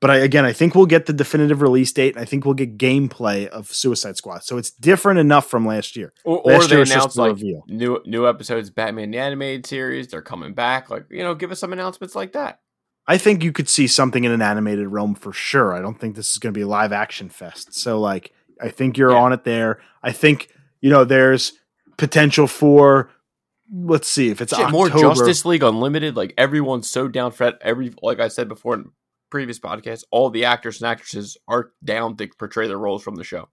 But 0.00 0.10
I, 0.10 0.16
again, 0.18 0.44
I 0.44 0.52
think 0.52 0.74
we'll 0.74 0.86
get 0.86 1.06
the 1.06 1.12
definitive 1.14 1.62
release 1.62 1.90
date. 1.90 2.14
And 2.14 2.22
I 2.22 2.26
think 2.26 2.44
we'll 2.44 2.54
get 2.54 2.76
gameplay 2.76 3.46
of 3.48 3.72
Suicide 3.72 4.16
Squad. 4.18 4.44
So 4.44 4.58
it's 4.58 4.70
different 4.70 5.18
enough 5.18 5.48
from 5.48 5.66
last 5.66 5.96
year. 5.96 6.12
Or, 6.24 6.40
or 6.40 6.52
Last 6.52 6.68
they 6.68 6.76
year 6.76 6.84
announced 6.84 7.16
like 7.16 7.30
reveal. 7.32 7.64
new 7.68 8.00
new 8.04 8.28
episodes, 8.28 8.68
Batman 8.70 9.10
the 9.12 9.18
animated 9.18 9.66
series. 9.66 10.08
They're 10.08 10.20
coming 10.22 10.52
back. 10.52 10.90
Like 10.90 11.06
you 11.10 11.22
know, 11.22 11.34
give 11.34 11.50
us 11.50 11.58
some 11.58 11.72
announcements 11.72 12.14
like 12.14 12.32
that. 12.32 12.60
I 13.06 13.18
think 13.18 13.42
you 13.42 13.50
could 13.52 13.68
see 13.68 13.86
something 13.86 14.24
in 14.24 14.30
an 14.32 14.42
animated 14.42 14.88
realm 14.88 15.14
for 15.14 15.32
sure. 15.32 15.72
I 15.74 15.80
don't 15.80 15.98
think 15.98 16.16
this 16.16 16.30
is 16.32 16.38
going 16.38 16.52
to 16.54 16.58
be 16.58 16.62
a 16.62 16.68
live 16.68 16.92
action 16.92 17.28
fest. 17.28 17.74
So 17.74 17.98
like, 17.98 18.32
I 18.60 18.68
think 18.68 18.96
you're 18.98 19.10
Yeah. 19.12 19.18
on 19.18 19.32
it 19.32 19.44
there. 19.44 19.80
I 20.02 20.12
think 20.12 20.48
you 20.80 20.90
know 20.90 21.04
there's 21.04 21.54
potential 21.96 22.46
for. 22.46 23.10
Let's 23.72 24.08
see 24.08 24.28
if 24.28 24.40
it's 24.42 24.54
Shit, 24.54 24.70
more 24.70 24.90
Justice 24.90 25.44
League 25.46 25.62
Unlimited. 25.62 26.16
Like 26.16 26.34
everyone's 26.36 26.88
so 26.88 27.08
down 27.08 27.32
for 27.32 27.44
that. 27.44 27.58
Every 27.62 27.94
like 28.02 28.20
I 28.20 28.28
said 28.28 28.46
before 28.48 28.74
in 28.74 28.90
previous 29.30 29.58
podcasts, 29.58 30.04
all 30.10 30.28
the 30.30 30.44
actors 30.44 30.80
and 30.82 30.88
actresses 30.90 31.36
are 31.48 31.70
down 31.82 32.16
to 32.18 32.28
portray 32.38 32.68
their 32.68 32.78
roles 32.78 33.02
from 33.02 33.14
the 33.16 33.24
show. 33.24 33.48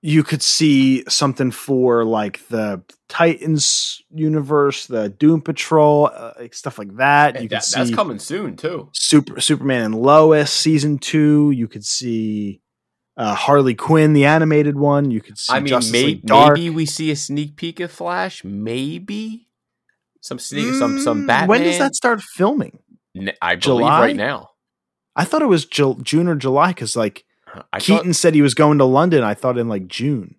you 0.00 0.22
could 0.22 0.42
see 0.44 1.02
something 1.08 1.50
for 1.50 2.04
like 2.04 2.46
the 2.48 2.80
Titans 3.08 4.00
universe, 4.14 4.86
the 4.86 5.08
Doom 5.08 5.40
Patrol, 5.42 6.08
uh, 6.14 6.34
like 6.38 6.54
stuff 6.54 6.78
like 6.78 6.94
that. 6.98 7.34
And 7.34 7.42
You 7.42 7.48
that- 7.48 7.64
could 7.64 7.72
that's 7.80 7.94
coming 7.94 8.20
soon 8.20 8.56
too. 8.56 8.88
Super 8.92 9.40
Superman 9.40 9.82
and 9.86 10.00
Lois 10.00 10.52
season 10.52 10.98
two. 10.98 11.50
You 11.50 11.66
could 11.66 11.84
see 11.84 12.60
uh, 13.18 13.34
Harley 13.34 13.74
Quinn, 13.74 14.14
the 14.14 14.24
animated 14.24 14.78
one. 14.78 15.10
You 15.10 15.20
could 15.20 15.38
see 15.38 15.52
I 15.52 15.58
mean, 15.60 15.66
Justice 15.68 15.92
may- 15.92 16.04
League 16.04 16.24
Dark. 16.24 16.54
maybe 16.56 16.70
we 16.70 16.86
see 16.86 17.10
a 17.10 17.16
sneak 17.16 17.56
peek 17.56 17.80
of 17.80 17.90
Flash. 17.92 18.42
Maybe 18.44 19.48
some 20.22 20.38
sneak, 20.38 20.72
some 20.74 20.98
some 21.00 21.24
Mm, 21.24 21.26
Batman. 21.26 21.48
When 21.48 21.62
does 21.64 21.78
that 21.78 21.94
start 21.94 22.22
filming? 22.22 22.78
N- 23.16 23.32
I 23.42 23.56
believe 23.56 23.62
July? 23.80 24.00
right 24.00 24.16
now. 24.16 24.50
I 25.16 25.24
thought 25.24 25.42
it 25.42 25.46
was 25.46 25.66
Ju- 25.66 25.98
June 26.02 26.28
or 26.28 26.36
July 26.36 26.68
because 26.68 26.96
like 26.96 27.24
I 27.72 27.80
Keaton 27.80 28.06
thought, 28.12 28.16
said 28.16 28.34
he 28.34 28.42
was 28.42 28.54
going 28.54 28.78
to 28.78 28.84
London. 28.84 29.22
I 29.24 29.34
thought 29.34 29.58
in 29.58 29.68
like 29.68 29.88
June 29.88 30.36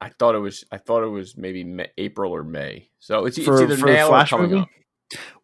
I 0.00 0.10
thought 0.10 0.34
it 0.34 0.40
was. 0.40 0.64
I 0.70 0.76
thought 0.76 1.02
it 1.02 1.08
was 1.08 1.36
maybe 1.38 1.64
May, 1.64 1.88
April 1.96 2.32
or 2.32 2.44
May. 2.44 2.90
So 2.98 3.24
it's, 3.24 3.38
it's 3.38 3.48
either 3.48 3.76
for 3.76 3.86
the 3.86 3.94
now 3.94 4.04
or 4.04 4.08
Flash 4.08 4.30
coming 4.30 4.50
movie. 4.50 4.60
up. 4.62 4.68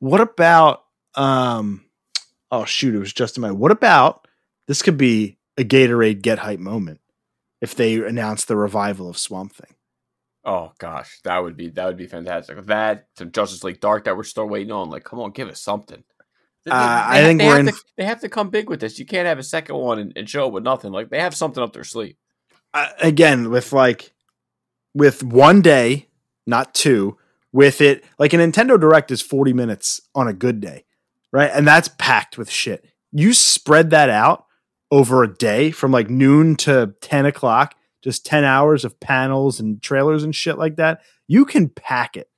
What 0.01 0.21
about 0.21 0.83
um? 1.15 1.87
Oh 2.51 2.65
shoot! 2.67 2.95
It 2.95 2.99
was 2.99 3.13
just 3.15 3.39
in 3.39 3.41
my. 3.43 3.53
What 3.53 3.71
about 3.71 4.27
this? 4.67 4.83
Could 4.83 4.99
be 4.99 5.39
a 5.61 5.65
Gatorade 5.65 6.23
get 6.23 6.39
hype 6.41 6.59
moment 6.61 7.01
if 7.61 7.75
they 7.75 7.95
announce 7.97 8.45
the 8.45 8.57
revival 8.57 9.09
of 9.09 9.19
Swamp 9.19 9.55
Thing. 9.55 9.75
Oh 10.45 10.73
gosh, 10.79 11.21
that 11.25 11.39
would 11.39 11.57
be 11.57 11.69
that 11.71 11.85
would 11.87 11.97
be 11.99 12.07
fantastic. 12.07 12.65
That 12.67 13.07
some 13.19 13.31
Justice 13.31 13.63
League 13.63 13.81
Dark 13.81 14.05
that 14.05 14.17
we're 14.17 14.25
still 14.25 14.49
waiting 14.49 14.73
on. 14.73 14.89
Like, 14.91 15.05
come 15.05 15.21
on, 15.21 15.33
give 15.33 15.49
us 15.49 15.61
something. 15.61 16.03
They- 16.65 16.71
Uh, 16.71 16.79
they- 16.79 16.85
I 16.85 17.21
they- 17.21 17.27
think 17.27 17.39
they 17.41 17.47
we're 17.47 17.57
have 17.57 17.67
in- 17.69 17.73
To, 17.75 17.81
they 17.99 18.05
have 18.05 18.21
to 18.21 18.29
come 18.29 18.49
big 18.51 18.69
with 18.71 18.81
this. 18.81 18.99
You 18.99 19.05
can't 19.07 19.27
have 19.27 19.39
a 19.39 19.43
second 19.43 19.77
one 19.77 19.99
and, 19.99 20.13
and 20.17 20.29
show 20.29 20.47
up 20.47 20.53
with 20.53 20.65
nothing. 20.65 20.93
Like 20.93 21.11
they 21.11 21.21
have 21.21 21.35
something 21.37 21.63
up 21.63 21.73
their 21.73 21.85
sleeve. 21.85 22.17
uh, 22.73 22.89
again 23.01 23.51
with 23.51 23.73
like 23.73 24.13
with 24.95 25.23
one 25.23 25.61
day, 25.63 26.09
not 26.47 26.75
two. 26.75 27.17
With 27.53 27.81
it, 27.81 28.05
like 28.19 28.33
a 28.33 28.37
Nintendo 28.37 28.79
Direct 28.81 29.11
is 29.11 29.21
forty 29.21 29.53
minutes 29.53 30.01
on 30.15 30.29
a 30.29 30.33
good 30.33 30.61
day, 30.61 30.85
right? 31.33 31.51
And 31.53 31.67
that's 31.67 31.89
packed 31.89 32.39
with 32.39 32.49
shit. 32.49 32.87
You 33.11 33.35
spread 33.35 33.91
that 33.91 34.09
out 34.09 34.45
over 34.91 35.22
a 35.22 35.32
day 35.32 35.70
from 35.70 35.93
like 35.93 36.11
noon 36.11 36.57
to 36.57 36.95
ten 37.01 37.26
o'clock, 37.26 37.74
just 38.03 38.24
ten 38.26 38.45
hours 38.45 38.84
of 38.84 38.99
panels 39.01 39.61
and 39.61 39.80
trailers 39.82 40.22
and 40.24 40.34
shit 40.34 40.59
like 40.59 40.76
that. 40.76 41.01
You 41.28 41.45
can 41.45 41.68
pack 41.68 42.16
it 42.16 42.28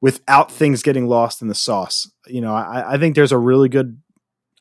without 0.00 0.50
things 0.50 0.82
getting 0.82 1.06
lost 1.06 1.40
in 1.40 1.48
the 1.48 1.54
sauce. 1.54 2.10
You 2.26 2.40
know, 2.40 2.54
I, 2.54 2.94
I 2.94 2.98
think 2.98 3.14
there's 3.14 3.32
a 3.32 3.38
really 3.38 3.68
good 3.68 4.00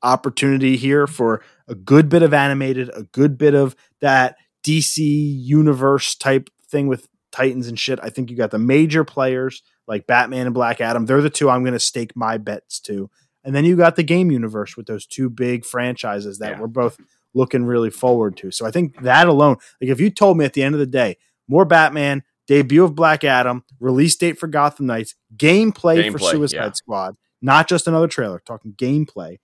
opportunity 0.02 0.76
here 0.78 1.08
for 1.08 1.42
a 1.68 1.76
good 1.76 2.10
bit 2.10 2.24
of 2.24 2.34
animated, 2.34 2.90
a 2.94 3.04
good 3.04 3.38
bit 3.38 3.54
of 3.54 3.76
that 4.02 4.36
DC 4.66 4.98
universe 5.00 6.16
type 6.16 6.50
thing 6.70 6.88
with 6.88 7.08
Titans 7.32 7.68
and 7.68 7.80
shit. 7.80 8.00
I 8.04 8.10
think 8.10 8.30
you 8.30 8.38
got 8.38 8.52
the 8.52 8.60
major 8.60 9.04
players 9.04 9.64
like 9.88 10.08
Batman 10.08 10.46
and 10.46 10.54
Black 10.54 10.80
Adam. 10.82 11.06
They're 11.06 11.22
the 11.22 11.30
two 11.30 11.50
I'm 11.50 11.64
going 11.64 11.74
to 11.74 11.80
stake 11.80 12.16
my 12.16 12.38
bets 12.38 12.80
to. 12.82 13.10
And 13.44 13.54
then 13.56 13.66
you 13.66 13.76
got 13.76 13.96
the 13.96 14.04
game 14.04 14.32
universe 14.32 14.78
with 14.78 14.86
those 14.86 15.06
two 15.06 15.30
big 15.30 15.66
franchises 15.66 16.38
that 16.40 16.52
Yeah. 16.52 16.62
we're 16.62 16.68
both 16.68 16.98
looking 17.34 17.66
really 17.66 17.90
forward 17.90 18.38
to. 18.38 18.52
So 18.52 18.66
I 18.66 18.72
think 18.72 19.02
that 19.02 19.28
alone, 19.28 19.58
like 19.82 19.90
if 19.90 20.00
you 20.00 20.10
told 20.10 20.38
me 20.38 20.46
at 20.46 20.54
the 20.54 20.64
end 20.64 20.76
of 20.76 20.80
the 20.80 20.86
day, 20.86 21.18
more 21.48 21.66
Batman, 21.66 22.24
debut 22.48 22.84
of 22.84 22.96
Black 22.96 23.24
Adam, 23.24 23.64
release 23.80 24.16
date 24.16 24.38
for 24.38 24.48
Gotham 24.48 24.86
Knights, 24.86 25.16
gameplay, 25.36 26.12
for 26.12 26.20
Suicide 26.20 26.58
yeah. 26.58 26.72
Squad, 26.72 27.16
not 27.42 27.68
just 27.68 27.88
another 27.88 28.08
trailer, 28.08 28.42
talking 28.46 28.74
gameplay, 28.74 29.38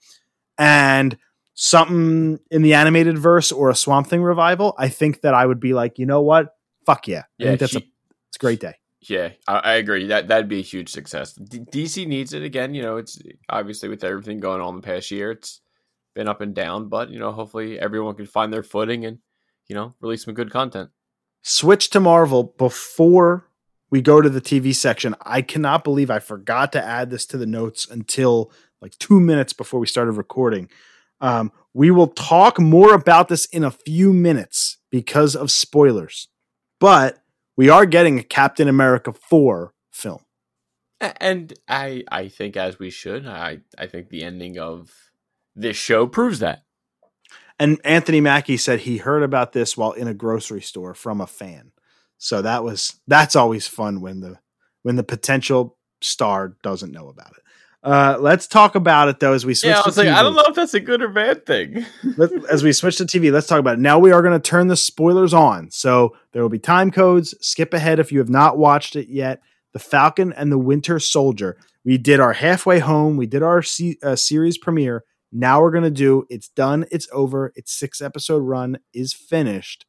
and 0.57 1.17
something 1.53 2.39
in 2.51 2.61
the 2.61 2.73
animated 2.73 3.17
verse 3.17 3.51
or 3.51 3.69
a 3.69 3.75
Swamp 3.75 4.07
Thing 4.07 4.21
revival, 4.21 4.73
I 4.77 4.89
think 4.89 5.21
that 5.21 5.33
I 5.33 5.45
would 5.45 5.59
be 5.59 5.73
like, 5.73 5.99
you 5.99 6.05
know 6.05 6.21
what? 6.21 6.55
Fuck 6.85 7.07
yeah. 7.07 7.23
I 7.39 7.43
think 7.43 7.59
that's 7.59 7.75
a, 7.75 7.79
it's 7.79 8.37
a 8.37 8.39
great 8.39 8.59
day. 8.59 8.75
Yeah, 9.01 9.29
I, 9.47 9.59
I 9.59 9.73
agree. 9.73 10.07
That 10.07 10.27
that'd 10.27 10.49
be 10.49 10.59
a 10.59 10.63
huge 10.63 10.89
success. 10.89 11.33
D- 11.33 11.59
DC 11.59 12.07
needs 12.07 12.33
it 12.33 12.43
again. 12.43 12.73
You 12.73 12.81
know, 12.81 12.97
it's 12.97 13.19
obviously 13.49 13.89
with 13.89 14.03
everything 14.03 14.39
going 14.39 14.61
on 14.61 14.75
the 14.75 14.81
past 14.81 15.09
year, 15.11 15.31
it's 15.31 15.61
been 16.15 16.27
up 16.27 16.41
and 16.41 16.53
down. 16.53 16.89
But 16.89 17.09
you 17.09 17.19
know, 17.19 17.31
hopefully 17.31 17.79
everyone 17.79 18.15
can 18.15 18.25
find 18.25 18.51
their 18.51 18.63
footing 18.63 19.05
and 19.05 19.19
you 19.67 19.75
know 19.75 19.95
release 20.01 20.25
some 20.25 20.33
good 20.33 20.51
content. 20.51 20.89
Switch 21.41 21.89
to 21.91 21.99
Marvel 21.99 22.55
before 22.57 23.45
we 23.89 24.01
go 24.01 24.21
to 24.21 24.29
the 24.29 24.41
TV 24.41 24.75
section. 24.75 25.15
I 25.21 25.41
cannot 25.41 25.83
believe 25.83 26.11
I 26.11 26.19
forgot 26.19 26.71
to 26.73 26.83
add 26.83 27.09
this 27.09 27.25
to 27.27 27.37
the 27.37 27.45
notes 27.45 27.87
until 27.89 28.51
like 28.81 28.97
two 28.99 29.19
minutes 29.19 29.53
before 29.53 29.79
we 29.79 29.87
started 29.87 30.11
recording. 30.13 30.69
Um, 31.21 31.51
we 31.73 31.91
will 31.91 32.07
talk 32.07 32.59
more 32.59 32.93
about 32.93 33.27
this 33.27 33.45
in 33.45 33.63
a 33.63 33.71
few 33.71 34.13
minutes 34.13 34.77
because 34.89 35.35
of 35.35 35.51
spoilers, 35.51 36.27
but 36.79 37.19
we 37.57 37.69
are 37.69 37.85
getting 37.85 38.19
a 38.19 38.23
Captain 38.23 38.67
America 38.67 39.11
4 39.11 39.73
film. 39.91 40.21
And 41.01 41.53
I 41.67 42.03
I 42.11 42.27
think 42.27 42.57
as 42.57 42.77
we 42.77 42.89
should. 42.89 43.25
I 43.25 43.59
I 43.77 43.87
think 43.87 44.09
the 44.09 44.23
ending 44.23 44.59
of 44.59 45.08
this 45.55 45.77
show 45.77 46.07
proves 46.07 46.39
that. 46.39 46.63
And 47.59 47.79
Anthony 47.83 48.21
Mackie 48.21 48.57
said 48.57 48.81
he 48.81 48.97
heard 48.97 49.23
about 49.23 49.51
this 49.51 49.75
while 49.75 49.91
in 49.91 50.07
a 50.07 50.13
grocery 50.13 50.61
store 50.61 50.93
from 50.93 51.19
a 51.19 51.27
fan. 51.27 51.71
So 52.17 52.41
that 52.41 52.63
was 52.63 52.99
that's 53.07 53.35
always 53.35 53.67
fun 53.67 54.01
when 54.01 54.21
the 54.21 54.39
when 54.83 54.95
the 54.95 55.03
potential 55.03 55.77
star 56.01 56.55
doesn't 56.63 56.91
know 56.91 57.09
about 57.09 57.31
it. 57.31 57.43
Uh, 57.81 58.17
let's 58.19 58.45
talk 58.45 58.75
about 58.75 59.07
it 59.07 59.19
though 59.19 59.33
as 59.33 59.45
we 59.45 59.53
switch. 59.53 59.69
Yeah, 59.69 59.79
I 59.79 59.83
to 59.83 59.87
was 59.87 59.97
like, 59.97 60.07
I 60.07 60.21
don't 60.21 60.35
know 60.35 60.43
if 60.47 60.55
that's 60.55 60.73
a 60.73 60.81
good 60.81 61.01
or 61.01 61.07
bad 61.07 61.45
thing. 61.45 61.85
As 62.49 62.61
we 62.61 62.73
switch 62.73 62.97
to 62.97 63.05
TV, 63.05 63.31
let's 63.31 63.47
talk 63.47 63.59
about 63.59 63.75
it. 63.75 63.79
Now 63.79 63.99
we 63.99 64.11
are 64.11 64.21
going 64.21 64.33
to 64.33 64.49
turn 64.49 64.67
the 64.67 64.75
spoilers 64.75 65.33
on. 65.33 65.71
So 65.71 66.13
there 66.33 66.41
will 66.41 66.49
be 66.49 66.59
time 66.59 66.91
codes. 66.91 67.33
Skip 67.39 67.73
ahead 67.73 67.99
if 67.99 68.11
you 68.11 68.19
have 68.19 68.29
not 68.29 68.57
watched 68.57 68.97
it 68.97 69.07
yet. 69.07 69.41
The 69.71 69.79
Falcon 69.79 70.33
and 70.33 70.51
the 70.51 70.57
Winter 70.57 70.99
Soldier. 70.99 71.55
We 71.85 71.97
did 71.97 72.19
our 72.19 72.33
halfway 72.33 72.79
home. 72.79 73.15
We 73.15 73.27
did 73.27 73.43
our 73.43 73.61
se- 73.61 73.97
uh, 74.03 74.17
series 74.17 74.57
premiere. 74.57 75.05
Now 75.31 75.61
we're 75.61 75.71
going 75.71 75.83
to 75.83 75.89
do 75.91 76.25
it's 76.29 76.47
done. 76.49 76.85
It's 76.91 77.07
over. 77.11 77.53
Its 77.55 77.71
six 77.71 78.01
episode 78.01 78.39
run 78.39 78.79
is 78.93 79.13
finished. 79.13 79.85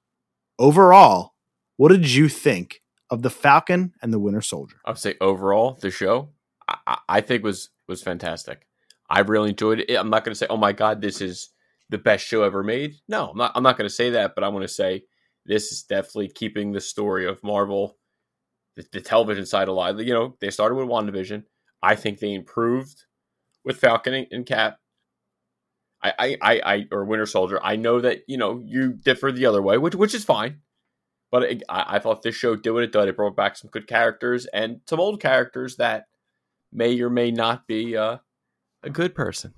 Overall, 0.59 1.35
what 1.77 1.89
did 1.89 2.11
you 2.11 2.29
think 2.29 2.83
of 3.09 3.23
the 3.23 3.31
Falcon 3.31 3.95
and 4.03 4.13
the 4.13 4.19
Winter 4.19 4.43
Soldier? 4.43 4.77
I 4.85 4.91
would 4.91 4.99
say 4.99 5.15
overall, 5.21 5.79
the 5.81 5.91
show 5.91 6.31
I, 6.69 6.99
I- 7.09 7.21
think 7.21 7.43
was 7.43 7.71
was 7.89 8.03
fantastic. 8.03 8.67
I 9.09 9.21
really 9.21 9.51
enjoyed 9.51 9.81
it. 9.81 9.97
I'm 9.97 10.11
not 10.11 10.25
going 10.25 10.33
to 10.33 10.39
say, 10.39 10.47
oh 10.51 10.57
my 10.57 10.73
god, 10.73 11.01
this 11.01 11.21
is 11.21 11.49
the 11.89 11.99
best 11.99 12.25
show 12.25 12.43
ever 12.45 12.63
made. 12.63 12.95
No, 13.09 13.31
I'm 13.31 13.39
not. 13.39 13.53
I'm 13.55 13.63
not 13.63 13.77
going 13.79 13.89
to 13.89 13.95
say 13.95 14.11
that, 14.11 14.35
but 14.35 14.45
I 14.45 14.49
want 14.49 14.63
to 14.63 14.69
say 14.73 15.03
this 15.47 15.73
is 15.73 15.83
definitely 15.83 16.29
keeping 16.29 16.71
the 16.71 16.81
story 16.81 17.27
of 17.27 17.43
Marvel, 17.43 17.97
the, 18.77 18.85
the 18.93 19.01
television 19.01 19.47
side 19.47 19.69
alive. 19.69 19.99
You 20.01 20.13
know, 20.13 20.37
they 20.41 20.51
started 20.51 20.75
with 20.77 20.87
WandaVision. 20.87 21.43
I 21.83 21.97
think 21.97 22.19
they 22.19 22.35
improved 22.35 23.05
with 23.65 23.79
Falcon 23.79 24.27
and 24.31 24.45
Cap. 24.47 24.79
I, 26.03 26.13
I, 26.19 26.37
I, 26.41 26.61
I, 26.75 26.87
or 26.91 27.05
Winter 27.05 27.27
Soldier. 27.27 27.61
I 27.63 27.77
know 27.77 28.01
that 28.01 28.23
you 28.27 28.37
know 28.39 28.63
you 28.65 28.93
differ 28.93 29.33
the 29.33 29.47
other 29.47 29.63
way, 29.63 29.79
which 29.79 29.95
which 29.95 30.15
is 30.15 30.25
fine. 30.25 30.61
But 31.31 31.43
it, 31.45 31.63
I, 31.69 31.97
I 31.97 31.99
thought 32.01 32.23
this 32.23 32.35
show 32.35 32.57
did 32.57 32.71
what 32.73 32.83
it 32.83 32.91
did. 32.93 33.07
It 33.09 33.17
brought 33.17 33.37
back 33.37 33.57
some 33.57 33.71
good 33.71 33.87
characters 33.87 34.47
and 34.47 34.81
some 34.87 34.99
old 34.99 35.21
characters 35.21 35.77
that 35.77 36.07
may 36.73 37.01
or 37.01 37.09
may 37.11 37.31
not 37.31 37.67
be 37.69 37.97
uh, 37.97 38.19
a 38.83 38.91
good 38.91 39.15
person. 39.15 39.55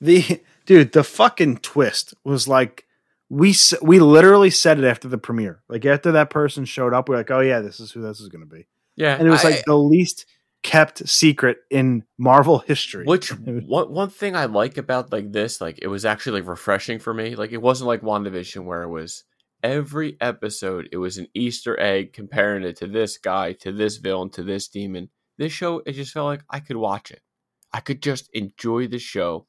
The 0.00 0.40
dude, 0.66 0.92
the 0.92 1.04
fucking 1.04 1.58
twist 1.58 2.14
was 2.24 2.48
like 2.48 2.86
we 3.28 3.54
we 3.82 3.98
literally 4.00 4.50
said 4.50 4.78
it 4.78 4.84
after 4.84 5.06
the 5.08 5.18
premiere. 5.18 5.62
Like 5.68 5.84
after 5.84 6.12
that 6.12 6.30
person 6.30 6.64
showed 6.64 6.94
up, 6.94 7.08
we 7.08 7.14
are 7.14 7.18
like, 7.18 7.30
oh 7.30 7.40
yeah, 7.40 7.60
this 7.60 7.78
is 7.80 7.92
who 7.92 8.00
this 8.02 8.20
is 8.20 8.28
going 8.28 8.40
to 8.48 8.52
be, 8.54 8.66
Yeah, 8.96 9.16
and 9.16 9.26
it 9.26 9.30
was 9.30 9.44
I- 9.44 9.50
like 9.50 9.64
the 9.66 9.76
least 9.76 10.24
kept 10.62 11.08
secret 11.08 11.58
in 11.70 12.04
Marvel 12.18 12.58
history. 12.58 13.04
Which 13.04 13.30
one 13.38 13.92
one 13.92 14.10
thing 14.10 14.36
I 14.36 14.46
like 14.46 14.76
about 14.78 15.12
like 15.12 15.32
this, 15.32 15.60
like 15.60 15.78
it 15.80 15.88
was 15.88 16.04
actually 16.04 16.40
like 16.40 16.48
refreshing 16.48 16.98
for 16.98 17.14
me. 17.14 17.34
Like 17.34 17.52
it 17.52 17.62
wasn't 17.62 17.88
like 17.88 18.02
WandaVision 18.02 18.64
where 18.64 18.82
it 18.82 18.90
was 18.90 19.24
every 19.62 20.16
episode 20.20 20.88
it 20.92 20.98
was 20.98 21.18
an 21.18 21.26
Easter 21.34 21.78
egg 21.80 22.12
comparing 22.12 22.64
it 22.64 22.76
to 22.76 22.86
this 22.86 23.18
guy, 23.18 23.52
to 23.52 23.72
this 23.72 23.96
villain, 23.96 24.30
to 24.30 24.42
this 24.42 24.68
demon. 24.68 25.10
This 25.36 25.52
show, 25.52 25.82
it 25.86 25.92
just 25.92 26.12
felt 26.12 26.26
like 26.26 26.42
I 26.50 26.60
could 26.60 26.76
watch 26.76 27.10
it. 27.10 27.22
I 27.72 27.80
could 27.80 28.02
just 28.02 28.28
enjoy 28.32 28.88
the 28.88 28.98
show 28.98 29.46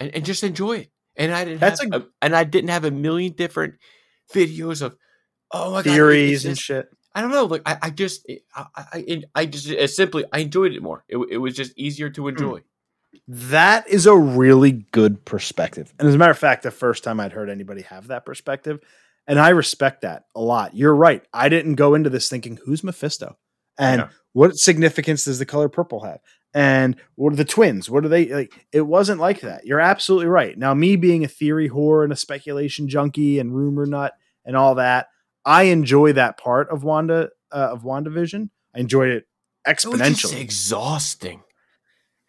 and, 0.00 0.14
and 0.14 0.24
just 0.24 0.42
enjoy 0.42 0.78
it. 0.78 0.90
And 1.16 1.32
I 1.32 1.44
didn't 1.44 1.60
That's 1.60 1.82
have 1.82 1.92
a, 1.92 2.06
and 2.22 2.34
I 2.34 2.44
didn't 2.44 2.70
have 2.70 2.84
a 2.84 2.90
million 2.90 3.34
different 3.34 3.74
videos 4.32 4.80
of 4.80 4.96
oh 5.52 5.72
my 5.72 5.82
god, 5.82 5.92
theories 5.92 6.40
is 6.40 6.44
and 6.46 6.58
shit. 6.58 6.88
I 7.14 7.20
don't 7.20 7.30
know. 7.30 7.44
Like 7.44 7.62
I, 7.66 7.78
I 7.82 7.90
just, 7.90 8.26
I, 8.54 8.66
I, 8.76 9.22
I 9.34 9.46
just 9.46 9.68
it 9.68 9.90
simply, 9.90 10.24
I 10.32 10.38
enjoyed 10.38 10.72
it 10.72 10.82
more. 10.82 11.04
It, 11.08 11.18
it 11.30 11.38
was 11.38 11.54
just 11.54 11.72
easier 11.76 12.08
Hmm. 12.08 12.14
to 12.14 12.28
enjoy. 12.28 12.62
That 13.28 13.86
is 13.88 14.06
a 14.06 14.16
really 14.16 14.72
good 14.90 15.24
perspective. 15.24 15.92
And 15.98 16.08
as 16.08 16.14
a 16.14 16.18
matter 16.18 16.30
of 16.30 16.38
fact, 16.38 16.62
the 16.62 16.70
first 16.70 17.04
time 17.04 17.20
I'd 17.20 17.32
heard 17.32 17.50
anybody 17.50 17.82
have 17.82 18.08
that 18.08 18.24
perspective, 18.24 18.80
and 19.26 19.38
I 19.38 19.50
respect 19.50 20.00
that 20.02 20.24
a 20.34 20.40
lot. 20.40 20.74
You're 20.74 20.94
right. 20.96 21.22
I 21.32 21.48
didn't 21.48 21.74
go 21.76 21.94
into 21.94 22.10
this 22.10 22.28
thinking, 22.28 22.58
who's 22.64 22.82
Mephisto? 22.82 23.36
And 23.78 24.00
Yeah. 24.00 24.08
what 24.32 24.56
significance 24.56 25.24
does 25.24 25.38
the 25.38 25.46
color 25.46 25.68
purple 25.68 26.00
have? 26.04 26.20
And 26.54 26.96
what 27.14 27.32
are 27.32 27.36
the 27.36 27.44
twins? 27.44 27.88
What 27.88 28.04
are 28.04 28.08
they 28.08 28.26
like? 28.26 28.66
It 28.72 28.82
wasn't 28.82 29.20
like 29.20 29.40
that. 29.40 29.64
You're 29.66 29.80
absolutely 29.80 30.26
right. 30.26 30.56
Now, 30.58 30.74
me 30.74 30.96
being 30.96 31.24
a 31.24 31.28
theory 31.28 31.68
whore 31.70 32.04
and 32.04 32.12
a 32.12 32.16
speculation 32.16 32.88
junkie 32.88 33.38
and 33.38 33.54
rumor 33.54 33.86
nut 33.86 34.12
and 34.44 34.56
all 34.56 34.74
that, 34.74 35.08
I 35.44 35.64
enjoy 35.64 36.12
that 36.14 36.38
part 36.38 36.70
of 36.70 36.84
Wanda 36.84 37.30
uh, 37.50 37.70
of 37.72 37.82
WandaVision. 37.82 38.48
I 38.74 38.80
enjoyed 38.80 39.10
it 39.10 39.24
It 39.66 39.84
was 39.86 40.00
exponentially. 40.00 40.40
exhausting. 40.40 41.42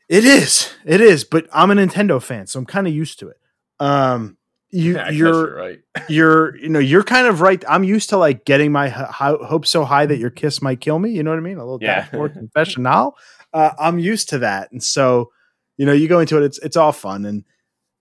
It 0.09 0.25
is. 0.25 0.71
It 0.85 1.01
is. 1.01 1.23
But 1.23 1.47
I'm 1.53 1.71
a 1.71 1.75
Nintendo 1.75 2.21
fan, 2.21 2.47
so 2.47 2.59
I'm 2.59 2.65
kind 2.65 2.87
of 2.87 2.93
used 2.93 3.19
to 3.19 3.29
it. 3.29 3.37
Um, 3.79 4.37
you, 4.69 4.99
I 4.99 5.05
guess 5.11 5.13
you're, 5.13 5.55
right. 5.55 5.79
you're, 6.09 6.57
you 6.57 6.69
know, 6.69 6.79
you're 6.79 7.03
kind 7.03 7.27
of 7.27 7.41
right. 7.41 7.63
I'm 7.69 7.83
used 7.83 8.09
to 8.09 8.17
like 8.17 8.43
getting 8.45 8.71
my 8.71 8.87
h- 8.87 8.93
ho- 8.93 9.43
hopes 9.43 9.69
so 9.69 9.85
high 9.85 10.05
that 10.05 10.17
your 10.17 10.29
kiss 10.31 10.61
might 10.61 10.81
kill 10.81 10.97
me. 10.99 11.11
You 11.11 11.23
know 11.23 11.29
what 11.31 11.37
I 11.37 11.41
mean? 11.43 11.57
A 11.57 11.63
little 11.63 11.79
Yeah. 11.81 12.01
dashboard 12.01 12.33
confession 12.33 12.83
now. 12.83 13.13
Uh, 13.53 13.71
I'm 13.77 13.99
used 13.99 14.29
to 14.29 14.39
that, 14.39 14.71
and 14.71 14.81
so 14.83 15.31
you 15.77 15.85
know, 15.85 15.93
you 15.93 16.07
go 16.07 16.19
into 16.19 16.37
it. 16.37 16.43
It's 16.43 16.57
it's 16.59 16.75
all 16.77 16.91
fun, 16.91 17.25
and 17.25 17.43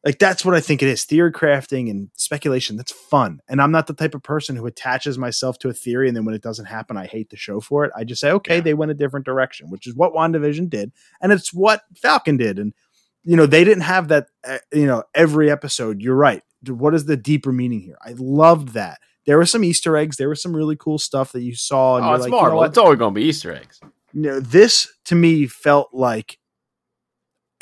like 0.05 0.19
that's 0.19 0.45
what 0.45 0.55
I 0.55 0.61
think 0.61 0.83
it 0.83 0.89
is. 0.89 1.05
Theory 1.05 1.31
crafting 1.33 1.91
and 1.91 2.11
speculation. 2.17 2.77
That's 2.77 2.93
fun, 2.93 3.41
and 3.49 3.61
I'm 3.63 3.71
not 3.73 3.87
the 3.87 3.95
type 3.95 4.15
of 4.15 4.23
person 4.23 4.57
who 4.57 4.67
attaches 4.67 5.17
myself 5.19 5.59
to 5.61 5.69
a 5.69 5.73
theory, 5.73 6.09
and 6.09 6.17
then 6.17 6.25
when 6.25 6.35
it 6.35 6.43
doesn't 6.43 6.67
happen, 6.67 6.97
I 6.97 7.07
hate 7.07 7.31
the 7.31 7.37
show 7.37 7.61
for 7.61 7.85
it. 7.85 7.93
I 7.97 8.05
just 8.05 8.21
say, 8.21 8.31
okay, 8.33 8.57
Yeah. 8.57 8.61
they 8.63 8.75
went 8.75 8.91
a 8.91 8.95
different 8.95 9.27
direction, 9.27 9.71
which 9.71 9.87
is 9.87 9.95
what 9.95 10.13
WandaVision 10.13 10.69
did, 10.71 10.93
and 11.21 11.33
it's 11.33 11.53
what 11.55 11.83
Falcon 11.97 12.37
did, 12.37 12.59
and 12.59 12.73
you 13.25 13.37
know 13.37 13.47
they 13.47 13.63
didn't 13.65 13.83
have 13.85 14.09
that. 14.09 14.27
Uh, 14.47 14.59
you 14.73 14.87
know, 14.87 15.05
every 15.15 15.51
episode. 15.51 16.01
You're 16.03 16.17
right. 16.17 16.43
What 16.69 16.95
is 16.95 17.07
the 17.07 17.17
deeper 17.17 17.53
meaning 17.53 17.81
here? 17.81 17.99
I 18.05 18.15
loved 18.17 18.71
that. 18.71 18.99
There 19.27 19.37
were 19.37 19.47
some 19.47 19.63
Easter 19.65 19.97
eggs. 19.97 20.17
There 20.17 20.29
was 20.29 20.43
some 20.43 20.55
really 20.55 20.75
cool 20.77 20.99
stuff 20.99 21.31
that 21.33 21.43
you 21.43 21.55
saw. 21.55 21.97
And 21.97 22.05
Oh, 22.07 22.15
it's 22.15 22.23
like, 22.23 22.31
you 22.31 22.37
know 22.37 22.43
Marvel. 22.43 22.65
it's 22.65 22.79
always 22.79 22.99
going 22.99 23.15
to 23.15 23.21
be 23.21 23.25
Easter 23.27 23.53
eggs. 23.55 23.79
you 24.13 24.23
know, 24.23 24.41
this 24.41 24.89
to 25.05 25.15
me 25.15 25.47
felt 25.47 25.91
like 25.93 26.39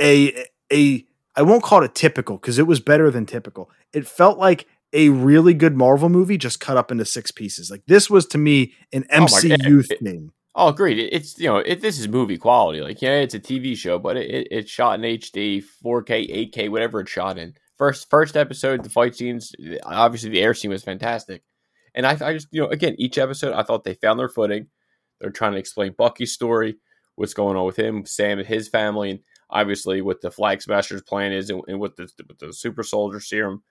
a 0.01 0.47
a 0.73 1.05
I 1.41 1.43
won't 1.43 1.63
call 1.63 1.83
it 1.83 1.91
a 1.91 1.93
typical 1.93 2.37
because 2.37 2.59
it 2.59 2.67
was 2.67 2.81
better 2.81 3.11
than 3.11 3.25
typical. 3.27 3.71
It 3.93 4.07
felt 4.07 4.39
like 4.39 4.67
a 4.93 5.09
really 5.09 5.55
good 5.55 5.77
Marvel 5.77 6.09
movie 6.09 6.37
just 6.37 6.61
cut 6.61 6.77
up 6.77 6.91
into 6.93 7.05
six 7.05 7.31
pieces. 7.31 7.71
Like 7.71 7.83
this 7.87 8.11
was 8.11 8.27
to 8.27 8.39
me 8.39 8.75
an 8.93 9.07
Oh 9.11 9.21
MCU 9.25 9.91
it- 9.91 10.01
thing. 10.01 10.33
Oh, 10.55 10.69
agreed. 10.69 10.99
It- 10.99 11.13
It's 11.15 11.39
you 11.39 11.47
know, 11.49 11.59
it, 11.59 11.81
this 11.81 11.99
is 11.99 12.09
movie 12.09 12.37
quality. 12.37 12.81
Like, 12.81 13.01
yeah, 13.01 13.21
it's 13.21 13.35
a 13.35 13.41
TV 13.41 13.77
show, 13.77 13.99
but 13.99 14.17
it, 14.17 14.31
it, 14.31 14.49
it's 14.51 14.71
shot 14.71 14.99
in 14.99 15.05
HD, 15.19 15.63
4K, 15.85 16.53
8K, 16.53 16.69
whatever 16.71 17.01
it's 17.01 17.11
shot 17.11 17.39
in. 17.39 17.55
First, 17.79 18.11
first 18.11 18.37
episode, 18.37 18.83
the 18.85 18.91
fight 18.91 19.17
scenes, 19.17 19.53
obviously 19.85 20.29
the 20.31 20.43
air 20.43 20.53
scene 20.53 20.71
was 20.71 20.83
fantastic. 20.85 21.43
And 21.95 22.05
I, 22.07 22.11
I 22.21 22.33
just, 22.35 22.49
you 22.51 22.61
know, 22.61 22.69
again, 22.69 22.95
each 22.99 23.17
episode, 23.17 23.55
I 23.55 23.63
thought 23.63 23.85
they 23.85 23.95
found 23.95 24.19
their 24.21 24.29
footing. 24.29 24.67
They're 25.21 25.31
trying 25.31 25.53
to 25.53 25.59
explain 25.59 25.95
Bucky's 25.97 26.33
story, 26.33 26.77
what's 27.17 27.33
going 27.35 27.57
on 27.57 27.65
with 27.65 27.79
him, 27.79 28.05
Sam 28.05 28.39
and 28.39 28.47
his 28.47 28.69
family, 28.69 29.11
and 29.13 29.21
obviously 29.51 30.01
what 30.03 30.21
the 30.21 30.31
Flag 30.31 30.63
Smashers 30.63 31.03
plan 31.03 31.33
is, 31.33 31.51
and, 31.51 31.63
and 31.69 31.81
what 31.81 31.97
the 31.97 32.11
what 32.27 32.39
the 32.39 32.53
Super 32.53 32.83
Soldier 32.83 33.21
Serum. 33.21 33.63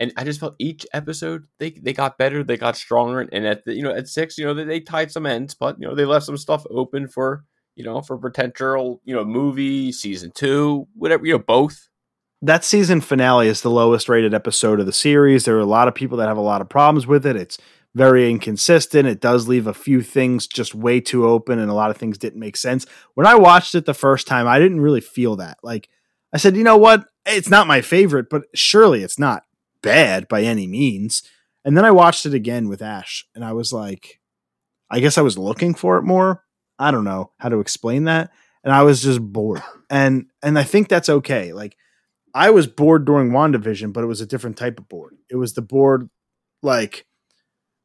And 0.00 0.12
I 0.16 0.24
just 0.24 0.40
felt 0.40 0.56
each 0.58 0.86
episode 0.92 1.46
they 1.58 1.70
they 1.70 1.92
got 1.92 2.18
better, 2.18 2.42
they 2.42 2.56
got 2.56 2.76
stronger, 2.76 3.20
and 3.20 3.46
at 3.46 3.64
the 3.64 3.74
you 3.74 3.82
know 3.82 3.94
at 3.94 4.08
six, 4.08 4.38
you 4.38 4.44
know 4.44 4.54
they, 4.54 4.64
they 4.64 4.80
tied 4.80 5.12
some 5.12 5.26
ends, 5.26 5.54
but 5.54 5.76
you 5.78 5.86
know 5.86 5.94
they 5.94 6.04
left 6.04 6.26
some 6.26 6.36
stuff 6.36 6.64
open 6.70 7.08
for 7.08 7.44
you 7.76 7.84
know 7.84 8.00
for 8.00 8.18
potential 8.18 9.00
you 9.04 9.14
know 9.14 9.24
movie 9.24 9.92
season 9.92 10.32
two, 10.34 10.86
whatever 10.94 11.24
you 11.26 11.32
know 11.32 11.38
both. 11.38 11.88
That 12.42 12.64
season 12.64 13.00
finale 13.00 13.48
is 13.48 13.62
the 13.62 13.70
lowest 13.70 14.08
rated 14.08 14.34
episode 14.34 14.78
of 14.78 14.86
the 14.86 14.92
series. 14.92 15.44
There 15.44 15.56
are 15.56 15.60
a 15.60 15.64
lot 15.64 15.88
of 15.88 15.94
people 15.94 16.18
that 16.18 16.28
have 16.28 16.36
a 16.36 16.42
lot 16.42 16.60
of 16.60 16.68
problems 16.68 17.06
with 17.06 17.24
it. 17.24 17.36
It's 17.36 17.56
very 17.94 18.30
inconsistent. 18.30 19.08
It 19.08 19.20
does 19.20 19.46
leave 19.46 19.66
a 19.66 19.74
few 19.74 20.02
things 20.02 20.46
just 20.46 20.74
way 20.74 21.00
too 21.00 21.26
open, 21.26 21.58
and 21.58 21.70
a 21.70 21.74
lot 21.74 21.90
of 21.90 21.96
things 21.96 22.18
didn't 22.18 22.40
make 22.40 22.56
sense. 22.56 22.86
When 23.14 23.26
I 23.26 23.36
watched 23.36 23.74
it 23.74 23.86
the 23.86 23.94
first 23.94 24.26
time, 24.26 24.48
I 24.48 24.58
didn't 24.58 24.80
really 24.80 25.00
feel 25.00 25.36
that. 25.36 25.58
Like 25.62 25.88
I 26.32 26.38
said, 26.38 26.56
you 26.56 26.64
know 26.64 26.76
what? 26.76 27.06
It's 27.26 27.48
not 27.48 27.66
my 27.66 27.80
favorite, 27.80 28.28
but 28.28 28.44
surely 28.54 29.02
it's 29.02 29.18
not 29.18 29.44
bad 29.82 30.28
by 30.28 30.42
any 30.42 30.66
means. 30.66 31.22
And 31.64 31.76
then 31.76 31.84
I 31.84 31.92
watched 31.92 32.26
it 32.26 32.34
again 32.34 32.68
with 32.68 32.82
Ash, 32.82 33.26
and 33.34 33.44
I 33.44 33.52
was 33.52 33.72
like, 33.72 34.20
I 34.90 35.00
guess 35.00 35.16
I 35.16 35.22
was 35.22 35.38
looking 35.38 35.74
for 35.74 35.96
it 35.98 36.02
more. 36.02 36.44
I 36.78 36.90
don't 36.90 37.04
know 37.04 37.32
how 37.38 37.48
to 37.48 37.60
explain 37.60 38.04
that. 38.04 38.30
And 38.64 38.72
I 38.72 38.82
was 38.82 39.02
just 39.02 39.20
bored. 39.20 39.62
And 39.90 40.26
and 40.42 40.58
I 40.58 40.64
think 40.64 40.88
that's 40.88 41.10
okay. 41.10 41.52
Like 41.52 41.76
I 42.34 42.50
was 42.50 42.66
bored 42.66 43.04
during 43.04 43.30
WandaVision, 43.30 43.92
but 43.92 44.02
it 44.02 44.08
was 44.08 44.20
a 44.20 44.26
different 44.26 44.56
type 44.56 44.80
of 44.80 44.88
bored. 44.88 45.14
It 45.30 45.36
was 45.36 45.52
the 45.52 45.62
bored 45.62 46.08
like 46.62 47.06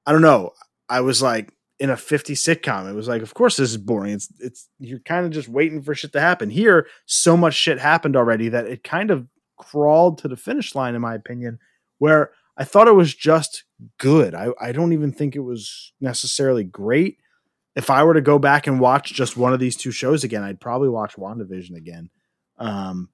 I 0.09 0.11
don't 0.11 0.23
know. 0.23 0.53
I 0.89 1.01
was 1.01 1.21
like 1.21 1.53
in 1.77 1.91
a 1.91 1.95
50 1.95 2.33
sitcom. 2.33 2.89
It 2.89 2.95
was 2.95 3.07
like, 3.07 3.21
of 3.21 3.35
course 3.35 3.57
this 3.57 3.69
is 3.69 3.77
boring. 3.77 4.13
It's 4.13 4.27
it's 4.39 4.67
you're 4.79 5.01
kind 5.01 5.23
of 5.23 5.31
just 5.31 5.47
waiting 5.47 5.83
for 5.83 5.93
shit 5.93 6.13
to 6.13 6.19
happen. 6.19 6.49
Here, 6.49 6.87
so 7.05 7.37
much 7.37 7.53
shit 7.53 7.77
happened 7.77 8.15
already 8.15 8.49
that 8.49 8.65
it 8.65 8.83
kind 8.83 9.11
of 9.11 9.27
crawled 9.59 10.17
to 10.17 10.27
the 10.27 10.35
finish 10.35 10.73
line, 10.73 10.95
in 10.95 11.01
my 11.01 11.13
opinion, 11.13 11.59
where 11.99 12.31
I 12.57 12.63
thought 12.63 12.87
it 12.87 12.95
was 12.95 13.13
just 13.13 13.65
good. 13.99 14.33
I, 14.33 14.47
I 14.59 14.71
don't 14.71 14.93
even 14.93 15.13
think 15.13 15.35
it 15.35 15.41
was 15.41 15.93
necessarily 16.01 16.63
great. 16.63 17.19
If 17.75 17.91
I 17.91 18.03
were 18.03 18.15
to 18.15 18.21
go 18.21 18.39
back 18.39 18.65
and 18.65 18.79
watch 18.79 19.13
just 19.13 19.37
one 19.37 19.53
of 19.53 19.59
these 19.59 19.75
two 19.75 19.91
shows 19.91 20.23
again, 20.23 20.41
I'd 20.41 20.59
probably 20.59 20.89
watch 20.89 21.17
WandaVision 21.17 21.77
again. 21.77 22.09
Um, 22.57 23.09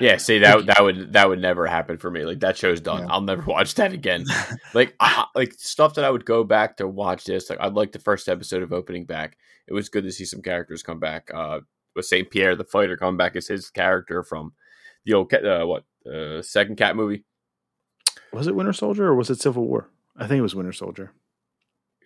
Yeah, 0.00 0.16
see 0.18 0.38
that 0.40 0.66
that 0.66 0.82
would 0.82 1.12
that 1.12 1.28
would 1.28 1.40
never 1.40 1.66
happen 1.66 1.98
for 1.98 2.10
me. 2.10 2.24
Like 2.24 2.40
that 2.40 2.56
show's 2.56 2.80
done. 2.80 3.00
Yeah. 3.04 3.06
I'll 3.12 3.20
never 3.20 3.42
watch 3.46 3.74
that 3.76 3.92
again. 3.92 4.24
like 4.74 4.94
I, 5.00 5.24
I- 5.34 5.38
like 5.38 5.52
stuff 5.54 5.94
that 5.94 6.04
I 6.04 6.10
would 6.10 6.24
go 6.24 6.44
back 6.44 6.76
to 6.78 6.88
watch 6.88 7.24
this. 7.24 7.48
Like 7.50 7.60
I'd 7.60 7.74
like 7.74 7.92
the 7.92 7.98
first 7.98 8.28
episode 8.28 8.62
of 8.62 8.72
opening 8.72 9.04
back. 9.04 9.36
It 9.66 9.72
was 9.72 9.88
good 9.88 10.04
to 10.04 10.12
see 10.12 10.24
some 10.24 10.42
characters 10.42 10.82
come 10.82 10.98
back. 11.00 11.30
Uh, 11.32 11.60
with 11.96 12.06
Saint 12.06 12.28
Pierre 12.30 12.56
the 12.56 12.64
fighter 12.64 12.96
coming 12.96 13.16
back 13.16 13.36
as 13.36 13.46
his 13.46 13.70
character 13.70 14.22
from 14.24 14.52
the 15.04 15.14
old 15.14 15.30
Cat- 15.30 15.44
uh, 15.46 15.64
what 15.64 15.84
uh, 16.12 16.42
second 16.42 16.76
Cat 16.76 16.96
movie. 16.96 17.24
was 18.32 18.46
it 18.48 18.54
Winter 18.56 18.72
Soldier 18.72 19.06
or 19.06 19.14
was 19.14 19.30
it 19.30 19.40
Civil 19.40 19.64
War? 19.66 19.88
I 20.16 20.26
think 20.26 20.38
it 20.40 20.42
was 20.42 20.54
Winter 20.56 20.72
Soldier. 20.72 21.12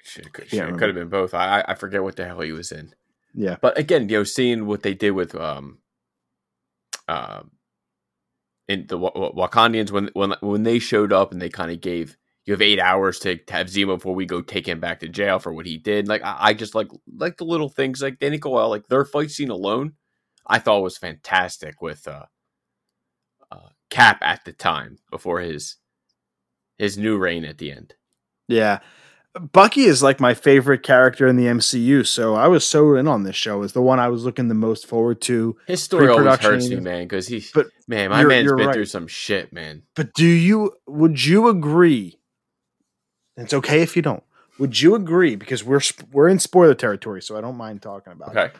Shit, 0.04 0.26
it 0.26 0.32
could, 0.32 0.48
shit, 0.48 0.60
it 0.68 0.72
could 0.78 0.88
have 0.88 0.94
been 0.94 1.08
both. 1.08 1.32
I 1.34 1.60
I- 1.60 1.72
I 1.72 1.74
forget 1.74 2.02
what 2.02 2.16
the 2.16 2.26
hell 2.26 2.40
he 2.40 2.52
was 2.52 2.70
in. 2.70 2.94
Yeah. 3.34 3.56
But 3.60 3.78
again, 3.78 4.08
you 4.08 4.18
know, 4.18 4.24
seeing 4.24 4.66
what 4.66 4.82
they 4.82 4.94
did 4.94 5.12
with 5.12 5.34
um, 5.34 5.78
um, 7.08 7.50
in 8.68 8.86
the 8.86 8.98
Wa- 8.98 9.12
Wakandians 9.12 9.90
when 9.90 10.10
when 10.12 10.34
when 10.40 10.62
they 10.62 10.78
showed 10.78 11.12
up 11.12 11.32
and 11.32 11.40
they 11.40 11.48
kind 11.48 11.70
of 11.72 11.80
gave 11.80 12.16
you 12.44 12.52
have 12.54 12.62
eight 12.62 12.80
hours 12.80 13.18
to, 13.18 13.36
to 13.36 13.52
have 13.52 13.66
Zemo 13.66 13.96
before 13.96 14.14
we 14.14 14.24
go 14.24 14.40
take 14.40 14.66
him 14.66 14.80
back 14.80 15.00
to 15.00 15.08
jail 15.08 15.38
for 15.38 15.52
what 15.52 15.66
he 15.66 15.76
did. 15.76 16.08
Like 16.08 16.22
I, 16.22 16.36
I 16.40 16.54
just 16.54 16.74
like 16.74 16.88
like 17.16 17.36
the 17.36 17.44
little 17.44 17.68
things 17.68 18.00
like 18.00 18.18
Danny 18.18 18.38
Coyle, 18.38 18.70
like 18.70 18.86
their 18.86 19.04
fight 19.04 19.30
scene 19.30 19.50
alone, 19.50 19.94
I 20.46 20.58
thought 20.58 20.82
was 20.82 20.96
fantastic 20.96 21.82
with 21.82 22.08
uh, 22.08 22.24
uh 23.50 23.68
Cap 23.90 24.18
at 24.22 24.44
the 24.44 24.52
time 24.52 24.98
before 25.10 25.40
his 25.40 25.76
his 26.78 26.96
new 26.96 27.18
reign 27.18 27.44
at 27.44 27.58
the 27.58 27.72
end. 27.72 27.94
Yeah. 28.48 28.78
Bucky 29.38 29.82
is 29.82 30.02
like 30.02 30.20
my 30.20 30.34
favorite 30.34 30.82
character 30.82 31.26
in 31.26 31.36
the 31.36 31.46
MCU, 31.46 32.06
so 32.06 32.34
I 32.34 32.48
was 32.48 32.66
so 32.66 32.94
in 32.96 33.06
on 33.08 33.22
this 33.22 33.36
show. 33.36 33.62
Is 33.62 33.72
the 33.72 33.82
one 33.82 33.98
I 34.00 34.08
was 34.08 34.24
looking 34.24 34.48
the 34.48 34.54
most 34.54 34.86
forward 34.86 35.20
to. 35.22 35.56
His 35.66 35.82
story 35.82 36.08
always 36.08 36.38
hurts 36.38 36.68
me, 36.68 36.76
man, 36.80 37.04
because 37.04 37.26
he's 37.28 37.50
But 37.52 37.66
man, 37.86 38.10
my 38.10 38.20
you're- 38.20 38.34
man's 38.34 38.44
you're 38.46 38.56
been 38.56 38.66
right. 38.66 38.74
through 38.74 38.86
some 38.86 39.06
shit, 39.06 39.52
man. 39.52 39.82
but 39.94 40.12
do 40.14 40.26
you 40.26 40.72
would 40.86 41.24
you 41.24 41.48
agree? 41.48 42.18
It's 43.36 43.54
okay 43.54 43.82
if 43.82 43.94
you 43.96 44.02
don't. 44.02 44.22
Would 44.58 44.80
you 44.80 44.94
agree 44.96 45.36
because 45.36 45.62
we're 45.62 45.80
we're 46.12 46.28
in 46.28 46.38
spoiler 46.40 46.74
territory, 46.74 47.22
so 47.22 47.36
I 47.36 47.40
don't 47.40 47.56
mind 47.56 47.82
talking 47.82 48.12
about 48.12 48.34
it. 48.34 48.38
Okay. 48.38 48.52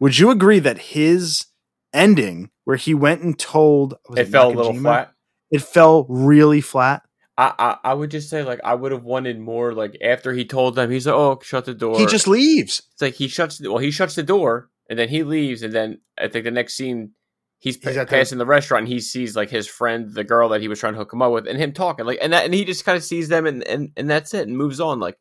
Would 0.00 0.18
you 0.18 0.30
agree 0.30 0.58
that 0.58 0.78
his 0.78 1.46
ending 1.94 2.50
where 2.64 2.76
he 2.76 2.92
went 2.92 3.22
and 3.22 3.38
told 3.38 3.94
was 4.08 4.18
It 4.18 4.28
fell 4.28 4.48
a 4.50 4.54
little 4.54 4.74
flat. 4.74 5.12
It 5.50 5.62
fell 5.62 6.04
really 6.10 6.60
flat. 6.60 7.02
I, 7.38 7.54
I 7.58 7.76
I 7.90 7.94
would 7.94 8.10
just 8.10 8.28
say 8.28 8.42
like 8.42 8.60
I 8.64 8.74
would 8.74 8.90
have 8.92 9.04
wanted 9.04 9.38
more 9.38 9.72
like 9.72 9.96
after 10.02 10.32
he 10.34 10.44
told 10.44 10.74
them 10.74 10.90
he's 10.90 11.06
like 11.06 11.14
oh 11.14 11.38
shut 11.42 11.64
the 11.66 11.72
door 11.74 11.96
He 11.98 12.04
just 12.06 12.26
leaves. 12.28 12.82
it's 12.92 13.00
like 13.00 13.14
he 13.14 13.28
shuts 13.28 13.60
well 13.60 13.78
he 13.78 13.90
shuts 13.92 14.16
the 14.16 14.22
door 14.24 14.68
and 14.90 14.98
then 14.98 15.08
he 15.08 15.22
leaves 15.22 15.62
and 15.62 15.72
then 15.72 16.00
I 16.18 16.26
think 16.28 16.44
the 16.44 16.50
next 16.50 16.74
scene 16.74 17.12
he's, 17.60 17.76
He's 17.76 17.94
pa- 17.94 18.00
at 18.00 18.08
the- 18.08 18.16
passing 18.16 18.38
the 18.38 18.44
restaurant 18.46 18.82
and 18.86 18.92
he 18.92 18.98
sees 19.00 19.36
like 19.36 19.50
his 19.50 19.68
friend 19.68 20.12
the 20.12 20.24
girl 20.24 20.48
that 20.48 20.60
he 20.60 20.68
was 20.68 20.80
trying 20.80 20.94
to 20.94 20.98
hook 20.98 21.12
him 21.12 21.22
up 21.22 21.32
with 21.32 21.46
and 21.46 21.58
him 21.58 21.72
talking 21.72 22.04
like 22.06 22.18
and 22.20 22.32
that 22.32 22.44
and 22.44 22.52
he 22.54 22.64
just 22.64 22.84
kind 22.84 22.96
of 22.96 23.04
sees 23.04 23.28
them 23.28 23.46
and, 23.46 23.62
and 23.68 23.90
and 23.96 24.10
that's 24.10 24.34
it 24.34 24.48
and 24.48 24.56
moves 24.58 24.80
on 24.80 24.98
like 24.98 25.16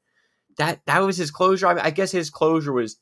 that 0.57 0.79
that 0.87 0.99
was 1.03 1.17
his 1.17 1.29
closure 1.29 1.67
I, 1.67 1.75
mean, 1.75 1.83
I 1.85 1.91
guess 1.91 2.11
his 2.11 2.31
closure 2.31 2.73
was 2.73 2.97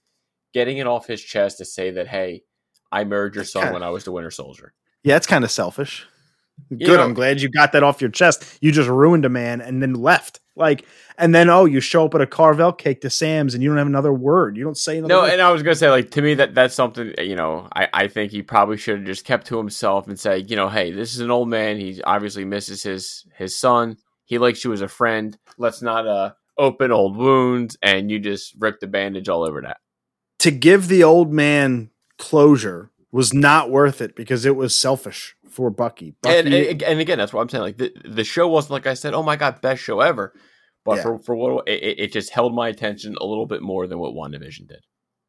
getting 0.53 0.77
it 0.77 0.87
off 0.87 1.07
his 1.07 1.21
chest 1.23 1.59
to 1.59 1.65
say 1.65 1.89
that 1.91 2.07
hey 2.07 2.43
I 2.91 3.05
married 3.05 3.35
your 3.35 3.45
son 3.45 3.71
when 3.73 3.81
I 3.83 3.89
was 3.91 4.03
the 4.03 4.11
Winter 4.11 4.31
Soldier 4.31 4.73
Yeah, 5.03 5.15
it's 5.17 5.25
kind 5.27 5.43
of 5.45 5.51
selfish. 5.51 6.05
You 6.69 6.77
Good. 6.87 6.97
know- 6.97 7.03
I'm 7.03 7.13
glad 7.13 7.41
you 7.41 7.49
got 7.49 7.71
that 7.73 7.83
off 7.83 8.01
your 8.01 8.09
chest. 8.09 8.57
You 8.61 8.71
just 8.71 8.89
ruined 8.89 9.25
a 9.25 9.29
man 9.29 9.61
and 9.61 9.81
then 9.81 9.93
left. 9.93 10.39
Like, 10.57 10.85
and 11.17 11.35
then 11.35 11.49
oh, 11.49 11.65
you 11.65 11.81
show 11.81 12.05
up 12.05 12.15
at 12.15 12.21
a 12.21 12.25
Carvel 12.25 12.71
cake 12.71 13.01
to 13.01 13.09
Sam's 13.09 13.53
and 13.53 13.61
you 13.61 13.69
don't 13.69 13.77
have 13.77 13.87
another 13.87 14.13
word. 14.13 14.55
You 14.57 14.63
don't 14.63 14.77
say 14.77 14.97
another 14.97 15.13
No, 15.13 15.21
word. 15.21 15.31
and 15.31 15.41
I 15.41 15.51
was 15.51 15.61
gonna 15.63 15.75
say, 15.75 15.89
like 15.89 16.11
to 16.11 16.21
me, 16.21 16.33
that 16.35 16.55
that's 16.55 16.73
something 16.73 17.13
you 17.19 17.35
know. 17.35 17.67
I 17.75 17.87
I 17.93 18.07
think 18.07 18.31
he 18.31 18.41
probably 18.41 18.77
should 18.77 18.97
have 18.99 19.05
just 19.05 19.25
kept 19.25 19.47
to 19.47 19.57
himself 19.57 20.07
and 20.07 20.17
say, 20.19 20.39
you 20.47 20.55
know, 20.55 20.69
hey, 20.69 20.91
this 20.91 21.13
is 21.13 21.19
an 21.19 21.29
old 21.29 21.49
man. 21.49 21.77
He 21.77 22.01
obviously 22.03 22.45
misses 22.45 22.81
his 22.83 23.25
his 23.35 23.59
son. 23.59 23.97
He 24.23 24.37
likes 24.37 24.63
you 24.63 24.71
as 24.71 24.81
a 24.81 24.87
friend. 24.87 25.37
Let's 25.57 25.81
not 25.81 26.07
uh 26.07 26.31
open 26.57 26.89
old 26.91 27.17
wounds, 27.17 27.77
and 27.83 28.09
you 28.09 28.17
just 28.19 28.55
rip 28.57 28.79
the 28.79 28.87
bandage 28.87 29.27
all 29.27 29.43
over 29.43 29.61
that. 29.61 29.77
to 30.39 30.51
give 30.51 30.87
the 30.87 31.03
old 31.03 31.33
man 31.33 31.89
closure 32.17 32.91
was 33.11 33.33
not 33.33 33.69
worth 33.71 34.01
it 34.01 34.15
because 34.15 34.45
it 34.45 34.55
was 34.55 34.77
selfish 34.77 35.34
for 35.55 35.69
Bucky. 35.69 36.15
Bucky 36.21 36.37
And, 36.37 36.53
and 36.53 36.83
and 36.83 36.99
again, 36.99 37.17
that's 37.17 37.33
what 37.33 37.41
I'm 37.41 37.49
saying. 37.49 37.63
Like 37.63 37.77
the 37.77 37.91
the 38.03 38.23
show 38.23 38.47
wasn't 38.47 38.73
like 38.73 38.87
I 38.87 38.93
said, 38.93 39.13
oh 39.13 39.23
my 39.23 39.35
god, 39.35 39.61
best 39.61 39.81
show 39.81 39.99
ever. 40.01 40.33
But 40.83 40.97
Yeah. 40.97 41.03
for 41.03 41.19
for 41.19 41.35
what 41.35 41.67
it, 41.67 41.99
it- 41.99 42.11
just 42.13 42.29
held 42.31 42.53
my 42.53 42.67
attention 42.69 43.15
a 43.19 43.25
little 43.25 43.47
bit 43.47 43.61
more 43.61 43.87
than 43.87 43.97
what 43.99 44.13
WandaVision 44.13 44.67
did. 44.67 44.83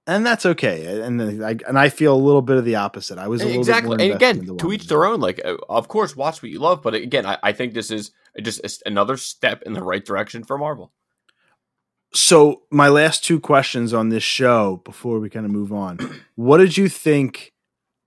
and 0.09 0.25
that's 0.27 0.47
okay. 0.47 1.01
And 1.03 1.21
I 1.45 1.57
and 1.69 1.79
I 1.79 1.89
feel 1.89 2.15
a 2.15 2.25
little 2.29 2.43
bit 2.43 2.57
of 2.59 2.65
the 2.65 2.77
opposite. 2.77 3.19
I 3.19 3.29
was 3.29 3.41
a 3.43 3.47
little 3.47 3.61
exactly 3.61 3.97
bit 3.97 4.09
more 4.09 4.17
and 4.17 4.23
again 4.43 4.59
to 4.59 4.73
each 4.73 4.87
their 4.89 5.05
own 5.07 5.21
like 5.21 5.41
uh, 5.45 5.57
of 5.69 5.89
course 5.89 6.15
watch 6.17 6.43
what 6.43 6.51
you 6.53 6.61
love 6.61 6.83
but 6.83 6.95
again 6.95 7.27
i, 7.27 7.37
I 7.43 7.53
think 7.53 7.73
this 7.75 7.91
is 7.91 8.11
just 8.43 8.83
another 8.87 9.17
step 9.17 9.63
in 9.67 9.73
the 9.73 9.83
right 9.83 10.05
direction 10.05 10.45
for 10.45 10.57
marvel 10.59 10.93
So 12.15 12.63
my 12.71 12.89
last 12.89 13.25
two 13.25 13.41
questions 13.41 13.93
on 13.93 14.09
this 14.11 14.23
show 14.23 14.81
before 14.85 15.19
we 15.21 15.29
kind 15.29 15.45
of 15.45 15.53
move 15.53 15.73
on. 15.73 15.99
what 16.35 16.59
did 16.59 16.77
you 16.77 16.89
think 16.89 17.53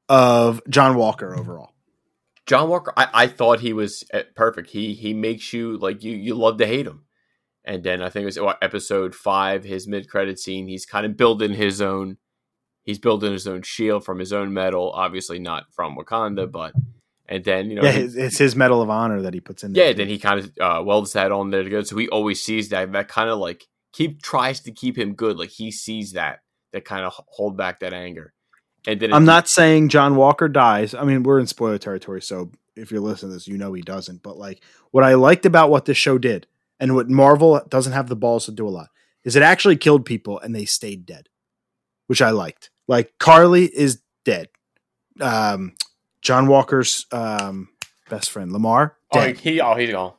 of 0.08 0.62
John 0.70 0.96
Walker 0.96 1.36
overall? 1.38 1.74
John 2.50 2.68
walker 2.68 2.92
i, 2.98 3.08
I 3.14 3.28
thought 3.28 3.60
he 3.60 3.74
was 3.74 4.04
uh, 4.14 4.24
perfect 4.36 4.72
he 4.72 4.94
he 4.94 5.14
makes 5.14 5.54
you 5.54 5.78
like 5.78 6.04
you 6.04 6.16
you 6.16 6.36
love 6.36 6.58
to 6.58 6.68
hate 6.68 6.88
him 6.88 7.06
and 7.64 7.84
then 7.84 8.02
i 8.02 8.10
think 8.10 8.24
it 8.24 8.42
was 8.42 8.56
episode 8.62 9.14
five 9.16 9.64
his 9.64 9.88
mid-credit 9.88 10.40
scene 10.40 10.68
he's 10.68 10.86
kind 10.86 11.06
of 11.06 11.16
building 11.16 11.54
his 11.54 11.82
own 11.82 12.18
he's 12.84 13.00
building 13.00 13.32
his 13.32 13.48
own 13.48 13.62
shield 13.62 14.04
from 14.04 14.20
his 14.20 14.34
own 14.34 14.54
metal 14.54 14.92
obviously 14.92 15.40
not 15.40 15.66
from 15.72 15.96
wakanda 15.96 16.52
but 16.52 16.74
and 17.28 17.44
then 17.44 17.70
you 17.70 17.76
know 17.76 17.84
yeah, 17.84 17.92
he- 17.92 18.02
it's, 18.02 18.40
his 18.40 18.56
medal 18.56 18.82
of 18.82 18.90
honor 18.90 19.22
that 19.22 19.34
he 19.36 19.40
puts 19.40 19.64
in 19.64 19.74
there. 19.74 19.86
Yeah, 19.88 19.94
then 19.94 20.08
he 20.08 20.18
kind 20.18 20.40
of 20.40 20.52
uh, 20.60 20.84
welds 20.84 21.14
that 21.14 21.32
on 21.32 21.52
there 21.52 21.62
to 21.62 21.70
go. 21.70 21.84
So 21.84 21.96
he 21.96 22.10
always 22.10 22.44
sees 22.44 22.70
that. 22.70 22.92
That 22.92 23.08
kind 23.08 23.30
of 23.30 23.38
like 23.38 23.68
keep 23.94 24.24
tries 24.24 24.62
to 24.62 24.72
keep 24.72 24.98
him 24.98 25.14
good. 25.14 25.38
Like 25.38 25.52
he 25.52 25.72
sees 25.72 26.14
that 26.14 26.40
that 26.74 26.86
kind 26.86 27.06
of 27.06 27.14
hold 27.28 27.56
back 27.56 27.82
that 27.82 27.94
anger. 27.94 28.34
And 28.92 29.00
then 29.00 29.14
I'm 29.14 29.26
not 29.26 29.48
saying 29.48 29.90
John 29.90 30.16
Walker 30.16 30.48
dies. 30.48 30.94
I 30.94 31.04
mean, 31.04 31.24
we're 31.24 31.40
in 31.40 31.48
spoiler 31.48 31.78
territory, 31.78 32.22
so 32.22 32.52
if 32.76 32.92
you're 32.92 33.02
listening 33.02 33.32
to 33.32 33.36
this, 33.36 33.48
you 33.48 33.58
know 33.58 33.74
he 33.74 33.82
doesn't. 33.82 34.24
But 34.24 34.38
like, 34.38 34.62
what 34.92 35.04
I 35.04 35.16
liked 35.16 35.46
about 35.46 35.70
what 35.70 35.86
this 35.86 35.98
show 35.98 36.18
did, 36.18 36.48
and 36.80 36.96
what 36.96 37.10
Marvel 37.10 37.62
doesn't 37.70 37.94
have 37.94 38.08
the 38.10 38.16
balls 38.16 38.46
to 38.46 38.52
do 38.52 38.68
a 38.68 38.70
lot, 38.70 38.90
is 39.24 39.36
it 39.36 39.44
actually 39.44 39.76
killed 39.78 40.06
people 40.06 40.40
and 40.40 40.56
they 40.56 40.66
stayed 40.66 41.06
dead, 41.06 41.28
which 42.08 42.22
I 42.22 42.30
liked. 42.32 42.70
Like 42.88 43.14
Karli 43.20 43.66
is 43.66 44.02
dead. 44.26 44.48
Um, 45.20 45.76
John 46.22 46.48
Walker's 46.48 47.06
um, 47.12 47.70
best 48.10 48.32
friend 48.32 48.52
Lamar 48.52 48.96
Oh, 49.12 49.34
he 49.34 49.60
oh 49.62 49.76
he's 49.76 49.92
gone. 49.92 50.14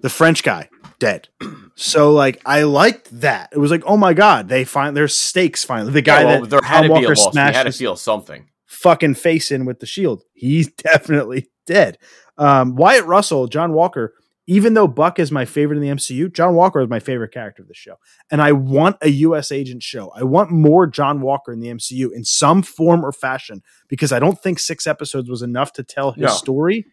the 0.00 0.10
French 0.10 0.42
guy 0.42 0.68
dead. 1.04 1.28
So 1.76 2.12
like, 2.12 2.40
I 2.46 2.62
liked 2.62 3.08
that. 3.22 3.48
It 3.52 3.58
was 3.58 3.72
like, 3.72 3.82
oh 3.84 3.96
my 3.96 4.14
god, 4.14 4.48
they 4.48 4.62
find 4.64 4.96
their 4.96 5.08
stakes 5.08 5.64
finally. 5.64 5.90
The 5.92 6.02
guy 6.02 6.20
Yeah, 6.20 6.26
well, 6.26 6.40
that 6.42 6.50
there 6.50 6.60
had 6.62 6.82
to 6.82 6.88
be 6.88 6.94
a 7.04 7.08
Walker 7.08 7.16
loss. 7.16 7.34
He 7.34 7.40
had 7.40 7.64
to 7.64 7.72
feel 7.72 7.96
something. 7.96 8.48
fucking 8.66 9.14
face 9.14 9.50
in 9.50 9.64
with 9.64 9.80
the 9.80 9.86
shield. 9.86 10.22
He's 10.34 10.68
definitely 10.72 11.48
dead. 11.66 11.98
Um, 12.38 12.76
Wyatt 12.76 13.04
Russell, 13.06 13.48
John 13.48 13.72
Walker, 13.72 14.14
even 14.46 14.74
though 14.74 14.86
Buck 14.86 15.18
is 15.18 15.32
my 15.32 15.44
favorite 15.44 15.78
in 15.78 15.82
the 15.82 15.88
MCU, 15.88 16.32
John 16.32 16.54
Walker 16.54 16.80
is 16.80 16.88
my 16.88 17.00
favorite 17.00 17.32
character 17.32 17.62
of 17.62 17.68
the 17.68 17.74
show. 17.74 17.96
And 18.30 18.40
I 18.40 18.52
want 18.52 18.96
a 19.02 19.08
US 19.08 19.50
agent 19.50 19.82
show. 19.82 20.12
I 20.14 20.22
want 20.22 20.52
more 20.52 20.86
John 20.86 21.22
Walker 21.22 21.52
in 21.52 21.58
the 21.58 21.70
MCU 21.70 22.12
in 22.12 22.24
some 22.24 22.62
form 22.62 23.04
or 23.04 23.10
fashion 23.10 23.62
because 23.88 24.12
I 24.12 24.20
don't 24.20 24.40
think 24.40 24.60
six 24.60 24.86
episodes 24.86 25.28
was 25.28 25.42
enough 25.42 25.72
to 25.72 25.82
tell 25.82 26.12
his 26.12 26.22
No. 26.22 26.28
story. 26.28 26.86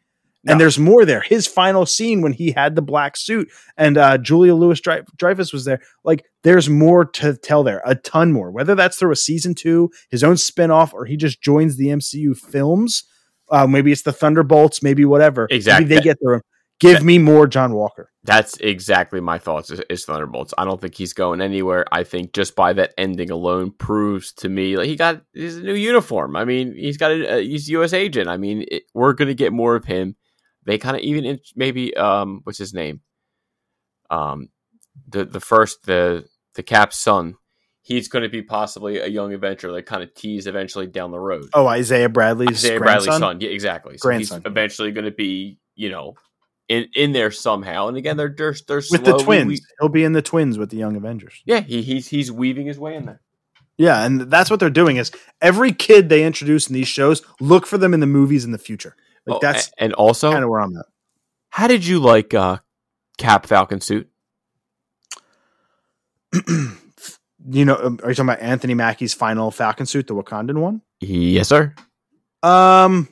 No. 0.44 0.54
And 0.54 0.62
there's 0.62 0.80
more 0.80 1.06
there. 1.06 1.22
His 1.22 1.46
final 1.46 1.86
scene 1.86 2.22
when 2.22 2.34
he 2.34 2.52
had 2.52 2.76
the 2.76 2.82
black 2.82 3.16
suit 3.16 3.52
and 3.78 3.98
uh, 3.98 4.18
Julia 4.18 4.56
Louis 4.56 4.82
Dreyfus 4.82 5.54
was 5.54 5.66
there. 5.66 5.82
Like, 6.04 6.26
there's 6.44 6.68
more 6.68 7.06
to 7.06 7.36
tell 7.36 7.64
there, 7.64 7.82
a 7.86 7.94
ton 7.94 8.34
more. 8.34 8.50
Whether 8.50 8.74
that's 8.74 8.98
through 8.98 9.12
a 9.12 9.16
season 9.16 9.54
two, 9.54 9.92
his 10.10 10.24
own 10.24 10.36
spinoff, 10.36 10.94
or 10.94 11.06
he 11.06 11.16
just 11.16 11.42
joins 11.42 11.78
the 11.78 11.88
MCU 11.88 12.36
films. 12.36 13.04
Uh, 13.52 13.68
maybe 13.68 13.92
it's 13.92 14.02
the 14.02 14.14
Thunderbolts, 14.14 14.82
maybe 14.82 15.06
whatever. 15.06 15.48
Exactly. 15.52 15.86
Maybe 15.86 15.96
they 15.96 16.02
get 16.02 16.18
their 16.22 16.36
own. 16.36 16.42
Give 16.80 17.04
me 17.04 17.20
more 17.20 17.46
John 17.46 17.74
Walker. 17.76 18.10
That's 18.24 18.58
exactly 18.58 19.22
my 19.22 19.38
thoughts. 19.38 19.70
Is, 19.70 19.82
is 19.88 20.04
Thunderbolts? 20.06 20.52
I 20.58 20.66
don't 20.66 20.82
think 20.82 20.96
he's 20.96 21.14
going 21.14 21.40
anywhere. 21.40 21.86
I 21.92 22.04
think 22.04 22.34
just 22.34 22.56
by 22.56 22.74
that 22.74 22.96
ending 22.98 23.30
alone 23.30 23.72
proves 23.78 24.34
to 24.34 24.50
me 24.50 24.78
like 24.78 24.88
he 24.88 24.96
got 24.96 25.22
his 25.34 25.58
new 25.58 25.76
uniform. 25.76 26.36
I 26.36 26.44
mean, 26.44 26.74
he's 26.76 26.98
got 26.98 27.12
a, 27.12 27.36
a 27.36 27.44
he's 27.44 27.68
a 27.68 27.74
U.S. 27.74 27.94
agent. 27.94 28.30
I 28.30 28.38
mean, 28.38 28.66
it, 28.72 28.84
we're 28.96 29.14
gonna 29.14 29.36
get 29.36 29.54
more 29.54 29.76
of 29.76 29.86
him. 29.86 30.16
They 30.66 30.78
kind 30.78 30.96
of 30.96 31.02
even 31.02 31.26
in, 31.26 31.40
maybe 31.56 31.96
um 31.98 32.42
what's 32.44 32.60
his 32.60 32.74
name? 32.74 33.02
Um, 34.10 34.50
the 35.08 35.26
the 35.26 35.40
first 35.40 35.86
the 35.86 36.26
the 36.56 36.64
Cap's 36.64 36.98
son. 37.00 37.36
He's 37.84 38.08
going 38.08 38.22
to 38.24 38.30
be 38.30 38.44
possibly 38.44 39.00
a 39.00 39.08
young 39.08 39.34
adventurer. 39.34 39.72
Like 39.72 39.86
kind 39.88 40.04
of 40.04 40.14
tease 40.14 40.46
eventually 40.46 40.86
down 40.86 41.12
the 41.12 41.20
road. 41.20 41.46
Oh, 41.54 41.66
Isaiah 41.66 42.10
Bradley's 42.10 42.50
Isaiah 42.50 42.78
grandson. 42.78 43.06
Bradley's 43.08 43.20
son. 43.20 43.42
Yeah, 43.42 43.50
exactly. 43.50 43.98
So 43.98 44.04
Grandson. 44.04 44.42
he's 44.42 44.52
eventually 44.52 44.92
going 44.92 45.06
to 45.06 45.12
be, 45.12 45.58
you 45.76 45.90
know, 45.90 46.14
in 46.70 46.88
in 46.94 47.12
there 47.12 47.32
somehow. 47.32 47.88
And 47.88 47.98
again, 47.98 48.18
they're 48.18 48.34
they're, 48.38 48.54
they're 48.68 48.84
with 48.92 49.04
the 49.04 49.18
twins. 49.18 49.48
we- 49.48 49.60
He'll 49.80 49.90
be 49.90 50.04
in 50.04 50.14
the 50.14 50.22
twins 50.22 50.58
with 50.60 50.70
the 50.70 50.78
Young 50.78 50.96
Avengers. 50.96 51.42
yeah, 51.46 51.62
he, 51.62 51.82
he's 51.82 52.08
he's 52.08 52.32
weaving 52.32 52.68
his 52.68 52.78
way 52.78 52.96
in 52.96 53.06
there. 53.06 53.22
Yeah, 53.78 54.06
and 54.06 54.22
that's 54.30 54.52
what 54.52 54.60
they're 54.60 54.70
doing 54.70 54.98
is 54.98 55.12
every 55.42 55.72
kid 55.72 56.10
they 56.10 56.24
introduce 56.24 56.68
in 56.68 56.76
these 56.76 56.88
shows, 56.88 57.24
look 57.40 57.66
for 57.66 57.80
them 57.80 57.96
in 57.96 58.00
the 58.00 58.06
movies 58.06 58.46
in 58.46 58.52
the 58.52 58.60
future. 58.60 58.96
Like 59.26 59.38
Oh, 59.38 59.40
that's 59.42 59.72
and 59.78 59.94
also, 59.94 60.32
kind 60.32 60.44
of 60.44 60.50
where 60.50 60.62
I'm 60.62 60.76
at. 60.78 60.86
how 61.50 61.68
did 61.68 61.86
you 61.86 62.00
like 62.00 62.34
uh, 62.34 62.58
Cap 63.18 63.46
Falcon 63.46 63.82
suit? 63.82 64.10
you 67.50 67.66
know, 67.66 67.76
um, 67.76 68.00
are 68.04 68.10
you 68.10 68.16
talking 68.16 68.30
about 68.30 68.42
Anthony 68.42 68.74
Mackie's 68.74 69.14
final 69.14 69.52
Falcon 69.52 69.86
suit, 69.86 70.08
the 70.08 70.16
Wakandan 70.16 70.60
one? 70.60 70.82
Yes, 71.00 71.48
sir. 71.50 71.74
Um, 72.44 73.10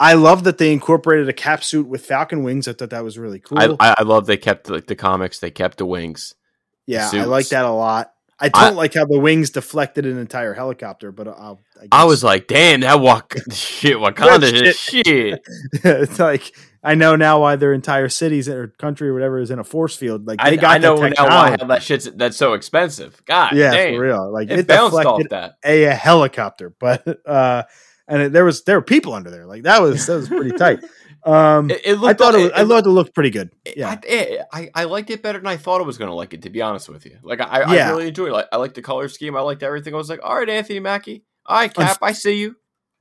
I 0.00 0.14
love 0.14 0.44
that 0.44 0.58
they 0.58 0.72
incorporated 0.72 1.28
a 1.28 1.32
cap 1.32 1.64
suit 1.64 1.86
with 1.86 2.04
Falcon 2.04 2.42
wings. 2.42 2.68
I 2.68 2.72
thought 2.72 2.90
that 2.90 3.04
was 3.04 3.18
really 3.18 3.40
cool. 3.40 3.58
I, 3.58 3.74
I 3.80 3.94
I 3.98 4.02
love 4.02 4.26
they 4.26 4.36
kept 4.36 4.68
like 4.68 4.86
the 4.86 4.96
comics. 4.96 5.38
They 5.38 5.50
kept 5.50 5.78
the 5.78 5.86
wings. 5.86 6.34
yeah, 6.86 7.10
I 7.12 7.24
like 7.24 7.48
that 7.48 7.64
a 7.64 7.70
lot. 7.70 8.12
I 8.44 8.50
I- 8.60 8.64
don't 8.68 8.76
like 8.76 8.94
how 8.94 9.04
the 9.04 9.18
wings 9.18 9.50
deflected 9.50 10.06
an 10.06 10.18
entire 10.18 10.54
helicopter, 10.54 11.12
but 11.12 11.28
I'll, 11.28 11.60
I, 11.80 12.02
I 12.02 12.04
was 12.04 12.22
like, 12.24 12.46
damn, 12.46 12.80
that 12.80 13.00
walk 13.00 13.34
shit, 13.52 13.96
Wakanda 13.96 14.52
is 14.52 14.78
shit. 14.78 15.04
it's 15.72 16.18
like 16.18 16.52
I 16.82 16.94
know 16.94 17.16
now 17.16 17.40
why 17.40 17.56
their 17.56 17.72
entire 17.72 18.08
cities 18.10 18.48
or 18.48 18.68
country 18.78 19.08
or 19.08 19.14
whatever 19.14 19.38
is 19.38 19.50
in 19.50 19.58
a 19.58 19.64
force 19.64 19.96
field. 19.96 20.26
Like 20.26 20.38
they 20.38 20.44
I, 20.52 20.56
got 20.56 20.74
I 20.74 20.78
know 20.78 20.96
now 20.96 21.26
why 21.26 21.56
that 21.56 21.82
shit's 21.82 22.04
that's 22.12 22.36
so 22.36 22.52
expensive. 22.52 23.22
God, 23.24 23.56
yeah, 23.56 23.72
damn. 23.72 23.94
for 23.94 24.00
real. 24.00 24.32
Like 24.32 24.50
It, 24.50 24.60
it, 24.60 24.66
bounced 24.66 24.94
off 24.94 25.18
deflected 25.18 25.30
that. 25.30 25.54
a, 25.64 25.84
a 25.84 25.94
helicopter, 25.94 26.74
but 26.80 27.26
uh, 27.26 27.62
and 28.06 28.22
it, 28.22 28.32
there 28.32 28.44
was 28.44 28.64
there 28.64 28.76
were 28.76 28.82
people 28.84 29.14
under 29.14 29.30
there. 29.30 29.46
Like 29.46 29.62
that 29.62 29.80
was 29.80 30.06
that 30.06 30.16
was 30.16 30.28
pretty 30.28 30.52
tight. 30.52 30.80
Um, 31.24 31.70
It, 31.70 31.80
it 31.84 31.98
I 32.02 32.12
thought 32.14 32.34
it, 32.34 32.42
was, 32.42 32.50
I 32.52 32.64
thought 32.64 32.84
it 32.86 32.90
looked 32.90 33.14
pretty 33.14 33.30
good. 33.30 33.50
Yeah, 33.76 33.96
I, 34.02 34.38
I, 34.52 34.70
I 34.74 34.84
liked 34.84 35.10
it 35.10 35.22
better 35.22 35.38
than 35.38 35.46
I 35.46 35.56
thought 35.56 35.80
I 35.80 35.84
was 35.84 35.96
going 35.98 36.10
to 36.10 36.14
like 36.14 36.34
it. 36.34 36.42
To 36.42 36.50
be 36.50 36.60
honest 36.62 36.88
with 36.88 37.06
you, 37.06 37.18
like 37.22 37.40
I, 37.40 37.62
I 37.62 37.74
Yeah. 37.74 37.90
really 37.90 38.08
enjoyed 38.08 38.28
it. 38.28 38.32
Like, 38.32 38.48
I 38.52 38.56
liked 38.56 38.74
the 38.74 38.82
color 38.82 39.08
scheme. 39.08 39.34
I 39.36 39.40
liked 39.40 39.62
everything. 39.62 39.94
I 39.94 39.96
was 39.96 40.10
like, 40.10 40.20
all 40.22 40.36
right, 40.36 40.48
Anthony 40.48 40.80
Mackie. 40.80 41.24
All 41.46 41.56
right, 41.56 41.72
Cap. 41.72 41.98
I 42.02 42.12
see 42.12 42.38
you. 42.40 42.56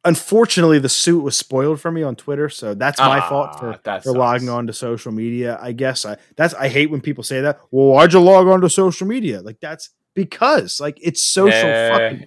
unfortunately, 0.05 0.80
the 0.80 0.89
suit 0.89 1.21
was 1.21 1.36
spoiled 1.38 1.80
for 1.80 1.91
me 1.91 2.03
on 2.03 2.15
Twitter, 2.15 2.49
so 2.49 2.74
that's 2.74 2.99
my 2.99 3.19
fault 3.21 3.51
Ah, 3.53 3.57
for 3.80 4.01
for 4.01 4.11
logging 4.11 4.49
on 4.49 4.67
to 4.67 4.74
social 4.74 5.11
media. 5.11 5.57
I 5.61 5.71
guess 5.71 6.05
I 6.05 6.17
that's 6.36 6.53
I 6.53 6.67
hate 6.67 6.91
when 6.91 7.01
people 7.01 7.24
say 7.24 7.41
that. 7.41 7.59
Well, 7.71 7.88
why'd 7.88 8.13
you 8.13 8.19
log 8.19 8.47
on 8.47 8.61
to 8.61 8.69
social 8.69 9.07
media? 9.07 9.41
Like 9.41 9.59
that's 9.61 9.89
because 10.13 10.80
like 10.82 10.97
it's 11.01 11.24
social 11.24 11.51
fucking 11.51 12.26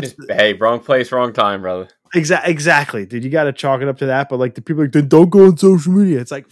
just- 0.00 0.16
hey, 0.28 0.54
wrong 0.54 0.80
place, 0.80 1.12
wrong 1.12 1.32
time, 1.32 1.62
brother. 1.62 1.88
Exactly, 2.14 2.52
exactly, 2.52 3.06
dude. 3.06 3.24
You 3.24 3.30
got 3.30 3.44
to 3.44 3.52
chalk 3.52 3.82
it 3.82 3.88
up 3.88 3.98
to 3.98 4.06
that. 4.06 4.28
But 4.28 4.38
like 4.38 4.54
the 4.54 4.62
people, 4.62 4.84
like, 4.84 4.92
then 4.92 5.08
don't 5.08 5.30
go 5.30 5.46
on 5.46 5.56
social 5.56 5.92
media. 5.92 6.20
It's 6.20 6.30
like, 6.30 6.46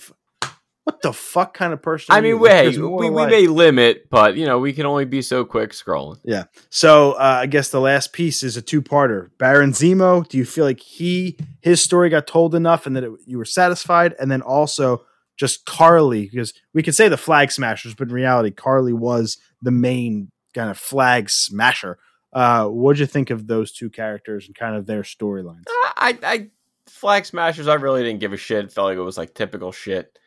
what 0.84 1.00
the 1.00 1.12
fuck 1.12 1.54
kind 1.54 1.72
of 1.72 1.80
person? 1.80 2.14
I 2.14 2.20
mean, 2.20 2.38
Like, 2.38 2.50
hey, 2.50 2.78
we, 2.78 3.08
we 3.08 3.26
may 3.26 3.46
limit, 3.46 4.10
but 4.10 4.36
you 4.36 4.44
know, 4.44 4.58
we 4.58 4.72
can 4.74 4.84
only 4.84 5.06
be 5.06 5.22
so 5.22 5.44
quick 5.44 5.70
scrolling. 5.70 6.18
Yeah. 6.24 6.44
So 6.68 7.12
uh, 7.12 7.38
I 7.40 7.46
guess 7.46 7.70
the 7.70 7.80
last 7.80 8.12
piece 8.12 8.42
is 8.42 8.56
a 8.56 8.62
two-parter. 8.62 9.30
Baron 9.38 9.72
Zemo. 9.72 10.28
Do 10.28 10.36
you 10.36 10.44
feel 10.44 10.66
like 10.66 10.80
he 10.80 11.38
his 11.62 11.82
story 11.82 12.10
got 12.10 12.26
told 12.26 12.54
enough 12.54 12.86
and 12.86 12.94
that 12.96 13.04
it, 13.04 13.12
you 13.26 13.38
were 13.38 13.46
satisfied? 13.46 14.14
And 14.20 14.30
then 14.30 14.42
also 14.42 15.04
just 15.38 15.64
Karli, 15.64 16.28
because 16.30 16.52
we 16.74 16.82
could 16.82 16.94
say 16.94 17.08
the 17.08 17.16
flag 17.16 17.50
smashers, 17.50 17.94
but 17.94 18.08
in 18.08 18.14
reality, 18.14 18.50
Karli 18.50 18.92
was 18.92 19.38
the 19.62 19.72
main 19.72 20.30
kind 20.54 20.70
of 20.70 20.78
flag 20.78 21.30
smasher. 21.30 21.98
Uh, 22.34 22.66
what'd 22.66 22.98
you 22.98 23.06
think 23.06 23.30
of 23.30 23.46
those 23.46 23.72
two 23.72 23.88
characters 23.88 24.46
and 24.46 24.56
kind 24.56 24.74
of 24.74 24.86
their 24.86 25.02
storylines? 25.02 25.64
I, 25.68 26.18
I 26.22 26.50
flag 26.86 27.26
smashers. 27.26 27.68
I 27.68 27.74
really 27.74 28.02
didn't 28.02 28.20
give 28.20 28.32
a 28.32 28.36
shit. 28.36 28.72
Felt 28.72 28.86
like 28.86 28.98
it 28.98 29.02
was 29.02 29.16
like 29.16 29.34
typical 29.34 29.72
shit. 29.72 30.18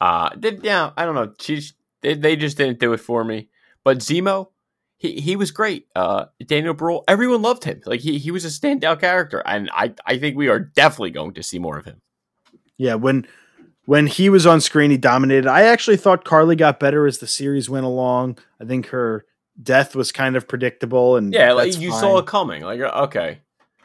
Uh, 0.00 0.30
did 0.30 0.64
yeah. 0.64 0.90
I 0.96 1.04
don't 1.04 1.14
know. 1.14 1.32
She's 1.38 1.74
they, 2.00 2.14
they 2.14 2.36
just 2.36 2.56
didn't 2.56 2.80
do 2.80 2.92
it 2.94 3.00
for 3.00 3.22
me. 3.22 3.50
But 3.84 3.98
Zemo, 3.98 4.48
he 4.96 5.20
he 5.20 5.36
was 5.36 5.50
great. 5.50 5.86
Uh, 5.94 6.26
Daniel 6.46 6.74
Bruhl, 6.74 7.04
everyone 7.06 7.42
loved 7.42 7.64
him. 7.64 7.82
Like 7.84 8.00
he 8.00 8.18
he 8.18 8.30
was 8.30 8.44
a 8.44 8.48
standout 8.48 9.00
character, 9.00 9.42
and 9.44 9.70
I 9.72 9.94
I 10.06 10.18
think 10.18 10.36
we 10.36 10.48
are 10.48 10.60
definitely 10.60 11.10
going 11.10 11.34
to 11.34 11.42
see 11.42 11.58
more 11.58 11.78
of 11.78 11.84
him. 11.84 12.00
Yeah, 12.78 12.94
when 12.94 13.26
when 13.84 14.06
he 14.06 14.30
was 14.30 14.46
on 14.46 14.60
screen, 14.60 14.90
he 14.90 14.96
dominated. 14.96 15.46
I 15.46 15.62
actually 15.62 15.96
thought 15.96 16.24
Karli 16.24 16.56
got 16.56 16.80
better 16.80 17.06
as 17.06 17.18
the 17.18 17.26
series 17.26 17.68
went 17.68 17.86
along. 17.86 18.38
I 18.60 18.64
think 18.64 18.86
her 18.88 19.26
death 19.62 19.94
was 19.96 20.12
kind 20.12 20.36
of 20.36 20.46
predictable, 20.48 21.16
and 21.16 21.32
Yeah, 21.32 21.52
like 21.52 21.78
you 21.78 21.90
fine. 21.90 22.00
saw 22.00 22.18
it 22.18 22.26
coming. 22.26 22.62
Like 22.62 22.80
uh, 22.80 23.04
okay, 23.04 23.40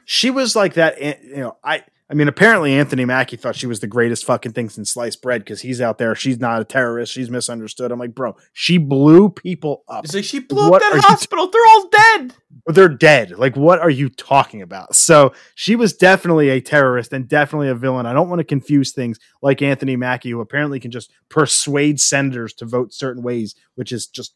she 0.06 0.30
was 0.32 0.56
like 0.56 0.76
that. 0.76 0.96
eh, 0.98 1.16
You 1.24 1.36
know, 1.38 1.58
I 1.64 1.84
I 2.08 2.14
mean, 2.14 2.28
apparently 2.28 2.72
Anthony 2.74 3.04
Mackie 3.04 3.36
thought 3.36 3.56
she 3.56 3.66
was 3.66 3.80
the 3.80 3.88
greatest 3.88 4.26
fucking 4.26 4.52
thing 4.52 4.70
since 4.70 4.92
sliced 4.92 5.24
bread 5.24 5.42
because 5.42 5.62
he's 5.62 5.82
out 5.82 5.98
there. 5.98 6.14
She's 6.14 6.40
not 6.40 6.62
a 6.62 6.64
terrorist. 6.64 7.12
She's 7.12 7.32
misunderstood. 7.32 7.92
I'm 7.92 7.98
like, 7.98 8.14
bro, 8.14 8.36
she 8.54 8.78
blew 8.78 9.30
people 9.32 9.84
up. 9.88 10.06
it's 10.06 10.14
like 10.14 10.24
she 10.24 10.38
blew 10.38 10.70
What 10.70 10.84
up 10.84 10.94
that 10.94 11.02
hospital. 11.04 11.50
They're 11.50 11.66
all 11.68 11.90
dead. 11.90 12.36
They're 12.68 12.90
dead. 12.90 13.32
Like, 13.40 13.56
what 13.56 13.80
are 13.80 13.90
you 13.90 14.10
talking 14.10 14.62
about? 14.62 14.94
So 14.96 15.34
she 15.56 15.76
was 15.76 15.94
definitely 15.94 16.50
a 16.50 16.62
terrorist 16.62 17.12
and 17.12 17.28
definitely 17.28 17.70
a 17.70 17.76
villain. 17.76 18.06
I 18.06 18.14
don't 18.14 18.30
want 18.30 18.38
to 18.40 18.46
confuse 18.46 18.92
things 18.92 19.18
like 19.42 19.64
Anthony 19.64 19.96
Mackie, 19.96 20.30
who 20.30 20.42
apparently 20.42 20.80
can 20.80 20.92
just 20.92 21.12
persuade 21.30 22.00
senators 22.00 22.54
to 22.54 22.66
vote 22.66 22.94
certain 22.94 23.24
ways, 23.24 23.56
which 23.74 23.92
is 23.92 24.06
just 24.06 24.36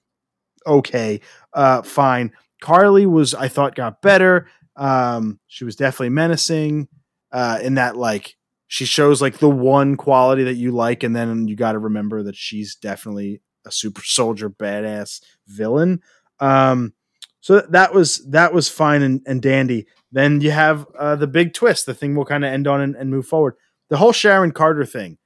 okay, 0.66 1.22
uh, 1.54 1.82
fine. 1.82 2.32
Karli 2.62 3.06
was, 3.06 3.34
I 3.34 3.48
thought, 3.48 3.76
got 3.76 4.02
better. 4.02 4.48
Um, 4.76 5.40
she 5.48 5.66
was 5.66 5.76
definitely 5.76 6.10
menacing 6.10 6.88
uh, 7.32 7.60
in 7.62 7.76
that, 7.76 7.96
like, 7.96 8.36
she 8.72 8.86
shows 8.86 9.20
like 9.20 9.40
the 9.40 9.50
one 9.50 9.98
quality 9.98 10.44
that 10.44 10.54
you 10.54 10.72
like, 10.72 11.02
and 11.02 11.16
then 11.16 11.48
you 11.48 11.56
got 11.56 11.72
to 11.72 11.80
remember 11.80 12.22
that 12.24 12.36
she's 12.36 12.76
definitely 12.76 13.42
a 13.66 13.72
super 13.72 14.04
soldier, 14.04 14.48
badass 14.48 15.22
villain. 15.48 16.02
Um, 16.40 16.94
so 17.42 17.62
that 17.62 17.96
was 17.96 18.24
that 18.30 18.54
was 18.54 18.70
fine 18.70 19.02
and, 19.02 19.22
and 19.26 19.42
dandy. 19.42 19.88
Then 20.12 20.40
you 20.40 20.52
have 20.52 20.86
uh, 20.98 21.16
the 21.16 21.26
big 21.26 21.54
twist, 21.54 21.88
the 21.88 21.96
thing 21.96 22.16
we'll 22.16 22.26
kind 22.26 22.46
of 22.46 22.54
end 22.54 22.68
on 22.68 22.80
and, 22.80 22.96
and 22.96 23.10
move 23.10 23.26
forward. 23.26 23.56
The 23.90 23.98
whole 23.98 24.14
Sharon 24.14 24.52
Carter 24.52 24.86
thing, 24.86 25.18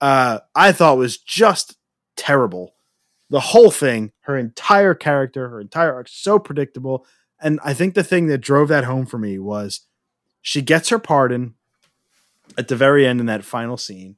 uh, 0.00 0.38
I 0.54 0.70
thought 0.70 0.96
was 0.96 1.18
just 1.18 1.76
terrible. 2.16 2.74
The 3.32 3.40
whole 3.40 3.70
thing, 3.70 4.12
her 4.20 4.36
entire 4.36 4.94
character, 4.94 5.48
her 5.48 5.60
entire 5.60 5.94
arc, 5.94 6.08
so 6.08 6.38
predictable. 6.38 7.06
And 7.40 7.58
I 7.64 7.74
think 7.74 7.94
the 7.94 8.04
thing 8.04 8.26
that 8.26 8.38
drove 8.38 8.68
that 8.68 8.84
home 8.84 9.06
for 9.06 9.18
me 9.18 9.38
was 9.38 9.80
she 10.42 10.62
gets 10.62 10.90
her 10.90 10.98
pardon 10.98 11.54
at 12.58 12.68
the 12.68 12.76
very 12.76 13.06
end 13.06 13.20
in 13.20 13.26
that 13.26 13.44
final 13.44 13.76
scene. 13.76 14.16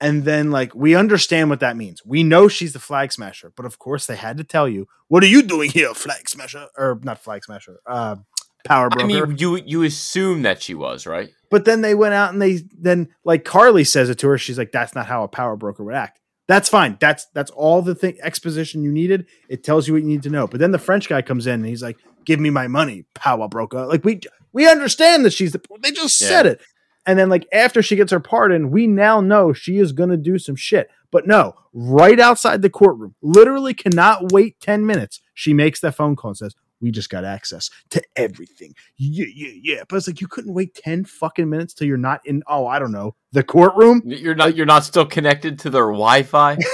And 0.00 0.24
then, 0.24 0.50
like, 0.50 0.74
we 0.74 0.94
understand 0.94 1.50
what 1.50 1.60
that 1.60 1.76
means. 1.76 2.04
We 2.04 2.22
know 2.22 2.48
she's 2.48 2.72
the 2.72 2.78
flag 2.78 3.12
smasher, 3.12 3.52
but 3.54 3.66
of 3.66 3.78
course, 3.78 4.06
they 4.06 4.16
had 4.16 4.38
to 4.38 4.44
tell 4.44 4.66
you, 4.68 4.88
"What 5.08 5.22
are 5.22 5.28
you 5.28 5.42
doing 5.42 5.70
here, 5.70 5.92
flag 5.94 6.28
smasher?" 6.28 6.66
Or 6.76 6.98
not 7.02 7.22
flag 7.22 7.44
smasher, 7.44 7.80
uh, 7.86 8.16
power 8.64 8.88
broker. 8.88 9.04
I 9.04 9.06
mean, 9.06 9.36
you 9.38 9.56
you 9.56 9.82
assume 9.82 10.42
that 10.42 10.62
she 10.62 10.74
was 10.74 11.06
right. 11.06 11.30
But 11.50 11.66
then 11.66 11.82
they 11.82 11.94
went 11.94 12.14
out 12.14 12.32
and 12.32 12.40
they 12.40 12.62
then 12.72 13.08
like 13.24 13.44
Karli 13.44 13.84
says 13.84 14.08
it 14.08 14.18
to 14.20 14.28
her. 14.28 14.38
She's 14.38 14.58
like, 14.58 14.72
"That's 14.72 14.94
not 14.94 15.06
how 15.06 15.22
a 15.22 15.28
power 15.28 15.56
broker 15.56 15.84
would 15.84 15.94
act." 15.94 16.19
That's 16.50 16.68
fine. 16.68 16.96
That's 16.98 17.26
that's 17.26 17.52
all 17.52 17.80
the 17.80 17.94
thing 17.94 18.18
exposition 18.20 18.82
you 18.82 18.90
needed. 18.90 19.26
It 19.48 19.62
tells 19.62 19.86
you 19.86 19.94
what 19.94 20.02
you 20.02 20.08
need 20.08 20.24
to 20.24 20.30
know. 20.30 20.48
But 20.48 20.58
then 20.58 20.72
the 20.72 20.80
French 20.80 21.08
guy 21.08 21.22
comes 21.22 21.46
in 21.46 21.54
and 21.54 21.66
he's 21.66 21.80
like, 21.80 21.96
"Give 22.24 22.40
me 22.40 22.50
my 22.50 22.66
money, 22.66 23.04
power 23.14 23.46
broker." 23.46 23.86
Like 23.86 24.04
we 24.04 24.18
we 24.52 24.68
understand 24.68 25.24
that 25.24 25.32
she's 25.32 25.52
the. 25.52 25.60
They 25.80 25.92
just 25.92 26.18
said 26.18 26.46
it. 26.46 26.60
And 27.06 27.16
then 27.16 27.28
like 27.28 27.46
after 27.52 27.82
she 27.82 27.94
gets 27.94 28.10
her 28.10 28.18
pardon, 28.18 28.72
we 28.72 28.88
now 28.88 29.20
know 29.20 29.52
she 29.52 29.78
is 29.78 29.92
going 29.92 30.10
to 30.10 30.16
do 30.16 30.38
some 30.38 30.56
shit. 30.56 30.90
But 31.12 31.28
no, 31.28 31.54
right 31.72 32.18
outside 32.18 32.62
the 32.62 32.70
courtroom, 32.70 33.14
literally 33.22 33.72
cannot 33.72 34.32
wait 34.32 34.58
10 34.58 34.84
minutes. 34.84 35.20
She 35.32 35.54
makes 35.54 35.78
that 35.80 35.94
phone 35.94 36.16
call 36.16 36.30
and 36.30 36.38
says, 36.38 36.56
we 36.80 36.90
just 36.90 37.10
got 37.10 37.24
access 37.24 37.70
to 37.90 38.02
everything. 38.16 38.74
Yeah, 38.96 39.26
yeah, 39.34 39.52
yeah. 39.62 39.82
But 39.88 39.96
it's 39.96 40.06
like 40.06 40.20
you 40.20 40.28
couldn't 40.28 40.54
wait 40.54 40.74
10 40.74 41.04
fucking 41.04 41.48
minutes 41.48 41.74
till 41.74 41.86
you're 41.86 41.96
not 41.96 42.20
in, 42.24 42.42
oh, 42.46 42.66
I 42.66 42.78
don't 42.78 42.92
know, 42.92 43.14
the 43.32 43.42
courtroom. 43.42 44.02
You're 44.04 44.34
not 44.34 44.56
you're 44.56 44.66
not 44.66 44.84
still 44.84 45.06
connected 45.06 45.58
to 45.60 45.70
their 45.70 45.86
Wi-Fi. 45.86 46.56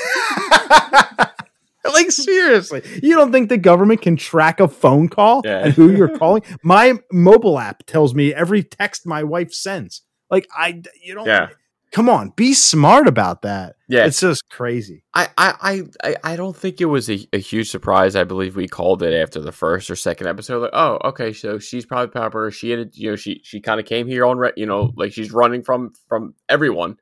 like 1.93 2.11
seriously, 2.11 2.83
you 3.03 3.15
don't 3.15 3.33
think 3.33 3.49
the 3.49 3.59
government 3.59 4.03
can 4.03 4.17
track 4.17 4.61
a 4.61 4.69
phone 4.69 5.09
call 5.09 5.43
Yeah. 5.45 5.65
and 5.67 5.73
who 5.75 5.91
you're 5.93 6.17
calling? 6.19 6.43
My 6.63 6.99
mobile 7.13 7.59
app 7.59 7.85
tells 7.87 8.15
me 8.15 8.35
every 8.35 8.63
text 8.63 9.07
my 9.07 9.23
wife 9.23 9.53
sends. 9.53 10.03
Like 10.31 10.47
I, 10.57 10.83
you 11.03 11.15
don't. 11.15 11.27
Yeah. 11.27 11.49
Come 11.93 12.09
on, 12.09 12.31
be 12.37 12.53
smart 12.53 13.07
about 13.07 13.43
that. 13.43 13.77
Yeah, 13.89 14.05
It's 14.07 14.21
just 14.21 14.43
crazy. 14.51 15.05
I, 15.15 15.29
I, 15.39 15.83
I, 16.03 16.17
I 16.25 16.37
don't 16.37 16.57
think 16.57 16.81
it 16.81 16.87
was 16.87 17.09
a, 17.09 17.27
a 17.33 17.39
huge 17.39 17.71
surprise. 17.71 18.17
I 18.17 18.25
believe 18.25 18.57
we 18.57 18.67
called 18.69 19.03
it 19.03 19.15
after 19.15 19.41
the 19.41 19.53
first 19.53 19.89
or 19.91 19.97
second 19.97 20.27
episode. 20.27 20.61
Like, 20.63 20.71
oh, 20.75 20.99
okay, 21.05 21.33
so 21.33 21.59
she's 21.59 21.87
probably 21.87 22.09
Pepper. 22.09 22.51
She 22.51 22.71
had, 22.71 22.91
you 22.95 23.11
know, 23.11 23.17
she 23.17 23.41
she 23.45 23.61
kind 23.61 23.79
of 23.81 23.87
came 23.87 24.07
here 24.09 24.27
on, 24.27 24.37
re- 24.39 24.53
you 24.57 24.67
know, 24.67 24.93
like 24.97 25.13
she's 25.13 25.33
running 25.33 25.63
from 25.63 25.93
from 26.09 26.35
everyone. 26.49 26.97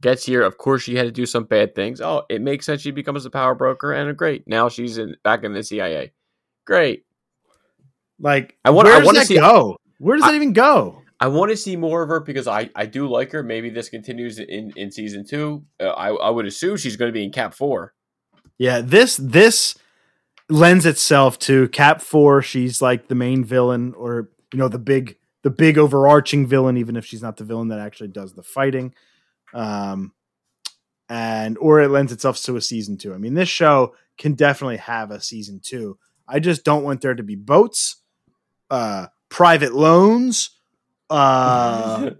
Gets 0.00 0.26
here, 0.26 0.42
of 0.42 0.58
course, 0.58 0.82
she 0.82 0.96
had 0.96 1.04
to 1.06 1.12
do 1.12 1.24
some 1.24 1.44
bad 1.44 1.74
things. 1.74 2.00
Oh, 2.02 2.24
it 2.28 2.42
makes 2.42 2.66
sense. 2.66 2.82
She 2.82 2.90
becomes 2.90 3.24
a 3.24 3.30
power 3.30 3.54
broker, 3.54 3.92
and 3.92 4.14
great. 4.18 4.46
Now 4.46 4.68
she's 4.68 4.98
in 4.98 5.16
back 5.22 5.44
in 5.44 5.54
the 5.54 5.62
CIA. 5.62 6.12
Great. 6.66 7.04
Like, 8.18 8.58
I 8.64 8.70
wanna- 8.70 8.90
I 8.90 8.92
where 8.92 9.00
does 9.00 9.06
wanna 9.06 9.18
that 9.20 9.26
see- 9.28 9.36
go? 9.36 9.76
Where 9.98 10.16
does 10.16 10.24
I- 10.24 10.32
that 10.32 10.36
even 10.36 10.52
go? 10.52 11.00
I 11.24 11.28
want 11.28 11.50
to 11.52 11.56
see 11.56 11.74
more 11.74 12.02
of 12.02 12.10
her 12.10 12.20
because 12.20 12.46
I, 12.46 12.68
I 12.76 12.84
do 12.84 13.08
like 13.08 13.32
her. 13.32 13.42
Maybe 13.42 13.70
this 13.70 13.88
continues 13.88 14.38
in, 14.38 14.74
in 14.76 14.90
season 14.90 15.24
two. 15.24 15.64
Uh, 15.80 15.84
I 15.88 16.10
I 16.10 16.28
would 16.28 16.44
assume 16.44 16.76
she's 16.76 16.96
going 16.96 17.08
to 17.08 17.14
be 17.14 17.24
in 17.24 17.32
Cap 17.32 17.54
Four. 17.54 17.94
Yeah, 18.58 18.82
this 18.82 19.16
this 19.16 19.74
lends 20.50 20.84
itself 20.84 21.38
to 21.38 21.68
Cap 21.68 22.02
Four. 22.02 22.42
She's 22.42 22.82
like 22.82 23.08
the 23.08 23.14
main 23.14 23.42
villain, 23.42 23.94
or 23.96 24.28
you 24.52 24.58
know, 24.58 24.68
the 24.68 24.78
big 24.78 25.16
the 25.42 25.48
big 25.48 25.78
overarching 25.78 26.46
villain, 26.46 26.76
even 26.76 26.94
if 26.94 27.06
she's 27.06 27.22
not 27.22 27.38
the 27.38 27.44
villain 27.44 27.68
that 27.68 27.78
actually 27.78 28.08
does 28.08 28.34
the 28.34 28.42
fighting. 28.42 28.92
Um, 29.54 30.12
and 31.08 31.56
or 31.56 31.80
it 31.80 31.88
lends 31.88 32.12
itself 32.12 32.36
to 32.42 32.56
a 32.56 32.60
season 32.60 32.98
two. 32.98 33.14
I 33.14 33.16
mean, 33.16 33.32
this 33.32 33.48
show 33.48 33.94
can 34.18 34.34
definitely 34.34 34.76
have 34.76 35.10
a 35.10 35.22
season 35.22 35.62
two. 35.64 35.96
I 36.28 36.38
just 36.38 36.64
don't 36.64 36.84
want 36.84 37.00
there 37.00 37.14
to 37.14 37.22
be 37.22 37.34
boats, 37.34 38.02
uh, 38.70 39.06
private 39.30 39.72
loans, 39.74 40.50
uh, 41.14 42.10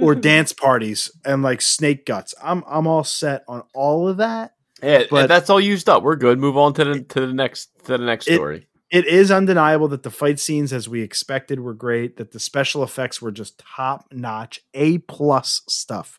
or 0.00 0.14
dance 0.14 0.52
parties 0.52 1.10
and 1.24 1.42
like 1.42 1.60
snake 1.60 2.06
guts. 2.06 2.34
I'm 2.42 2.64
I'm 2.66 2.86
all 2.86 3.04
set 3.04 3.44
on 3.48 3.62
all 3.74 4.08
of 4.08 4.16
that. 4.18 4.52
Yeah, 4.82 5.04
But- 5.10 5.26
that's 5.28 5.50
all 5.50 5.60
used 5.60 5.88
up. 5.88 6.02
We're 6.02 6.16
good. 6.16 6.38
Move 6.38 6.56
on 6.56 6.72
to 6.74 6.84
the 6.84 7.00
to 7.02 7.26
the 7.26 7.32
next 7.32 7.70
to 7.84 7.98
the 7.98 8.04
next 8.04 8.28
It- 8.28 8.34
story. 8.34 8.66
it 8.90 9.06
is 9.06 9.30
undeniable 9.30 9.88
that 9.88 10.02
the 10.02 10.10
fight 10.10 10.38
scenes 10.40 10.72
as 10.72 10.88
we 10.88 11.02
expected 11.02 11.60
were 11.60 11.74
great 11.74 12.16
that 12.16 12.32
the 12.32 12.40
special 12.40 12.82
effects 12.82 13.20
were 13.20 13.30
just 13.32 13.58
top 13.58 14.06
notch 14.12 14.60
a 14.74 14.98
plus 14.98 15.62
stuff 15.68 16.18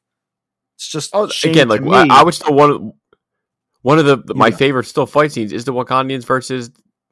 it's 0.75 0.87
just 0.87 1.09
Oh, 1.13 1.29
again, 1.43 1.67
like. 1.67 1.81
I, 1.81 2.19
I 2.19 2.23
would 2.23 2.33
still 2.33 2.53
one 2.53 2.69
of 2.69 2.81
one 3.81 3.97
of 3.99 4.05
the, 4.05 4.17
the- 4.17 4.35
my 4.35 4.47
Yeah. 4.47 4.55
favorite 4.57 4.85
still 4.85 5.05
fight 5.05 5.31
scenes 5.31 5.51
is 5.53 5.63
the 5.65 5.73
Wakandians 5.73 6.25
versus 6.25 6.69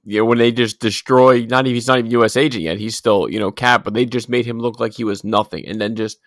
you 0.08 0.20
know 0.20 0.26
when 0.26 0.38
they 0.38 0.54
just 0.54 0.80
destroy. 0.80 1.46
Not 1.46 1.66
even 1.66 1.76
he's 1.76 1.88
not 1.88 2.00
even 2.00 2.12
U.S. 2.12 2.38
agent 2.38 2.64
yet. 2.64 2.78
He's 2.78 2.96
still 2.96 3.30
you 3.30 3.40
know 3.40 3.52
Cap, 3.52 3.84
but 3.84 3.94
they 3.94 4.06
just 4.06 4.30
made 4.30 4.46
him 4.46 4.58
look 4.58 4.80
like 4.80 4.94
he 4.94 5.04
was 5.04 5.26
nothing, 5.26 5.68
and 5.68 5.82
then 5.82 5.98
just 5.98 6.18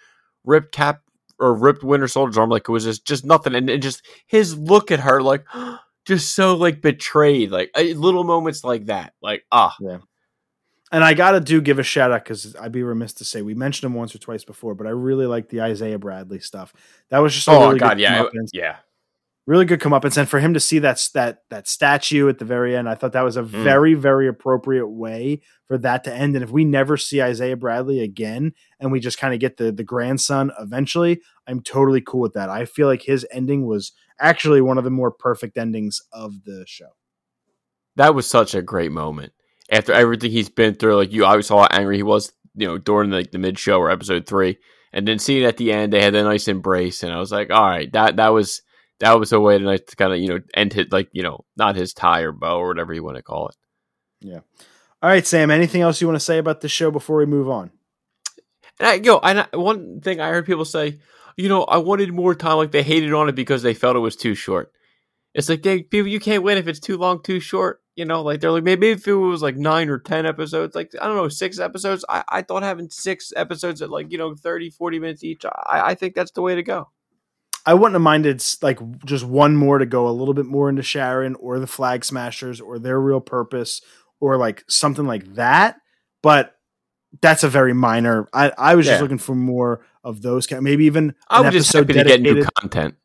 ripped 0.45 0.73
Cap 0.73 1.01
or 1.39 1.55
ripped 1.55 1.83
Winter 1.83 2.07
Soldier's 2.07 2.37
arm 2.37 2.51
like 2.51 2.69
it 2.69 2.73
was 2.73 2.85
just 2.85 3.07
just 3.07 3.25
nothing, 3.25 3.55
and, 3.55 3.71
and 3.71 3.83
just 3.83 4.07
his 4.27 4.57
look 4.59 4.91
at 4.91 5.01
her 5.01 5.23
like 5.23 5.47
just 6.05 6.35
so 6.35 6.55
like 6.57 6.83
betrayed, 6.83 7.51
like 7.51 7.71
uh, 7.75 7.81
little 7.81 8.23
moments 8.23 8.65
like 8.65 8.85
that, 8.87 9.15
like 9.23 9.47
ah 9.51 9.75
yeah. 9.81 9.99
and 10.93 11.03
i 11.03 11.15
gotta 11.15 11.41
do 11.41 11.63
give 11.63 11.79
a 11.79 11.83
shout 11.83 12.13
out 12.13 12.23
because 12.23 12.55
i'd 12.57 12.73
be 12.73 12.83
remiss 12.83 13.15
to 13.15 13.25
say 13.25 13.41
we 13.41 13.55
mentioned 13.55 13.91
him 13.91 13.97
once 13.97 14.15
or 14.15 14.19
twice 14.19 14.45
before 14.45 14.75
but 14.75 14.87
i 14.87 14.91
really 14.91 15.27
like 15.27 15.49
the 15.49 15.61
isaiah 15.61 15.99
bradley 15.99 16.41
stuff 16.41 16.73
that 17.09 17.19
was 17.19 17.35
just 17.35 17.49
a 17.49 17.53
oh 17.53 17.69
really 17.69 17.79
god 17.79 18.01
yeah 18.01 18.25
yeah 18.53 18.77
really 19.47 19.65
good 19.65 19.81
comeuppance, 19.81 20.17
and 20.17 20.29
for 20.29 20.39
him 20.39 20.55
to 20.55 20.61
see 20.61 20.79
that 20.81 21.09
that 21.15 21.39
that 21.51 21.67
statue 21.67 22.29
at 22.29 22.39
the 22.39 22.45
very 22.45 22.77
end, 22.77 22.89
I 22.89 22.95
thought 22.95 23.13
that 23.13 23.23
was 23.25 23.37
a 23.37 23.43
Mm. 23.43 23.47
very 23.49 23.95
very 23.95 24.29
appropriate 24.29 24.89
way 24.89 25.41
for 25.67 25.79
that 25.79 26.05
to 26.05 26.15
end. 26.15 26.35
And 26.37 26.45
if 26.45 26.51
we 26.51 26.65
never 26.65 26.97
see 26.97 27.23
Isaiah 27.23 27.57
Bradley 27.57 28.01
again, 28.01 28.53
and 28.79 28.93
we 28.93 29.01
just 29.01 29.19
kind 29.19 29.35
of 29.35 29.41
get 29.41 29.57
the 29.57 29.73
the 29.73 29.85
grandson 29.85 30.53
eventually, 30.61 31.21
I'm 31.47 31.61
totally 31.63 32.01
cool 32.01 32.21
with 32.21 32.35
that. 32.35 32.49
I 32.51 32.65
feel 32.65 32.87
like 32.87 33.03
his 33.03 33.27
ending 33.33 33.67
was 33.67 33.93
actually 34.21 34.61
one 34.61 34.79
of 34.79 34.85
the 34.85 34.91
more 34.91 35.11
perfect 35.11 35.57
endings 35.57 36.01
of 36.13 36.45
the 36.45 36.65
show. 36.67 36.91
That 37.97 38.15
was 38.15 38.29
such 38.29 38.55
a 38.55 38.63
great 38.63 38.93
moment. 38.93 39.33
After 39.73 39.93
everything 39.93 40.31
he's 40.31 40.49
been 40.49 40.75
through, 40.75 40.97
like 40.97 41.13
you 41.13 41.25
always 41.25 41.47
saw 41.47 41.61
how 41.61 41.69
angry 41.71 41.97
he 41.97 42.03
was, 42.03 42.33
you 42.55 42.67
know, 42.67 42.79
during 42.79 43.11
like 43.11 43.31
the 43.31 43.39
mid 43.39 43.59
show 43.59 43.79
or 43.79 43.91
episode 43.91 44.27
three, 44.27 44.59
and 44.93 45.07
then 45.09 45.19
seeing 45.19 45.45
at 45.45 45.57
the 45.57 45.73
end 45.73 45.93
they 45.93 46.03
had 46.03 46.15
a 46.15 46.23
nice 46.23 46.49
embrace, 46.49 47.03
and 47.03 47.13
I 47.13 47.19
was 47.19 47.33
like, 47.33 47.51
all 47.51 47.69
right, 47.69 47.91
that 47.93 48.17
that 48.17 48.29
was 48.29 48.63
that 49.01 49.19
was 49.19 49.33
a 49.33 49.41
way 49.41 49.59
to 49.59 49.65
nice 49.65 49.81
to 49.89 49.97
kind 49.97 50.13
of 50.13 50.19
you 50.19 50.29
know 50.29 50.41
end 50.55 50.73
his 50.73 50.87
like 50.91 51.09
you 51.13 51.23
know 51.23 51.45
not 51.57 51.77
his 51.77 51.93
tie 51.93 52.21
or 52.21 52.33
bow 52.33 52.59
or 52.59 52.69
whatever 52.69 52.95
you 52.95 53.03
want 53.03 53.17
to 53.17 53.23
call 53.23 53.49
it. 53.49 53.57
Yeah. 54.21 54.41
All 55.03 55.09
right, 55.09 55.27
Sam. 55.27 55.51
Anything 55.51 55.81
else 55.81 56.01
you 56.01 56.07
want 56.07 56.17
to 56.17 56.25
say 56.25 56.39
about 56.39 56.61
the 56.61 56.69
show 56.69 56.91
before 56.91 57.17
we 57.17 57.27
move 57.27 57.49
on? 57.49 57.71
And 58.79 58.89
I, 58.89 58.95
yo, 58.95 59.19
and 59.19 59.41
I, 59.41 59.57
one 59.57 60.01
thing 60.01 60.21
I 60.21 60.29
heard 60.29 60.47
people 60.47 60.67
say, 60.67 60.99
you 61.37 61.49
know, 61.49 61.65
I 61.65 61.79
wanted 61.79 62.13
more 62.13 62.35
time. 62.35 62.59
Like 62.59 62.73
they 62.73 62.83
hated 62.83 63.13
on 63.13 63.29
it 63.29 63.35
because 63.35 63.63
they 63.63 63.75
felt 63.75 63.97
it 63.97 64.01
was 64.01 64.17
too 64.17 64.35
short. 64.35 64.73
It's 65.35 65.49
like 65.49 65.63
they 65.63 65.83
people 65.83 66.09
you 66.09 66.21
can't 66.21 66.43
win 66.43 66.59
if 66.59 66.69
it's 66.69 66.81
too 66.81 66.99
long, 66.99 67.23
too 67.23 67.41
short. 67.41 67.81
You 67.97 68.05
know, 68.05 68.23
like 68.23 68.41
they're 68.41 68.51
like 68.51 68.65
maybe 68.65 68.91
if 68.91 69.07
it 69.07 69.15
was 69.15 69.43
like 69.43 69.57
nine 69.57 69.89
or 69.89 69.99
ten 69.99 70.27
episodes, 70.27 70.75
like 70.75 70.93
I 71.01 71.07
don't 71.07 71.17
know, 71.17 71.29
six 71.29 71.59
episodes. 71.59 72.05
I, 72.09 72.25
I 72.29 72.43
thought 72.43 72.63
having 72.63 72.91
six 72.91 73.33
episodes 73.35 73.81
at 73.81 73.91
like 73.91 74.13
you 74.13 74.19
know 74.19 74.35
30, 74.35 74.71
40 74.71 74.99
minutes 74.99 75.25
each. 75.25 75.45
I, 75.45 75.83
I 75.91 75.95
think 75.95 76.15
that's 76.15 76.33
the 76.33 76.43
way 76.43 76.55
to 76.55 76.63
go. 76.63 76.89
I 77.67 77.75
wouldn't 77.75 77.95
have 77.95 78.03
minded 78.03 78.43
like 78.63 78.79
just 79.05 79.25
one 79.25 79.57
more 79.57 79.79
to 79.79 79.87
go 79.87 80.09
a 80.09 80.11
little 80.11 80.35
bit 80.35 80.47
more 80.47 80.69
into 80.69 80.83
Sharon 80.83 81.35
or 81.37 81.59
the 81.59 81.67
Flag 81.67 82.05
Smashers 82.05 82.61
or 82.61 82.79
their 82.79 83.01
real 83.01 83.21
purpose 83.21 83.83
or 84.21 84.37
like 84.37 84.65
something 84.69 85.07
like 85.07 85.35
that. 85.35 85.77
But 86.23 86.57
that's 87.21 87.43
a 87.43 87.49
very 87.49 87.73
minor. 87.73 88.29
I, 88.33 88.53
I 88.57 88.75
was 88.75 88.87
just 88.87 89.03
looking 89.03 89.19
for 89.19 89.35
more 89.35 89.85
of 90.05 90.23
those. 90.23 90.51
Maybe 90.51 90.85
even 90.85 91.15
I 91.29 91.41
was 91.41 91.53
just 91.53 91.73
happy 91.73 91.93
to 91.95 92.05
get 92.05 92.21
new 92.21 92.45
content. 92.59 92.97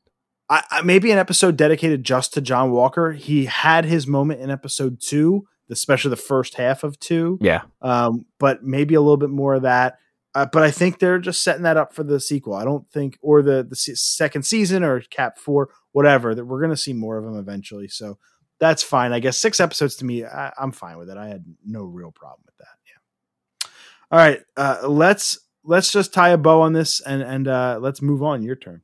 I, 0.50 0.64
I, 0.70 0.82
maybe 0.84 1.12
an 1.12 1.18
episode 1.18 1.58
dedicated 1.58 2.04
just 2.04 2.34
to 2.36 2.42
John 2.42 2.72
Walker. 2.72 3.14
He 3.14 3.46
had 3.46 3.86
his 3.86 4.06
moment 4.06 4.42
in 4.42 4.52
episode 4.52 5.02
two, 5.02 5.48
especially 5.72 6.10
the 6.10 6.18
first 6.18 6.56
half 6.56 6.84
of 6.84 7.00
two. 7.00 7.40
Yeah, 7.42 7.62
um, 7.82 8.26
but 8.40 8.64
maybe 8.64 8.94
a 8.94 9.02
little 9.02 9.18
bit 9.18 9.32
more 9.32 9.56
of 9.56 9.64
that. 9.64 9.98
Uh, 10.36 10.46
but 10.46 10.64
I 10.64 10.70
think 10.70 11.00
they're 11.00 11.18
just 11.18 11.42
setting 11.44 11.64
that 11.64 11.78
up 11.78 11.94
for 11.94 12.04
the 12.04 12.20
sequel. 12.20 12.56
I 12.56 12.66
don't 12.66 12.88
think, 12.92 13.18
or 13.22 13.42
the 13.42 13.66
the 13.68 13.76
se- 13.76 13.96
second 13.96 14.44
season 14.44 14.84
or 14.84 15.00
Cap 15.00 15.40
Four, 15.40 15.70
whatever. 15.94 16.36
That 16.36 16.46
we're 16.46 16.60
going 16.60 16.72
to 16.72 16.78
see 16.78 16.94
more 16.94 17.18
of 17.18 17.24
them 17.24 17.38
eventually. 17.38 17.88
So 17.88 18.18
that's 18.60 18.84
fine. 18.84 19.14
I 19.14 19.20
guess 19.20 19.40
six 19.40 19.62
episodes 19.62 19.96
to 19.98 20.06
me, 20.06 20.26
I, 20.26 20.52
I'm 20.60 20.72
fine 20.72 20.98
with 20.98 21.10
it. 21.10 21.18
I 21.18 21.28
had 21.28 21.46
no 21.66 21.84
real 21.84 22.12
problem 22.12 22.42
with 22.46 22.58
that. 22.58 22.68
Yeah. 22.86 23.70
All 24.12 24.20
right, 24.20 24.42
uh, 24.58 24.88
let's 24.88 25.40
let's 25.64 25.92
just 25.92 26.14
tie 26.14 26.30
a 26.30 26.38
bow 26.38 26.62
on 26.62 26.74
this 26.74 27.00
and 27.00 27.22
and 27.22 27.48
uh, 27.48 27.80
let's 27.82 28.02
move 28.02 28.22
on. 28.22 28.44
Your 28.44 28.58
turn. 28.58 28.82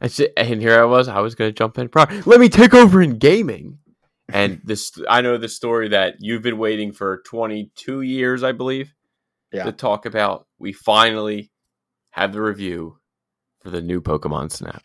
And 0.00 0.60
here 0.60 0.78
I 0.78 0.84
was. 0.84 1.08
I 1.08 1.20
was 1.20 1.34
going 1.34 1.48
to 1.48 1.54
jump 1.54 1.78
in. 1.78 1.88
Let 2.26 2.40
me 2.40 2.48
take 2.48 2.74
over 2.74 3.00
in 3.00 3.18
gaming. 3.18 3.78
And 4.28 4.60
this, 4.64 4.92
I 5.08 5.20
know 5.20 5.38
the 5.38 5.48
story 5.48 5.88
that 5.88 6.16
you've 6.20 6.42
been 6.42 6.58
waiting 6.58 6.92
for 6.92 7.22
22 7.26 8.02
years, 8.02 8.42
I 8.42 8.52
believe, 8.52 8.92
Yeah. 9.52 9.64
to 9.64 9.72
talk 9.72 10.06
about. 10.06 10.46
We 10.58 10.72
finally 10.72 11.50
have 12.10 12.32
the 12.32 12.40
review 12.42 12.98
for 13.60 13.70
the 13.70 13.80
new 13.82 14.00
Pokemon 14.00 14.50
Snap. 14.52 14.82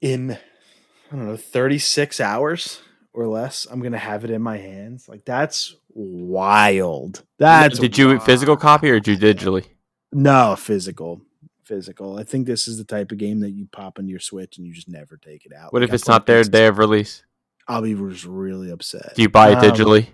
in 0.00 0.32
I 0.32 1.16
don't 1.16 1.26
know 1.26 1.36
36 1.36 2.18
hours 2.20 2.80
or 3.12 3.28
less. 3.28 3.66
I'm 3.70 3.80
gonna 3.80 3.98
have 3.98 4.24
it 4.24 4.30
in 4.30 4.42
my 4.42 4.56
hands. 4.58 5.08
Like 5.08 5.24
that's 5.24 5.76
wild. 5.90 7.22
That's 7.38 7.78
did 7.78 7.96
you 7.98 8.18
physical 8.20 8.56
copy 8.56 8.90
or 8.90 8.98
did 9.00 9.22
you 9.22 9.34
digitally? 9.34 9.66
No, 10.12 10.56
physical. 10.56 11.20
Physical. 11.64 12.18
I 12.18 12.24
think 12.24 12.46
this 12.46 12.68
is 12.68 12.76
the 12.78 12.84
type 12.84 13.10
of 13.12 13.18
game 13.18 13.40
that 13.40 13.50
you 13.52 13.66
pop 13.72 13.98
into 13.98 14.10
your 14.10 14.20
Switch 14.20 14.58
and 14.58 14.66
you 14.66 14.72
just 14.74 14.88
never 14.88 15.16
take 15.16 15.46
it 15.46 15.52
out. 15.52 15.72
What 15.72 15.80
Like, 15.82 15.88
if 15.88 15.94
it's 15.94 16.06
not 16.08 16.26
there 16.26 16.40
pieces. 16.40 16.50
day 16.50 16.66
of 16.66 16.78
release? 16.78 17.24
I'll 17.66 17.80
be 17.80 17.94
just 17.94 18.24
really 18.26 18.70
upset. 18.70 19.14
Do 19.16 19.22
you 19.22 19.30
buy 19.30 19.50
it 19.52 19.56
Um, 19.58 19.64
digitally? 19.64 20.08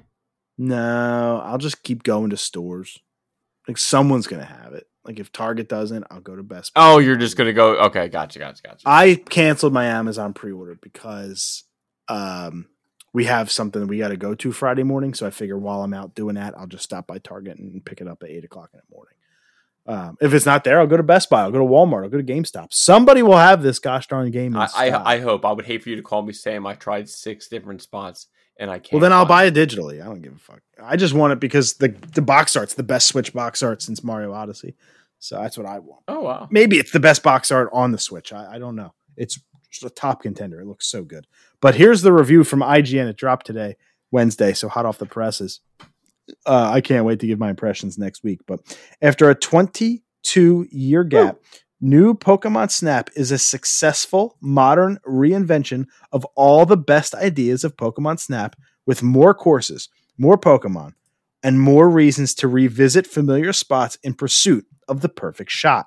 No, 0.58 1.40
I'll 1.44 1.58
just 1.58 1.82
keep 1.82 2.02
going 2.04 2.30
to 2.30 2.36
stores. 2.36 2.98
Like 3.70 3.78
someone's 3.78 4.26
gonna 4.26 4.44
have 4.44 4.72
it. 4.72 4.88
Like 5.04 5.20
if 5.20 5.30
Target 5.30 5.68
doesn't, 5.68 6.04
I'll 6.10 6.20
go 6.20 6.34
to 6.34 6.42
Best 6.42 6.74
Buy. 6.74 6.80
Oh, 6.84 6.98
you're 6.98 7.14
just 7.14 7.36
gonna 7.36 7.52
go. 7.52 7.76
Okay, 7.82 8.08
gotcha, 8.08 8.40
gotcha, 8.40 8.60
gotcha. 8.64 8.82
I 8.84 9.14
canceled 9.14 9.72
my 9.72 9.86
Amazon 9.86 10.32
pre-order 10.32 10.76
because 10.82 11.62
um, 12.08 12.66
we 13.12 13.26
have 13.26 13.48
something 13.48 13.86
we 13.86 13.98
got 13.98 14.08
to 14.08 14.16
go 14.16 14.34
to 14.34 14.50
Friday 14.50 14.82
morning. 14.82 15.14
So 15.14 15.24
I 15.24 15.30
figure 15.30 15.56
while 15.56 15.84
I'm 15.84 15.94
out 15.94 16.16
doing 16.16 16.34
that, 16.34 16.58
I'll 16.58 16.66
just 16.66 16.82
stop 16.82 17.06
by 17.06 17.18
Target 17.18 17.58
and 17.58 17.84
pick 17.84 18.00
it 18.00 18.08
up 18.08 18.24
at 18.24 18.30
eight 18.30 18.44
o'clock 18.44 18.70
in 18.74 18.80
the 18.80 18.92
morning. 18.92 19.14
Um, 19.86 20.16
if 20.20 20.34
it's 20.34 20.46
not 20.46 20.64
there, 20.64 20.80
I'll 20.80 20.88
go 20.88 20.96
to 20.96 21.04
Best 21.04 21.30
Buy. 21.30 21.42
I'll 21.42 21.52
go 21.52 21.60
to 21.60 21.64
Walmart. 21.64 22.02
I'll 22.02 22.10
go 22.10 22.20
to 22.20 22.24
GameStop. 22.24 22.72
Somebody 22.72 23.22
will 23.22 23.36
have 23.38 23.62
this 23.62 23.78
gosh 23.78 24.08
darn 24.08 24.32
game. 24.32 24.56
I. 24.56 24.68
I, 24.74 25.14
I 25.14 25.20
hope. 25.20 25.44
I 25.44 25.52
would 25.52 25.66
hate 25.66 25.84
for 25.84 25.90
you 25.90 25.96
to 25.96 26.02
call 26.02 26.22
me 26.22 26.32
Sam. 26.32 26.66
I 26.66 26.74
tried 26.74 27.08
six 27.08 27.46
different 27.46 27.82
spots 27.82 28.26
and 28.60 28.70
I 28.70 28.78
can't. 28.78 28.92
well, 28.92 29.00
then 29.00 29.12
I'll 29.12 29.26
buy 29.26 29.44
it. 29.44 29.56
it 29.56 29.68
digitally. 29.68 30.00
I 30.00 30.04
don't 30.04 30.22
give 30.22 30.36
a 30.36 30.38
fuck. 30.38 30.60
I 30.80 30.96
just 30.96 31.14
want 31.14 31.32
it 31.32 31.40
because 31.40 31.74
the 31.74 31.88
the 31.88 32.22
box 32.22 32.54
art's 32.54 32.74
the 32.74 32.84
best 32.84 33.08
Switch 33.08 33.32
box 33.32 33.62
art 33.62 33.82
since 33.82 34.04
Mario 34.04 34.32
Odyssey. 34.32 34.76
So 35.18 35.40
that's 35.40 35.58
what 35.58 35.66
I 35.66 35.80
want. 35.80 36.02
Oh 36.06 36.20
wow. 36.20 36.48
maybe 36.50 36.78
it's 36.78 36.92
the 36.92 37.00
best 37.00 37.22
box 37.22 37.50
art 37.50 37.68
on 37.72 37.90
the 37.90 37.98
Switch. 37.98 38.32
I, 38.32 38.54
I 38.54 38.58
don't 38.58 38.76
know. 38.76 38.92
It's 39.16 39.40
just 39.70 39.84
a 39.84 39.90
top 39.90 40.22
contender. 40.22 40.60
It 40.60 40.66
looks 40.66 40.86
so 40.86 41.02
good. 41.02 41.26
But 41.60 41.74
here's 41.74 42.02
the 42.02 42.12
review 42.12 42.44
from 42.44 42.60
IGN. 42.60 43.08
It 43.08 43.16
dropped 43.16 43.46
today, 43.46 43.76
Wednesday, 44.10 44.52
so 44.52 44.68
hot 44.68 44.86
off 44.86 44.98
the 44.98 45.06
presses. 45.06 45.60
Uh, 46.46 46.70
I 46.72 46.80
can't 46.80 47.04
wait 47.04 47.20
to 47.20 47.26
give 47.26 47.38
my 47.38 47.50
impressions 47.50 47.98
next 47.98 48.22
week. 48.22 48.40
But 48.46 48.60
after 49.02 49.28
a 49.30 49.34
22 49.34 50.66
year 50.70 51.04
gap, 51.04 51.38
new 51.80 52.14
Pokemon 52.14 52.70
Snap 52.70 53.10
is 53.16 53.32
a 53.32 53.38
successful 53.38 54.36
modern 54.40 54.98
reinvention 55.06 55.86
of 56.12 56.24
all 56.36 56.66
the 56.66 56.76
best 56.76 57.14
ideas 57.14 57.64
of 57.64 57.76
Pokemon 57.76 58.20
Snap 58.20 58.56
with 58.86 59.02
more 59.02 59.34
courses, 59.34 59.88
more 60.18 60.38
Pokemon, 60.38 60.92
and 61.42 61.60
more 61.60 61.88
reasons 61.88 62.34
to 62.34 62.48
revisit 62.48 63.06
familiar 63.06 63.52
spots 63.52 63.98
in 64.02 64.14
pursuit 64.14 64.66
of 64.88 65.00
the 65.00 65.08
perfect 65.08 65.50
shot. 65.50 65.86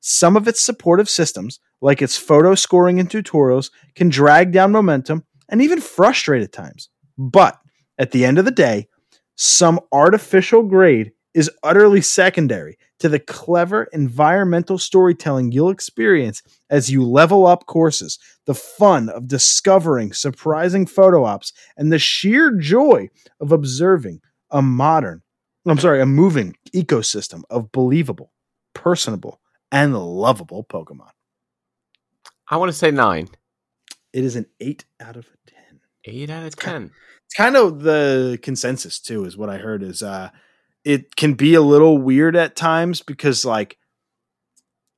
Some 0.00 0.36
of 0.36 0.48
its 0.48 0.60
supportive 0.60 1.08
systems, 1.08 1.60
like 1.80 2.02
its 2.02 2.16
photo 2.16 2.54
scoring 2.54 3.00
and 3.00 3.08
tutorials, 3.08 3.70
can 3.94 4.08
drag 4.08 4.52
down 4.52 4.72
momentum 4.72 5.24
and 5.48 5.62
even 5.62 5.80
frustrate 5.80 6.42
at 6.42 6.52
times. 6.52 6.88
But 7.16 7.58
at 7.98 8.10
the 8.10 8.24
end 8.24 8.38
of 8.38 8.44
the 8.44 8.50
day, 8.50 8.88
some 9.36 9.80
artificial 9.92 10.64
grade 10.64 11.12
is 11.34 11.50
utterly 11.62 12.00
secondary 12.00 12.76
to 13.02 13.08
the 13.08 13.18
clever 13.18 13.88
environmental 13.92 14.78
storytelling 14.78 15.50
you'll 15.50 15.70
experience 15.70 16.42
as 16.70 16.88
you 16.88 17.04
level 17.04 17.46
up 17.46 17.66
courses, 17.66 18.18
the 18.46 18.54
fun 18.54 19.08
of 19.08 19.26
discovering 19.26 20.12
surprising 20.12 20.86
photo 20.86 21.24
ops, 21.24 21.52
and 21.76 21.92
the 21.92 21.98
sheer 21.98 22.56
joy 22.56 23.08
of 23.40 23.50
observing 23.50 24.20
a 24.52 24.62
modern, 24.62 25.20
I'm 25.66 25.78
sorry, 25.78 26.00
a 26.00 26.06
moving 26.06 26.54
ecosystem 26.74 27.42
of 27.50 27.72
believable, 27.72 28.32
personable, 28.72 29.40
and 29.72 29.98
lovable 29.98 30.64
Pokemon. 30.64 31.10
I 32.48 32.56
want 32.56 32.70
to 32.70 32.78
say 32.78 32.92
nine. 32.92 33.28
It 34.12 34.22
is 34.22 34.36
an 34.36 34.46
8 34.60 34.84
out 35.00 35.16
of 35.16 35.26
10. 35.48 35.80
Eight 36.04 36.30
out 36.30 36.44
of 36.44 36.56
ten. 36.56 36.90
It's 37.26 37.34
kind 37.34 37.56
of 37.56 37.80
the 37.82 38.38
consensus 38.42 38.98
too 38.98 39.24
is 39.24 39.36
what 39.36 39.48
I 39.48 39.58
heard 39.58 39.82
is 39.82 40.02
uh 40.02 40.30
it 40.84 41.16
can 41.16 41.34
be 41.34 41.54
a 41.54 41.60
little 41.60 41.98
weird 41.98 42.36
at 42.36 42.56
times 42.56 43.02
because 43.02 43.44
like 43.44 43.78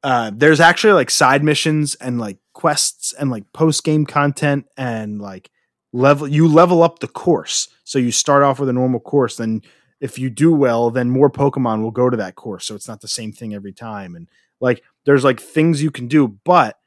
uh 0.03 0.31
there's 0.35 0.61
actually 0.61 0.93
like 0.93 1.11
side 1.11 1.43
missions 1.43 1.95
and 1.97 2.19
like 2.19 2.39
quests 2.53 3.13
and 3.13 3.31
like 3.31 3.53
post 3.53 3.85
game 3.85 4.07
content 4.07 4.67
and 4.77 5.21
like 5.21 5.51
level 5.93 6.27
you 6.27 6.49
level 6.49 6.83
up 6.83 6.99
the 6.99 7.09
course. 7.09 7.69
So 7.85 7.99
you 7.99 8.13
start 8.13 8.43
off 8.43 8.59
with 8.59 8.69
a 8.69 8.73
normal 8.73 9.01
course 9.01 9.37
then 9.37 9.63
if 10.01 10.19
you 10.19 10.29
do 10.31 10.53
well 10.53 10.91
then 10.91 11.11
more 11.11 11.31
Pokemon 11.31 11.83
will 11.83 11.91
go 11.91 12.11
to 12.11 12.17
that 12.17 12.35
course 12.35 12.67
so 12.67 12.75
it's 12.75 12.89
not 12.89 13.01
the 13.01 13.09
same 13.09 13.33
thing 13.33 13.55
every 13.55 13.73
time 13.73 14.15
and 14.15 14.29
like 14.61 14.83
there's 15.05 15.25
like 15.25 15.41
things 15.41 15.83
you 15.83 15.91
can 15.91 16.09
do 16.09 16.29
but 16.45 16.79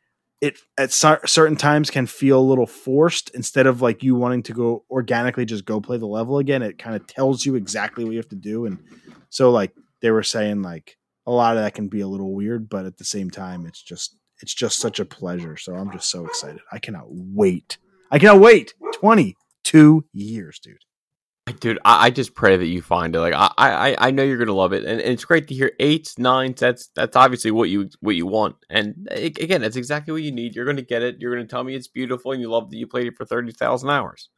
it 0.42 0.60
at 0.78 0.92
certain 0.92 1.56
times 1.56 1.90
can 1.90 2.06
feel 2.06 2.40
a 2.40 2.42
little 2.42 2.68
forced. 2.68 3.30
Instead 3.32 3.68
of 3.68 3.82
like 3.82 4.04
you 4.04 4.16
wanting 4.16 4.44
to 4.44 4.54
go 4.54 4.84
organically 4.90 5.46
just 5.46 5.66
go 5.66 5.82
play 5.82 5.98
the 5.98 6.06
level 6.06 6.38
again 6.38 6.62
it 6.62 6.78
kind 6.78 6.96
of 6.96 7.08
tells 7.08 7.46
you 7.46 7.56
exactly 7.56 8.04
what 8.04 8.12
you 8.12 8.18
have 8.18 8.30
to 8.30 8.36
do. 8.36 8.66
And 8.66 8.80
so 9.30 9.52
like 9.52 9.74
they 10.02 10.12
were 10.12 10.24
saying 10.24 10.62
like 10.62 10.98
a 11.26 11.32
lot 11.32 11.58
of 11.58 11.64
that 11.64 11.74
can 11.74 11.88
be 11.88 12.02
a 12.02 12.08
little 12.08 12.34
weird 12.34 12.70
but 12.70 12.86
at 12.86 12.98
the 12.98 13.04
same 13.04 13.30
time 13.30 13.66
it's 13.66 13.82
just 13.82 14.16
it's 14.42 14.54
just 14.54 14.80
such 14.80 15.00
a 15.00 15.06
pleasure. 15.06 15.58
So 15.58 15.76
i'm 15.76 15.92
just 15.92 16.10
so 16.10 16.26
excited. 16.26 16.62
I 16.72 16.80
cannot 16.80 17.06
wait. 17.08 17.78
I 18.12 18.20
cannot 18.20 18.40
wait. 18.40 18.74
22 18.94 20.06
years 20.14 20.60
dude 20.60 20.78
Dude, 21.60 21.80
I, 21.86 22.08
I 22.08 22.10
just 22.10 22.34
pray 22.36 22.58
that 22.58 22.66
you 22.66 22.82
find 22.82 23.16
it. 23.16 23.20
Like 23.20 23.34
I, 23.34 23.52
I, 23.58 23.96
I 24.08 24.12
know 24.12 24.24
you're 24.24 24.38
gonna 24.38 24.54
love 24.54 24.74
it, 24.74 24.84
and, 24.84 25.00
and 25.02 25.12
it's 25.14 25.26
great 25.26 25.48
to 25.48 25.56
hear 25.56 25.72
eights, 25.80 26.18
nines. 26.18 26.60
That's 26.60 26.90
that's 26.96 27.16
obviously 27.16 27.52
what 27.52 27.70
you 27.70 27.90
what 28.02 28.16
you 28.16 28.28
want, 28.28 28.56
and 28.70 29.08
a- 29.12 29.28
again, 29.28 29.62
that's 29.62 29.76
exactly 29.76 30.12
what 30.12 30.24
you 30.24 30.32
need. 30.32 30.56
You're 30.56 30.66
gonna 30.66 30.82
get 30.82 31.04
it. 31.04 31.18
You're 31.20 31.34
gonna 31.34 31.48
tell 31.48 31.64
me 31.64 31.76
it's 31.76 31.88
beautiful, 31.88 32.32
and 32.32 32.42
you 32.42 32.50
love 32.50 32.70
that 32.70 32.78
you 32.78 32.88
played 32.88 33.08
it 33.08 33.16
for 33.18 33.26
thirty 33.26 33.52
thousand 33.52 33.90
hours. 33.90 34.30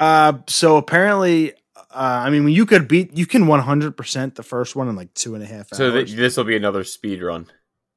Uh, 0.00 0.34
so 0.48 0.76
apparently, 0.76 1.52
uh, 1.76 2.22
I 2.24 2.30
mean, 2.30 2.48
you 2.48 2.66
could 2.66 2.88
beat, 2.88 3.16
you 3.16 3.26
can 3.26 3.44
100% 3.44 4.34
the 4.34 4.42
first 4.42 4.74
one 4.74 4.88
in 4.88 4.96
like 4.96 5.14
two 5.14 5.34
and 5.34 5.42
a 5.42 5.46
half 5.46 5.72
hours. 5.72 5.78
So 5.78 5.90
th- 5.92 6.12
this 6.12 6.36
will 6.36 6.44
be 6.44 6.56
another 6.56 6.84
speed 6.84 7.22
run. 7.22 7.46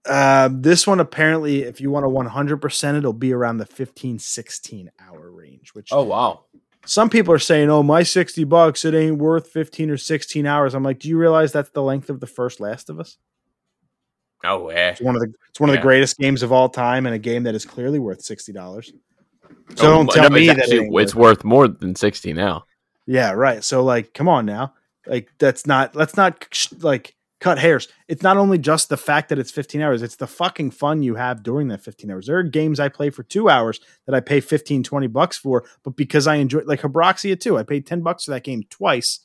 Uh, 0.08 0.50
this 0.52 0.88
one 0.88 1.00
apparently, 1.00 1.64
if 1.64 1.82
you 1.82 1.92
want 1.92 2.06
to 2.06 2.10
100%, 2.10 2.98
it'll 2.98 3.12
be 3.14 3.34
around 3.34 3.58
the 3.58 3.66
15, 3.66 4.20
16 4.20 4.92
hour 5.06 5.32
range, 5.32 5.74
which 5.74 5.90
Oh 5.92 6.04
wow! 6.04 6.46
Some 6.88 7.10
people 7.10 7.34
are 7.34 7.40
saying, 7.40 7.70
oh, 7.70 7.84
my 7.84 8.04
60 8.04 8.44
bucks, 8.46 8.86
it 8.86 8.94
ain't 8.94 9.18
worth 9.18 9.48
15 9.50 9.90
or 9.92 9.98
16 9.98 10.46
hours. 10.46 10.74
I'm 10.74 10.84
like, 10.84 11.00
do 11.00 11.10
you 11.10 11.18
realize 11.18 11.52
that's 11.52 11.70
the 11.72 11.84
length 11.84 12.10
of 12.10 12.20
the 12.20 12.28
first 12.28 12.60
Last 12.60 12.90
of 12.90 13.00
Us? 13.00 13.18
No 14.44 14.64
way. 14.66 14.90
It's 14.90 15.02
one 15.02 15.16
of 15.16 15.22
the, 15.22 15.34
it's 15.50 15.60
one 15.60 15.70
of 15.70 15.76
the 15.76 15.82
greatest 15.82 16.18
games 16.18 16.44
of 16.44 16.52
all 16.52 16.70
time 16.70 17.06
and 17.06 17.14
a 17.16 17.20
game 17.20 17.44
that 17.44 17.56
is 17.56 17.66
clearly 17.66 18.00
worth 18.00 18.24
$60. 18.24 18.54
So 18.56 18.94
Oh, 19.72 19.76
don't 19.76 20.06
no, 20.06 20.12
tell 20.14 20.26
it's 20.26 20.34
me 20.34 20.48
that 20.48 20.60
actually- 20.60 20.78
it 20.78 20.82
it's 21.02 21.14
worth 21.14 21.16
worth 21.16 21.44
more 21.44 21.68
than 21.68 21.94
sixty 21.96 22.32
now. 22.32 22.64
Yeah, 23.06 23.32
right. 23.32 23.64
So 23.64 23.84
like, 23.84 24.14
come 24.14 24.30
on 24.30 24.46
now. 24.46 24.74
Like 25.06 25.30
that's 25.40 25.66
not 25.68 25.94
let's 25.96 26.16
not 26.16 26.48
like 26.82 27.16
cut 27.40 27.60
hairs. 27.60 27.88
It's 28.08 28.24
not 28.24 28.38
only 28.38 28.58
just 28.58 28.90
the 28.90 28.98
fact 28.98 29.30
that 29.30 29.40
it's 29.40 29.52
15 29.52 29.82
hours, 29.82 30.02
it's 30.02 30.16
the 30.16 30.28
fucking 30.28 30.72
fun 30.72 31.04
you 31.04 31.16
have 31.16 31.44
during 31.44 31.68
that 31.68 31.84
15 31.84 32.10
hours. 32.12 32.28
There 32.28 32.38
are 32.38 32.44
games 32.44 32.80
I 32.80 32.90
play 32.90 33.10
for 33.10 33.24
2 33.24 33.50
hours 33.50 33.80
that 34.06 34.16
I 34.16 34.20
pay 34.20 34.40
15 34.40 34.84
20 34.84 35.08
bucks 35.08 35.38
for, 35.38 35.64
but 35.84 35.96
because 35.96 36.28
I 36.28 36.36
enjoy 36.36 36.62
like 36.66 36.82
Habroxia 36.82 37.40
2. 37.40 37.58
I 37.58 37.64
paid 37.64 37.86
10 37.86 38.02
bucks 38.02 38.26
for 38.26 38.32
that 38.32 38.44
game 38.44 38.64
twice. 38.70 39.20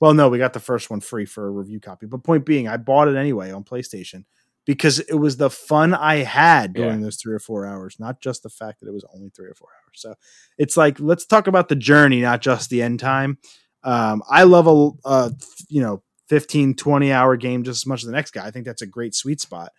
Well, 0.00 0.14
no, 0.14 0.28
we 0.28 0.38
got 0.38 0.52
the 0.52 0.60
first 0.60 0.90
one 0.90 1.00
free 1.00 1.24
for 1.24 1.46
a 1.46 1.50
review 1.50 1.80
copy. 1.80 2.06
But 2.06 2.24
point 2.24 2.44
being, 2.44 2.68
I 2.68 2.76
bought 2.76 3.08
it 3.08 3.16
anyway 3.16 3.50
on 3.50 3.64
PlayStation 3.64 4.24
because 4.66 4.98
it 4.98 5.14
was 5.14 5.36
the 5.36 5.50
fun 5.50 5.94
I 5.94 6.16
had 6.16 6.72
during 6.74 7.00
those 7.00 7.16
3 7.16 7.34
or 7.34 7.38
4 7.38 7.66
hours, 7.66 7.96
not 7.98 8.20
just 8.20 8.42
the 8.42 8.48
fact 8.50 8.80
that 8.80 8.88
it 8.88 8.92
was 8.92 9.04
only 9.14 9.30
3 9.30 9.48
or 9.48 9.54
4 9.54 9.68
hours. 9.68 10.00
So, 10.00 10.14
it's 10.58 10.76
like 10.76 11.00
let's 11.00 11.26
talk 11.26 11.46
about 11.46 11.68
the 11.68 11.76
journey 11.76 12.20
not 12.20 12.40
just 12.40 12.70
the 12.70 12.82
end 12.82 13.00
time 13.00 13.38
um, 13.82 14.22
i 14.28 14.42
love 14.44 14.66
a 14.66 15.08
uh, 15.08 15.30
you 15.68 15.80
know 15.80 16.02
15 16.28 16.74
20 16.74 17.12
hour 17.12 17.36
game 17.36 17.62
just 17.64 17.82
as 17.82 17.86
much 17.86 18.00
as 18.02 18.06
the 18.06 18.12
next 18.12 18.30
guy 18.32 18.46
i 18.46 18.50
think 18.50 18.64
that's 18.66 18.82
a 18.82 18.86
great 18.86 19.14
sweet 19.14 19.40
spot 19.40 19.70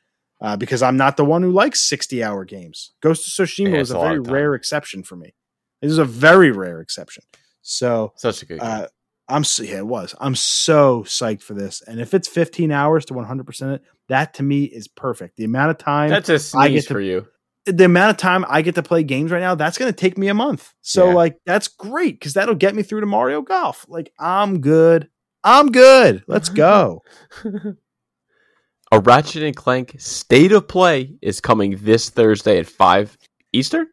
uh, 0.41 0.55
because 0.57 0.81
i'm 0.83 0.97
not 0.97 1.17
the 1.17 1.25
one 1.25 1.41
who 1.41 1.51
likes 1.51 1.81
60 1.81 2.23
hour 2.23 2.45
games 2.45 2.93
ghost 3.01 3.27
of 3.27 3.47
tsushima 3.47 3.71
Yeah, 3.73 3.79
was 3.79 3.91
it's 3.91 3.95
a 3.95 3.99
a 3.99 4.03
very 4.03 4.19
rare 4.19 4.53
exception 4.55 5.03
for 5.03 5.15
me 5.15 5.33
this 5.81 5.91
is 5.91 5.97
a 5.97 6.05
very 6.05 6.51
rare 6.51 6.81
exception 6.81 7.23
so 7.61 8.13
Such 8.15 8.43
a 8.43 8.45
good. 8.45 8.59
Game. 8.59 8.67
uh, 8.69 8.85
i'm 9.27 9.43
so, 9.43 9.63
yeah 9.63 9.77
it 9.77 9.87
was 9.87 10.13
i'm 10.19 10.35
so 10.35 11.03
psyched 11.03 11.41
for 11.41 11.53
this 11.55 11.81
and 11.81 11.99
if 11.99 12.13
it's 12.13 12.27
15 12.27 12.71
hours 12.71 13.05
to 13.05 13.13
100% 13.13 13.79
that 14.09 14.33
to 14.35 14.43
me 14.43 14.65
is 14.65 14.87
perfect 14.87 15.37
the 15.37 15.45
amount 15.45 15.71
of 15.71 15.77
time 15.79 16.09
That's 16.09 16.29
a 16.29 16.33
I 16.33 16.67
get 16.69 16.83
sneeze 16.83 16.85
to- 16.87 16.93
for 16.93 17.01
you. 17.01 17.27
the 17.65 17.85
amount 17.85 18.11
of 18.11 18.17
time 18.17 18.45
I 18.47 18.61
get 18.61 18.75
to 18.75 18.83
play 18.83 19.01
games 19.01 19.31
right 19.31 19.39
now, 19.39 19.55
that's 19.55 19.79
going 19.79 19.91
to 19.91 19.95
take 19.99 20.19
me 20.19 20.27
a 20.27 20.35
month. 20.35 20.71
So 20.81 21.07
Yeah. 21.07 21.13
like 21.15 21.37
that's 21.47 21.67
great 21.67 22.19
because 22.19 22.33
that'll 22.35 22.53
get 22.53 22.75
me 22.75 22.83
through 22.83 22.99
to 22.99 23.07
Mario 23.07 23.41
Golf. 23.41 23.83
Like 23.89 24.11
I'm 24.19 24.61
good. 24.61 25.09
I'm 25.45 25.71
good. 25.71 26.23
Let's 26.27 26.49
go. 26.49 27.03
a 28.91 28.99
Ratchet 28.99 29.43
and 29.43 29.55
Clank 29.55 29.95
State 29.99 30.51
of 30.51 30.67
Play 30.67 31.15
is 31.21 31.39
coming 31.41 31.77
this 31.81 32.09
Thursday 32.09 32.59
at 32.59 32.67
five 32.67 33.17
Eastern. 33.53 33.87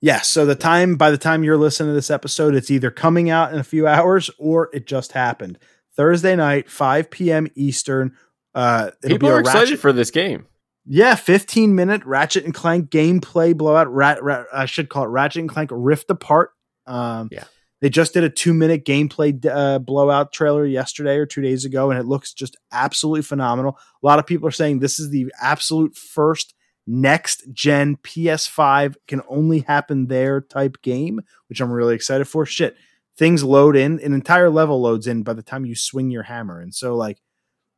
yeah. 0.00 0.20
So 0.20 0.46
the 0.46 0.54
time 0.54 0.96
by 0.96 1.10
the 1.10 1.18
time 1.18 1.42
you're 1.44 1.56
listening 1.56 1.90
to 1.90 1.94
this 1.94 2.10
episode, 2.10 2.54
it's 2.54 2.70
either 2.70 2.90
coming 2.90 3.30
out 3.30 3.52
in 3.52 3.58
a 3.58 3.64
few 3.64 3.86
hours 3.86 4.30
or 4.38 4.70
it 4.72 4.86
just 4.86 5.12
happened. 5.12 5.58
Thursday 5.96 6.36
night, 6.36 6.70
5 6.70 7.10
p.m. 7.10 7.48
Eastern. 7.56 8.16
Uh, 8.54 8.90
it'll 9.02 9.14
People 9.16 9.28
be 9.28 9.32
a 9.32 9.34
are 9.36 9.40
excited 9.40 9.60
Ratchet- 9.62 9.80
for 9.80 9.92
this 9.92 10.10
game. 10.12 10.46
Yeah, 10.90 11.16
15 11.16 11.74
minute 11.74 12.02
Ratchet 12.06 12.44
and 12.44 12.54
Clank 12.54 12.88
gameplay 12.90 13.54
blowout. 13.56 13.92
Rat, 13.92 14.22
rat, 14.22 14.46
I 14.52 14.64
should 14.66 14.88
call 14.88 15.04
it 15.04 15.08
Ratchet 15.08 15.40
and 15.40 15.48
Clank 15.50 15.70
Rift 15.72 16.10
Apart. 16.10 16.52
Um, 16.86 17.28
Yeah. 17.32 17.44
They 17.80 17.88
just 17.88 18.12
did 18.12 18.24
a 18.24 18.30
two 18.30 18.54
minute 18.54 18.84
gameplay 18.84 19.44
uh, 19.46 19.78
blowout 19.78 20.32
trailer 20.32 20.66
yesterday 20.66 21.16
or 21.16 21.26
two 21.26 21.42
days 21.42 21.64
ago, 21.64 21.90
and 21.90 21.98
it 21.98 22.06
looks 22.06 22.32
just 22.32 22.56
absolutely 22.72 23.22
phenomenal. 23.22 23.78
A 24.02 24.06
lot 24.06 24.18
of 24.18 24.26
people 24.26 24.48
are 24.48 24.52
saying 24.52 24.78
this 24.78 24.98
is 24.98 25.10
the 25.10 25.32
absolute 25.40 25.96
first 25.96 26.54
next 26.88 27.44
gen 27.52 27.96
PS5 27.98 28.96
can 29.06 29.20
only 29.28 29.60
happen 29.60 30.06
there 30.06 30.40
type 30.40 30.80
game, 30.82 31.20
which 31.48 31.60
I'm 31.60 31.70
really 31.70 31.94
excited 31.94 32.24
for. 32.26 32.46
Shit, 32.46 32.76
things 33.16 33.44
load 33.44 33.76
in, 33.76 34.00
an 34.00 34.14
entire 34.14 34.50
level 34.50 34.80
loads 34.80 35.06
in 35.06 35.22
by 35.22 35.34
the 35.34 35.42
time 35.42 35.66
you 35.66 35.74
swing 35.76 36.10
your 36.10 36.22
hammer. 36.22 36.60
And 36.60 36.74
so, 36.74 36.96
like, 36.96 37.20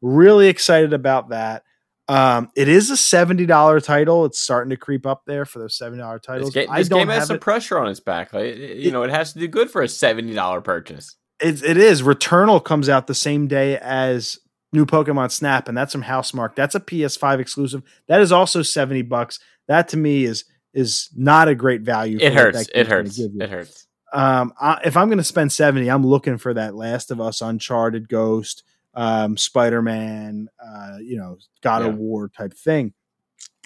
really 0.01 0.48
excited 0.48 0.92
about 0.92 1.30
that. 1.30 1.64
Um, 2.11 2.50
it 2.56 2.68
is 2.68 2.90
a 2.90 2.96
seventy 2.96 3.46
dollar 3.46 3.80
title. 3.80 4.24
It's 4.24 4.38
starting 4.38 4.70
to 4.70 4.76
creep 4.76 5.06
up 5.06 5.22
there 5.26 5.44
for 5.44 5.58
those 5.61 5.76
seventy 5.76 6.00
dollar 6.02 6.18
This, 6.18 6.26
titles. 6.26 6.50
ga- 6.54 6.66
I 6.68 6.78
this 6.78 6.88
don't 6.88 7.00
game 7.00 7.08
has 7.08 7.28
some 7.28 7.36
it. 7.36 7.40
pressure 7.40 7.78
on 7.78 7.88
its 7.88 8.00
back. 8.00 8.32
Like, 8.32 8.46
it- 8.46 8.78
you 8.78 8.90
know, 8.90 9.02
it 9.04 9.11
has 9.11 9.32
to 9.34 9.38
do 9.38 9.46
good 9.48 9.70
for 9.70 9.82
a 9.82 9.88
seventy 9.88 10.34
dollar 10.34 10.61
purchase. 10.61 11.16
It, 11.40 11.62
it 11.62 11.76
is. 11.76 12.02
Returnal 12.02 12.62
comes 12.62 12.88
out 12.88 13.06
the 13.06 13.14
same 13.14 13.46
day 13.46 13.78
as 13.78 14.38
new 14.72 14.84
Pokemon 14.86 15.30
Snap, 15.30 15.68
and 15.68 15.76
that's 15.78 15.92
from 15.92 16.02
Housemarque. 16.02 16.54
That's 16.54 16.74
a 16.74 16.80
PS5 16.80 17.38
exclusive. 17.38 17.82
That 18.08 18.20
is 18.20 18.32
also 18.32 18.62
seventy 18.62 19.02
bucks. 19.02 19.38
That 19.68 19.88
to 19.88 19.96
me 19.96 20.24
is 20.24 20.44
is 20.74 21.11
not 21.16 21.48
a 21.48 21.54
great 21.54 21.82
value. 21.82 22.18
It 22.20 22.32
hurts. 22.34 22.68
It 22.74 22.86
hurts. 22.88 23.18
It 23.18 23.48
hurts. 23.50 23.86
um 24.12 24.52
I, 24.61 24.80
if 24.84 24.96
i'm 24.96 25.06
going 25.08 25.18
to 25.18 25.24
spend 25.24 25.52
70 25.52 25.88
i'm 25.88 26.04
looking 26.04 26.36
for 26.38 26.52
that 26.54 26.74
last 26.74 27.12
of 27.12 27.20
us 27.20 27.40
uncharted 27.40 28.08
ghost 28.08 28.64
um 28.95 29.36
spider-man 29.36 30.49
uh 30.64 30.97
you 31.01 31.16
know 31.16 31.36
god 31.62 31.82
Yeah. 31.82 31.88
of 31.88 31.97
war 31.99 32.28
type 32.28 32.53
thing 32.55 32.93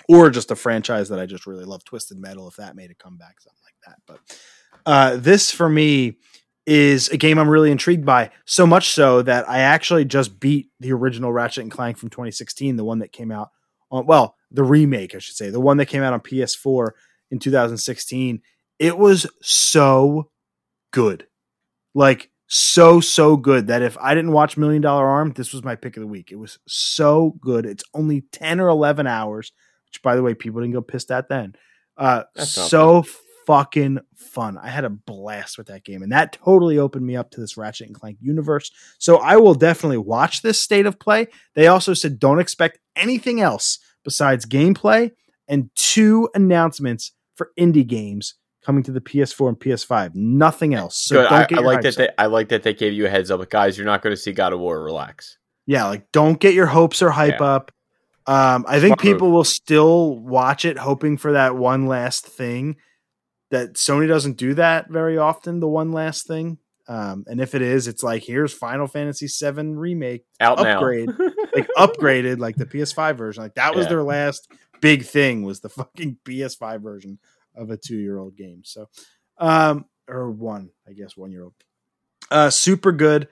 or 0.08 0.28
just 0.30 0.50
a 0.50 0.56
franchise 0.56 1.08
that 1.08 1.18
i 1.18 1.26
just 1.26 1.46
really 1.46 1.64
love 1.64 1.84
twisted 1.84 2.18
metal 2.18 2.46
if 2.48 2.56
that 2.56 2.76
made 2.76 2.90
a 2.90 2.94
comeback 2.94 3.40
something 3.40 3.62
like 3.64 3.74
that 3.86 3.96
but 4.06 4.38
uh 4.86 5.16
this 5.16 5.50
for 5.50 5.68
me 5.68 6.18
is 6.66 7.08
a 7.08 7.16
game 7.16 7.38
i'm 7.38 7.48
really 7.48 7.70
intrigued 7.70 8.04
by 8.04 8.30
so 8.44 8.66
much 8.66 8.90
so 8.90 9.22
that 9.22 9.48
i 9.48 9.60
actually 9.60 10.04
just 10.04 10.38
beat 10.40 10.68
the 10.80 10.92
original 10.92 11.32
ratchet 11.32 11.62
and 11.62 11.70
clank 11.72 11.96
from 11.96 12.10
2016 12.10 12.76
the 12.76 12.84
one 12.84 12.98
that 12.98 13.12
came 13.12 13.30
out 13.32 13.48
on 13.90 14.04
well 14.06 14.36
the 14.50 14.62
remake 14.64 15.14
i 15.14 15.18
should 15.18 15.36
say 15.36 15.48
the 15.50 15.60
one 15.60 15.78
that 15.78 15.86
came 15.86 16.02
out 16.02 16.12
on 16.12 16.20
ps4 16.20 16.90
in 17.30 17.38
2016 17.38 18.42
it 18.80 18.98
was 18.98 19.26
so 19.40 20.30
good. 20.90 21.28
Like 21.94 22.28
so 22.54 23.00
so 23.00 23.36
good 23.36 23.66
that 23.66 23.82
if 23.82 23.98
I 23.98 24.14
didn't 24.14 24.30
watch 24.30 24.56
Million 24.56 24.80
Dollar 24.80 25.06
Arm, 25.06 25.32
this 25.32 25.52
was 25.52 25.64
my 25.64 25.74
pick 25.74 25.96
of 25.96 26.02
the 26.02 26.06
week. 26.06 26.30
It 26.30 26.36
was 26.36 26.60
so 26.68 27.34
good. 27.40 27.66
It's 27.66 27.82
only 27.94 28.20
10 28.30 28.60
or 28.60 28.68
11 28.68 29.08
hours, 29.08 29.50
which 29.88 30.00
by 30.02 30.14
the 30.14 30.22
way, 30.22 30.34
people 30.34 30.60
didn't 30.60 30.74
go 30.74 30.80
pissed 30.80 31.10
at 31.10 31.28
then. 31.28 31.56
Uh 31.96 32.22
so 32.36 33.04
fucking 33.44 33.98
fun. 34.14 34.56
I 34.56 34.68
had 34.68 34.84
a 34.84 34.90
blast 34.90 35.58
with 35.58 35.66
that 35.66 35.84
game 35.84 36.04
and 36.04 36.12
that 36.12 36.32
totally 36.32 36.78
opened 36.78 37.04
me 37.04 37.16
up 37.16 37.32
to 37.32 37.40
this 37.40 37.56
Ratchet 37.56 37.88
and 37.88 37.96
Clank 37.96 38.18
universe. 38.20 38.70
So 38.98 39.16
I 39.16 39.36
will 39.36 39.54
definitely 39.54 39.98
watch 39.98 40.42
this 40.42 40.62
state 40.62 40.86
of 40.86 41.00
play. 41.00 41.26
They 41.54 41.66
also 41.66 41.92
said 41.92 42.20
don't 42.20 42.38
expect 42.38 42.78
anything 42.94 43.40
else 43.40 43.80
besides 44.04 44.46
gameplay 44.46 45.10
and 45.48 45.70
two 45.74 46.28
announcements 46.34 47.10
for 47.34 47.50
indie 47.58 47.86
games 47.86 48.34
coming 48.64 48.82
to 48.84 48.92
the 48.92 49.00
PS4 49.00 49.48
and 49.48 49.58
PS5. 49.60 50.14
Nothing 50.14 50.74
else. 50.74 50.96
So 50.96 51.16
Good. 51.16 51.28
don't 51.28 51.32
I, 51.40 51.46
get 51.46 51.58
I 51.58 51.62
like 51.62 51.82
that. 51.82 51.88
up. 51.88 51.94
They, 51.96 52.08
I 52.18 52.26
like 52.26 52.48
that 52.48 52.62
they 52.62 52.74
gave 52.74 52.92
you 52.92 53.06
a 53.06 53.08
heads 53.10 53.30
up, 53.30 53.40
but 53.40 53.50
guys, 53.50 53.76
you're 53.76 53.86
not 53.86 54.02
going 54.02 54.14
to 54.14 54.20
see 54.20 54.32
God 54.32 54.52
of 54.52 54.60
War. 54.60 54.82
Relax. 54.82 55.38
Yeah, 55.66 55.86
like 55.86 56.10
don't 56.12 56.38
get 56.40 56.54
your 56.54 56.66
hopes 56.66 57.00
or 57.02 57.10
hype 57.10 57.40
Yeah. 57.40 57.46
up. 57.46 57.70
Um, 58.26 58.64
I 58.66 58.80
think 58.80 59.00
Smart 59.00 59.04
move. 59.04 59.12
people 59.14 59.30
will 59.32 59.44
still 59.44 60.18
watch 60.18 60.64
it, 60.64 60.78
hoping 60.78 61.16
for 61.18 61.32
that 61.32 61.56
one 61.56 61.86
last 61.86 62.26
thing. 62.26 62.76
That 63.50 63.74
Sony 63.74 64.08
doesn't 64.08 64.36
do 64.38 64.54
that 64.54 64.90
very 64.90 65.16
often. 65.18 65.60
The 65.60 65.68
one 65.68 65.92
last 65.92 66.26
thing, 66.26 66.58
um, 66.88 67.24
and 67.28 67.40
if 67.40 67.54
it 67.54 67.62
is, 67.62 67.86
it's 67.86 68.02
like 68.02 68.24
here's 68.24 68.52
Final 68.52 68.86
Fantasy 68.88 69.26
VII 69.28 69.74
remake, 69.74 70.24
Out 70.40 70.58
Upgrade. 70.58 71.08
now. 71.08 71.30
like 71.54 71.68
upgraded, 71.76 72.38
like 72.38 72.56
the 72.56 72.66
PS5 72.66 73.16
version. 73.16 73.42
Like 73.42 73.54
that 73.54 73.74
was 73.76 73.84
Yeah. 73.84 73.90
their 73.90 74.02
last 74.02 74.50
big 74.80 75.04
thing 75.04 75.42
was 75.42 75.60
the 75.60 75.68
fucking 75.68 76.16
PS5 76.24 76.80
version 76.82 77.18
of 77.54 77.70
a 77.70 77.76
two 77.76 77.96
year 77.96 78.18
old 78.18 78.36
game. 78.36 78.62
So, 78.64 78.88
um, 79.38 79.86
or 80.08 80.30
one, 80.30 80.70
I 80.88 80.92
guess, 80.92 81.16
one 81.16 81.30
year 81.30 81.44
old. 81.44 81.54
Uh, 82.30 82.50
super 82.50 82.92
good. 82.92 83.28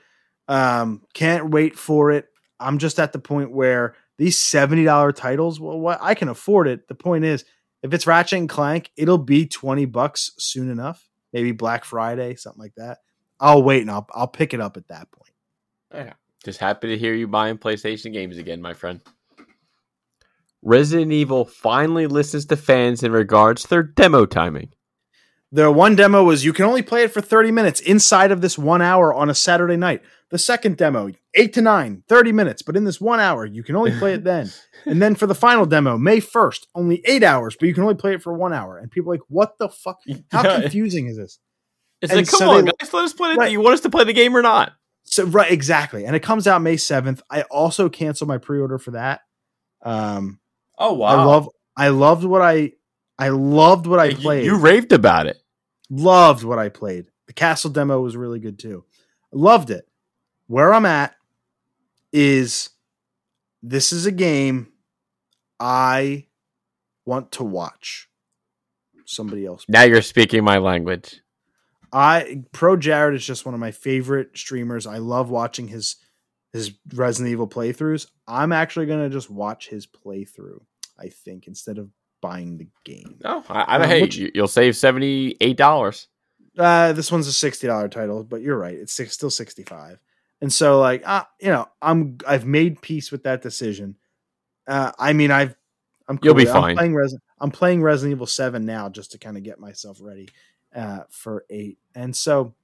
Um, 0.49 1.03
can't 1.15 1.51
wait 1.51 1.79
for 1.79 2.11
it. 2.11 2.27
I'm 2.61 2.79
just 2.79 2.99
at 2.99 3.13
the 3.13 3.19
point 3.19 3.53
where 3.53 3.95
these 4.19 4.39
seventy 4.39 4.85
dollar 4.85 5.13
titles, 5.13 5.61
well, 5.61 5.79
what 5.79 5.99
I 6.01 6.15
can 6.15 6.29
afford 6.29 6.69
it. 6.69 6.89
The 6.89 6.95
point 6.95 7.25
is, 7.25 7.45
if 7.83 7.93
it's 7.93 8.07
Ratchet 8.07 8.39
and 8.39 8.49
Clank, 8.49 8.91
it'll 8.97 9.19
be 9.19 9.47
twenty 9.47 9.85
bucks 9.85 10.33
soon 10.39 10.71
enough. 10.71 11.09
Maybe 11.33 11.53
Black 11.53 11.85
Friday, 11.85 12.35
something 12.37 12.61
like 12.61 12.75
that. 12.77 12.99
I'll 13.41 13.63
wait 13.63 13.83
and 13.83 13.91
I'll 13.91 14.07
I'll 14.13 14.29
pick 14.29 14.55
it 14.55 14.61
up 14.61 14.77
at 14.77 14.89
that 14.89 15.11
point. 15.11 15.33
Yeah. 15.93 16.13
Just 16.45 16.59
happy 16.59 16.89
to 16.89 16.99
hear 16.99 17.15
you 17.15 17.29
buying 17.29 17.57
PlayStation 17.57 18.13
games 18.13 18.37
again, 18.37 18.61
my 18.61 18.75
friend. 18.75 19.01
Resident 20.63 21.13
Evil 21.13 21.45
finally 21.45 22.07
listens 22.07 22.47
to 22.47 22.57
fans 22.57 23.03
in 23.03 23.13
regards 23.13 23.63
to 23.63 23.69
their 23.69 23.83
demo 23.83 24.27
timing. 24.27 24.71
The 25.55 25.71
one 25.71 25.97
demo 25.97 26.25
was 26.25 26.45
you 26.47 26.55
can 26.55 26.65
only 26.65 26.81
play 26.81 27.03
it 27.03 27.13
for 27.13 27.21
30 27.21 27.51
minutes 27.51 27.81
inside 27.81 28.31
of 28.33 28.41
this 28.41 28.57
one 28.57 28.81
hour 28.81 29.13
on 29.13 29.29
a 29.29 29.35
Saturday 29.35 29.77
night. 29.77 30.01
The 30.31 30.39
second 30.39 30.79
demo, 30.79 31.11
8 31.35 31.53
to 31.53 31.61
9, 31.61 32.05
30 32.09 32.33
minutes, 32.33 32.63
but 32.63 32.75
in 32.75 32.85
this 32.85 32.99
one 33.03 33.21
hour, 33.21 33.45
you 33.45 33.63
can 33.63 33.77
only 33.77 33.91
play 33.99 34.15
it 34.15 34.25
then. 34.25 34.51
and 34.87 35.03
then 35.03 35.15
for 35.15 35.27
the 35.27 35.35
final 35.35 35.67
demo, 35.67 35.99
May 35.99 36.21
1st, 36.23 36.61
only 36.75 37.03
eight 37.05 37.23
hours, 37.23 37.55
but 37.61 37.67
you 37.69 37.75
can 37.75 37.83
only 37.83 37.97
play 37.97 38.15
it 38.15 38.23
for 38.23 38.33
one 38.33 38.55
hour. 38.55 38.79
And 38.79 38.91
people 38.91 39.11
are 39.13 39.15
like, 39.17 39.21
what 39.29 39.59
the 39.59 39.69
fuck? 39.69 39.99
How 40.31 40.43
Yeah. 40.43 40.61
confusing 40.63 41.07
is 41.09 41.19
this? 41.19 41.39
It's 42.01 42.11
And 42.11 42.21
like, 42.21 42.29
come 42.29 42.39
so 42.39 42.51
on, 42.51 42.65
they- 42.65 42.73
guys, 42.81 42.95
let 42.95 43.05
us 43.05 43.13
play. 43.13 43.33
The, 43.35 43.39
Right. 43.39 43.53
You 43.53 43.61
want 43.61 43.75
us 43.75 43.81
to 43.81 43.91
play 43.91 44.05
the 44.05 44.15
game 44.15 44.35
or 44.35 44.41
not? 44.41 44.73
So 45.05 45.25
right, 45.25 45.53
exactly. 45.53 46.07
And 46.07 46.17
it 46.17 46.21
comes 46.23 46.47
out 46.47 46.63
May 46.63 46.77
7th. 46.77 47.21
I 47.31 47.43
also 47.43 47.91
canceled 47.91 48.29
my 48.29 48.39
pre-order 48.39 48.79
for 48.79 48.93
that. 48.93 49.21
Um 49.85 50.39
Oh 50.79 50.95
wow! 50.95 51.07
I 51.09 51.25
love 51.25 51.49
I 51.77 51.89
loved 51.89 52.25
what 52.25 52.43
I 52.43 52.73
I 53.19 53.29
loved 53.29 53.87
what 53.87 53.99
I 54.01 54.07
You- 54.07 54.17
played. 54.17 54.45
You, 54.45 54.57
raved 54.59 54.93
about 54.93 55.27
it. 55.27 55.39
loved 55.91 56.45
what 56.45 56.59
I 56.59 56.69
played. 56.69 57.07
The 57.27 57.33
castle 57.33 57.71
demo 57.71 58.01
was 58.01 58.17
really 58.17 58.41
good 58.41 58.59
too. 58.59 58.85
Loved 59.33 59.71
it. 59.71 59.87
Where 60.47 60.73
I'm 60.75 60.87
at 60.87 61.15
is 62.13 62.71
this 63.63 63.93
is 63.93 64.07
a 64.07 64.11
game 64.13 64.69
I 65.61 66.27
want 67.07 67.33
to 67.33 67.45
watch. 67.45 68.09
Somebody 69.05 69.45
else. 69.47 69.65
Now 69.69 69.83
you're 69.83 70.03
speaking 70.03 70.43
my 70.45 70.59
language. 70.59 71.21
I 71.93 72.43
ProJared 72.53 73.15
is 73.15 73.25
just 73.27 73.45
one 73.45 73.55
of 73.55 73.61
my 73.61 73.71
favorite 73.71 74.31
streamers. 74.37 74.87
I 74.87 74.99
love 74.99 75.29
watching 75.29 75.69
his 75.69 75.97
his 76.53 76.73
Resident 76.95 77.31
Evil 77.33 77.49
playthroughs. 77.49 78.07
I'm 78.29 78.53
actually 78.53 78.87
gonna 78.87 79.11
just 79.11 79.31
watch 79.31 79.69
his 79.69 79.87
playthrough. 79.87 80.61
I 80.99 81.09
think 81.09 81.47
instead 81.47 81.79
of 81.79 81.89
buying 82.21 82.59
the 82.59 82.69
game. 82.85 83.19
No, 83.25 83.43
I, 83.49 83.63
I 83.79 83.95
Um, 83.97 84.01
which- 84.03 84.17
you. 84.17 84.31
You'll 84.35 84.49
save 84.49 84.77
seventy 84.77 85.37
eight 85.41 85.57
dollars. 85.57 86.09
Uh, 86.59 86.93
this 86.93 87.11
one's 87.11 87.27
a 87.27 87.33
sixty 87.33 87.67
dollar 87.67 87.89
title, 87.89 88.23
but 88.25 88.43
you're 88.43 88.59
right; 88.59 88.75
it's 88.77 88.93
six, 88.93 89.13
still 89.15 89.31
sixty 89.31 89.63
five. 89.63 89.99
And 90.43 90.53
so, 90.53 90.81
like, 90.81 91.03
uh, 91.07 91.25
you 91.41 91.49
know, 91.49 91.69
I'm 91.81 92.19
I've 92.27 92.45
made 92.45 92.83
peace 92.83 93.11
with 93.11 93.23
that 93.23 93.43
decision. 93.43 93.97
Uh, 94.69 94.93
I 94.99 95.13
mean, 95.15 95.31
I've 95.31 95.57
I'm 96.09 96.19
You'll 96.23 96.35
be 96.35 96.43
it. 96.43 96.49
I'm 96.49 96.55
fine. 96.63 96.77
playing 96.77 96.95
Res- 96.95 97.17
I'm 97.41 97.51
playing 97.51 97.83
Resident 97.83 98.13
Evil 98.17 98.27
Seven 98.27 98.67
now 98.67 98.89
just 98.89 99.13
to 99.13 99.19
kind 99.19 99.37
of 99.37 99.43
get 99.45 99.59
myself 99.59 99.99
ready 100.01 100.29
uh, 100.75 101.05
for 101.11 101.45
eight. 101.49 101.79
And 101.95 102.15
so, 102.15 102.55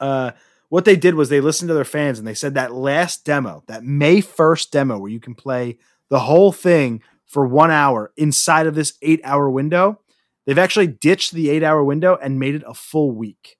uh, 0.00 0.32
what 0.68 0.84
they 0.84 0.96
did 0.96 1.14
was 1.14 1.28
they 1.28 1.40
listened 1.40 1.68
to 1.68 1.74
their 1.74 1.84
fans 1.84 2.18
and 2.18 2.26
they 2.28 2.34
said 2.34 2.54
that 2.54 2.72
last 2.74 3.24
demo, 3.24 3.64
that 3.68 3.84
May 3.84 4.20
first 4.20 4.70
demo, 4.72 4.98
where 4.98 5.10
you 5.10 5.20
can 5.20 5.34
play 5.34 5.78
the 6.10 6.20
whole 6.20 6.52
thing 6.52 7.02
for 7.26 7.46
one 7.46 7.70
hour 7.70 8.12
inside 8.16 8.66
of 8.66 8.74
this 8.74 8.94
eight 9.02 9.20
hour 9.24 9.48
window. 9.50 10.00
They've 10.46 10.58
actually 10.58 10.86
ditched 10.86 11.32
the 11.32 11.50
eight 11.50 11.62
hour 11.62 11.84
window 11.84 12.16
and 12.20 12.38
made 12.38 12.54
it 12.54 12.62
a 12.66 12.74
full 12.74 13.10
week. 13.12 13.56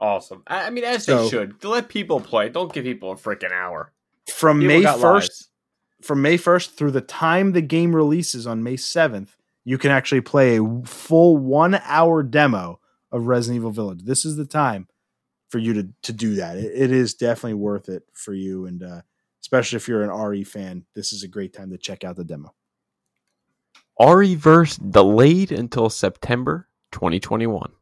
Awesome. 0.00 0.42
I, 0.46 0.70
mean, 0.70 0.84
as 0.84 1.04
So- 1.04 1.22
they 1.24 1.28
should. 1.28 1.64
Let 1.64 1.88
people 1.88 2.20
play. 2.20 2.48
Don't 2.50 2.72
give 2.72 2.84
people 2.84 3.12
a 3.12 3.16
freaking 3.16 3.52
hour. 3.52 3.92
From 4.30 4.60
People 4.60 4.76
May 4.76 4.82
first, 4.84 5.02
lives. 5.02 5.48
from 6.02 6.22
May 6.22 6.36
first 6.36 6.76
through 6.76 6.90
the 6.90 7.00
time 7.00 7.52
the 7.52 7.62
game 7.62 7.96
releases 7.96 8.46
on 8.46 8.62
May 8.62 8.76
seventh, 8.76 9.34
you 9.64 9.78
can 9.78 9.90
actually 9.90 10.20
play 10.20 10.58
a 10.58 10.82
full 10.84 11.36
one 11.38 11.80
hour 11.84 12.22
demo 12.22 12.78
of 13.10 13.26
Resident 13.26 13.56
Evil 13.56 13.70
Village. 13.70 14.02
This 14.04 14.24
is 14.26 14.36
the 14.36 14.44
time 14.44 14.86
for 15.48 15.58
you 15.58 15.74
to 15.74 15.88
to 16.02 16.12
do 16.12 16.36
that. 16.36 16.56
It, 16.56 16.72
it 16.74 16.92
is 16.92 17.14
definitely 17.14 17.54
worth 17.54 17.88
it 17.88 18.04
for 18.12 18.34
you, 18.34 18.66
and 18.66 18.82
uh, 18.82 19.00
especially 19.40 19.76
if 19.76 19.88
you're 19.88 20.02
an 20.02 20.10
RE 20.10 20.44
fan, 20.44 20.84
this 20.94 21.12
is 21.12 21.22
a 21.22 21.28
great 21.28 21.52
time 21.52 21.70
to 21.70 21.78
check 21.78 22.04
out 22.04 22.16
the 22.16 22.24
demo. 22.24 22.54
Reverse 24.00 24.76
delayed 24.76 25.50
until 25.50 25.90
September 25.90 26.68
2021. 26.92 27.72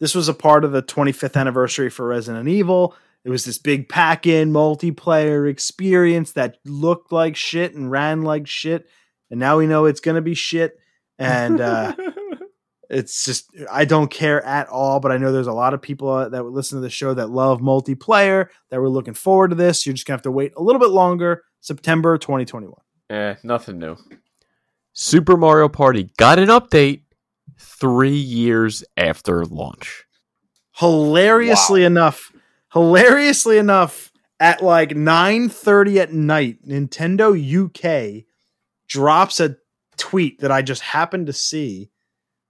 This 0.00 0.14
was 0.14 0.28
a 0.28 0.34
part 0.34 0.64
of 0.64 0.72
the 0.72 0.82
25th 0.82 1.36
anniversary 1.36 1.88
for 1.88 2.06
Resident 2.06 2.48
Evil. 2.48 2.94
It 3.24 3.30
was 3.30 3.44
this 3.44 3.58
big 3.58 3.88
pack 3.88 4.26
in 4.26 4.52
multiplayer 4.52 5.48
experience 5.48 6.32
that 6.32 6.58
looked 6.64 7.12
like 7.12 7.36
shit 7.36 7.74
and 7.74 7.90
ran 7.90 8.22
like 8.22 8.48
shit. 8.48 8.88
And 9.30 9.38
now 9.38 9.58
we 9.58 9.66
know 9.66 9.84
it's 9.84 10.00
going 10.00 10.16
to 10.16 10.20
be 10.20 10.34
shit. 10.34 10.78
And 11.18 11.60
uh, 11.60 11.94
it's 12.92 13.24
just, 13.24 13.50
I 13.70 13.84
don't 13.84 14.10
care 14.10 14.44
at 14.44 14.68
all. 14.68 15.00
But 15.00 15.10
I 15.12 15.16
know 15.16 15.32
there's 15.32 15.46
a 15.46 15.52
lot 15.52 15.74
of 15.74 15.82
people 15.82 16.08
uh, 16.10 16.28
that 16.28 16.44
would 16.44 16.52
listen 16.52 16.76
to 16.78 16.82
the 16.82 16.90
show 16.90 17.14
that 17.14 17.30
love 17.30 17.60
multiplayer 17.60 18.48
that 18.70 18.80
were 18.80 18.88
looking 18.90 19.14
forward 19.14 19.48
to 19.48 19.56
this. 19.56 19.84
You're 19.86 19.94
just 19.94 20.06
going 20.06 20.14
to 20.14 20.18
have 20.18 20.22
to 20.22 20.30
wait 20.30 20.52
a 20.56 20.62
little 20.62 20.80
bit 20.80 20.90
longer, 20.90 21.42
September 21.60 22.18
2021. 22.18 22.74
eh, 23.10 23.34
nothing 23.42 23.78
new. 23.78 23.96
Super 24.92 25.36
Mario 25.36 25.68
Party 25.68 26.10
got 26.18 26.38
an 26.38 26.48
update 26.48 27.02
three 27.58 28.16
years 28.16 28.84
after 28.96 29.44
launch. 29.46 30.04
hilariously 30.76 31.84
enough 31.84 32.32
hilariously 32.72 33.58
enough 33.58 34.10
at 34.40 34.62
like 34.62 34.90
9:30 34.90 35.98
at 35.98 36.12
night 36.12 36.66
Nintendo 36.66 37.28
UK 37.36 38.24
drops 38.88 39.40
a 39.40 39.56
tweet 39.96 40.40
that 40.40 40.50
I 40.50 40.62
just 40.62 40.82
happened 40.82 41.26
to 41.28 41.32
see 41.32 41.90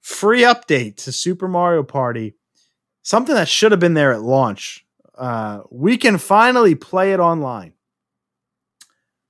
free 0.03 0.43
update 0.43 0.97
to 0.97 1.13
Super 1.13 1.49
Mario 1.49 1.83
Party 1.83 2.35
something 3.03 3.35
that 3.35 3.49
should 3.49 3.73
have 3.73 3.81
been 3.81 3.95
there 3.95 4.13
at 4.13 4.23
launch 4.23 4.85
uh, 5.17 5.63
we 5.71 5.97
can 5.97 6.19
finally 6.19 6.75
play 6.75 7.13
it 7.13 7.21
online 7.21 7.73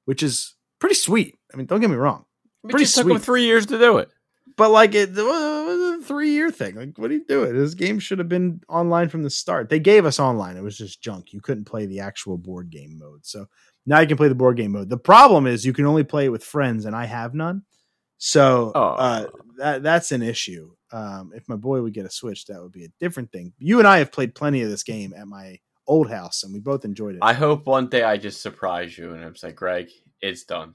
which 0.05 0.23
is 0.23 0.55
pretty 0.79 0.95
sweet 0.95 1.39
I 1.53 1.57
mean 1.57 1.66
don't 1.66 1.81
get 1.81 1.91
me 1.91 1.97
wrong 1.97 2.25
It 2.64 2.70
Pretty 2.70 2.85
just 2.85 2.97
took 2.97 3.07
them 3.07 3.18
three 3.18 3.45
years 3.45 3.66
to 3.66 3.79
do 3.79 3.99
it. 3.99 4.11
but 4.57 4.70
like 4.70 4.95
it, 4.95 5.16
it 5.16 5.23
was 5.23 6.01
a 6.01 6.05
three 6.05 6.31
year 6.31 6.51
thing. 6.51 6.75
Like, 6.75 6.99
what 6.99 7.11
are 7.11 7.14
you 7.14 7.25
doing? 7.25 7.57
This 7.57 7.75
game 7.75 7.99
should 8.01 8.18
have 8.18 8.29
been 8.29 8.61
online 8.68 9.09
from 9.09 9.23
the 9.23 9.31
start. 9.31 9.68
They 9.68 9.79
gave 9.79 10.05
us 10.05 10.18
online. 10.18 10.57
It 10.57 10.62
was 10.62 10.77
just 10.77 11.01
junk. 11.01 11.33
You 11.33 11.41
couldn't 11.41 11.64
play 11.64 11.87
the 11.87 12.01
actual 12.01 12.37
board 12.37 12.70
game 12.70 12.99
mode. 12.99 13.25
So 13.25 13.47
now 13.87 14.01
you 14.01 14.07
can 14.09 14.16
play 14.16 14.29
the 14.29 14.35
board 14.35 14.57
game 14.57 14.73
mode. 14.73 14.89
The 14.91 14.97
problem 14.99 15.47
is 15.47 15.64
you 15.64 15.73
can 15.73 15.87
only 15.87 16.03
play 16.05 16.25
it 16.25 16.33
with 16.33 16.43
friends, 16.45 16.85
and 16.87 16.95
I 16.97 17.05
have 17.05 17.35
none. 17.35 17.62
So 18.25 18.70
Oh. 18.77 18.81
uh, 18.81 19.27
that 19.59 19.83
that's 19.83 20.12
an 20.12 20.23
issue. 20.23 20.70
Um, 20.93 21.33
if 21.35 21.49
my 21.49 21.57
boy 21.57 21.83
would 21.83 21.93
get 21.93 22.07
a 22.07 22.11
Switch, 22.11 22.47
that 22.47 22.62
would 22.62 22.70
be 22.70 22.85
a 22.85 22.93
different 23.01 23.33
thing. 23.33 23.53
You 23.59 23.81
and 23.81 23.89
I 23.89 23.99
have 23.99 24.12
played 24.12 24.33
plenty 24.37 24.62
of 24.62 24.70
this 24.70 24.85
game 24.85 25.12
at 25.16 25.27
my 25.27 25.59
old 25.89 26.09
house, 26.09 26.45
and 26.45 26.53
we 26.55 26.61
both 26.61 26.85
enjoyed 26.85 27.16
it. 27.16 27.20
I 27.23 27.33
hope 27.33 27.66
one 27.66 27.89
day 27.89 28.05
I 28.05 28.16
just 28.18 28.41
surprise 28.41 28.97
you 28.97 29.12
and 29.12 29.25
I'm 29.25 29.35
like, 29.43 29.57
Greg, 29.57 29.89
it's 30.20 30.45
done. 30.45 30.75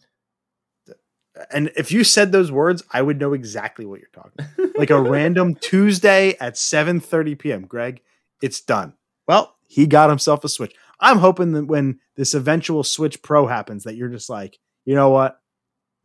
and 1.52 1.72
if 1.78 1.90
you 1.90 2.04
said 2.04 2.34
those 2.34 2.52
words, 2.52 2.84
I 2.92 3.02
would 3.02 3.18
know 3.18 3.32
exactly 3.32 3.86
what 3.86 4.02
you're 4.02 4.10
talking. 4.14 4.46
about. 4.58 4.78
like 4.78 4.90
a 4.90 5.00
random 5.02 5.56
Tuesday 5.62 6.36
at 6.42 6.56
7:30 6.56 7.40
p.m. 7.40 7.66
Greg, 7.66 8.02
it's 8.42 8.60
done. 8.60 8.92
Well, 9.26 9.56
he 9.68 9.88
got 9.88 10.10
himself 10.10 10.44
a 10.44 10.50
Switch. 10.50 10.76
I'm 11.00 11.20
hoping 11.20 11.54
that 11.54 11.66
when 11.68 12.00
this 12.18 12.34
eventual 12.34 12.84
Switch 12.84 13.22
Pro 13.22 13.48
happens, 13.48 13.86
that 13.86 13.96
you're 13.96 14.10
just 14.10 14.30
like, 14.30 14.58
you 14.84 14.96
know 14.96 15.12
what, 15.12 15.40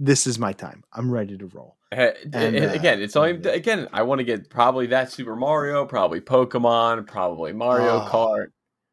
this 0.05 0.27
is 0.27 0.39
my 0.39 0.53
time. 0.53 0.83
I'm 0.93 1.11
ready 1.11 1.39
to 1.39 1.47
roll. 1.47 1.77
And, 1.93 2.15
and 2.35 2.57
uh, 2.57 2.69
again, 2.73 3.01
it's 3.01 3.15
only 3.17 3.39
yeah. 3.43 3.51
again. 3.53 3.89
I 3.93 4.03
want 4.03 4.19
to 4.19 4.25
get 4.25 4.51
probably 4.51 4.87
that 4.89 5.13
Super 5.13 5.37
Mario, 5.37 5.85
probably 5.87 6.21
Pokemon, 6.21 7.07
probably 7.07 7.53
Mario 7.53 8.01
Oh. 8.01 8.09
Kart, 8.11 8.47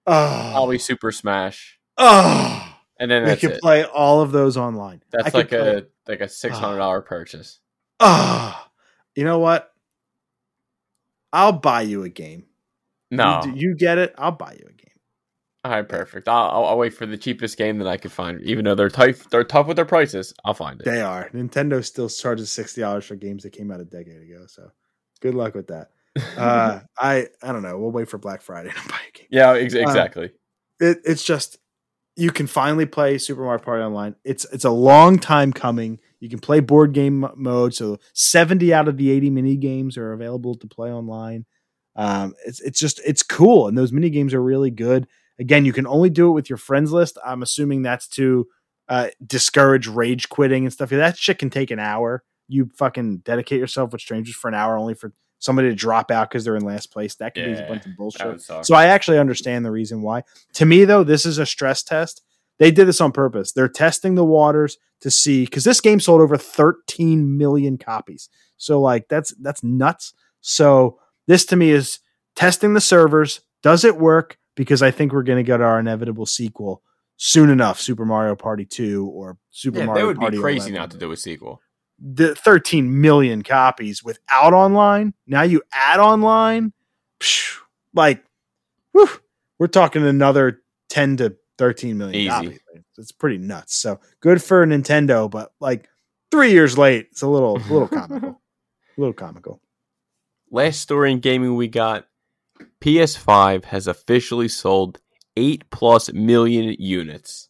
Oh, 0.06 0.50
probably 0.54 0.78
Super 0.80 1.12
Smash, 1.12 1.80
oh, 1.98 2.76
and 3.00 3.10
then 3.10 3.26
we 3.26 3.36
can 3.38 3.52
it. 3.52 3.62
play 3.62 3.84
all 3.86 4.22
of 4.22 4.32
those 4.32 4.58
online. 4.58 5.02
That's 5.12 5.34
like 5.34 5.52
a 5.52 5.86
like 6.08 6.22
a 6.22 6.30
six 6.30 6.58
hundred 6.58 6.78
dollar 6.80 7.02
purchase. 7.02 7.60
oh, 8.00 8.66
you 9.16 9.24
know 9.24 9.40
what? 9.40 9.72
I'll 11.32 11.54
buy 11.54 11.82
you 11.82 12.04
a 12.04 12.10
game. 12.10 12.46
No, 13.12 13.42
you, 13.46 13.54
you 13.56 13.76
get 13.76 13.98
it. 13.98 14.14
I'll 14.18 14.32
buy 14.32 14.54
you 14.54 14.66
a 14.68 14.74
game. 14.74 14.89
All 15.64 15.72
right, 15.72 15.88
perfect. 15.88 16.30
I'll, 16.30 16.66
I'll, 16.66 16.78
wait 16.78 16.94
for 16.94 17.06
the 17.06 17.18
cheapest 17.18 17.58
game 17.58 17.80
that 17.80 17.88
I 17.88 17.98
can 17.98 18.10
find. 18.10 18.42
Even 18.44 18.64
though 18.64 18.76
they're 18.76 18.90
tough, 18.90 19.30
they're 19.30 19.44
tough 19.44 19.68
with 19.68 19.76
their 19.76 19.86
prices. 19.86 20.34
I'll 20.46 20.54
find 20.54 20.80
it. 20.80 20.86
They 20.86 21.02
are. 21.02 21.30
Nintendo 21.34 21.84
still 21.84 22.08
charges 22.08 22.50
sixty 22.50 22.80
dollars 22.80 23.06
for 23.06 23.16
games 23.16 23.44
that 23.44 23.52
came 23.52 23.70
out 23.70 23.82
a 23.82 23.86
decade 23.86 24.22
ago. 24.22 24.46
So 24.48 24.72
good 25.20 25.36
luck 25.36 25.56
with 25.56 25.68
that. 25.68 25.90
Uh, 26.38 26.82
I 26.98 27.28
I 27.42 27.52
don't 27.52 27.62
know. 27.62 27.78
We'll 27.78 27.92
wait 27.92 28.10
for 28.10 28.18
Black 28.18 28.42
Friday 28.42 28.70
to 28.84 28.90
buy 28.90 29.00
a 29.08 29.18
game. 29.18 29.28
yeah, 29.30 29.54
ex- 29.54 29.74
exactly. 29.74 30.32
It, 30.80 31.00
it's 31.06 31.24
just 31.24 31.60
you 32.16 32.32
can 32.32 32.48
finally 32.48 32.86
play 32.86 33.18
Super 33.18 33.44
Mario 33.44 33.64
Party 33.64 33.84
online. 33.84 34.16
It's 34.26 34.46
it's 34.52 34.66
a 34.66 34.70
long 34.70 35.20
time 35.20 35.54
coming. 35.54 36.00
You 36.20 36.30
can 36.30 36.40
play 36.40 36.60
board 36.60 36.94
game 36.94 37.20
mo- 37.22 37.34
mode. 37.38 37.74
So 37.74 38.00
seventy 38.14 38.74
out 38.74 38.88
of 38.88 38.98
the 38.98 39.12
eighty 39.12 39.30
mini 39.30 39.56
games 39.56 39.98
are 39.98 40.14
available 40.14 40.56
to 40.56 40.68
play 40.68 40.92
online. 40.92 41.46
Um, 41.96 42.34
it's 42.46 42.60
it's 42.62 42.80
just 42.80 43.00
it's 43.06 43.24
cool, 43.24 43.68
and 43.68 43.78
those 43.78 43.94
mini 43.94 44.10
games 44.10 44.34
are 44.34 44.42
really 44.42 44.72
good. 44.72 45.08
Again, 45.40 45.66
you 45.66 45.74
can 45.74 45.88
only 45.88 46.10
do 46.10 46.28
it 46.30 46.34
with 46.34 46.50
your 46.50 46.58
friends 46.58 46.92
list. 46.92 47.18
I'm 47.26 47.42
assuming 47.42 47.82
that's 47.82 48.08
to 48.10 48.48
uh, 48.88 49.08
discourage 49.26 49.88
rage 49.88 50.30
quitting 50.30 50.66
and 50.66 50.74
stuff. 50.74 50.90
That 50.90 51.18
shit 51.18 51.40
can 51.40 51.50
take 51.50 51.72
an 51.72 51.80
hour. 51.80 52.24
You 52.48 52.70
fucking 52.78 53.20
dedicate 53.20 53.60
yourself 53.60 53.92
with 53.92 54.02
strangers 54.02 54.36
for 54.36 54.48
an 54.48 54.56
hour 54.56 54.78
only 54.78 54.96
for 54.96 55.14
somebody 55.38 55.70
to 55.70 55.76
drop 55.76 56.12
out 56.12 56.30
because 56.30 56.44
they're 56.44 56.56
in 56.56 56.66
last 56.66 56.92
place. 56.92 57.16
That 57.16 57.34
could 57.36 57.46
be 57.46 57.54
a 57.54 57.68
bunch 57.68 57.86
of 57.86 57.96
bullshit. 57.96 58.20
That 58.20 58.28
would 58.28 58.42
suck. 58.42 58.66
So 58.66 58.76
I 58.76 58.88
actually 58.88 59.20
understand 59.20 59.64
the 59.64 59.72
reason 59.72 60.02
why. 60.02 60.24
To 60.54 60.66
me, 60.66 60.84
though, 60.86 61.04
this 61.04 61.26
is 61.26 61.38
a 61.38 61.46
stress 61.46 61.84
test. 61.84 62.22
They 62.58 62.72
did 62.72 62.88
this 62.88 63.00
on 63.00 63.14
purpose. 63.14 63.54
They're 63.54 63.70
testing 63.70 64.16
the 64.16 64.26
waters 64.26 64.78
to 65.02 65.10
see 65.10 65.46
because 65.46 65.64
this 65.64 65.80
game 65.80 66.02
sold 66.02 66.20
over 66.20 66.36
13 66.36 67.38
million 67.38 67.78
copies. 67.78 68.28
So 68.58 68.82
like 68.82 69.08
that's 69.08 69.34
that's 69.40 69.64
nuts. 69.64 70.14
So 70.42 71.00
This 71.28 71.46
to 71.46 71.56
me 71.56 71.70
is 71.70 72.00
testing 72.36 72.74
the 72.74 72.82
servers. 72.82 73.42
Does 73.62 73.86
it 73.86 73.98
work? 73.98 74.38
Because 74.60 74.82
I 74.82 74.92
think 74.92 75.14
we're 75.14 75.24
going 75.24 75.38
to 75.38 75.44
get 75.48 75.62
our 75.62 75.80
inevitable 75.80 76.26
sequel 76.26 76.84
soon 77.16 77.50
enough, 77.50 77.80
Super 77.80 78.04
Mario 78.04 78.36
Party 78.36 78.66
2 78.66 79.08
or 79.08 79.38
Super 79.52 79.80
Yeah, 79.80 79.86
Mario 79.86 79.94
Party. 79.94 80.02
that 80.02 80.08
would 80.08 80.20
Party 80.20 80.38
be 80.38 80.42
crazy 80.42 80.70
11. 80.72 80.74
not 80.74 80.92
to 80.92 80.98
do 80.98 81.12
a 81.14 81.16
sequel. 81.16 81.62
The 81.98 82.36
13 82.36 83.00
million 83.00 83.42
copies 83.42 84.04
without 84.04 84.52
online. 84.52 85.14
Now 85.26 85.44
you 85.44 85.62
add 85.72 86.02
online. 86.02 86.74
phew, 87.22 87.62
like, 87.94 88.22
whew, 88.92 89.08
we're 89.60 89.68
talking 89.68 90.06
another 90.06 90.62
10 90.90 91.16
to 91.18 91.38
13 91.58 91.98
million 91.98 92.16
Easy. 92.20 92.30
copies. 92.30 92.60
It's 92.98 93.14
pretty 93.14 93.38
nuts. 93.38 93.78
So 93.78 94.02
good 94.20 94.44
for 94.44 94.66
Nintendo, 94.68 95.32
but 95.32 95.54
like 95.62 95.88
three 96.32 96.52
years 96.52 96.78
late, 96.78 97.08
it's 97.12 97.22
a 97.22 97.30
little, 97.30 97.56
a 97.56 97.72
little 97.72 97.88
comical. 97.88 98.30
a 98.30 98.36
little 99.00 99.14
comical. 99.14 99.62
Last 100.52 100.82
story 100.82 101.14
in 101.14 101.20
gaming 101.22 101.56
we 101.56 101.70
got 101.70 102.08
PS5 102.82 103.66
has 103.66 103.88
officially 103.88 104.48
sold 104.48 105.00
8 105.36 105.70
plus 105.70 106.12
million 106.14 106.76
units. 106.80 107.50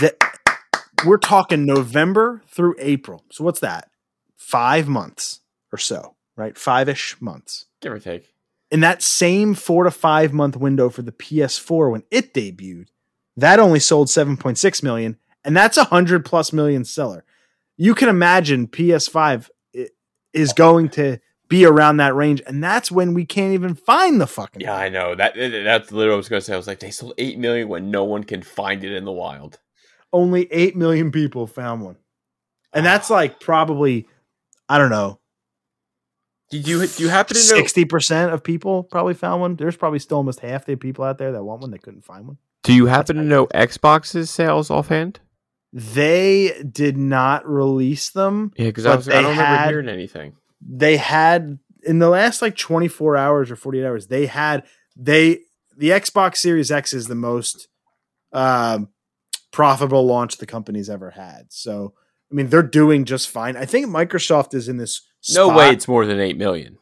that 0.00 0.16
we're 1.06 1.18
talking 1.18 1.64
November 1.64 2.42
through 2.48 2.74
April. 2.78 3.24
So 3.30 3.44
what's 3.44 3.60
that? 3.60 3.90
Five 4.36 4.88
months 4.88 5.40
or 5.72 5.78
so, 5.78 6.16
right? 6.36 6.56
Five 6.58 6.88
ish 6.88 7.20
months. 7.20 7.66
Give 7.80 7.92
or 7.92 7.98
take. 8.00 8.34
In 8.70 8.80
that 8.80 9.02
same 9.02 9.54
four 9.54 9.84
to 9.84 9.90
five 9.90 10.32
month 10.32 10.56
window 10.56 10.90
for 10.90 11.02
the 11.02 11.12
PS4 11.12 11.92
when 11.92 12.02
it 12.10 12.34
debuted, 12.34 12.88
that 13.36 13.60
only 13.60 13.78
sold 13.78 14.08
7.6 14.08 14.82
million, 14.82 15.16
and 15.44 15.56
that's 15.56 15.76
a 15.76 15.84
hundred 15.84 16.24
plus 16.24 16.52
million 16.52 16.84
seller. 16.84 17.24
You 17.76 17.94
can 17.94 18.08
imagine 18.08 18.66
PS5 18.66 19.48
is 20.32 20.50
oh. 20.50 20.54
going 20.54 20.88
to 20.90 21.18
be 21.48 21.64
around 21.64 21.96
that 21.96 22.14
range, 22.14 22.42
and 22.46 22.62
that's 22.62 22.90
when 22.90 23.14
we 23.14 23.24
can't 23.24 23.54
even 23.54 23.74
find 23.74 24.20
the 24.20 24.26
fucking. 24.26 24.60
Yeah, 24.60 24.74
I 24.74 24.88
know. 24.88 25.14
That 25.14 25.34
that's 25.34 25.90
literally 25.90 26.08
what 26.08 26.14
I 26.14 26.16
was 26.16 26.28
going 26.28 26.40
to 26.40 26.44
say. 26.44 26.54
I 26.54 26.56
was 26.56 26.66
like, 26.66 26.80
they 26.80 26.90
sold 26.90 27.14
8 27.18 27.38
million 27.38 27.68
when 27.68 27.90
no 27.90 28.04
one 28.04 28.24
can 28.24 28.42
find 28.42 28.84
it 28.84 28.92
in 28.92 29.04
the 29.04 29.12
wild. 29.12 29.58
only 30.12 30.46
8 30.52 30.76
million 30.76 31.10
people 31.10 31.46
found 31.46 31.82
one. 31.82 31.96
And 32.72 32.86
ah. 32.86 32.90
that's 32.90 33.10
like 33.10 33.40
probably, 33.40 34.06
I 34.68 34.78
don't 34.78 34.90
know, 34.90 35.20
Did 36.50 36.68
you 36.68 36.86
do 36.86 37.02
you 37.02 37.08
happen 37.08 37.36
to 37.36 37.54
know 37.54 37.62
60% 37.62 38.32
of 38.32 38.42
people 38.42 38.82
probably 38.84 39.14
found 39.14 39.40
one. 39.40 39.56
There's 39.56 39.76
probably 39.76 39.98
still 39.98 40.18
almost 40.18 40.40
half 40.40 40.66
the 40.66 40.76
people 40.76 41.04
out 41.04 41.18
there 41.18 41.32
that 41.32 41.44
want 41.44 41.62
one 41.62 41.70
that 41.70 41.82
couldn't 41.82 42.04
find 42.04 42.26
one. 42.26 42.38
Do 42.62 42.74
you 42.74 42.86
happen 42.86 43.16
to 43.16 43.22
know 43.22 43.46
Xbox's 43.48 44.28
sales 44.30 44.70
offhand? 44.70 45.20
They 45.72 46.62
did 46.70 46.96
not 46.96 47.46
release 47.48 48.10
them. 48.10 48.52
Yeah, 48.56 48.66
because 48.66 48.86
I, 48.86 48.96
was- 48.96 49.08
I 49.08 49.22
don't 49.22 49.30
remember 49.30 49.44
had- 49.44 49.70
hearing 49.70 49.88
anything. 49.88 50.34
They 50.60 50.96
had 50.96 51.58
in 51.82 51.98
the 51.98 52.08
last 52.08 52.42
like 52.42 52.56
24 52.56 53.16
hours 53.16 53.50
or 53.50 53.56
48 53.56 53.84
hours, 53.86 54.06
they 54.08 54.26
had 54.26 54.64
they 54.96 55.40
the 55.76 55.90
Xbox 55.90 56.36
Series 56.36 56.70
X 56.72 56.92
is 56.92 57.06
the 57.06 57.14
most 57.14 57.68
um 58.32 58.88
profitable 59.52 60.04
launch 60.06 60.36
the 60.38 60.46
company's 60.46 60.90
ever 60.90 61.10
had. 61.10 61.46
So 61.50 61.94
I 62.30 62.34
mean, 62.34 62.48
they're 62.48 62.62
doing 62.62 63.04
just 63.04 63.28
fine. 63.28 63.56
I 63.56 63.64
think 63.64 63.86
Microsoft 63.86 64.52
is 64.54 64.68
in 64.68 64.76
this. 64.76 65.00
No 65.34 65.48
way, 65.48 65.70
it's 65.70 65.88
more 65.88 66.04
than 66.06 66.20
8 66.20 66.36
million. 66.36 66.78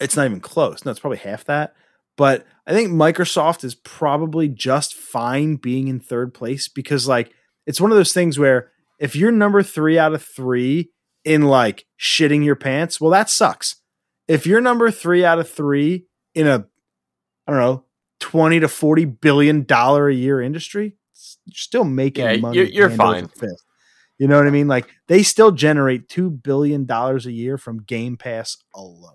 it's 0.00 0.16
not 0.16 0.26
even 0.26 0.40
close. 0.40 0.84
No, 0.84 0.90
it's 0.90 1.00
probably 1.00 1.18
half 1.18 1.44
that. 1.46 1.74
But 2.16 2.46
I 2.66 2.72
think 2.72 2.90
Microsoft 2.90 3.62
is 3.64 3.74
probably 3.74 4.48
just 4.48 4.94
fine 4.94 5.56
being 5.56 5.88
in 5.88 6.00
third 6.00 6.32
place 6.34 6.66
because, 6.68 7.06
like, 7.06 7.32
it's 7.66 7.80
one 7.80 7.90
of 7.90 7.96
those 7.96 8.12
things 8.12 8.38
where 8.38 8.70
if 8.98 9.14
you're 9.14 9.30
number 9.30 9.62
three 9.62 9.98
out 9.98 10.14
of 10.14 10.22
three 10.22 10.90
in 11.28 11.42
like 11.42 11.84
shitting 12.00 12.44
your 12.44 12.56
pants, 12.56 13.00
well, 13.00 13.10
that 13.10 13.28
sucks. 13.28 13.76
If 14.26 14.46
you're 14.46 14.60
number 14.60 14.90
three 14.90 15.24
out 15.24 15.38
of 15.38 15.48
three 15.50 16.06
in 16.34 16.46
a, 16.46 16.66
I 17.46 17.52
don't 17.52 17.60
know, 17.60 17.84
20 18.20 18.60
to 18.60 18.68
40 18.68 19.04
billion 19.04 19.64
dollar 19.64 20.08
a 20.08 20.14
year 20.14 20.40
industry, 20.40 20.96
you're 21.46 21.54
still 21.54 21.84
making 21.84 22.24
Yeah, 22.24 22.36
money. 22.38 22.56
you're- 22.58 22.72
you're 22.72 22.90
fine. 22.90 23.28
You 24.18 24.26
know 24.26 24.36
what 24.38 24.46
I 24.46 24.50
mean? 24.50 24.66
Like 24.68 24.88
they 25.06 25.22
still 25.22 25.52
generate 25.52 26.08
two 26.08 26.30
billion 26.30 26.86
dollars 26.86 27.26
a 27.26 27.32
year 27.32 27.56
from 27.58 27.82
Game 27.84 28.16
Pass 28.16 28.56
alone. 28.74 29.12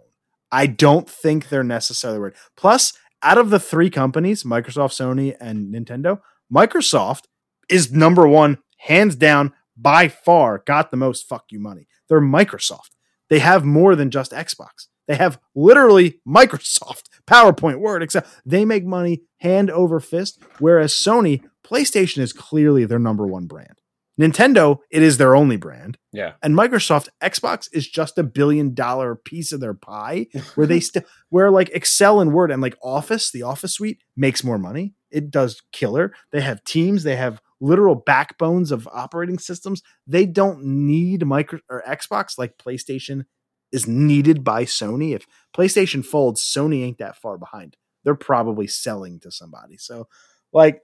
I 0.51 0.67
don't 0.67 1.09
think 1.09 1.49
they're 1.49 1.63
necessarily 1.63 2.19
worried. 2.19 2.35
Plus, 2.55 2.93
out 3.21 3.37
of 3.37 3.49
the 3.49 3.59
three 3.59 3.89
companies, 3.89 4.43
Microsoft, 4.43 4.93
Sony, 4.93 5.35
and 5.41 5.73
Nintendo, 5.73 6.21
Microsoft 6.53 7.23
is 7.69 7.91
number 7.91 8.27
one, 8.27 8.59
hands 8.77 9.15
down, 9.15 9.51
by 9.75 10.07
far, 10.07 10.59
got 10.65 10.91
the 10.91 10.97
most 10.97 11.27
fuck 11.27 11.45
you 11.49 11.59
money. 11.59 11.87
They're 12.13 12.21
Microsoft. 12.21 12.91
They 13.31 13.39
have 13.39 13.65
more 13.65 13.95
than 13.95 14.11
just 14.11 14.33
Xbox. 14.33 14.85
They 15.07 15.15
have 15.15 15.39
literally 15.55 16.21
Microsoft, 16.27 17.05
PowerPoint, 17.27 17.79
Word, 17.79 18.03
Excel. 18.03 18.23
They 18.45 18.65
make 18.65 18.85
money 18.85 19.23
hand 19.39 19.71
over 19.71 19.99
fist, 19.99 20.39
whereas 20.59 20.93
Sony, 20.93 21.41
PlayStation 21.65 22.19
is 22.19 22.31
clearly 22.31 22.85
their 22.85 22.99
number 22.99 23.25
one 23.25 23.47
brand. 23.47 23.81
Nintendo, 24.21 24.77
it 24.91 25.01
is 25.01 25.17
their 25.17 25.35
only 25.35 25.57
brand. 25.57 25.97
Yeah. 26.11 26.33
And 26.43 26.53
Microsoft, 26.53 27.09
Xbox 27.19 27.67
is 27.73 27.87
just 27.87 28.19
a 28.19 28.23
billion 28.23 28.75
dollar 28.75 29.15
piece 29.15 29.51
of 29.51 29.59
their 29.59 29.73
pie 29.73 30.27
where 30.53 30.67
they 30.67 30.79
still 30.81 31.01
where 31.29 31.49
like 31.49 31.69
Excel 31.69 32.21
and 32.21 32.31
Word 32.31 32.51
and 32.51 32.61
like 32.61 32.77
Office, 32.83 33.31
the 33.31 33.41
Office 33.41 33.73
suite 33.73 34.03
makes 34.15 34.43
more 34.43 34.59
money. 34.59 34.93
It 35.09 35.31
does 35.31 35.63
killer. 35.71 36.13
They 36.31 36.41
have 36.41 36.63
teams, 36.63 37.01
they 37.01 37.15
have 37.15 37.41
literal 37.63 37.95
backbones 37.95 38.71
of 38.71 38.87
operating 38.91 39.39
systems. 39.39 39.81
They 40.05 40.25
don't 40.25 40.63
need 40.63 41.25
micro 41.25 41.59
or 41.69 41.81
Xbox 41.87 42.37
like 42.37 42.57
PlayStation 42.57 43.23
is 43.71 43.87
needed 43.87 44.43
by 44.43 44.65
Sony. 44.65 45.15
If 45.15 45.25
PlayStation 45.55 46.05
folds, 46.05 46.41
Sony 46.41 46.83
ain't 46.83 46.97
that 46.97 47.17
far 47.17 47.37
behind. 47.37 47.77
They're 48.03 48.15
probably 48.15 48.67
selling 48.67 49.19
to 49.21 49.31
somebody. 49.31 49.77
So 49.77 50.07
like 50.51 50.81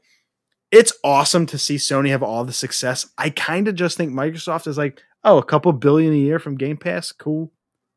it's 0.71 0.93
awesome 1.03 1.45
to 1.47 1.57
see 1.57 1.75
Sony 1.75 2.09
have 2.09 2.23
all 2.23 2.45
the 2.45 2.53
success. 2.53 3.07
I 3.17 3.31
kind 3.31 3.67
of 3.67 3.75
just 3.75 3.97
think 3.97 4.13
Microsoft 4.13 4.67
is 4.67 4.77
like, 4.77 5.01
oh, 5.23 5.37
a 5.37 5.43
couple 5.43 5.73
billion 5.73 6.13
a 6.13 6.17
year 6.17 6.39
from 6.39 6.57
Game 6.57 6.77
Pass, 6.77 7.11
cool. 7.11 7.51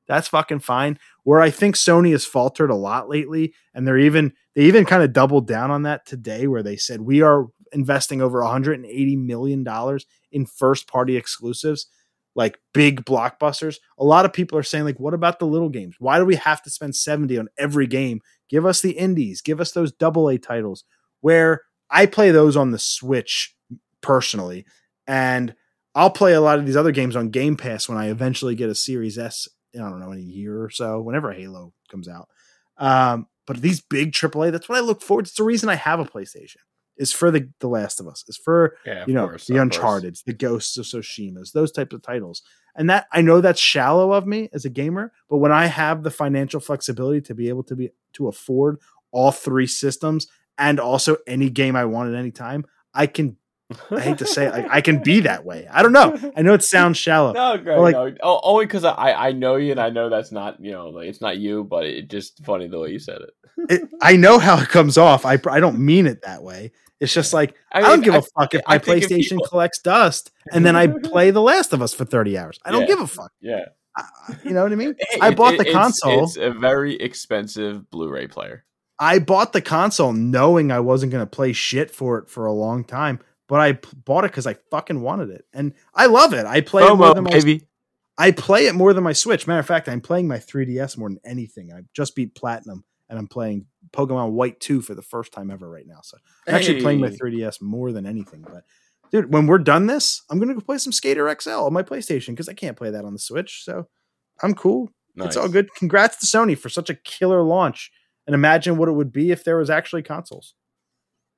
That's 0.08 0.28
fucking 0.28 0.60
fine. 0.60 0.98
Where 1.22 1.40
I 1.40 1.50
think 1.50 1.76
Sony 1.76 2.10
has 2.10 2.24
faltered 2.24 2.70
a 2.70 2.74
lot 2.74 3.08
lately, 3.08 3.54
and 3.72 3.86
they're 3.86 3.98
even 3.98 4.32
they 4.54 4.64
even 4.64 4.84
kind 4.84 5.02
of 5.02 5.12
doubled 5.12 5.46
down 5.46 5.70
on 5.70 5.82
that 5.82 6.04
today, 6.04 6.48
where 6.48 6.62
they 6.64 6.76
said 6.76 7.00
we 7.00 7.22
are 7.22 7.46
investing 7.72 8.20
over 8.20 8.42
180 8.42 9.16
million 9.16 9.64
dollars 9.64 10.06
in 10.30 10.46
first 10.46 10.86
party 10.86 11.16
exclusives, 11.16 11.86
like 12.34 12.58
big 12.72 13.04
blockbusters. 13.04 13.78
A 13.98 14.04
lot 14.04 14.24
of 14.24 14.32
people 14.32 14.58
are 14.58 14.62
saying 14.62 14.84
like, 14.84 15.00
what 15.00 15.14
about 15.14 15.38
the 15.38 15.46
little 15.46 15.68
games? 15.68 15.96
Why 15.98 16.18
do 16.18 16.24
we 16.24 16.36
have 16.36 16.62
to 16.62 16.70
spend 16.70 16.96
70 16.96 17.38
on 17.38 17.48
every 17.58 17.86
game? 17.86 18.20
Give 18.48 18.66
us 18.66 18.80
the 18.80 18.92
indies, 18.92 19.40
give 19.40 19.60
us 19.60 19.72
those 19.72 19.92
double 19.92 20.28
A 20.28 20.38
titles 20.38 20.84
where 21.20 21.62
I 21.90 22.06
play 22.06 22.30
those 22.30 22.56
on 22.56 22.70
the 22.70 22.78
Switch 22.78 23.54
personally, 24.00 24.64
and 25.06 25.54
I'll 25.94 26.10
play 26.10 26.32
a 26.32 26.40
lot 26.40 26.58
of 26.58 26.66
these 26.66 26.76
other 26.76 26.92
games 26.92 27.16
on 27.16 27.30
Game 27.30 27.56
Pass 27.56 27.88
when 27.88 27.98
I 27.98 28.08
eventually 28.10 28.54
get 28.54 28.70
a 28.70 28.74
Series 28.74 29.18
S. 29.18 29.48
I 29.74 29.78
don't 29.78 30.00
know 30.00 30.12
in 30.12 30.18
a 30.18 30.22
year 30.22 30.62
or 30.62 30.70
so, 30.70 31.00
whenever 31.00 31.32
Halo 31.32 31.72
comes 31.90 32.08
out. 32.08 32.28
Um, 32.78 33.26
but 33.46 33.60
these 33.60 33.80
big 33.80 34.12
AAA, 34.12 34.52
that's 34.52 34.68
what 34.68 34.78
I 34.78 34.82
look 34.82 35.02
forward. 35.02 35.26
It's 35.26 35.36
the 35.36 35.44
reason 35.44 35.68
I 35.68 35.74
have 35.74 36.00
a 36.00 36.04
PlayStation. 36.04 36.56
Is 36.96 37.12
for 37.12 37.30
the 37.30 37.48
The 37.60 37.68
Last 37.68 38.00
of 38.00 38.06
Us. 38.06 38.24
Is 38.28 38.36
for 38.36 38.76
Yeah. 38.84 39.04
You 39.06 39.14
know 39.14 39.26
course, 39.26 39.46
the 39.46 39.56
Uncharted. 39.56 40.18
The 40.26 40.32
Ghosts 40.32 40.76
of 40.76 40.86
Tsushima's, 40.86 41.52
those 41.52 41.72
types 41.72 41.94
of 41.94 42.02
titles. 42.02 42.42
And 42.74 42.88
that 42.90 43.06
I 43.12 43.20
know 43.20 43.40
that's 43.40 43.60
shallow 43.60 44.12
of 44.12 44.26
me 44.26 44.48
as 44.52 44.64
a 44.64 44.70
gamer, 44.70 45.12
but 45.28 45.38
when 45.38 45.52
I 45.52 45.66
have 45.66 46.02
the 46.02 46.10
financial 46.10 46.60
flexibility 46.60 47.20
to 47.22 47.34
be 47.34 47.48
able 47.48 47.64
to 47.64 47.76
be 47.76 47.90
to 48.14 48.28
afford 48.28 48.78
all 49.10 49.30
three 49.30 49.66
systems 49.66 50.26
and 50.58 50.80
also 50.80 51.16
any 51.26 51.50
game 51.50 51.76
I 51.76 51.84
want 51.84 52.12
at 52.12 52.18
any 52.18 52.30
time, 52.30 52.64
I 52.94 53.06
can. 53.06 53.36
I 53.90 54.00
hate 54.00 54.18
to 54.18 54.26
say 54.26 54.46
it, 54.46 54.52
like, 54.52 54.66
I 54.70 54.80
can 54.80 55.02
be 55.02 55.20
that 55.20 55.44
way. 55.44 55.66
I 55.70 55.82
don't 55.82 55.92
know. 55.92 56.32
I 56.36 56.42
know 56.42 56.54
it 56.54 56.62
sounds 56.64 56.96
shallow. 56.98 57.32
No, 57.32 57.56
great. 57.58 57.78
like- 57.78 57.94
no. 57.94 58.14
O- 58.22 58.40
only 58.42 58.66
because 58.66 58.84
I, 58.84 59.12
I 59.12 59.32
know 59.32 59.56
you 59.56 59.70
and 59.72 59.80
I 59.80 59.90
know 59.90 60.08
that's 60.10 60.32
not 60.32 60.60
you 60.60 60.72
know 60.72 60.88
like 60.90 61.08
it's 61.08 61.20
not 61.20 61.38
you, 61.38 61.64
but 61.64 61.84
it's 61.86 62.08
just 62.08 62.44
funny 62.44 62.68
the 62.68 62.78
way 62.78 62.90
you 62.90 62.98
said 62.98 63.20
it. 63.22 63.30
It, 63.68 63.88
I 64.00 64.16
know 64.16 64.38
how 64.38 64.58
it 64.58 64.68
comes 64.68 64.96
off. 64.98 65.24
I 65.26 65.38
I 65.50 65.60
don't 65.60 65.78
mean 65.78 66.06
it 66.06 66.22
that 66.22 66.42
way. 66.42 66.72
It's 67.00 67.12
just 67.12 67.32
like 67.32 67.54
I, 67.72 67.80
don't 67.82 68.02
give 68.02 68.14
a 68.14 68.22
fuck 68.38 68.54
if 68.54 68.62
I 68.66 68.74
my 68.74 68.78
PlayStation 68.78 69.30
people- 69.30 69.46
collects 69.48 69.80
dust 69.80 70.30
and 70.52 70.64
then 70.64 70.76
I 70.76 70.86
play 70.86 71.32
The 71.32 71.42
Last 71.42 71.72
of 71.72 71.82
Us 71.82 71.92
for 71.92 72.04
30 72.04 72.38
hours. 72.38 72.60
I 72.64 72.70
don't 72.70 72.82
Yeah. 72.82 72.86
give 72.86 73.00
a 73.00 73.06
fuck. 73.08 73.32
yeah. 73.40 73.64
I- 73.96 74.04
you 74.44 74.50
know 74.52 74.62
what 74.62 74.70
I 74.72 74.76
mean? 74.76 74.94
Hey, 75.10 75.18
I 75.20 75.34
bought 75.34 75.54
it- 75.54 75.58
the 75.58 75.62
it's- 75.68 75.74
console. 75.76 76.24
It's 76.24 76.36
a 76.36 76.50
very 76.52 76.94
expensive 76.94 77.90
Blu-ray 77.90 78.28
player. 78.28 78.64
I 78.98 79.18
bought 79.18 79.52
the 79.52 79.60
console 79.60 80.12
knowing 80.12 80.70
I 80.70 80.78
wasn't 80.78 81.10
going 81.10 81.22
to 81.24 81.30
play 81.30 81.52
shit 81.52 81.90
for 81.90 82.18
it 82.18 82.28
for 82.30 82.46
a 82.46 82.52
long 82.52 82.84
time, 82.84 83.18
but 83.52 83.60
I 83.60 83.74
p- 83.74 83.90
bought 84.06 84.24
it 84.24 84.30
because 84.30 84.46
I 84.46 84.54
fucking 84.70 85.02
wanted 85.02 85.28
it, 85.28 85.44
and 85.52 85.74
I 85.94 86.06
love 86.06 86.32
it. 86.32 86.46
I 86.46 86.62
play 86.62 86.84
it 86.84 86.94
more 86.94 87.12
than 87.12 87.24
my, 87.24 87.32
baby. 87.32 87.66
I 88.16 88.30
play 88.30 88.64
it 88.66 88.74
more 88.74 88.94
than 88.94 89.04
my 89.04 89.12
Switch. 89.12 89.46
Matter 89.46 89.60
of 89.60 89.66
fact, 89.66 89.90
I'm 89.90 90.00
playing 90.00 90.26
my 90.26 90.38
3DS 90.38 90.96
more 90.96 91.10
than 91.10 91.20
anything. 91.22 91.70
I 91.70 91.82
just 91.92 92.16
beat 92.16 92.34
platinum, 92.34 92.82
and 93.10 93.18
I'm 93.18 93.26
playing 93.26 93.66
Pokemon 93.90 94.30
White 94.30 94.58
2 94.60 94.80
for 94.80 94.94
the 94.94 95.02
first 95.02 95.34
time 95.34 95.50
ever 95.50 95.68
right 95.68 95.86
now. 95.86 95.98
So 96.02 96.16
I'm 96.48 96.54
actually 96.54 96.80
playing 96.80 97.00
my 97.00 97.10
3DS 97.10 97.60
more 97.60 97.92
than 97.92 98.06
anything. 98.06 98.40
But 98.40 98.64
dude, 99.10 99.30
when 99.30 99.46
we're 99.46 99.58
done 99.58 99.86
this, 99.86 100.22
I'm 100.30 100.38
gonna 100.38 100.54
go 100.54 100.60
play 100.62 100.78
some 100.78 100.90
Skater 100.90 101.30
XL 101.38 101.50
on 101.50 101.74
my 101.74 101.82
PlayStation 101.82 102.28
because 102.28 102.48
I 102.48 102.54
can't 102.54 102.78
play 102.78 102.88
that 102.88 103.04
on 103.04 103.12
the 103.12 103.18
Switch. 103.18 103.64
So 103.66 103.86
I'm 104.42 104.54
cool. 104.54 104.88
It's 105.26 105.36
all 105.36 105.50
good. 105.50 105.68
Congrats 105.74 106.16
to 106.20 106.26
Sony 106.26 106.56
for 106.56 106.70
such 106.70 106.88
a 106.88 106.94
killer 106.94 107.42
launch. 107.42 107.92
And 108.26 108.32
imagine 108.32 108.78
what 108.78 108.88
it 108.88 108.92
would 108.92 109.12
be 109.12 109.30
if 109.30 109.44
there 109.44 109.58
was 109.58 109.68
actually 109.68 110.04
consoles. 110.04 110.54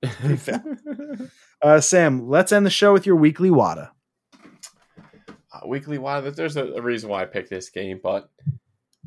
uh, 1.64 1.80
Sam, 1.80 2.28
let's 2.28 2.52
end 2.52 2.66
the 2.66 2.70
show 2.70 2.92
with 2.92 3.06
your 3.06 3.16
weekly 3.16 3.50
WATA. 3.50 3.90
Uh, 5.52 5.60
weekly 5.66 5.98
WATA. 5.98 6.30
There's 6.30 6.56
a, 6.56 6.72
a 6.74 6.82
reason 6.82 7.08
why 7.08 7.22
I 7.22 7.24
picked 7.24 7.48
this 7.48 7.70
game, 7.70 8.00
but 8.02 8.30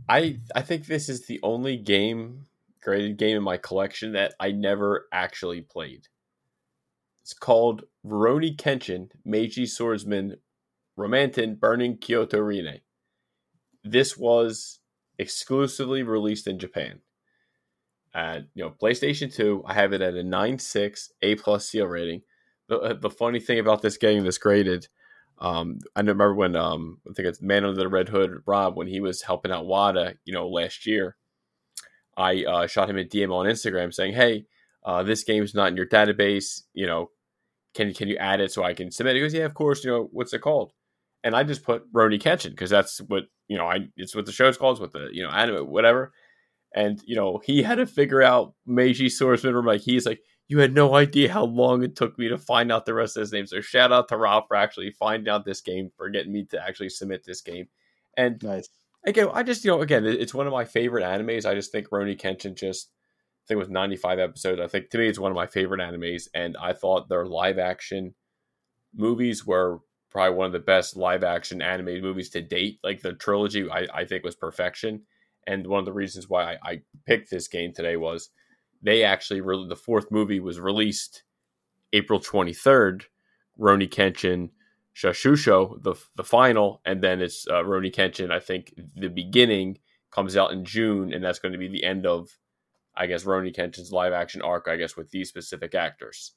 I 0.10 0.40
I 0.56 0.62
think 0.62 0.86
this 0.88 1.08
is 1.08 1.28
the 1.28 1.40
only 1.44 1.78
game 1.78 2.48
graded 2.82 3.18
game 3.18 3.38
in 3.38 3.44
my 3.44 3.58
collection 3.58 4.14
that 4.14 4.34
I 4.40 4.52
never 4.52 5.08
actually 5.12 5.62
played. 5.62 6.08
It's 7.22 7.34
called 7.34 7.84
Rurouni 8.06 8.56
Kenshin 8.56 9.10
Meiji 9.24 9.66
Swordsman 9.66 10.38
Romantin 10.96 11.56
Burning 11.56 11.98
Kyoto 11.98 12.40
Rin. 12.40 12.80
This 13.84 14.18
was 14.18 14.80
exclusively 15.20 16.02
released 16.02 16.48
in 16.48 16.58
Japan. 16.58 17.02
And 18.14 18.48
you 18.56 18.64
know, 18.64 18.72
PlayStation 18.72 19.32
2, 19.32 19.64
I 19.68 19.74
have 19.74 19.94
it 19.94 20.02
at 20.02 20.16
a 20.16 20.24
9.6 20.24 21.10
A 21.22 21.36
plus 21.36 21.68
seal 21.68 21.86
rating. 21.86 22.22
The, 22.70 22.80
uh, 22.80 22.94
the 22.94 23.10
funny 23.10 23.40
thing 23.40 23.60
about 23.60 23.82
this 23.82 23.98
getting 23.98 24.24
this 24.24 24.38
graded, 24.38 24.88
um, 25.40 25.80
I 25.96 26.00
remember 26.00 26.34
when 26.34 26.56
um, 26.56 27.00
I 27.10 27.14
think 27.14 27.28
it's 27.28 27.42
Man 27.42 27.64
Under 27.64 27.80
the 27.80 27.88
Red 27.88 28.10
Hood, 28.10 28.42
Rob, 28.46 28.76
when 28.76 28.88
he 28.88 29.00
was 29.00 29.22
helping 29.22 29.52
out 29.52 29.66
WATA, 29.66 30.16
you 30.26 30.34
know, 30.34 30.48
last 30.50 30.86
year, 30.86 31.16
I 32.18 32.44
uh, 32.44 32.68
shot 32.68 32.90
him 32.90 32.98
a 32.98 33.04
DM 33.04 33.32
on 33.32 33.46
Instagram 33.46 33.94
saying, 33.94 34.14
"Hey, 34.14 34.46
uh, 34.84 35.04
this 35.04 35.24
game's 35.24 35.54
not 35.54 35.70
in 35.70 35.78
your 35.78 35.86
database. 35.86 36.64
You 36.74 36.88
know, 36.88 37.12
can 37.76 37.94
can 37.94 38.08
you 38.08 38.18
add 38.18 38.42
it 38.42 38.52
so 38.52 38.64
I 38.64 38.74
can 38.74 38.92
submit?" 38.92 39.16
He 39.16 39.22
goes, 39.22 39.34
"Yeah, 39.34 39.46
of 39.46 39.54
course. 39.54 39.84
You 39.84 39.92
know, 39.92 40.10
what's 40.12 40.34
it 40.34 40.42
called?" 40.42 40.74
And 41.24 41.36
I 41.36 41.44
just 41.44 41.64
put 41.64 41.92
Rurouni 41.94 42.20
Kenshin 42.20 42.50
because 42.50 42.72
that's 42.72 43.00
what 43.02 43.26
you 43.48 43.58
know. 43.58 43.68
I 43.68 43.88
it's 43.96 44.16
what 44.16 44.26
the 44.26 44.32
show's 44.32 44.58
called. 44.58 44.78
It's 44.78 44.82
what 44.82 44.94
the 44.94 45.10
you 45.14 45.22
know 45.22 45.30
anime 45.30 45.70
whatever. 45.70 46.12
And 46.74 47.00
you 47.06 47.16
know, 47.16 47.40
he 47.46 47.62
had 47.62 47.76
to 47.76 47.86
figure 47.86 48.24
out 48.24 48.56
Meiji 48.66 49.10
Swordsman. 49.10 49.54
Or 49.54 49.64
like 49.64 49.82
he's 49.82 50.06
like, 50.08 50.22
you 50.48 50.60
had 50.60 50.74
no 50.74 50.96
idea 50.96 51.32
how 51.32 51.44
long 51.44 51.84
it 51.84 51.96
took 51.96 52.18
me 52.18 52.30
to 52.30 52.38
find 52.38 52.72
out 52.72 52.86
the 52.86 52.94
rest 52.94 53.18
of 53.18 53.22
his 53.22 53.34
name. 53.34 53.48
So 53.48 53.60
shout 53.60 53.92
out 53.92 54.08
to 54.10 54.18
Rob 54.18 54.48
for 54.48 54.56
actually 54.56 54.92
finding 54.92 55.32
out 55.32 55.46
this 55.46 55.62
game 55.62 55.92
for 55.98 56.10
getting 56.10 56.32
me 56.32 56.46
to 56.46 56.64
actually 56.64 56.90
submit 56.90 57.26
this 57.26 57.42
game. 57.42 57.68
And 58.16 58.42
nice. 58.42 58.70
Again, 59.06 59.30
I 59.34 59.44
just 59.44 59.64
you 59.64 59.72
know 59.72 59.82
again 59.82 60.06
it's 60.06 60.34
one 60.34 60.48
of 60.48 60.54
my 60.54 60.66
favorite 60.66 61.04
animes. 61.04 61.46
I 61.46 61.54
just 61.54 61.72
think 61.72 61.90
Rurouni 61.90 62.20
Kenshin 62.20 62.56
just 62.56 62.90
I 62.90 63.48
think 63.48 63.58
it 63.58 63.60
was 63.60 63.70
95 63.70 64.20
episodes. 64.20 64.62
I 64.62 64.68
think 64.68 64.90
to 64.90 64.98
me 64.98 65.08
it's 65.08 65.20
one 65.20 65.32
of 65.32 65.36
my 65.36 65.48
favorite 65.48 65.82
animes, 65.82 66.28
and 66.34 66.58
I 66.58 66.74
thought 66.74 67.10
their 67.10 67.26
live 67.26 67.60
action 67.60 68.16
movies 68.94 69.46
were 69.46 69.80
probably 70.10 70.36
one 70.36 70.48
of 70.48 70.54
the 70.54 70.60
best 70.60 70.96
live 70.96 71.24
action 71.24 71.62
animated 71.62 72.04
movies 72.04 72.30
to 72.32 72.42
date. 72.42 72.80
Like 72.84 73.02
the 73.02 73.14
trilogy, 73.14 73.70
I, 73.70 73.88
I 73.94 74.06
think 74.06 74.24
was 74.24 74.36
perfection. 74.36 75.04
And 75.46 75.68
one 75.68 75.80
of 75.80 75.86
the 75.86 75.94
reasons 75.94 76.28
why 76.28 76.54
I, 76.54 76.58
I 76.64 76.82
picked 77.06 77.30
this 77.30 77.48
game 77.48 77.74
today 77.74 77.96
was 77.98 78.30
they 78.82 79.04
actually 79.04 79.42
the 79.68 79.76
fourth 79.76 80.12
movie 80.12 80.40
was 80.40 80.60
released 80.60 81.24
April 81.94 82.20
23rd. 82.20 83.04
Rurouni 83.60 83.90
Kenshin 83.90 84.50
Saishusho, 84.96 85.82
the 85.84 85.96
the 86.16 86.24
final, 86.24 86.82
and 86.86 87.04
then 87.04 87.22
it's 87.22 87.48
uh, 87.48 87.64
Rurouni 87.64 87.94
Kenshin. 87.94 88.32
I 88.32 88.40
think 88.40 88.74
the 88.96 89.10
beginning 89.10 89.80
comes 90.12 90.38
out 90.38 90.52
in 90.52 90.66
June, 90.66 91.14
and 91.14 91.24
that's 91.24 91.40
going 91.40 91.52
to 91.52 91.58
be 91.58 91.68
the 91.68 91.84
end 91.84 92.06
of, 92.06 92.30
I 92.96 93.08
guess, 93.08 93.24
Rurouni 93.24 93.56
Kenshin's 93.56 93.92
live 93.92 94.14
action 94.14 94.42
arc. 94.42 94.68
I 94.68 94.76
guess 94.76 94.96
with 94.96 95.12
these 95.12 95.30
specific 95.30 95.76
actors. 95.76 96.34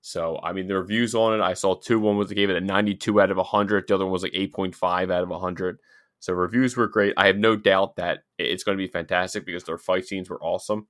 So 0.00 0.40
I 0.42 0.52
mean, 0.52 0.66
the 0.66 0.76
reviews 0.76 1.14
on 1.14 1.34
it, 1.38 1.42
I 1.42 1.54
saw 1.54 1.74
two. 1.74 2.00
One 2.00 2.16
was 2.16 2.32
gave 2.32 2.50
it 2.50 2.56
a 2.56 2.60
92 2.60 3.20
out 3.20 3.30
of 3.30 3.36
100. 3.36 3.86
The 3.86 3.94
other 3.94 4.04
one 4.04 4.12
was 4.12 4.22
like 4.22 4.32
8.5 4.32 5.12
out 5.12 5.22
of 5.22 5.28
100. 5.28 5.78
So 6.20 6.32
reviews 6.34 6.76
were 6.76 6.86
great. 6.86 7.14
I 7.16 7.26
have 7.26 7.38
no 7.38 7.56
doubt 7.56 7.96
that 7.96 8.24
it's 8.38 8.62
going 8.64 8.76
to 8.76 8.82
be 8.82 8.90
fantastic 8.90 9.46
because 9.46 9.64
their 9.64 9.78
fight 9.78 10.06
scenes 10.06 10.28
were 10.28 10.42
awesome. 10.42 10.86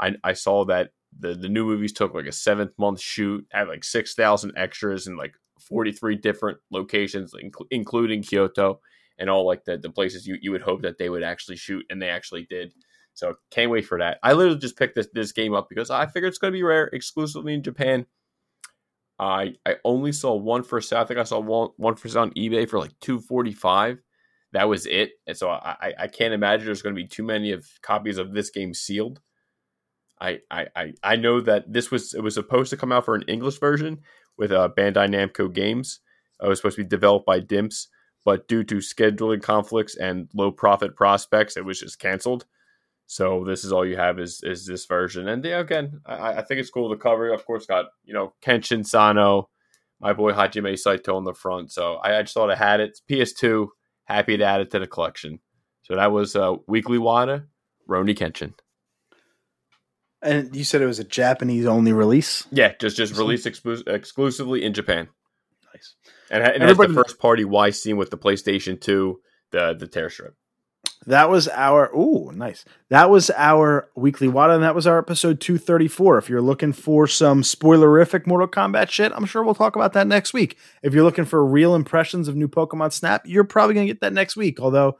I, 0.00 0.14
I 0.24 0.32
saw 0.32 0.64
that 0.66 0.90
the, 1.18 1.34
the 1.34 1.48
new 1.48 1.64
movies 1.64 1.92
took 1.92 2.14
like 2.14 2.26
a 2.26 2.32
seventh 2.32 2.72
month 2.78 3.00
shoot, 3.00 3.46
had 3.52 3.68
like 3.68 3.84
6,000 3.84 4.52
extras 4.56 5.06
in 5.06 5.16
like 5.16 5.34
43 5.60 6.16
different 6.16 6.58
locations, 6.70 7.34
inc- 7.34 7.66
including 7.70 8.22
Kyoto 8.22 8.80
and 9.18 9.28
all 9.28 9.46
like 9.46 9.64
the, 9.64 9.78
the 9.78 9.90
places 9.90 10.26
you, 10.26 10.36
you 10.40 10.52
would 10.52 10.62
hope 10.62 10.82
that 10.82 10.98
they 10.98 11.08
would 11.08 11.22
actually 11.22 11.56
shoot, 11.56 11.84
and 11.90 12.00
they 12.00 12.08
actually 12.08 12.46
did. 12.48 12.72
So 13.14 13.34
can't 13.50 13.70
wait 13.70 13.86
for 13.86 13.98
that. 13.98 14.18
I 14.22 14.32
literally 14.32 14.58
just 14.58 14.78
picked 14.78 14.94
this, 14.94 15.08
this 15.12 15.32
game 15.32 15.54
up 15.54 15.68
because 15.68 15.90
I 15.90 16.06
figured 16.06 16.30
it's 16.30 16.38
going 16.38 16.52
to 16.52 16.56
be 16.56 16.62
rare 16.62 16.86
exclusively 16.86 17.52
in 17.52 17.62
Japan. 17.62 18.06
I 19.18 19.54
I 19.66 19.76
only 19.84 20.12
saw 20.12 20.34
one 20.34 20.62
for 20.62 20.80
sale. 20.80 21.00
I 21.00 21.04
think 21.04 21.20
I 21.20 21.24
saw 21.24 21.38
one 21.38 21.68
one 21.76 21.94
for 21.94 22.08
sale 22.08 22.22
on 22.22 22.30
eBay 22.30 22.68
for 22.68 22.78
like 22.78 22.98
245 23.00 23.98
that 24.52 24.68
was 24.68 24.86
it. 24.86 25.12
And 25.26 25.36
so 25.36 25.50
I, 25.50 25.94
I 25.98 26.06
can't 26.08 26.34
imagine 26.34 26.66
there's 26.66 26.82
going 26.82 26.94
to 26.94 27.02
be 27.02 27.08
too 27.08 27.22
many 27.22 27.52
of 27.52 27.66
copies 27.82 28.18
of 28.18 28.32
this 28.32 28.50
game 28.50 28.74
sealed. 28.74 29.20
I, 30.22 30.66
I, 30.76 30.92
I 31.02 31.16
know 31.16 31.40
that 31.40 31.72
this 31.72 31.90
was 31.90 32.14
it 32.14 32.22
was 32.22 32.34
supposed 32.34 32.70
to 32.70 32.76
come 32.76 32.92
out 32.92 33.04
for 33.04 33.14
an 33.14 33.24
English 33.26 33.58
version 33.58 34.00
with 34.38 34.52
uh, 34.52 34.68
Bandai 34.76 35.08
Namco 35.08 35.52
Games. 35.52 36.00
It 36.40 36.48
was 36.48 36.58
supposed 36.58 36.76
to 36.76 36.84
be 36.84 36.88
developed 36.88 37.26
by 37.26 37.40
Dimps, 37.40 37.88
but 38.24 38.46
due 38.48 38.64
to 38.64 38.76
scheduling 38.76 39.42
conflicts 39.42 39.96
and 39.96 40.28
low 40.34 40.52
profit 40.52 40.96
prospects, 40.96 41.56
it 41.56 41.64
was 41.64 41.80
just 41.80 41.98
canceled. 41.98 42.46
So 43.06 43.44
this 43.44 43.64
is 43.64 43.72
all 43.72 43.84
you 43.84 43.96
have 43.96 44.18
is 44.20 44.40
is 44.42 44.66
this 44.66 44.86
version. 44.86 45.28
And 45.28 45.44
yeah, 45.44 45.58
again, 45.58 46.00
I, 46.06 46.34
I 46.34 46.42
think 46.42 46.60
it's 46.60 46.70
cool. 46.70 46.88
The 46.88 46.96
cover, 46.96 47.32
of 47.32 47.44
course, 47.44 47.66
got 47.66 47.86
you 48.04 48.14
know 48.14 48.34
Kenshin 48.42 48.86
Sano, 48.86 49.50
my 50.00 50.12
boy 50.12 50.32
Hajime 50.32 50.78
Saito 50.78 51.16
on 51.16 51.24
the 51.24 51.34
front. 51.34 51.72
So 51.72 51.94
I, 51.96 52.18
I 52.18 52.22
just 52.22 52.34
thought 52.34 52.50
I 52.50 52.56
had 52.56 52.80
it. 52.80 52.90
It's 52.90 53.02
PS2 53.10 53.68
happy 54.04 54.36
to 54.36 54.44
add 54.44 54.60
it 54.60 54.70
to 54.70 54.78
the 54.78 54.86
collection. 54.86 55.40
So 55.82 55.96
that 55.96 56.12
was 56.12 56.36
uh, 56.36 56.54
Weekly 56.68 56.98
WATA, 56.98 57.44
Rurouni 57.88 58.16
Kenshin. 58.16 58.54
And 60.22 60.54
you 60.54 60.64
said 60.64 60.82
it 60.82 60.86
was 60.86 60.98
a 60.98 61.04
Japanese 61.04 61.66
only 61.66 61.92
release? 61.92 62.46
Yeah, 62.50 62.72
just 62.78 62.96
just 62.96 63.16
released 63.16 63.46
exclu- 63.46 63.86
exclusively 63.88 64.62
in 64.62 64.72
Japan. 64.72 65.08
Nice. 65.74 65.94
And, 66.30 66.42
and 66.42 66.62
that's 66.62 66.78
the 66.78 66.94
first 66.94 67.18
party 67.18 67.44
Y 67.44 67.70
seam 67.70 67.96
with 67.96 68.10
the 68.10 68.18
PlayStation 68.18 68.80
2, 68.80 69.20
the 69.50 69.74
the 69.74 69.86
tear 69.86 70.10
strip. 70.10 70.36
That 71.06 71.30
was 71.30 71.48
our 71.48 71.90
oh 71.92 72.30
nice. 72.32 72.64
That 72.88 73.10
was 73.10 73.30
our 73.30 73.88
weekly 73.96 74.28
WATA, 74.28 74.54
and 74.54 74.62
that 74.62 74.74
was 74.74 74.86
our 74.86 74.98
episode 74.98 75.40
two 75.40 75.58
thirty 75.58 75.88
four. 75.88 76.16
If 76.18 76.28
you're 76.28 76.40
looking 76.40 76.72
for 76.72 77.06
some 77.08 77.42
spoilerific 77.42 78.26
Mortal 78.26 78.46
Kombat 78.46 78.90
shit, 78.90 79.12
I'm 79.14 79.24
sure 79.24 79.42
we'll 79.42 79.54
talk 79.54 79.74
about 79.74 79.94
that 79.94 80.06
next 80.06 80.32
week. 80.32 80.56
If 80.82 80.94
you're 80.94 81.02
looking 81.02 81.24
for 81.24 81.44
real 81.44 81.74
impressions 81.74 82.28
of 82.28 82.36
new 82.36 82.48
Pokemon 82.48 82.92
Snap, 82.92 83.22
you're 83.26 83.44
probably 83.44 83.74
gonna 83.74 83.86
get 83.86 84.00
that 84.00 84.12
next 84.12 84.36
week. 84.36 84.60
Although 84.60 84.98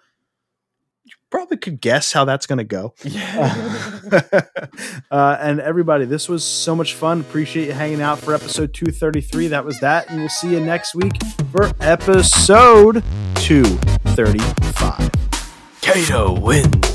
probably 1.33 1.57
could 1.57 1.81
guess 1.81 2.13
how 2.13 2.25
that's 2.25 2.47
gonna 2.47 2.63
go. 2.63 2.95
Yeah. 3.03 4.01
uh, 5.11 5.37
and 5.41 5.59
everybody, 5.61 6.05
this 6.05 6.29
was 6.29 6.45
so 6.45 6.77
much 6.77 6.95
fun. 6.95 7.21
Appreciate 7.21 7.67
you 7.67 7.73
hanging 7.73 8.03
out 8.03 8.21
for 8.21 8.35
episode 8.35 8.73
two 8.73 8.93
thirty 8.93 9.21
three. 9.21 9.49
That 9.49 9.65
was 9.65 9.81
that, 9.81 10.09
and 10.11 10.21
we'll 10.21 10.29
see 10.29 10.53
you 10.53 10.61
next 10.61 10.95
week 10.95 11.13
for 11.51 11.73
episode 11.81 13.03
two 13.35 13.65
thirty 14.15 14.39
five. 14.75 15.11
Kato 15.81 16.39
wins. 16.39 16.92